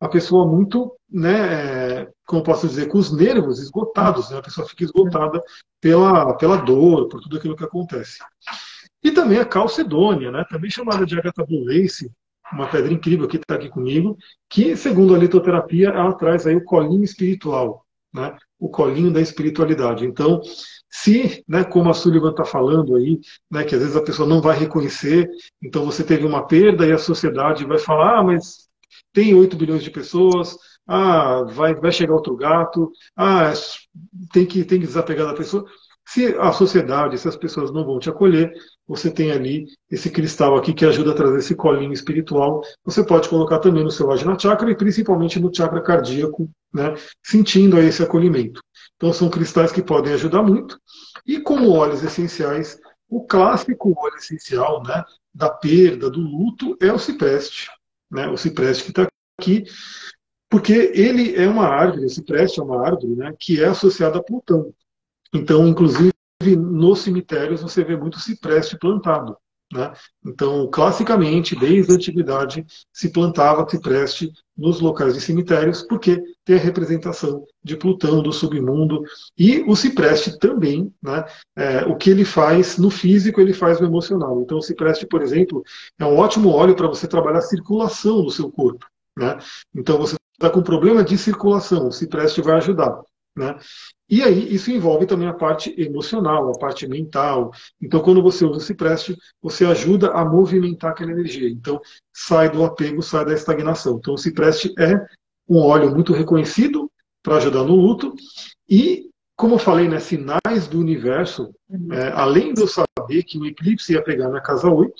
a 0.00 0.08
pessoa 0.08 0.46
muito, 0.46 0.94
né, 1.10 2.02
é, 2.02 2.10
como 2.26 2.42
posso 2.42 2.68
dizer, 2.68 2.88
com 2.88 2.98
os 2.98 3.10
nervos 3.16 3.58
esgotados, 3.58 4.30
né? 4.30 4.38
a 4.38 4.42
pessoa 4.42 4.68
fica 4.68 4.84
esgotada 4.84 5.42
pela, 5.80 6.34
pela 6.34 6.56
dor, 6.56 7.08
por 7.08 7.20
tudo 7.22 7.38
aquilo 7.38 7.56
que 7.56 7.64
acontece. 7.64 8.18
E 9.02 9.10
também 9.10 9.38
a 9.38 9.44
calcedônia, 9.46 10.30
né, 10.30 10.44
também 10.50 10.70
chamada 10.70 11.06
de 11.06 11.18
Agatha 11.18 11.46
Lace, 11.48 12.10
uma 12.52 12.68
pedra 12.68 12.92
incrível 12.92 13.26
que 13.26 13.36
está 13.36 13.54
aqui 13.54 13.68
comigo, 13.68 14.16
que 14.48 14.76
segundo 14.76 15.14
a 15.14 15.18
litoterapia 15.18 15.88
ela 15.88 16.12
traz 16.14 16.46
aí 16.46 16.54
o 16.54 16.64
colinho 16.64 17.04
espiritual, 17.04 17.84
né? 18.12 18.36
O 18.58 18.68
colinho 18.68 19.12
da 19.12 19.20
espiritualidade. 19.20 20.06
Então, 20.06 20.40
se, 20.90 21.44
né, 21.48 21.64
como 21.64 21.90
a 21.90 21.94
Sullivan 21.94 22.30
está 22.30 22.44
falando 22.44 22.94
aí, 22.94 23.18
né, 23.50 23.64
que 23.64 23.74
às 23.74 23.80
vezes 23.80 23.96
a 23.96 24.02
pessoa 24.02 24.28
não 24.28 24.40
vai 24.40 24.56
reconhecer, 24.56 25.28
então 25.62 25.84
você 25.84 26.04
teve 26.04 26.24
uma 26.24 26.46
perda 26.46 26.86
e 26.86 26.92
a 26.92 26.98
sociedade 26.98 27.64
vai 27.64 27.78
falar, 27.78 28.20
ah, 28.20 28.22
mas 28.22 28.68
tem 29.12 29.34
8 29.34 29.56
bilhões 29.56 29.82
de 29.82 29.90
pessoas, 29.90 30.56
ah, 30.86 31.42
vai, 31.44 31.74
vai 31.74 31.90
chegar 31.90 32.14
outro 32.14 32.36
gato, 32.36 32.90
ah, 33.16 33.52
tem 34.32 34.46
que, 34.46 34.64
tem 34.64 34.80
que 34.80 34.86
desapegar 34.86 35.26
da 35.26 35.34
pessoa. 35.34 35.64
Se 36.06 36.26
a 36.38 36.52
sociedade, 36.52 37.18
se 37.18 37.26
as 37.26 37.36
pessoas 37.36 37.72
não 37.72 37.84
vão 37.84 37.98
te 37.98 38.10
acolher, 38.10 38.52
você 38.86 39.10
tem 39.10 39.32
ali 39.32 39.66
esse 39.90 40.10
cristal 40.10 40.56
aqui 40.56 40.74
que 40.74 40.84
ajuda 40.84 41.12
a 41.12 41.14
trazer 41.14 41.38
esse 41.38 41.54
colinho 41.54 41.92
espiritual. 41.92 42.62
Você 42.84 43.02
pode 43.04 43.28
colocar 43.28 43.58
também 43.58 43.82
no 43.82 43.90
seu 43.90 44.10
Ajna 44.10 44.38
Chakra 44.38 44.70
e 44.70 44.76
principalmente 44.76 45.40
no 45.40 45.54
chakra 45.54 45.82
cardíaco, 45.82 46.50
né, 46.72 46.94
sentindo 47.22 47.78
esse 47.78 48.02
acolhimento. 48.02 48.60
Então 48.96 49.12
são 49.12 49.30
cristais 49.30 49.72
que 49.72 49.82
podem 49.82 50.12
ajudar 50.12 50.42
muito. 50.42 50.78
E 51.26 51.40
como 51.40 51.70
óleos 51.70 52.02
essenciais, 52.02 52.78
o 53.08 53.24
clássico 53.24 53.94
óleo 53.96 54.16
essencial 54.16 54.82
né, 54.82 55.02
da 55.34 55.48
perda, 55.48 56.10
do 56.10 56.20
luto, 56.20 56.76
é 56.80 56.92
o 56.92 56.98
cipreste. 56.98 57.70
Né, 58.10 58.28
o 58.28 58.36
cipreste 58.36 58.84
que 58.84 58.90
está 58.90 59.08
aqui, 59.40 59.64
porque 60.48 60.92
ele 60.94 61.34
é 61.34 61.48
uma 61.48 61.66
árvore, 61.66 62.06
o 62.06 62.10
cipreste 62.10 62.60
é 62.60 62.62
uma 62.62 62.84
árvore 62.84 63.16
né, 63.16 63.34
que 63.38 63.62
é 63.62 63.66
associada 63.66 64.18
a 64.18 64.22
Plutão. 64.22 64.72
Então, 65.32 65.66
inclusive, 65.66 66.13
nos 66.42 67.00
cemitérios 67.00 67.62
você 67.62 67.84
vê 67.84 67.96
muito 67.96 68.18
cipreste 68.18 68.78
plantado. 68.78 69.36
Né? 69.72 69.92
Então, 70.24 70.68
classicamente, 70.70 71.56
desde 71.56 71.90
a 71.90 71.94
antiguidade, 71.96 72.64
se 72.92 73.10
plantava 73.10 73.68
cipreste 73.68 74.30
nos 74.56 74.80
locais 74.80 75.14
de 75.14 75.20
cemitérios, 75.20 75.82
porque 75.82 76.22
tem 76.44 76.56
a 76.56 76.60
representação 76.60 77.44
de 77.62 77.76
Plutão, 77.76 78.22
do 78.22 78.32
submundo, 78.32 79.02
e 79.36 79.64
o 79.66 79.74
cipreste 79.74 80.38
também, 80.38 80.94
né? 81.02 81.24
É, 81.56 81.84
o 81.86 81.96
que 81.96 82.10
ele 82.10 82.24
faz 82.24 82.78
no 82.78 82.88
físico, 82.88 83.40
ele 83.40 83.52
faz 83.52 83.80
no 83.80 83.86
emocional. 83.86 84.40
Então, 84.42 84.58
o 84.58 84.62
cipreste, 84.62 85.06
por 85.06 85.22
exemplo, 85.22 85.64
é 85.98 86.04
um 86.04 86.18
ótimo 86.18 86.50
óleo 86.50 86.76
para 86.76 86.86
você 86.86 87.08
trabalhar 87.08 87.38
a 87.38 87.42
circulação 87.42 88.22
do 88.22 88.30
seu 88.30 88.52
corpo. 88.52 88.86
Né? 89.18 89.38
Então, 89.74 89.98
você 89.98 90.14
está 90.34 90.50
com 90.50 90.62
problema 90.62 91.02
de 91.02 91.18
circulação, 91.18 91.88
o 91.88 91.92
cipreste 91.92 92.40
vai 92.42 92.56
ajudar. 92.56 93.00
Né? 93.36 93.56
E 94.08 94.22
aí 94.22 94.54
isso 94.54 94.70
envolve 94.70 95.06
também 95.06 95.26
a 95.26 95.34
parte 95.34 95.74
emocional, 95.80 96.50
a 96.50 96.58
parte 96.58 96.86
mental. 96.86 97.50
Então, 97.80 98.00
quando 98.00 98.22
você 98.22 98.44
usa 98.44 98.58
o 98.58 98.60
cipreste, 98.60 99.16
você 99.42 99.64
ajuda 99.64 100.12
a 100.12 100.24
movimentar 100.24 100.92
aquela 100.92 101.10
energia. 101.10 101.48
Então, 101.48 101.80
sai 102.12 102.50
do 102.50 102.64
apego, 102.64 103.02
sai 103.02 103.24
da 103.24 103.34
estagnação. 103.34 103.96
Então, 103.98 104.14
o 104.14 104.18
cipreste 104.18 104.72
é 104.78 105.04
um 105.48 105.58
óleo 105.58 105.90
muito 105.90 106.12
reconhecido 106.12 106.90
para 107.22 107.36
ajudar 107.36 107.64
no 107.64 107.74
luto 107.74 108.14
e 108.68 109.10
como 109.36 109.54
eu 109.54 109.58
falei, 109.58 109.88
né, 109.88 109.98
sinais 109.98 110.68
do 110.68 110.78
universo, 110.78 111.52
uhum. 111.68 111.92
é, 111.92 112.12
além 112.12 112.54
de 112.54 112.62
eu 112.62 112.68
saber 112.68 113.22
que 113.24 113.38
o 113.38 113.44
eclipse 113.44 113.92
ia 113.92 114.02
pegar 114.02 114.28
na 114.28 114.40
casa 114.40 114.70
8, 114.70 114.94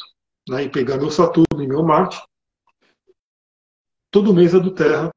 né, 0.48 0.64
e 0.64 0.68
pegar 0.68 0.96
meu 0.96 1.10
Saturno 1.10 1.62
e 1.62 1.68
meu 1.68 1.82
Marte, 1.84 2.20
todo 4.14 4.32
mês 4.32 4.54
a 4.54 4.60
do 4.60 4.70
Terra, 4.70 5.10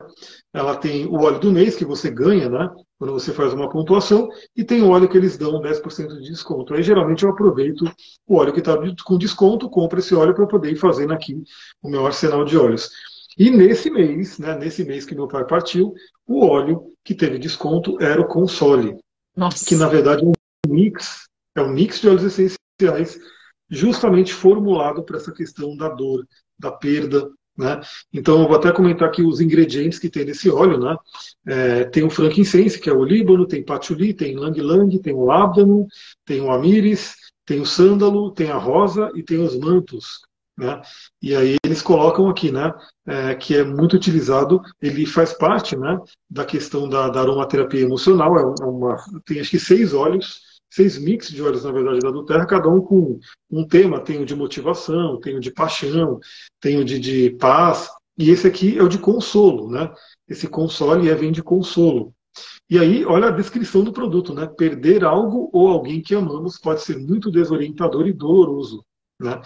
ela 0.51 0.75
tem 0.75 1.05
o 1.05 1.21
óleo 1.21 1.39
do 1.39 1.51
mês 1.51 1.75
que 1.75 1.85
você 1.85 2.09
ganha, 2.09 2.49
né, 2.49 2.67
quando 2.97 3.13
você 3.13 3.31
faz 3.31 3.53
uma 3.53 3.69
pontuação, 3.69 4.27
e 4.55 4.63
tem 4.63 4.81
o 4.81 4.89
óleo 4.89 5.07
que 5.07 5.15
eles 5.15 5.37
dão 5.37 5.61
10% 5.61 6.07
de 6.07 6.31
desconto. 6.31 6.73
Aí 6.73 6.81
geralmente 6.81 7.23
eu 7.23 7.29
aproveito 7.29 7.83
o 8.25 8.35
óleo 8.35 8.51
que 8.51 8.57
está 8.57 8.75
com 9.05 9.17
desconto, 9.19 9.69
compro 9.69 9.99
esse 9.99 10.15
óleo 10.15 10.33
para 10.33 10.47
poder 10.47 10.71
ir 10.71 10.77
fazendo 10.77 11.13
aqui 11.13 11.39
o 11.79 11.91
meu 11.91 12.07
arsenal 12.07 12.43
de 12.43 12.57
óleos. 12.57 12.89
E 13.37 13.51
nesse 13.51 13.91
mês, 13.91 14.39
né, 14.39 14.57
nesse 14.57 14.83
mês 14.83 15.05
que 15.05 15.13
meu 15.13 15.27
pai 15.27 15.45
partiu, 15.45 15.93
o 16.25 16.43
óleo 16.43 16.91
que 17.03 17.13
teve 17.13 17.37
desconto 17.37 18.01
era 18.01 18.19
o 18.19 18.27
Console. 18.27 18.97
Nossa. 19.35 19.63
que 19.63 19.75
na 19.75 19.87
verdade 19.87 20.25
é 20.25 20.27
um 20.27 20.73
mix, 20.73 21.27
é 21.55 21.61
um 21.61 21.69
mix 21.69 22.01
de 22.01 22.07
óleos 22.07 22.23
essenciais 22.23 23.19
justamente 23.69 24.33
formulado 24.33 25.03
para 25.03 25.17
essa 25.17 25.31
questão 25.31 25.77
da 25.77 25.87
dor, 25.87 26.25
da 26.57 26.71
perda, 26.71 27.29
né? 27.57 27.81
Então, 28.13 28.41
eu 28.41 28.47
vou 28.47 28.57
até 28.57 28.71
comentar 28.71 29.07
aqui 29.07 29.23
os 29.23 29.41
ingredientes 29.41 29.97
que 29.97 30.09
tem 30.09 30.25
nesse 30.25 30.49
óleo. 30.49 30.79
Né? 30.79 30.95
É, 31.47 31.83
tem 31.85 32.03
o 32.03 32.09
frankincense, 32.09 32.79
que 32.79 32.89
é 32.89 32.93
o 32.93 33.03
líbano, 33.03 33.47
tem 33.47 33.63
patchouli, 33.63 34.13
tem 34.13 34.35
lang-lang, 34.35 34.99
tem 34.99 35.13
o 35.13 35.25
lábdano, 35.25 35.87
tem 36.25 36.41
o 36.41 36.51
amires, 36.51 37.15
tem 37.45 37.59
o 37.59 37.65
sândalo, 37.65 38.31
tem 38.31 38.51
a 38.51 38.57
rosa 38.57 39.09
e 39.15 39.23
tem 39.23 39.39
os 39.39 39.57
mantos. 39.57 40.19
Né? 40.57 40.81
E 41.21 41.35
aí 41.35 41.55
eles 41.63 41.81
colocam 41.81 42.29
aqui, 42.29 42.51
né, 42.51 42.73
é, 43.05 43.35
que 43.35 43.55
é 43.55 43.63
muito 43.63 43.95
utilizado, 43.95 44.59
ele 44.81 45.05
faz 45.05 45.31
parte 45.31 45.77
né, 45.77 45.99
da 46.27 46.43
questão 46.43 46.89
da, 46.89 47.09
da 47.09 47.21
aromaterapia 47.21 47.81
emocional, 47.81 48.35
é 48.35 48.65
uma, 48.65 48.97
tem 49.23 49.39
acho 49.39 49.51
que 49.51 49.59
seis 49.59 49.93
óleos, 49.93 50.41
seis 50.69 50.97
mix 50.97 51.29
de 51.29 51.41
óleos, 51.41 51.63
na 51.63 51.71
verdade, 51.71 51.99
da 51.99 52.11
Duterra, 52.11 52.45
cada 52.45 52.69
um 52.69 52.81
com 52.81 53.19
um 53.49 53.67
tema, 53.67 53.99
tem 53.99 54.21
o 54.21 54.25
de 54.25 54.35
motivação, 54.35 55.19
tem 55.19 55.35
o 55.35 55.39
de 55.39 55.51
paixão, 55.51 56.19
tem 56.59 56.77
o 56.77 56.85
de, 56.85 56.99
de 56.99 57.29
paz, 57.31 57.89
e 58.17 58.31
esse 58.31 58.47
aqui 58.47 58.77
é 58.77 58.83
o 58.83 58.87
de 58.87 58.97
consolo, 58.97 59.69
né? 59.69 59.93
Esse 60.27 60.47
console 60.47 61.09
é, 61.09 61.15
vem 61.15 61.31
de 61.31 61.43
consolo. 61.43 62.13
E 62.69 62.77
aí, 62.77 63.05
olha 63.05 63.27
a 63.27 63.31
descrição 63.31 63.83
do 63.83 63.93
produto, 63.93 64.33
né? 64.33 64.47
Perder 64.47 65.05
algo 65.05 65.49
ou 65.53 65.67
alguém 65.67 66.01
que 66.01 66.15
amamos 66.15 66.57
pode 66.57 66.81
ser 66.81 66.97
muito 66.97 67.31
desorientador 67.31 68.07
e 68.07 68.13
doloroso, 68.13 68.83
né? 69.21 69.39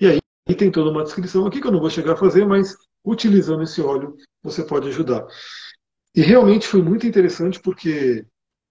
E 0.00 0.06
aí, 0.06 0.18
e 0.48 0.54
tem 0.54 0.70
toda 0.70 0.90
uma 0.90 1.02
descrição 1.02 1.46
aqui 1.46 1.60
que 1.60 1.66
eu 1.66 1.72
não 1.72 1.80
vou 1.80 1.90
chegar 1.90 2.12
a 2.12 2.16
fazer, 2.16 2.46
mas 2.46 2.76
utilizando 3.04 3.62
esse 3.62 3.80
óleo 3.80 4.16
você 4.42 4.62
pode 4.62 4.88
ajudar. 4.88 5.26
E 6.14 6.20
realmente 6.20 6.66
foi 6.66 6.82
muito 6.82 7.06
interessante 7.06 7.60
porque, 7.60 8.24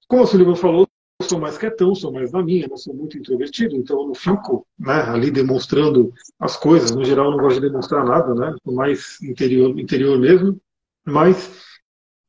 como 0.08 0.24
a 0.24 0.28
Sullivan 0.28 0.56
falou, 0.56 0.88
eu 1.22 1.30
sou 1.30 1.40
mais 1.40 1.58
quietão, 1.58 1.94
sou 1.94 2.12
mais 2.12 2.32
na 2.32 2.42
minha, 2.42 2.68
não 2.68 2.78
sou 2.78 2.94
muito 2.94 3.18
introvertido, 3.18 3.76
então 3.76 4.02
eu 4.02 4.08
não 4.08 4.16
fico 4.16 4.66
né, 4.78 5.02
ali 5.04 5.30
demonstrando 5.30 6.12
as 6.40 6.58
coisas. 6.58 6.92
No 6.92 7.06
geral, 7.06 7.26
eu 7.26 7.32
não 7.32 7.38
gosto 7.38 7.62
de 7.62 7.68
demonstrar 7.68 8.04
nada, 8.04 8.34
né? 8.34 8.56
Mais 8.66 9.22
interior, 9.22 9.80
interior 9.80 10.18
mesmo. 10.20 10.60
Mas 11.06 11.64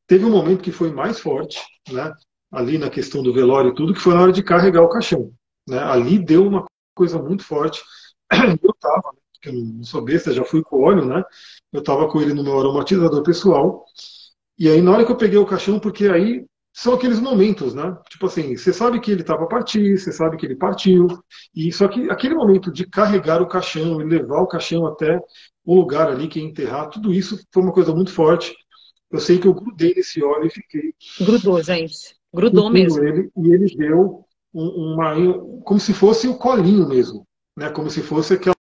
teve 0.06 0.24
um 0.24 0.30
momento 0.30 0.62
que 0.62 0.70
foi 0.70 0.92
mais 0.92 1.18
forte, 1.18 1.60
né? 1.90 2.12
Ali 2.50 2.76
na 2.76 2.90
questão 2.90 3.22
do 3.22 3.32
velório 3.32 3.70
e 3.70 3.74
tudo, 3.74 3.94
que 3.94 4.00
foi 4.00 4.14
na 4.14 4.22
hora 4.22 4.32
de 4.32 4.42
carregar 4.42 4.82
o 4.82 4.88
caixão. 4.88 5.32
Né? 5.66 5.78
Ali 5.78 6.18
deu 6.18 6.46
uma 6.46 6.66
coisa 6.94 7.20
muito 7.20 7.44
forte. 7.44 7.82
Eu 8.62 8.70
estava, 8.70 9.14
que 9.40 9.48
eu 9.48 9.54
não 9.54 9.82
sou 9.82 10.02
besta, 10.02 10.32
já 10.32 10.44
fui 10.44 10.62
com 10.62 10.82
óleo, 10.82 11.06
né? 11.06 11.22
Eu 11.72 11.80
estava 11.80 12.08
com 12.08 12.20
ele 12.20 12.34
no 12.34 12.42
meu 12.42 12.58
aromatizador 12.58 13.22
pessoal. 13.22 13.84
E 14.58 14.68
aí, 14.68 14.82
na 14.82 14.92
hora 14.92 15.04
que 15.04 15.12
eu 15.12 15.16
peguei 15.16 15.38
o 15.38 15.46
caixão, 15.46 15.80
porque 15.80 16.08
aí 16.08 16.44
são 16.72 16.94
aqueles 16.94 17.20
momentos, 17.20 17.74
né? 17.74 17.96
Tipo 18.08 18.26
assim, 18.26 18.56
você 18.56 18.72
sabe 18.72 18.98
que 18.98 19.10
ele 19.10 19.20
estava 19.20 19.44
a 19.44 19.46
partir, 19.46 19.98
você 19.98 20.10
sabe 20.10 20.36
que 20.36 20.46
ele 20.46 20.56
partiu, 20.56 21.06
e 21.54 21.70
só 21.70 21.86
que 21.86 22.10
aquele 22.10 22.34
momento 22.34 22.72
de 22.72 22.86
carregar 22.86 23.42
o 23.42 23.48
caixão 23.48 24.00
e 24.00 24.04
levar 24.04 24.40
o 24.40 24.46
caixão 24.46 24.86
até 24.86 25.20
o 25.64 25.76
lugar 25.76 26.08
ali 26.08 26.28
que 26.28 26.40
enterrar, 26.40 26.88
tudo 26.88 27.12
isso 27.12 27.38
foi 27.52 27.62
uma 27.62 27.72
coisa 27.72 27.94
muito 27.94 28.12
forte. 28.12 28.54
Eu 29.10 29.20
sei 29.20 29.38
que 29.38 29.46
eu 29.46 29.52
grudei 29.52 29.94
nesse 29.94 30.24
óleo 30.24 30.46
e 30.46 30.50
fiquei. 30.50 30.94
Grudou, 31.20 31.62
gente. 31.62 32.16
Grudou 32.32 32.70
mesmo. 32.70 33.04
Ele, 33.04 33.30
e 33.36 33.52
ele 33.52 33.76
deu 33.76 34.24
uma. 34.52 35.14
como 35.64 35.78
se 35.78 35.92
fosse 35.92 36.26
o 36.26 36.38
colinho 36.38 36.88
mesmo. 36.88 37.26
Né? 37.56 37.68
Como 37.68 37.90
se 37.90 38.00
fosse 38.02 38.32
aquela, 38.32 38.56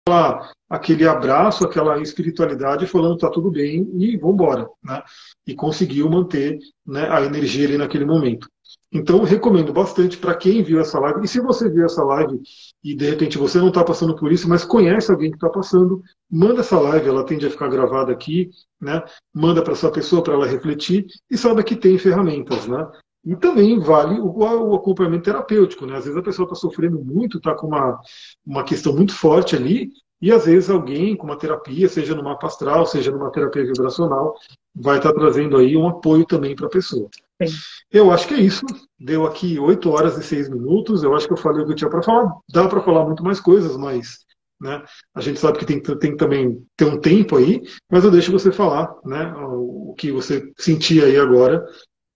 aquele 0.69 1.07
abraço, 1.07 1.65
aquela 1.65 2.01
espiritualidade 2.01 2.87
falando 2.87 3.19
tá 3.19 3.31
tudo 3.31 3.51
bem 3.51 3.89
e 3.95 4.17
vamos 4.17 4.35
embora, 4.35 4.69
né? 4.83 5.03
E 5.47 5.55
conseguiu 5.55 6.09
manter 6.11 6.59
né, 6.87 7.09
a 7.11 7.23
energia 7.23 7.67
ali 7.67 7.79
naquele 7.79 8.05
momento. 8.05 8.49
Então, 8.91 9.23
recomendo 9.23 9.71
bastante 9.73 10.17
para 10.17 10.35
quem 10.35 10.63
viu 10.63 10.81
essa 10.81 10.99
live. 10.99 11.23
E 11.23 11.29
se 11.29 11.41
você 11.41 11.69
viu 11.69 11.85
essa 11.85 12.03
live 12.03 12.41
e 12.83 12.95
de 12.95 13.05
repente 13.09 13.37
você 13.37 13.59
não 13.59 13.69
está 13.69 13.85
passando 13.85 14.17
por 14.17 14.33
isso, 14.33 14.49
mas 14.49 14.65
conhece 14.65 15.11
alguém 15.11 15.31
que 15.31 15.37
está 15.37 15.51
passando, 15.51 16.03
manda 16.31 16.61
essa 16.61 16.79
live, 16.79 17.09
ela 17.09 17.25
tende 17.25 17.47
a 17.47 17.51
ficar 17.51 17.69
gravada 17.69 18.11
aqui, 18.11 18.51
né? 18.81 19.03
Manda 19.35 19.63
para 19.63 19.75
essa 19.75 19.91
pessoa 19.91 20.23
para 20.23 20.35
ela 20.35 20.47
refletir 20.47 21.07
e 21.31 21.37
saiba 21.37 21.63
que 21.63 21.77
tem 21.77 21.99
ferramentas, 21.99 22.67
né? 22.67 22.87
E 23.25 23.37
também 23.37 23.79
vale 23.79 24.21
o, 24.21 24.39
o 24.39 24.75
acompanhamento 24.75 25.25
terapêutico, 25.25 25.87
né? 25.87 25.97
Às 25.97 26.05
vezes 26.05 26.19
a 26.19 26.23
pessoa 26.23 26.45
está 26.47 26.55
sofrendo 26.55 27.03
muito, 27.03 27.39
está 27.39 27.55
com 27.55 27.67
uma, 27.67 28.01
uma 28.47 28.65
questão 28.65 28.95
muito 28.95 29.15
forte 29.15 29.57
ali, 29.57 29.91
e 30.21 30.33
às 30.33 30.47
vezes 30.47 30.69
alguém 30.69 31.17
com 31.17 31.27
uma 31.27 31.39
terapia, 31.39 31.89
seja 31.89 32.15
no 32.15 32.25
mapa 32.25 32.47
astral, 32.47 32.87
seja 32.87 33.11
numa 33.11 33.31
terapia 33.31 33.65
vibracional, 33.65 34.35
vai 34.75 34.97
estar 34.97 35.13
tá 35.13 35.19
trazendo 35.19 35.57
aí 35.57 35.77
um 35.77 35.89
apoio 35.89 36.25
também 36.25 36.57
para 36.57 36.67
a 36.67 36.71
pessoa. 36.71 37.09
Sim. 37.43 37.55
Eu 37.91 38.11
acho 38.11 38.27
que 38.27 38.35
é 38.35 38.41
isso. 38.41 38.67
Deu 38.99 39.25
aqui 39.25 39.59
8 39.59 39.91
horas 39.91 40.19
e 40.19 40.23
6 40.23 40.49
minutos. 40.49 41.03
Eu 41.03 41.15
acho 41.15 41.27
que 41.27 41.33
eu 41.33 41.37
falei 41.37 41.63
o 41.63 41.67
que 41.67 41.73
eu 41.73 41.77
tinha 41.77 41.91
para 41.91 42.03
falar. 42.03 42.33
Dá 42.53 42.67
para 42.67 42.83
falar 42.83 43.05
muito 43.05 43.23
mais 43.23 43.41
coisas, 43.41 43.77
mas 43.77 44.27
né, 44.61 44.83
a 45.15 45.21
gente 45.21 45.39
sabe 45.39 45.59
que 45.59 45.65
tem, 45.65 45.81
tem 45.81 46.11
que 46.13 46.17
também 46.17 46.61
ter 46.77 46.87
um 46.87 47.01
tempo 47.01 47.37
aí. 47.37 47.63
Mas 47.91 48.05
eu 48.05 48.11
deixo 48.11 48.33
você 48.33 48.51
falar 48.51 48.93
né, 49.05 49.33
o 49.37 49.95
que 49.97 50.11
você 50.11 50.53
sentia 50.59 51.05
aí 51.05 51.17
agora 51.17 51.65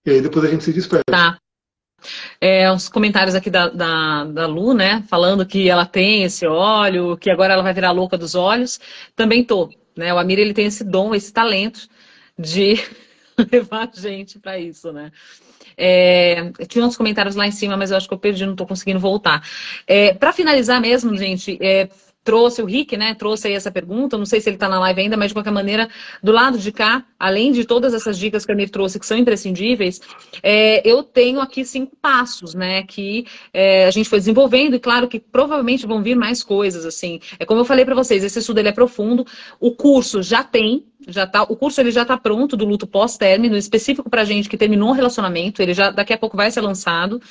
e 0.05 0.11
aí 0.11 0.21
depois 0.21 0.45
a 0.45 0.49
gente 0.49 0.63
se 0.63 0.73
despede. 0.73 1.03
Tá. 1.05 1.37
É, 2.39 2.71
os 2.71 2.89
comentários 2.89 3.35
aqui 3.35 3.49
da, 3.49 3.69
da, 3.69 4.25
da, 4.25 4.45
Lu, 4.45 4.73
né? 4.73 5.03
Falando 5.07 5.45
que 5.45 5.69
ela 5.69 5.85
tem 5.85 6.23
esse 6.23 6.45
óleo, 6.45 7.17
que 7.17 7.29
agora 7.29 7.53
ela 7.53 7.63
vai 7.63 7.73
virar 7.73 7.91
louca 7.91 8.17
dos 8.17 8.35
olhos. 8.35 8.79
Também 9.15 9.43
tô. 9.43 9.69
Né? 9.95 10.13
O 10.13 10.17
Amir 10.17 10.39
ele 10.39 10.53
tem 10.53 10.65
esse 10.65 10.83
dom, 10.83 11.15
esse 11.15 11.31
talento 11.31 11.87
de 12.37 12.75
levar 13.51 13.89
gente 13.93 14.39
para 14.39 14.59
isso, 14.59 14.91
né? 14.91 15.11
É, 15.77 16.51
tinha 16.67 16.85
uns 16.85 16.97
comentários 16.97 17.35
lá 17.35 17.47
em 17.47 17.51
cima, 17.51 17.75
mas 17.75 17.91
eu 17.91 17.97
acho 17.97 18.07
que 18.07 18.13
eu 18.13 18.19
perdi, 18.19 18.45
não 18.45 18.53
estou 18.53 18.67
conseguindo 18.67 18.99
voltar. 18.99 19.41
É, 19.87 20.13
para 20.13 20.31
finalizar 20.31 20.79
mesmo, 20.79 21.15
gente, 21.17 21.57
é, 21.61 21.89
trouxe 22.23 22.61
o 22.61 22.65
Rick, 22.65 22.95
né? 22.95 23.13
Trouxe 23.13 23.47
aí 23.47 23.53
essa 23.53 23.71
pergunta. 23.71 24.17
Não 24.17 24.25
sei 24.25 24.39
se 24.39 24.49
ele 24.49 24.55
está 24.55 24.69
na 24.69 24.79
live 24.79 25.01
ainda, 25.01 25.17
mas 25.17 25.29
de 25.29 25.33
qualquer 25.33 25.51
maneira, 25.51 25.89
do 26.21 26.31
lado 26.31 26.57
de 26.57 26.71
cá, 26.71 27.05
além 27.19 27.51
de 27.51 27.65
todas 27.65 27.93
essas 27.93 28.17
dicas 28.17 28.45
que 28.45 28.51
a 28.51 28.55
Mir 28.55 28.69
trouxe, 28.69 28.99
que 28.99 29.05
são 29.05 29.17
imprescindíveis, 29.17 30.01
é, 30.41 30.87
eu 30.87 31.03
tenho 31.03 31.41
aqui 31.41 31.65
cinco 31.65 31.95
passos, 32.01 32.53
né? 32.53 32.83
Que 32.83 33.25
é, 33.53 33.85
a 33.85 33.91
gente 33.91 34.09
foi 34.09 34.19
desenvolvendo, 34.19 34.75
e 34.75 34.79
claro 34.79 35.07
que 35.07 35.19
provavelmente 35.19 35.85
vão 35.85 36.01
vir 36.01 36.15
mais 36.15 36.43
coisas, 36.43 36.85
assim. 36.85 37.19
É 37.39 37.45
como 37.45 37.61
eu 37.61 37.65
falei 37.65 37.85
para 37.85 37.95
vocês, 37.95 38.23
esse 38.23 38.39
estudo 38.39 38.59
ele 38.59 38.69
é 38.69 38.73
profundo, 38.73 39.25
o 39.59 39.71
curso 39.71 40.21
já 40.23 40.43
tem, 40.43 40.85
já 41.07 41.27
tá, 41.27 41.43
o 41.43 41.55
curso 41.55 41.81
ele 41.81 41.91
já 41.91 42.03
está 42.03 42.17
pronto 42.17 42.55
do 42.55 42.65
luto 42.65 42.87
pós-término, 42.87 43.57
específico 43.57 44.09
para 44.09 44.23
gente 44.23 44.49
que 44.49 44.57
terminou 44.57 44.89
um 44.89 44.93
relacionamento, 44.93 45.61
ele 45.61 45.73
já 45.73 45.91
daqui 45.91 46.13
a 46.13 46.17
pouco 46.17 46.37
vai 46.37 46.49
ser 46.49 46.61
lançado. 46.61 47.21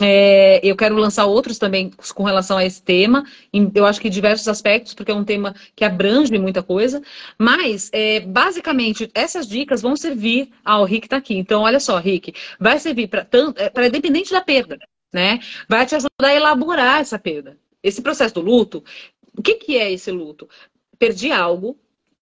É, 0.00 0.60
eu 0.62 0.76
quero 0.76 0.96
lançar 0.96 1.26
outros 1.26 1.58
também 1.58 1.90
com 2.14 2.22
relação 2.22 2.56
a 2.56 2.64
esse 2.64 2.80
tema, 2.80 3.24
em, 3.52 3.70
eu 3.74 3.84
acho 3.84 4.00
que 4.00 4.08
diversos 4.08 4.46
aspectos, 4.46 4.94
porque 4.94 5.10
é 5.10 5.14
um 5.14 5.24
tema 5.24 5.54
que 5.74 5.84
abrange 5.84 6.36
muita 6.38 6.62
coisa. 6.62 7.02
Mas, 7.36 7.90
é, 7.92 8.20
basicamente, 8.20 9.10
essas 9.12 9.46
dicas 9.48 9.82
vão 9.82 9.96
servir 9.96 10.50
ao 10.64 10.84
Rick 10.84 11.06
está 11.06 11.16
aqui. 11.16 11.36
Então, 11.36 11.62
olha 11.62 11.80
só, 11.80 11.98
Rick, 11.98 12.32
vai 12.60 12.78
servir 12.78 13.08
para 13.08 13.26
é, 13.56 13.86
independente 13.86 14.30
da 14.30 14.40
perda, 14.40 14.78
né? 15.12 15.40
Vai 15.68 15.84
te 15.84 15.96
ajudar 15.96 16.28
a 16.28 16.34
elaborar 16.34 17.00
essa 17.00 17.18
perda. 17.18 17.58
Esse 17.82 18.00
processo 18.00 18.34
do 18.34 18.40
luto, 18.40 18.84
o 19.36 19.42
que, 19.42 19.54
que 19.54 19.76
é 19.76 19.90
esse 19.92 20.10
luto? 20.10 20.48
Perdi 20.98 21.32
algo 21.32 21.76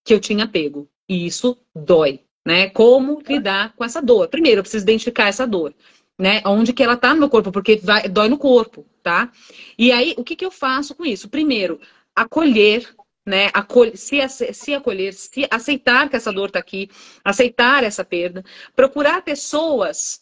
que 0.05 0.15
eu 0.15 0.21
tinha 0.21 0.47
pego. 0.47 0.89
E 1.09 1.27
isso 1.27 1.59
dói, 1.75 2.21
né? 2.45 2.71
Como 2.71 3.23
lidar 3.29 3.75
com 3.77 3.85
essa 3.85 4.01
dor? 4.01 4.29
Primeiro, 4.29 4.61
eu 4.61 4.63
preciso 4.63 4.85
identificar 4.85 5.29
essa 5.29 5.47
dor 5.47 5.75
né? 6.19 6.43
Onde 6.45 6.73
que 6.73 6.83
ela 6.83 6.97
tá 6.97 7.13
no 7.13 7.21
meu 7.21 7.29
corpo, 7.29 7.53
porque 7.53 7.77
vai, 7.83 8.09
dói 8.09 8.29
no 8.29 8.39
corpo, 8.39 8.87
tá? 9.03 9.31
E 9.79 9.93
aí, 9.93 10.15
o 10.17 10.25
que, 10.25 10.37
que 10.37 10.45
eu 10.45 10.51
faço 10.51 10.95
com 10.95 11.05
isso? 11.05 11.29
Primeiro, 11.29 11.81
acolher, 12.15 12.89
né? 13.25 13.51
Acolher, 13.53 13.97
se, 13.97 14.27
se 14.53 14.75
acolher, 14.75 15.13
se 15.13 15.47
aceitar 15.51 16.09
que 16.09 16.17
essa 16.17 16.33
dor 16.33 16.51
tá 16.51 16.59
aqui, 16.59 16.89
aceitar 17.25 17.85
essa 17.85 18.05
perda, 18.05 18.45
procurar 18.75 19.23
pessoas 19.23 20.21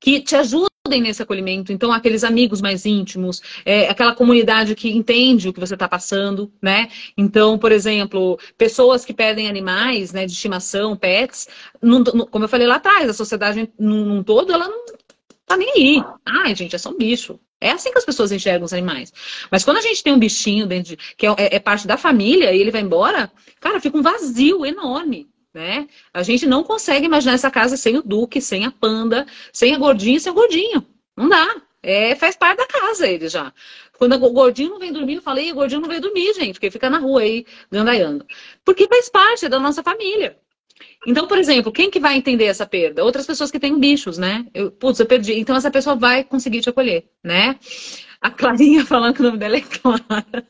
que 0.00 0.20
te 0.20 0.36
ajudem 0.36 0.70
nesse 1.00 1.22
acolhimento. 1.22 1.72
Então, 1.72 1.92
aqueles 1.92 2.22
amigos 2.22 2.60
mais 2.60 2.86
íntimos, 2.86 3.42
é, 3.64 3.88
aquela 3.88 4.14
comunidade 4.14 4.74
que 4.74 4.90
entende 4.90 5.48
o 5.48 5.52
que 5.52 5.60
você 5.60 5.74
está 5.74 5.88
passando, 5.88 6.52
né? 6.62 6.88
Então, 7.16 7.58
por 7.58 7.72
exemplo, 7.72 8.38
pessoas 8.56 9.04
que 9.04 9.12
pedem 9.12 9.48
animais, 9.48 10.12
né, 10.12 10.24
de 10.24 10.32
estimação, 10.32 10.96
pets, 10.96 11.48
como 12.30 12.44
eu 12.44 12.48
falei 12.48 12.66
lá 12.66 12.76
atrás, 12.76 13.08
a 13.10 13.14
sociedade 13.14 13.68
num, 13.78 14.04
num 14.04 14.22
todo, 14.22 14.52
ela 14.52 14.68
não 14.68 14.95
Tá 15.46 15.56
nem 15.56 15.70
aí. 15.70 16.04
Ai, 16.24 16.54
gente, 16.54 16.74
é 16.74 16.78
só 16.78 16.90
um 16.90 16.96
bicho. 16.96 17.38
É 17.60 17.70
assim 17.70 17.90
que 17.90 17.98
as 17.98 18.04
pessoas 18.04 18.32
enxergam 18.32 18.64
os 18.64 18.72
animais. 18.72 19.12
Mas 19.50 19.64
quando 19.64 19.78
a 19.78 19.80
gente 19.80 20.02
tem 20.02 20.12
um 20.12 20.18
bichinho 20.18 20.66
dentro 20.66 20.90
de, 20.90 20.96
que 21.16 21.26
é, 21.26 21.30
é, 21.38 21.56
é 21.56 21.60
parte 21.60 21.86
da 21.86 21.96
família 21.96 22.52
e 22.52 22.60
ele 22.60 22.70
vai 22.70 22.82
embora, 22.82 23.30
cara, 23.60 23.80
fica 23.80 23.96
um 23.96 24.02
vazio 24.02 24.66
enorme. 24.66 25.28
Né? 25.54 25.88
A 26.12 26.22
gente 26.22 26.46
não 26.46 26.62
consegue 26.62 27.06
imaginar 27.06 27.32
essa 27.32 27.50
casa 27.50 27.76
sem 27.78 27.96
o 27.96 28.02
Duque, 28.02 28.42
sem 28.42 28.66
a 28.66 28.70
Panda, 28.70 29.26
sem 29.52 29.74
a 29.74 29.78
Gordinha, 29.78 30.20
sem 30.20 30.30
o 30.30 30.34
Gordinho. 30.34 30.86
Não 31.16 31.28
dá. 31.28 31.62
É, 31.82 32.14
faz 32.16 32.36
parte 32.36 32.58
da 32.58 32.66
casa 32.66 33.06
ele 33.06 33.28
já. 33.28 33.52
Quando 33.96 34.14
o 34.14 34.32
gordinho 34.32 34.70
não 34.70 34.78
vem 34.78 34.92
dormir, 34.92 35.14
eu 35.14 35.22
falei, 35.22 35.52
o 35.52 35.54
gordinho 35.54 35.80
não 35.80 35.88
vem 35.88 36.00
dormir, 36.00 36.34
gente, 36.34 36.54
porque 36.54 36.70
fica 36.70 36.90
na 36.90 36.98
rua 36.98 37.20
aí, 37.22 37.46
gandaiando. 37.70 38.26
Porque 38.64 38.86
faz 38.88 39.08
parte 39.08 39.48
da 39.48 39.58
nossa 39.58 39.82
família. 39.82 40.36
Então, 41.06 41.26
por 41.26 41.38
exemplo, 41.38 41.72
quem 41.72 41.90
que 41.90 42.00
vai 42.00 42.16
entender 42.16 42.46
essa 42.46 42.66
perda? 42.66 43.04
Outras 43.04 43.26
pessoas 43.26 43.50
que 43.50 43.60
têm 43.60 43.78
bichos, 43.78 44.18
né? 44.18 44.46
Eu, 44.52 44.70
putz, 44.70 44.98
eu 44.98 45.06
perdi. 45.06 45.34
Então, 45.34 45.56
essa 45.56 45.70
pessoa 45.70 45.96
vai 45.96 46.24
conseguir 46.24 46.60
te 46.60 46.68
acolher, 46.68 47.08
né? 47.22 47.56
A 48.20 48.30
Clarinha 48.30 48.84
falando 48.86 49.14
que 49.14 49.20
o 49.20 49.24
nome 49.24 49.38
dela 49.38 49.56
é 49.56 49.60
Clara. 49.60 50.46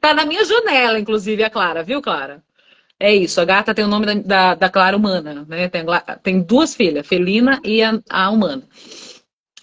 Tá 0.00 0.14
na 0.14 0.24
minha 0.24 0.44
janela, 0.44 0.98
inclusive, 0.98 1.44
a 1.44 1.50
Clara, 1.50 1.82
viu, 1.82 2.00
Clara? 2.00 2.42
É 3.00 3.14
isso, 3.14 3.40
a 3.40 3.44
gata 3.44 3.74
tem 3.74 3.84
o 3.84 3.88
nome 3.88 4.06
da, 4.06 4.14
da, 4.14 4.54
da 4.54 4.68
Clara 4.70 4.96
humana, 4.96 5.46
né? 5.48 5.68
Tem, 5.68 5.84
tem, 6.22 6.42
duas 6.42 6.74
filhas, 6.74 7.06
felina 7.06 7.60
e 7.64 7.82
a, 7.82 8.00
a 8.10 8.30
humana. 8.30 8.66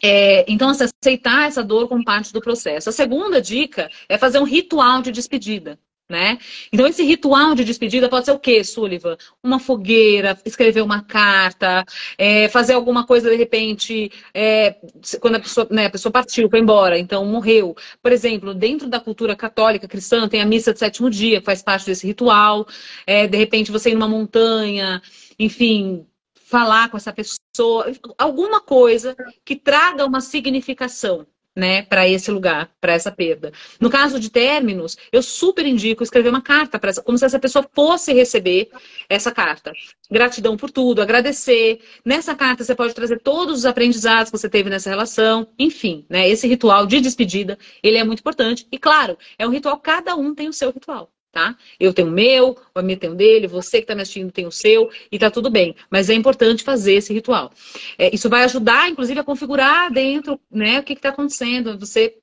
É, 0.02 0.46
então, 0.48 0.70
aceitar 0.70 1.48
essa 1.48 1.64
dor 1.64 1.88
como 1.88 2.06
parte 2.06 2.32
do 2.32 2.40
processo. 2.40 2.90
A 2.90 2.94
segunda 2.94 3.42
dica 3.42 3.90
é 4.08 4.18
fazer 4.18 4.40
um 4.40 4.44
ritual 4.44 5.02
de 5.02 5.12
despedida. 5.12 5.80
Né? 6.08 6.38
Então, 6.72 6.86
esse 6.86 7.04
ritual 7.04 7.56
de 7.56 7.64
despedida 7.64 8.08
pode 8.08 8.26
ser 8.26 8.32
o 8.32 8.38
quê, 8.38 8.64
Sullivan? 8.64 9.18
Uma 9.42 9.58
fogueira, 9.58 10.40
escrever 10.46 10.82
uma 10.82 11.02
carta, 11.02 11.84
é, 12.16 12.48
fazer 12.50 12.74
alguma 12.74 13.08
coisa 13.08 13.28
de 13.28 13.36
repente, 13.36 14.12
é, 14.32 14.76
quando 15.20 15.38
a 15.38 15.40
pessoa, 15.40 15.68
né, 15.72 15.88
a 15.88 15.90
pessoa 15.90 16.12
partiu, 16.12 16.48
foi 16.48 16.60
embora, 16.60 17.00
então 17.00 17.26
morreu. 17.26 17.76
Por 18.04 18.12
exemplo, 18.12 18.54
dentro 18.54 18.88
da 18.88 19.00
cultura 19.00 19.36
católica 19.36 19.88
cristã, 19.88 20.28
tem 20.28 20.42
a 20.42 20.46
missa 20.46 20.72
de 20.72 20.78
sétimo 20.78 21.10
dia, 21.10 21.40
que 21.40 21.46
faz 21.46 21.64
parte 21.64 21.88
desse 21.88 22.06
ritual. 22.06 22.68
É, 23.08 23.26
de 23.26 23.38
repente, 23.38 23.72
você 23.72 23.90
ir 23.90 23.96
numa 23.96 24.08
montanha, 24.08 25.02
enfim, 25.40 26.06
falar 26.36 26.90
com 26.90 26.98
essa 26.98 27.12
pessoa, 27.12 27.92
alguma 28.16 28.62
coisa 28.62 29.16
que 29.44 29.56
traga 29.56 30.06
uma 30.06 30.22
significação 30.22 31.26
né, 31.56 31.84
para 31.84 32.08
esse 32.08 32.30
lugar, 32.30 32.70
para 32.82 32.94
essa 32.94 33.12
perda. 33.12 33.52
No 33.80 33.90
caso 33.90 34.20
de 34.20 34.30
términos, 34.30 34.98
eu 35.12 35.24
super 35.24 35.66
indico 35.66 36.04
escrever 36.04 36.30
uma 36.30 36.42
carta 36.42 36.78
para 36.78 36.94
como 37.02 37.18
se 37.18 37.26
essa 37.26 37.40
pessoa 37.40 37.66
fosse 37.74 38.14
receber 38.14 38.70
essa 39.10 39.32
carta. 39.32 39.72
Gratidão 40.12 40.58
por 40.58 40.70
tudo, 40.70 41.02
agradecer. 41.02 41.80
Nessa 42.04 42.36
carta 42.36 42.64
você 42.64 42.76
pode 42.76 42.94
trazer 42.94 43.20
todos 43.22 43.60
os 43.60 43.66
aprendizados 43.66 44.32
que 44.32 44.38
você 44.38 44.50
teve 44.50 44.70
nessa 44.70 44.90
relação, 44.90 45.48
enfim, 45.58 46.06
né, 46.10 46.28
esse 46.28 46.48
ritual 46.48 46.86
de 46.86 47.00
despedida, 47.00 47.58
ele 47.82 47.98
é 47.98 48.04
muito 48.04 48.20
importante 48.20 48.68
e 48.72 48.78
claro, 48.78 49.18
é 49.38 49.48
um 49.48 49.52
ritual 49.52 49.78
cada 49.80 50.16
um 50.16 50.36
tem 50.36 50.50
o 50.50 50.54
seu 50.54 50.72
ritual 50.72 51.15
tá? 51.36 51.54
Eu 51.78 51.94
tenho 51.94 52.08
o 52.08 52.12
meu, 52.12 52.58
o 52.74 52.80
Amir 52.80 52.98
tem 52.98 53.10
o 53.10 53.14
dele, 53.14 53.46
você 53.46 53.80
que 53.80 53.84
está 53.84 53.94
me 53.94 54.02
assistindo 54.02 54.32
tem 54.32 54.48
o 54.48 54.52
seu, 54.52 54.90
e 55.12 55.20
tá 55.20 55.30
tudo 55.30 55.50
bem. 55.50 55.76
Mas 55.92 56.10
é 56.10 56.14
importante 56.14 56.64
fazer 56.64 56.94
esse 56.94 57.14
ritual. 57.14 57.52
É, 58.00 58.16
isso 58.16 58.30
vai 58.30 58.46
ajudar, 58.46 58.90
inclusive, 58.90 59.20
a 59.20 59.24
configurar 59.24 59.92
dentro, 59.92 60.40
né, 60.50 60.80
o 60.80 60.84
que 60.84 60.94
está 60.94 61.10
acontecendo, 61.10 61.78
você 61.78 62.16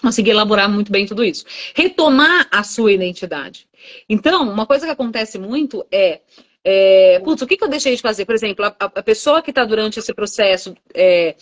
conseguir 0.00 0.30
elaborar 0.30 0.70
muito 0.70 0.92
bem 0.92 1.04
tudo 1.04 1.24
isso. 1.24 1.44
Retomar 1.74 2.46
a 2.48 2.62
sua 2.62 2.92
identidade. 2.92 3.66
Então, 4.08 4.48
uma 4.48 4.66
coisa 4.66 4.86
que 4.86 4.92
acontece 4.92 5.36
muito 5.36 5.84
é 5.90 6.20
é, 6.62 7.18
putz, 7.20 7.40
o 7.40 7.46
que, 7.46 7.56
que, 7.56 7.64
eu 7.64 7.68
deixei 7.68 7.96
de 7.96 8.02
fazer? 8.02 8.26
Por 8.26 8.34
exemplo, 8.34 8.64
a, 8.66 8.74
a 8.78 9.02
pessoa 9.02 9.40
que 9.40 9.50
está 9.50 9.64
durante 9.64 9.98
esse 9.98 10.12
processo 10.12 10.76
é, 10.92 11.34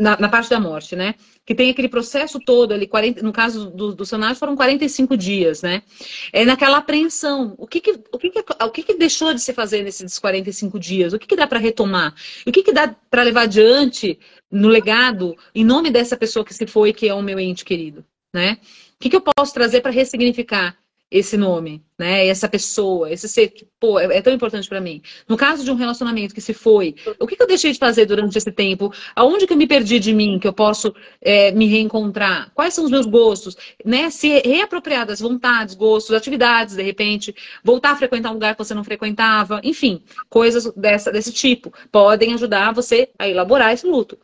na, 0.00 0.16
na, 0.18 0.28
parte 0.30 0.48
da 0.48 0.58
morte, 0.58 0.96
né? 0.96 1.14
Que 1.44 1.54
tem 1.54 1.70
aquele 1.70 1.88
processo 1.88 2.40
todo 2.40 2.72
ali, 2.72 2.86
40, 2.86 3.22
no 3.22 3.32
caso 3.32 3.70
do, 3.70 3.94
do 3.94 4.06
cenário 4.06 4.34
foram 4.34 4.56
45 4.56 5.14
dias, 5.14 5.60
né? 5.60 5.82
É 6.32 6.42
naquela 6.44 6.78
apreensão. 6.78 7.54
O 7.58 7.66
que 7.66 7.80
que, 7.80 8.00
o 8.10 8.18
que, 8.18 8.30
que, 8.30 8.38
o 8.38 8.70
que, 8.70 8.82
que 8.82 8.94
deixou 8.94 9.34
de 9.34 9.40
se 9.40 9.52
fazer 9.52 9.82
nesses 9.82 10.18
45 10.18 10.78
dias? 10.78 11.12
O 11.12 11.18
que, 11.18 11.26
que 11.26 11.36
dá 11.36 11.46
para 11.46 11.58
retomar? 11.58 12.14
O 12.46 12.50
que, 12.50 12.62
que 12.62 12.72
dá 12.72 12.96
para 13.10 13.22
levar 13.22 13.42
adiante 13.42 14.18
no 14.50 14.68
legado, 14.68 15.36
em 15.54 15.64
nome 15.64 15.90
dessa 15.90 16.16
pessoa 16.16 16.44
que 16.44 16.54
se 16.54 16.66
foi, 16.66 16.92
que 16.92 17.06
é 17.06 17.14
o 17.14 17.22
meu 17.22 17.38
ente 17.38 17.64
querido, 17.64 18.02
né? 18.34 18.58
O 18.96 19.00
que, 19.00 19.10
que 19.10 19.16
eu 19.16 19.20
posso 19.20 19.52
trazer 19.52 19.82
para 19.82 19.92
ressignificar 19.92 20.76
esse 21.10 21.36
nome, 21.36 21.82
né? 21.98 22.26
Essa 22.28 22.48
pessoa, 22.48 23.10
esse 23.10 23.28
ser 23.28 23.48
que, 23.48 23.66
pô, 23.80 23.98
é, 23.98 24.18
é 24.18 24.22
tão 24.22 24.32
importante 24.32 24.68
para 24.68 24.80
mim. 24.80 25.02
No 25.28 25.36
caso 25.36 25.64
de 25.64 25.70
um 25.70 25.74
relacionamento 25.74 26.32
que 26.32 26.40
se 26.40 26.54
foi, 26.54 26.94
o 27.18 27.26
que, 27.26 27.34
que, 27.34 27.42
eu 27.42 27.48
deixei 27.48 27.72
de 27.72 27.78
fazer 27.78 28.06
durante 28.06 28.38
esse 28.38 28.52
tempo? 28.52 28.92
Aonde 29.16 29.46
que 29.46 29.52
eu 29.52 29.56
me 29.56 29.66
perdi 29.66 29.98
de 29.98 30.12
mim, 30.12 30.38
que 30.38 30.46
eu 30.46 30.52
posso 30.52 30.94
é, 31.20 31.50
me 31.50 31.66
reencontrar? 31.66 32.52
Quais 32.54 32.74
são 32.74 32.84
os 32.84 32.90
meus 32.90 33.06
gostos? 33.06 33.56
Né? 33.84 34.08
Se 34.10 34.40
reapropriar 34.40 35.04
das 35.04 35.20
vontades, 35.20 35.74
gostos, 35.74 36.14
atividades, 36.14 36.76
de 36.76 36.82
repente, 36.82 37.34
voltar 37.64 37.90
a 37.92 37.96
frequentar 37.96 38.30
um 38.30 38.34
lugar 38.34 38.54
que 38.54 38.64
você 38.64 38.74
não 38.74 38.84
frequentava, 38.84 39.60
enfim, 39.64 40.04
coisas 40.28 40.72
dessa, 40.74 41.10
desse 41.10 41.32
tipo, 41.32 41.72
podem 41.90 42.34
ajudar 42.34 42.72
você 42.72 43.10
a 43.18 43.28
elaborar 43.28 43.72
esse 43.72 43.86
luto. 43.86 44.16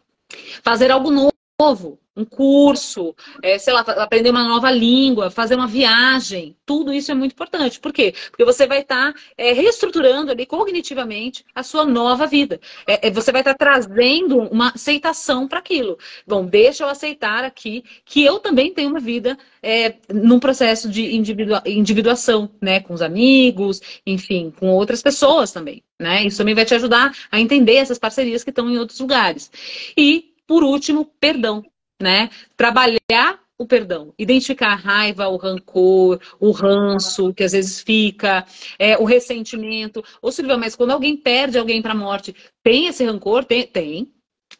Fazer 0.63 0.91
algo 0.91 1.11
novo, 1.11 1.99
um 2.17 2.25
curso, 2.25 3.15
é, 3.43 3.59
sei 3.59 3.75
lá, 3.75 3.81
aprender 3.81 4.31
uma 4.31 4.43
nova 4.43 4.71
língua, 4.71 5.31
fazer 5.31 5.55
uma 5.55 5.67
viagem, 5.67 6.57
tudo 6.65 6.93
isso 6.93 7.13
é 7.13 7.15
muito 7.15 7.33
importante. 7.33 7.79
Por 7.79 7.93
quê? 7.93 8.15
Porque 8.31 8.45
você 8.45 8.67
vai 8.67 8.81
estar 8.81 9.13
tá, 9.13 9.21
é, 9.37 9.53
reestruturando 9.53 10.31
ali 10.31 10.47
cognitivamente 10.47 11.45
a 11.55 11.63
sua 11.63 11.85
nova 11.85 12.27
vida. 12.27 12.59
É, 12.87 13.09
é 13.09 13.11
você 13.11 13.31
vai 13.31 13.43
estar 13.43 13.55
tá 13.55 13.59
trazendo 13.59 14.39
uma 14.39 14.73
aceitação 14.75 15.47
para 15.47 15.59
aquilo. 15.59 15.99
Bom, 16.27 16.47
deixa 16.47 16.85
eu 16.85 16.89
aceitar 16.89 17.45
aqui 17.45 17.85
que 18.05 18.25
eu 18.25 18.39
também 18.39 18.73
tenho 18.73 18.91
uma 18.91 19.01
vida 19.01 19.37
é, 19.63 19.97
num 20.13 20.41
processo 20.41 20.89
de 20.89 21.15
individua 21.15 21.63
individuação, 21.67 22.51
né? 22.61 22.81
Com 22.81 22.95
os 22.95 23.03
amigos, 23.03 23.81
enfim, 24.07 24.53
com 24.59 24.69
outras 24.69 25.03
pessoas 25.03 25.53
também. 25.53 25.83
Né? 25.99 26.25
Isso 26.27 26.39
também 26.39 26.55
vai 26.55 26.65
te 26.65 26.75
ajudar 26.75 27.13
a 27.31 27.41
entender 27.41 27.77
essas 27.77 27.99
parcerias 27.99 28.45
que 28.45 28.51
estão 28.51 28.71
em 28.71 28.79
outros 28.79 29.01
lugares. 29.01 29.51
E, 29.97 30.35
por 30.47 30.63
último, 30.63 31.07
perdão 31.19 31.65
né? 32.01 32.31
Trabalhar 32.57 33.41
o 33.59 33.67
perdão, 33.67 34.13
identificar 34.19 34.73
a 34.73 34.75
raiva, 34.75 35.29
o 35.29 35.37
rancor, 35.37 36.21
o 36.39 36.51
ranço 36.51 37.33
que 37.33 37.43
às 37.43 37.53
vezes 37.53 37.81
fica, 37.81 38.45
é, 38.79 38.99
o 38.99 39.05
ressentimento. 39.05 40.05
Ô 40.21 40.31
Silvia, 40.31 40.59
mas 40.59 40.77
quando 40.77 40.91
alguém 40.91 41.17
perde 41.17 41.59
alguém 41.59 41.81
para 41.81 41.93
a 41.93 41.97
morte, 41.97 42.35
tem 42.63 42.87
esse 42.87 43.05
rancor? 43.05 43.45
Tem, 43.45 43.67
tem. 43.67 44.13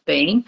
tem. 0.03 0.43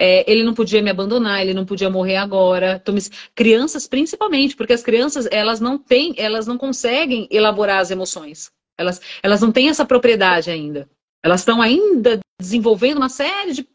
É, 0.00 0.30
ele 0.30 0.44
não 0.44 0.54
podia 0.54 0.80
me 0.80 0.90
abandonar, 0.90 1.40
ele 1.42 1.54
não 1.54 1.66
podia 1.66 1.90
morrer 1.90 2.16
agora. 2.16 2.80
Então, 2.80 2.94
crianças 3.34 3.86
principalmente, 3.86 4.56
porque 4.56 4.72
as 4.72 4.82
crianças 4.82 5.28
elas 5.30 5.60
não 5.60 5.78
têm, 5.78 6.14
elas 6.16 6.46
não 6.46 6.58
conseguem 6.58 7.28
elaborar 7.30 7.80
as 7.80 7.90
emoções. 7.90 8.50
Elas, 8.76 9.00
elas 9.22 9.40
não 9.40 9.50
têm 9.50 9.68
essa 9.68 9.84
propriedade 9.84 10.50
ainda. 10.50 10.88
Elas 11.28 11.42
estão 11.42 11.60
ainda 11.60 12.20
desenvolvendo 12.40 12.96
uma 12.96 13.10
série 13.10 13.52
de, 13.52 13.68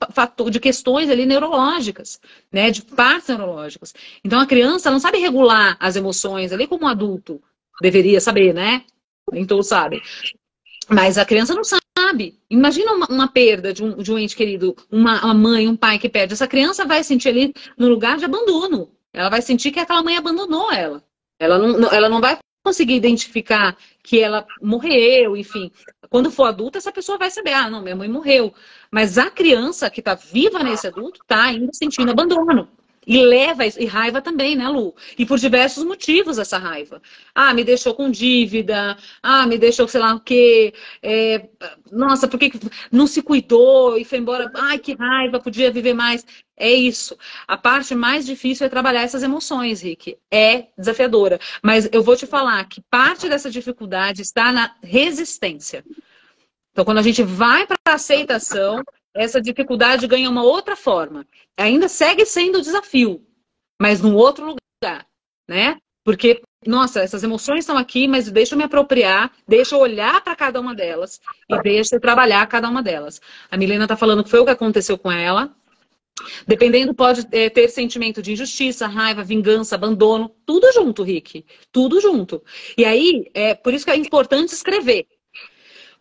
de 0.50 0.60
questões 0.60 1.10
ali 1.10 1.24
neurológicas, 1.24 2.20
né, 2.52 2.72
de 2.72 2.82
partes 2.82 3.28
neurológicas. 3.28 3.94
Então 4.24 4.40
a 4.40 4.48
criança 4.48 4.90
não 4.90 5.00
sabe 5.00 5.20
regular 5.20 5.78
as 5.80 5.96
emoções 5.96 6.52
ali 6.52 6.66
como 6.66 6.86
um 6.86 6.88
adulto 6.88 7.40
deveria 7.80 8.20
saber, 8.20 8.54
né? 8.54 8.84
Nem 9.32 9.46
todos 9.46 9.68
sabem. 9.68 10.02
Mas 10.90 11.18
a 11.20 11.26
criança 11.26 11.54
não 11.54 11.64
sabe. 11.64 12.40
Imagina 12.50 12.94
uma, 12.94 13.06
uma 13.08 13.28
perda 13.28 13.72
de 13.72 13.84
um, 13.84 13.98
de 13.98 14.12
um, 14.12 14.18
ente 14.18 14.36
querido, 14.36 14.76
uma, 14.92 15.24
uma 15.24 15.34
mãe, 15.34 15.68
um 15.68 15.76
pai 15.76 16.00
que 16.00 16.10
perde. 16.10 16.34
Essa 16.34 16.48
criança 16.48 16.86
vai 16.86 17.04
sentir 17.04 17.30
ali 17.30 17.54
no 17.78 17.88
lugar 17.88 18.18
de 18.18 18.26
abandono. 18.26 18.90
Ela 19.14 19.30
vai 19.30 19.44
sentir 19.44 19.72
que 19.72 19.80
aquela 19.80 20.02
mãe 20.02 20.18
abandonou 20.18 20.72
ela. 20.72 21.04
Ela 21.40 21.60
não, 21.60 21.92
ela 21.92 22.10
não 22.10 22.20
vai 22.20 22.38
conseguir 22.64 22.96
identificar 22.96 23.76
que 24.02 24.20
ela 24.20 24.46
morreu, 24.62 25.36
enfim. 25.36 25.70
Quando 26.10 26.32
for 26.32 26.46
adulta, 26.46 26.78
essa 26.78 26.92
pessoa 26.92 27.18
vai 27.18 27.30
saber, 27.30 27.54
ah, 27.54 27.70
não, 27.70 27.82
minha 27.82 27.96
mãe 27.96 28.08
morreu. 28.08 28.54
Mas 28.90 29.18
a 29.18 29.30
criança 29.30 29.90
que 29.90 30.00
está 30.00 30.16
viva 30.16 30.64
nesse 30.64 30.88
adulto 30.88 31.22
está 31.22 31.44
ainda 31.44 31.72
sentindo 31.74 32.12
abandono. 32.12 32.70
E 33.06 33.24
leva, 33.24 33.66
e 33.66 33.86
raiva 33.86 34.22
também, 34.22 34.56
né, 34.56 34.68
Lu? 34.68 34.96
E 35.18 35.26
por 35.26 35.38
diversos 35.38 35.84
motivos 35.84 36.38
essa 36.38 36.58
raiva. 36.58 37.02
Ah, 37.36 37.54
me 37.54 37.64
deixou 37.64 37.94
com 37.94 38.10
dívida. 38.10 38.98
Ah, 39.22 39.46
me 39.46 39.58
deixou, 39.58 39.88
sei 39.88 40.00
lá 40.00 40.16
o 40.16 40.20
quê. 40.20 40.74
É, 41.02 41.48
nossa, 41.92 42.28
por 42.28 42.40
que 42.40 42.52
não 42.92 43.08
se 43.08 43.22
cuidou 43.22 43.98
e 43.98 44.06
foi 44.06 44.20
embora? 44.20 44.52
Ai, 44.56 44.80
que 44.80 44.94
raiva, 44.96 45.40
podia 45.40 45.72
viver 45.72 45.94
mais. 45.94 46.26
É 46.56 46.72
isso. 46.72 47.18
A 47.48 47.58
parte 47.58 47.96
mais 47.96 48.26
difícil 48.26 48.66
é 48.66 48.70
trabalhar 48.70 49.02
essas 49.02 49.24
emoções, 49.24 49.82
Rick. 49.82 50.18
É 50.32 50.68
desafiadora. 50.78 51.40
Mas 51.62 51.90
eu 51.92 52.04
vou 52.04 52.16
te 52.16 52.26
falar 52.26 52.64
que 52.70 52.82
parte 52.90 53.28
dessa 53.28 53.50
dificuldade 53.50 54.22
está 54.22 54.52
na 54.52 54.76
resistência. 54.82 55.84
Então, 56.72 56.86
quando 56.86 56.98
a 56.98 57.04
gente 57.04 57.22
vai 57.22 57.68
para 57.68 57.78
a 57.86 57.94
aceitação, 57.94 58.84
essa 59.14 59.42
dificuldade 59.42 60.08
ganha 60.08 60.30
uma 60.30 60.44
outra 60.44 60.76
forma. 60.76 61.26
Ainda 61.58 61.88
segue 61.88 62.26
sendo 62.26 62.62
desafio, 62.62 63.26
mas 63.80 64.02
num 64.02 64.16
outro 64.16 64.46
lugar, 64.46 65.06
né? 65.48 65.78
Porque, 66.04 66.42
nossa, 66.66 67.00
essas 67.00 67.24
emoções 67.24 67.60
estão 67.60 67.78
aqui, 67.78 68.08
mas 68.08 68.30
deixa 68.30 68.56
eu 68.56 68.58
me 68.58 68.66
apropriar, 68.66 69.32
deixa 69.48 69.76
eu 69.76 69.80
olhar 69.80 70.22
para 70.22 70.36
cada 70.36 70.60
uma 70.60 70.76
delas 70.76 71.22
e 71.50 71.62
deixa 71.62 71.96
eu 71.96 72.02
trabalhar 72.02 72.46
cada 72.48 72.68
uma 72.68 72.84
delas. 72.84 73.22
A 73.50 73.56
Milena 73.56 73.86
está 73.86 73.96
falando 73.96 74.24
que 74.24 74.30
foi 74.30 74.40
o 74.40 74.46
que 74.46 74.52
aconteceu 74.52 74.98
com 74.98 75.12
ela. 75.12 75.56
Dependendo, 76.46 76.94
pode 76.94 77.26
é, 77.32 77.50
ter 77.50 77.70
sentimento 77.70 78.22
de 78.22 78.34
injustiça, 78.34 78.86
raiva, 78.86 79.24
vingança, 79.24 79.76
abandono, 79.76 80.30
tudo 80.46 80.72
junto, 80.72 81.04
Rick. 81.04 81.46
Tudo 81.72 82.00
junto. 82.00 82.44
E 82.78 82.86
aí, 82.86 83.30
é 83.34 83.56
por 83.56 83.74
isso 83.74 83.86
que 83.86 83.92
é 83.92 83.96
importante 83.96 84.54
escrever. 84.54 85.08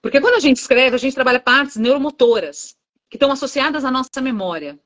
Porque 0.03 0.21
quando 0.21 0.35
a 0.35 0.41
gente 0.41 0.57
escreve, 0.57 0.97
a 0.97 0.99
gente 0.99 1.15
trabalha 1.15 1.41
partes 1.41 1.77
neuromotoras, 1.77 2.77
que 3.13 3.17
estão 3.17 3.31
associadas 3.31 3.85
à 3.85 3.91
nossa 3.91 4.23
memória. 4.23 4.81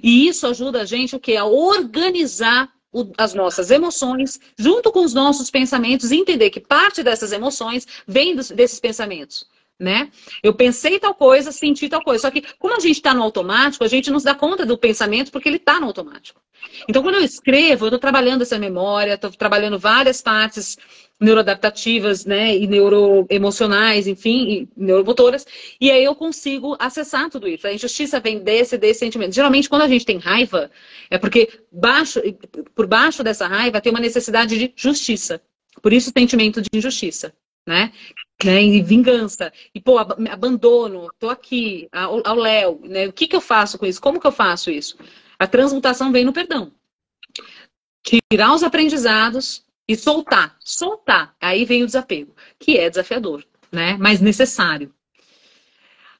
E 0.00 0.28
isso 0.28 0.46
ajuda 0.46 0.82
a 0.82 0.84
gente 0.84 1.16
o 1.16 1.18
quê? 1.18 1.34
A 1.34 1.44
organizar 1.44 2.72
o, 2.92 3.10
as 3.18 3.34
nossas 3.34 3.68
emoções 3.68 4.38
junto 4.56 4.92
com 4.92 5.00
os 5.04 5.12
nossos 5.12 5.50
pensamentos 5.50 6.12
e 6.12 6.16
entender 6.16 6.50
que 6.50 6.60
parte 6.60 7.02
dessas 7.02 7.32
emoções 7.32 7.84
vem 8.06 8.36
dos, 8.36 8.52
desses 8.52 8.78
pensamentos 8.78 9.44
né? 9.78 10.08
Eu 10.42 10.54
pensei 10.54 10.98
tal 10.98 11.14
coisa, 11.14 11.50
senti 11.50 11.88
tal 11.88 12.02
coisa. 12.02 12.22
Só 12.22 12.30
que, 12.30 12.42
como 12.58 12.76
a 12.76 12.80
gente 12.80 12.96
está 12.96 13.12
no 13.12 13.22
automático, 13.22 13.84
a 13.84 13.88
gente 13.88 14.10
não 14.10 14.18
se 14.18 14.24
dá 14.24 14.34
conta 14.34 14.64
do 14.64 14.78
pensamento 14.78 15.32
porque 15.32 15.48
ele 15.48 15.56
está 15.56 15.80
no 15.80 15.86
automático. 15.86 16.40
Então, 16.88 17.02
quando 17.02 17.16
eu 17.16 17.24
escrevo, 17.24 17.84
eu 17.84 17.88
estou 17.88 17.98
trabalhando 17.98 18.42
essa 18.42 18.58
memória, 18.58 19.14
estou 19.14 19.30
trabalhando 19.30 19.78
várias 19.78 20.22
partes 20.22 20.78
neuroadaptativas, 21.20 22.24
né, 22.24 22.56
e 22.56 22.66
neuroemocionais, 22.66 24.06
enfim, 24.06 24.50
e 24.50 24.68
neuromotoras, 24.76 25.46
e 25.80 25.90
aí 25.90 26.02
eu 26.02 26.14
consigo 26.14 26.76
acessar 26.78 27.30
tudo 27.30 27.48
isso. 27.48 27.66
A 27.66 27.72
injustiça 27.72 28.18
vem 28.18 28.40
desse, 28.40 28.76
desse 28.76 29.00
sentimento. 29.00 29.34
Geralmente, 29.34 29.68
quando 29.68 29.82
a 29.82 29.88
gente 29.88 30.04
tem 30.04 30.18
raiva, 30.18 30.70
é 31.10 31.16
porque 31.16 31.48
baixo, 31.70 32.20
por 32.74 32.86
baixo 32.86 33.22
dessa 33.22 33.46
raiva 33.46 33.80
tem 33.80 33.90
uma 33.92 34.00
necessidade 34.00 34.58
de 34.58 34.72
justiça. 34.76 35.40
Por 35.80 35.92
isso, 35.92 36.10
o 36.10 36.18
sentimento 36.18 36.60
de 36.60 36.68
injustiça, 36.74 37.32
né? 37.66 37.92
né, 38.42 38.62
e 38.62 38.82
vingança, 38.82 39.52
e 39.74 39.80
pô, 39.80 39.98
abandono, 39.98 41.08
tô 41.18 41.30
aqui, 41.30 41.88
ao 41.92 42.36
Léo, 42.36 42.80
né, 42.84 43.06
o 43.06 43.12
que 43.12 43.26
que 43.26 43.36
eu 43.36 43.40
faço 43.40 43.78
com 43.78 43.86
isso? 43.86 44.00
Como 44.00 44.20
que 44.20 44.26
eu 44.26 44.32
faço 44.32 44.70
isso? 44.70 44.96
A 45.38 45.46
transmutação 45.46 46.12
vem 46.12 46.24
no 46.24 46.32
perdão. 46.32 46.72
Tirar 48.02 48.54
os 48.54 48.62
aprendizados 48.62 49.64
e 49.88 49.96
soltar, 49.96 50.56
soltar, 50.60 51.34
aí 51.40 51.64
vem 51.64 51.82
o 51.82 51.86
desapego, 51.86 52.34
que 52.58 52.76
é 52.76 52.90
desafiador, 52.90 53.44
né, 53.72 53.96
mas 53.98 54.20
necessário. 54.20 54.92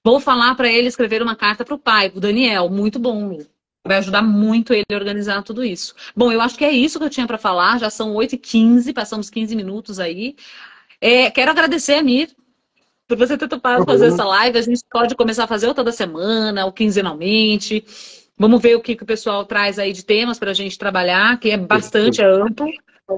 Vou 0.02 0.20
falar 0.20 0.54
para 0.54 0.68
ele 0.68 0.88
escrever 0.88 1.22
uma 1.22 1.36
carta 1.36 1.64
para 1.64 1.74
o 1.74 1.78
pai, 1.78 2.12
o 2.14 2.20
Daniel, 2.20 2.68
muito 2.68 2.98
bom, 2.98 3.28
Lu. 3.28 3.46
Vai 3.86 3.98
ajudar 3.98 4.22
muito 4.22 4.72
ele 4.72 4.84
a 4.90 4.94
organizar 4.94 5.42
tudo 5.42 5.62
isso. 5.62 5.94
Bom, 6.16 6.32
eu 6.32 6.40
acho 6.40 6.56
que 6.56 6.64
é 6.64 6.72
isso 6.72 6.98
que 6.98 7.04
eu 7.04 7.10
tinha 7.10 7.26
para 7.26 7.36
falar. 7.36 7.78
Já 7.78 7.90
são 7.90 8.14
8h15, 8.14 8.94
passamos 8.94 9.28
15 9.28 9.54
minutos 9.54 10.00
aí. 10.00 10.36
É, 11.06 11.30
quero 11.30 11.50
agradecer, 11.50 11.96
Amir, 11.96 12.30
por 13.06 13.18
você 13.18 13.36
ter 13.36 13.46
topado 13.46 13.80
uhum. 13.80 13.86
fazer 13.86 14.06
essa 14.06 14.24
live. 14.24 14.56
A 14.56 14.62
gente 14.62 14.80
pode 14.90 15.14
começar 15.14 15.44
a 15.44 15.46
fazer 15.46 15.66
ou 15.66 15.74
toda 15.74 15.92
semana, 15.92 16.64
ou 16.64 16.72
quinzenalmente. 16.72 17.84
Vamos 18.38 18.62
ver 18.62 18.74
o 18.74 18.80
que, 18.80 18.96
que 18.96 19.02
o 19.02 19.06
pessoal 19.06 19.44
traz 19.44 19.78
aí 19.78 19.92
de 19.92 20.02
temas 20.02 20.38
para 20.38 20.52
a 20.52 20.54
gente 20.54 20.78
trabalhar, 20.78 21.38
que 21.38 21.50
é 21.50 21.58
bastante 21.58 22.22
é 22.22 22.24
amplo. 22.24 22.66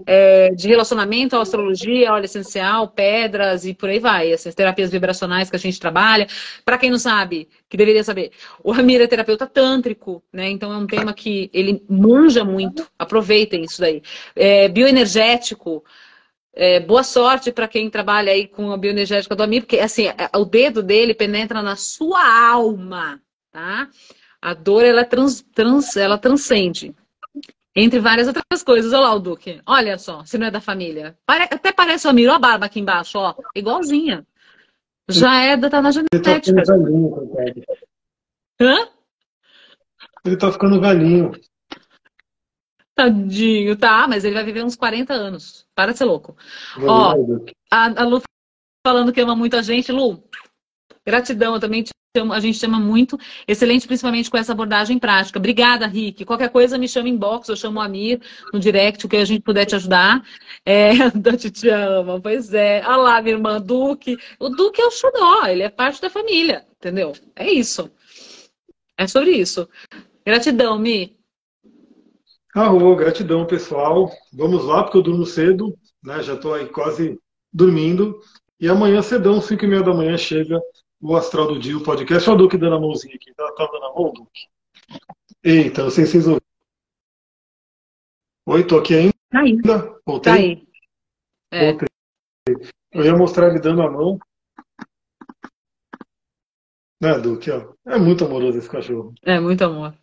É, 0.05 0.51
de 0.51 0.67
relacionamento 0.67 1.37
à 1.37 1.43
astrologia, 1.43 2.13
óleo 2.13 2.25
essencial, 2.25 2.89
pedras 2.89 3.65
e 3.65 3.73
por 3.73 3.89
aí 3.89 4.01
vai. 4.01 4.33
Essas 4.33 4.53
terapias 4.53 4.91
vibracionais 4.91 5.49
que 5.49 5.55
a 5.55 5.59
gente 5.61 5.79
trabalha. 5.79 6.27
Para 6.65 6.79
quem 6.79 6.91
não 6.91 6.99
sabe, 6.99 7.49
que 7.69 7.77
deveria 7.77 8.03
saber, 8.03 8.33
o 8.65 8.73
Ramiro 8.73 9.05
é 9.05 9.07
terapeuta 9.07 9.47
tântrico, 9.47 10.25
né? 10.33 10.51
Então 10.51 10.73
é 10.73 10.77
um 10.77 10.89
tema 10.89 11.15
que 11.15 11.49
ele 11.55 11.85
manja 11.89 12.45
muito. 12.45 12.85
Aproveitem 12.99 13.63
isso 13.63 13.81
daí. 13.81 14.03
É, 14.35 14.69
bioenergético. 14.69 15.85
É, 16.59 16.81
boa 16.81 17.05
sorte 17.05 17.53
para 17.53 17.69
quem 17.69 17.91
trabalha 17.91 18.33
aí 18.33 18.49
com 18.49 18.73
a 18.73 18.79
bioenergética 18.79 19.37
do 19.37 19.43
amigo, 19.43 19.67
porque 19.67 19.79
assim, 19.79 20.07
é, 20.07 20.15
o 20.35 20.47
dedo 20.47 20.83
dele 20.83 21.13
penetra 21.13 21.61
na 21.61 21.77
sua 21.77 22.27
alma, 22.51 23.21
tá? 23.53 23.91
A 24.41 24.55
dor, 24.55 24.83
ela, 24.83 25.05
trans, 25.05 25.43
trans, 25.55 25.95
ela 25.99 26.17
transcende. 26.17 26.95
Entre 27.75 28.01
várias 28.01 28.27
outras 28.27 28.63
coisas. 28.63 28.91
Olha 28.95 29.03
lá 29.03 29.15
o 29.15 29.19
Duque. 29.19 29.61
Olha 29.67 29.99
só, 29.99 30.25
se 30.25 30.39
não 30.39 30.47
é 30.47 30.51
da 30.51 30.63
família. 30.63 31.15
Pare, 31.27 31.43
até 31.45 31.73
parece 31.73 32.07
o 32.07 32.11
Amiro, 32.11 32.33
a 32.33 32.39
barba 32.39 32.65
aqui 32.65 32.81
embaixo, 32.81 33.19
ó. 33.19 33.35
Igualzinha. 33.55 34.27
Já 35.11 35.43
é, 35.43 35.57
tá 35.59 35.83
na 35.83 35.91
genética. 35.91 36.17
Ele 36.17 36.23
tá 36.23 36.41
ficando 36.65 36.85
velhinho, 36.87 37.65
Hã? 38.59 38.89
Ele 40.25 40.37
tá 40.39 40.53
ficando 40.53 40.81
velhinho. 40.81 41.33
Tadinho, 42.97 43.77
tá, 43.77 44.09
mas 44.09 44.25
ele 44.25 44.35
vai 44.35 44.43
viver 44.43 44.65
uns 44.65 44.75
40 44.75 45.13
anos. 45.13 45.67
Para 45.75 45.93
de 45.93 45.99
ser 45.99 46.07
louco. 46.07 46.35
Ó, 46.81 47.15
a, 47.71 48.03
a 48.03 48.05
Lu 48.05 48.23
falando 48.87 49.13
que 49.13 49.21
ama 49.21 49.37
muito 49.37 49.55
a 49.55 49.61
gente. 49.61 49.93
Lu, 49.93 50.25
gratidão, 51.05 51.55
eu 51.55 51.61
também 51.61 51.83
te 51.83 51.91
amo, 52.19 52.33
a 52.33 52.41
gente 52.41 52.59
te 52.59 52.65
ama 52.65 52.81
muito. 52.81 53.19
Excelente, 53.47 53.87
principalmente 53.87 54.31
com 54.31 54.39
essa 54.39 54.53
abordagem 54.53 54.99
prática. 54.99 55.39
Obrigada, 55.39 55.87
Rick. 55.87 56.25
Qualquer 56.25 56.49
coisa 56.49 56.79
me 56.79 56.89
chama 56.89 57.11
em 57.11 57.17
box, 57.19 57.51
eu 57.51 57.57
chamo 57.57 57.81
o 57.81 57.83
Amir 57.83 58.19
no 58.51 58.59
direct, 58.59 59.05
o 59.05 59.09
que 59.11 59.17
a 59.17 59.25
gente 59.27 59.43
puder 59.43 59.67
te 59.67 59.75
ajudar. 59.75 60.25
É, 60.65 60.93
a 61.05 61.37
te 61.37 61.69
ama, 61.69 62.19
pois 62.19 62.55
é. 62.55 62.83
Olha 62.87 62.97
lá, 62.97 63.21
minha 63.21 63.35
irmã, 63.35 63.61
Duque. 63.61 64.17
O 64.39 64.49
Duque 64.49 64.81
é 64.81 64.87
o 64.87 64.91
xodó, 64.91 65.45
ele 65.45 65.65
é 65.65 65.69
parte 65.69 66.01
da 66.01 66.09
família, 66.09 66.65
entendeu? 66.79 67.13
É 67.35 67.53
isso. 67.53 67.91
É 68.97 69.07
sobre 69.07 69.33
isso. 69.33 69.69
Gratidão, 70.25 70.79
Mi. 70.79 71.15
Arro, 72.57 72.97
gratidão, 72.97 73.47
pessoal. 73.47 74.11
Vamos 74.33 74.65
lá, 74.65 74.83
porque 74.83 74.97
eu 74.97 75.03
durmo 75.03 75.27
cedo, 75.27 75.79
né? 76.03 76.23
Já 76.23 76.33
estou 76.33 76.55
aí 76.55 76.67
quase 76.67 77.21
dormindo. 77.53 78.19
E 78.59 78.67
amanhã 78.67 79.03
cedão, 79.03 79.43
5 79.43 79.63
e 79.63 79.69
meia 79.69 79.83
da 79.83 79.93
manhã, 79.93 80.17
chega 80.17 80.59
o 80.99 81.15
Astral 81.15 81.49
do 81.49 81.59
Dia, 81.59 81.77
o 81.77 81.83
podcast. 81.83 82.31
Olha 82.31 82.37
o 82.37 82.39
Duque 82.39 82.57
dando 82.57 82.77
a 82.77 82.81
mãozinha 82.81 83.15
aqui. 83.15 83.31
Tá, 83.35 83.53
tá 83.53 83.69
dando 83.71 83.85
a 83.85 83.93
mão, 83.93 84.11
Duque? 84.11 84.49
Eita, 85.45 85.83
não 85.83 85.91
sei 85.91 86.07
se 86.07 86.13
vocês 86.13 86.27
ouviram. 86.29 86.47
Oi, 88.47 88.67
tô 88.67 88.79
aqui 88.79 88.95
ainda? 88.95 89.15
Tá 89.31 89.41
aí. 89.41 89.59
Voltei? 90.07 90.33
Tá 90.33 90.39
aí. 90.39 90.69
É. 91.51 91.73
Voltei. 91.73 91.89
Eu 92.93 93.05
ia 93.05 93.15
mostrar 93.15 93.51
ele 93.51 93.61
dando 93.61 93.83
a 93.83 93.91
mão. 93.91 94.19
Né, 97.03 97.19
Duque? 97.19 97.51
Ó. 97.51 97.75
É 97.85 97.99
muito 97.99 98.25
amoroso 98.25 98.57
esse 98.57 98.71
cachorro. 98.71 99.13
É, 99.23 99.39
muito 99.39 99.63
amor. 99.63 99.95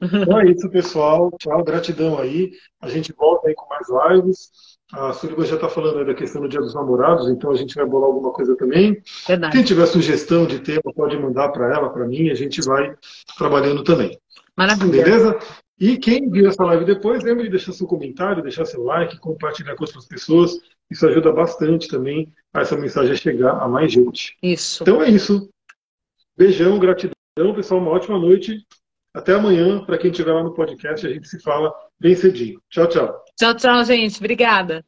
Então 0.00 0.40
é 0.40 0.50
isso, 0.50 0.68
pessoal. 0.70 1.30
Tchau, 1.38 1.62
gratidão 1.64 2.18
aí. 2.18 2.52
A 2.80 2.88
gente 2.88 3.12
volta 3.12 3.48
aí 3.48 3.54
com 3.54 3.66
mais 3.68 3.86
lives. 3.88 4.50
A 4.92 5.12
Sullivan 5.12 5.44
já 5.44 5.54
está 5.54 5.68
falando 5.68 6.00
aí 6.00 6.04
da 6.04 6.14
questão 6.14 6.42
do 6.42 6.48
Dia 6.48 6.60
dos 6.60 6.74
Namorados, 6.74 7.28
então 7.28 7.52
a 7.52 7.54
gente 7.54 7.76
vai 7.76 7.86
bolar 7.86 8.08
alguma 8.08 8.32
coisa 8.32 8.56
também. 8.56 9.00
Verdade. 9.26 9.56
Quem 9.56 9.64
tiver 9.64 9.86
sugestão 9.86 10.46
de 10.46 10.58
tema, 10.58 10.82
pode 10.94 11.16
mandar 11.16 11.50
para 11.50 11.72
ela, 11.72 11.90
para 11.90 12.06
mim, 12.08 12.28
a 12.28 12.34
gente 12.34 12.60
vai 12.62 12.92
trabalhando 13.38 13.84
também. 13.84 14.18
Maravilha. 14.56 15.04
Beleza? 15.04 15.38
E 15.78 15.96
quem 15.96 16.28
viu 16.28 16.48
essa 16.48 16.64
live 16.64 16.84
depois, 16.84 17.22
lembre 17.22 17.44
de 17.44 17.50
deixar 17.50 17.72
seu 17.72 17.86
comentário, 17.86 18.42
deixar 18.42 18.64
seu 18.64 18.82
like, 18.82 19.18
compartilhar 19.18 19.76
com 19.76 19.84
outras 19.84 20.06
pessoas. 20.06 20.58
Isso 20.90 21.06
ajuda 21.06 21.32
bastante 21.32 21.88
também 21.88 22.30
a 22.52 22.60
essa 22.60 22.76
mensagem 22.76 23.14
chegar 23.14 23.62
a 23.62 23.68
mais 23.68 23.92
gente. 23.92 24.36
Isso. 24.42 24.82
Então 24.82 25.00
é 25.00 25.08
isso. 25.08 25.48
Beijão, 26.36 26.78
gratidão, 26.78 27.14
pessoal. 27.54 27.80
Uma 27.80 27.92
ótima 27.92 28.18
noite. 28.18 28.66
Até 29.14 29.34
amanhã, 29.34 29.84
para 29.84 29.98
quem 29.98 30.10
estiver 30.10 30.32
lá 30.32 30.42
no 30.42 30.54
podcast, 30.54 31.06
a 31.06 31.10
gente 31.10 31.28
se 31.28 31.40
fala 31.40 31.72
bem 31.98 32.14
cedinho. 32.14 32.60
Tchau, 32.70 32.86
tchau. 32.86 33.24
Tchau, 33.36 33.54
tchau, 33.54 33.84
gente. 33.84 34.18
Obrigada. 34.18 34.84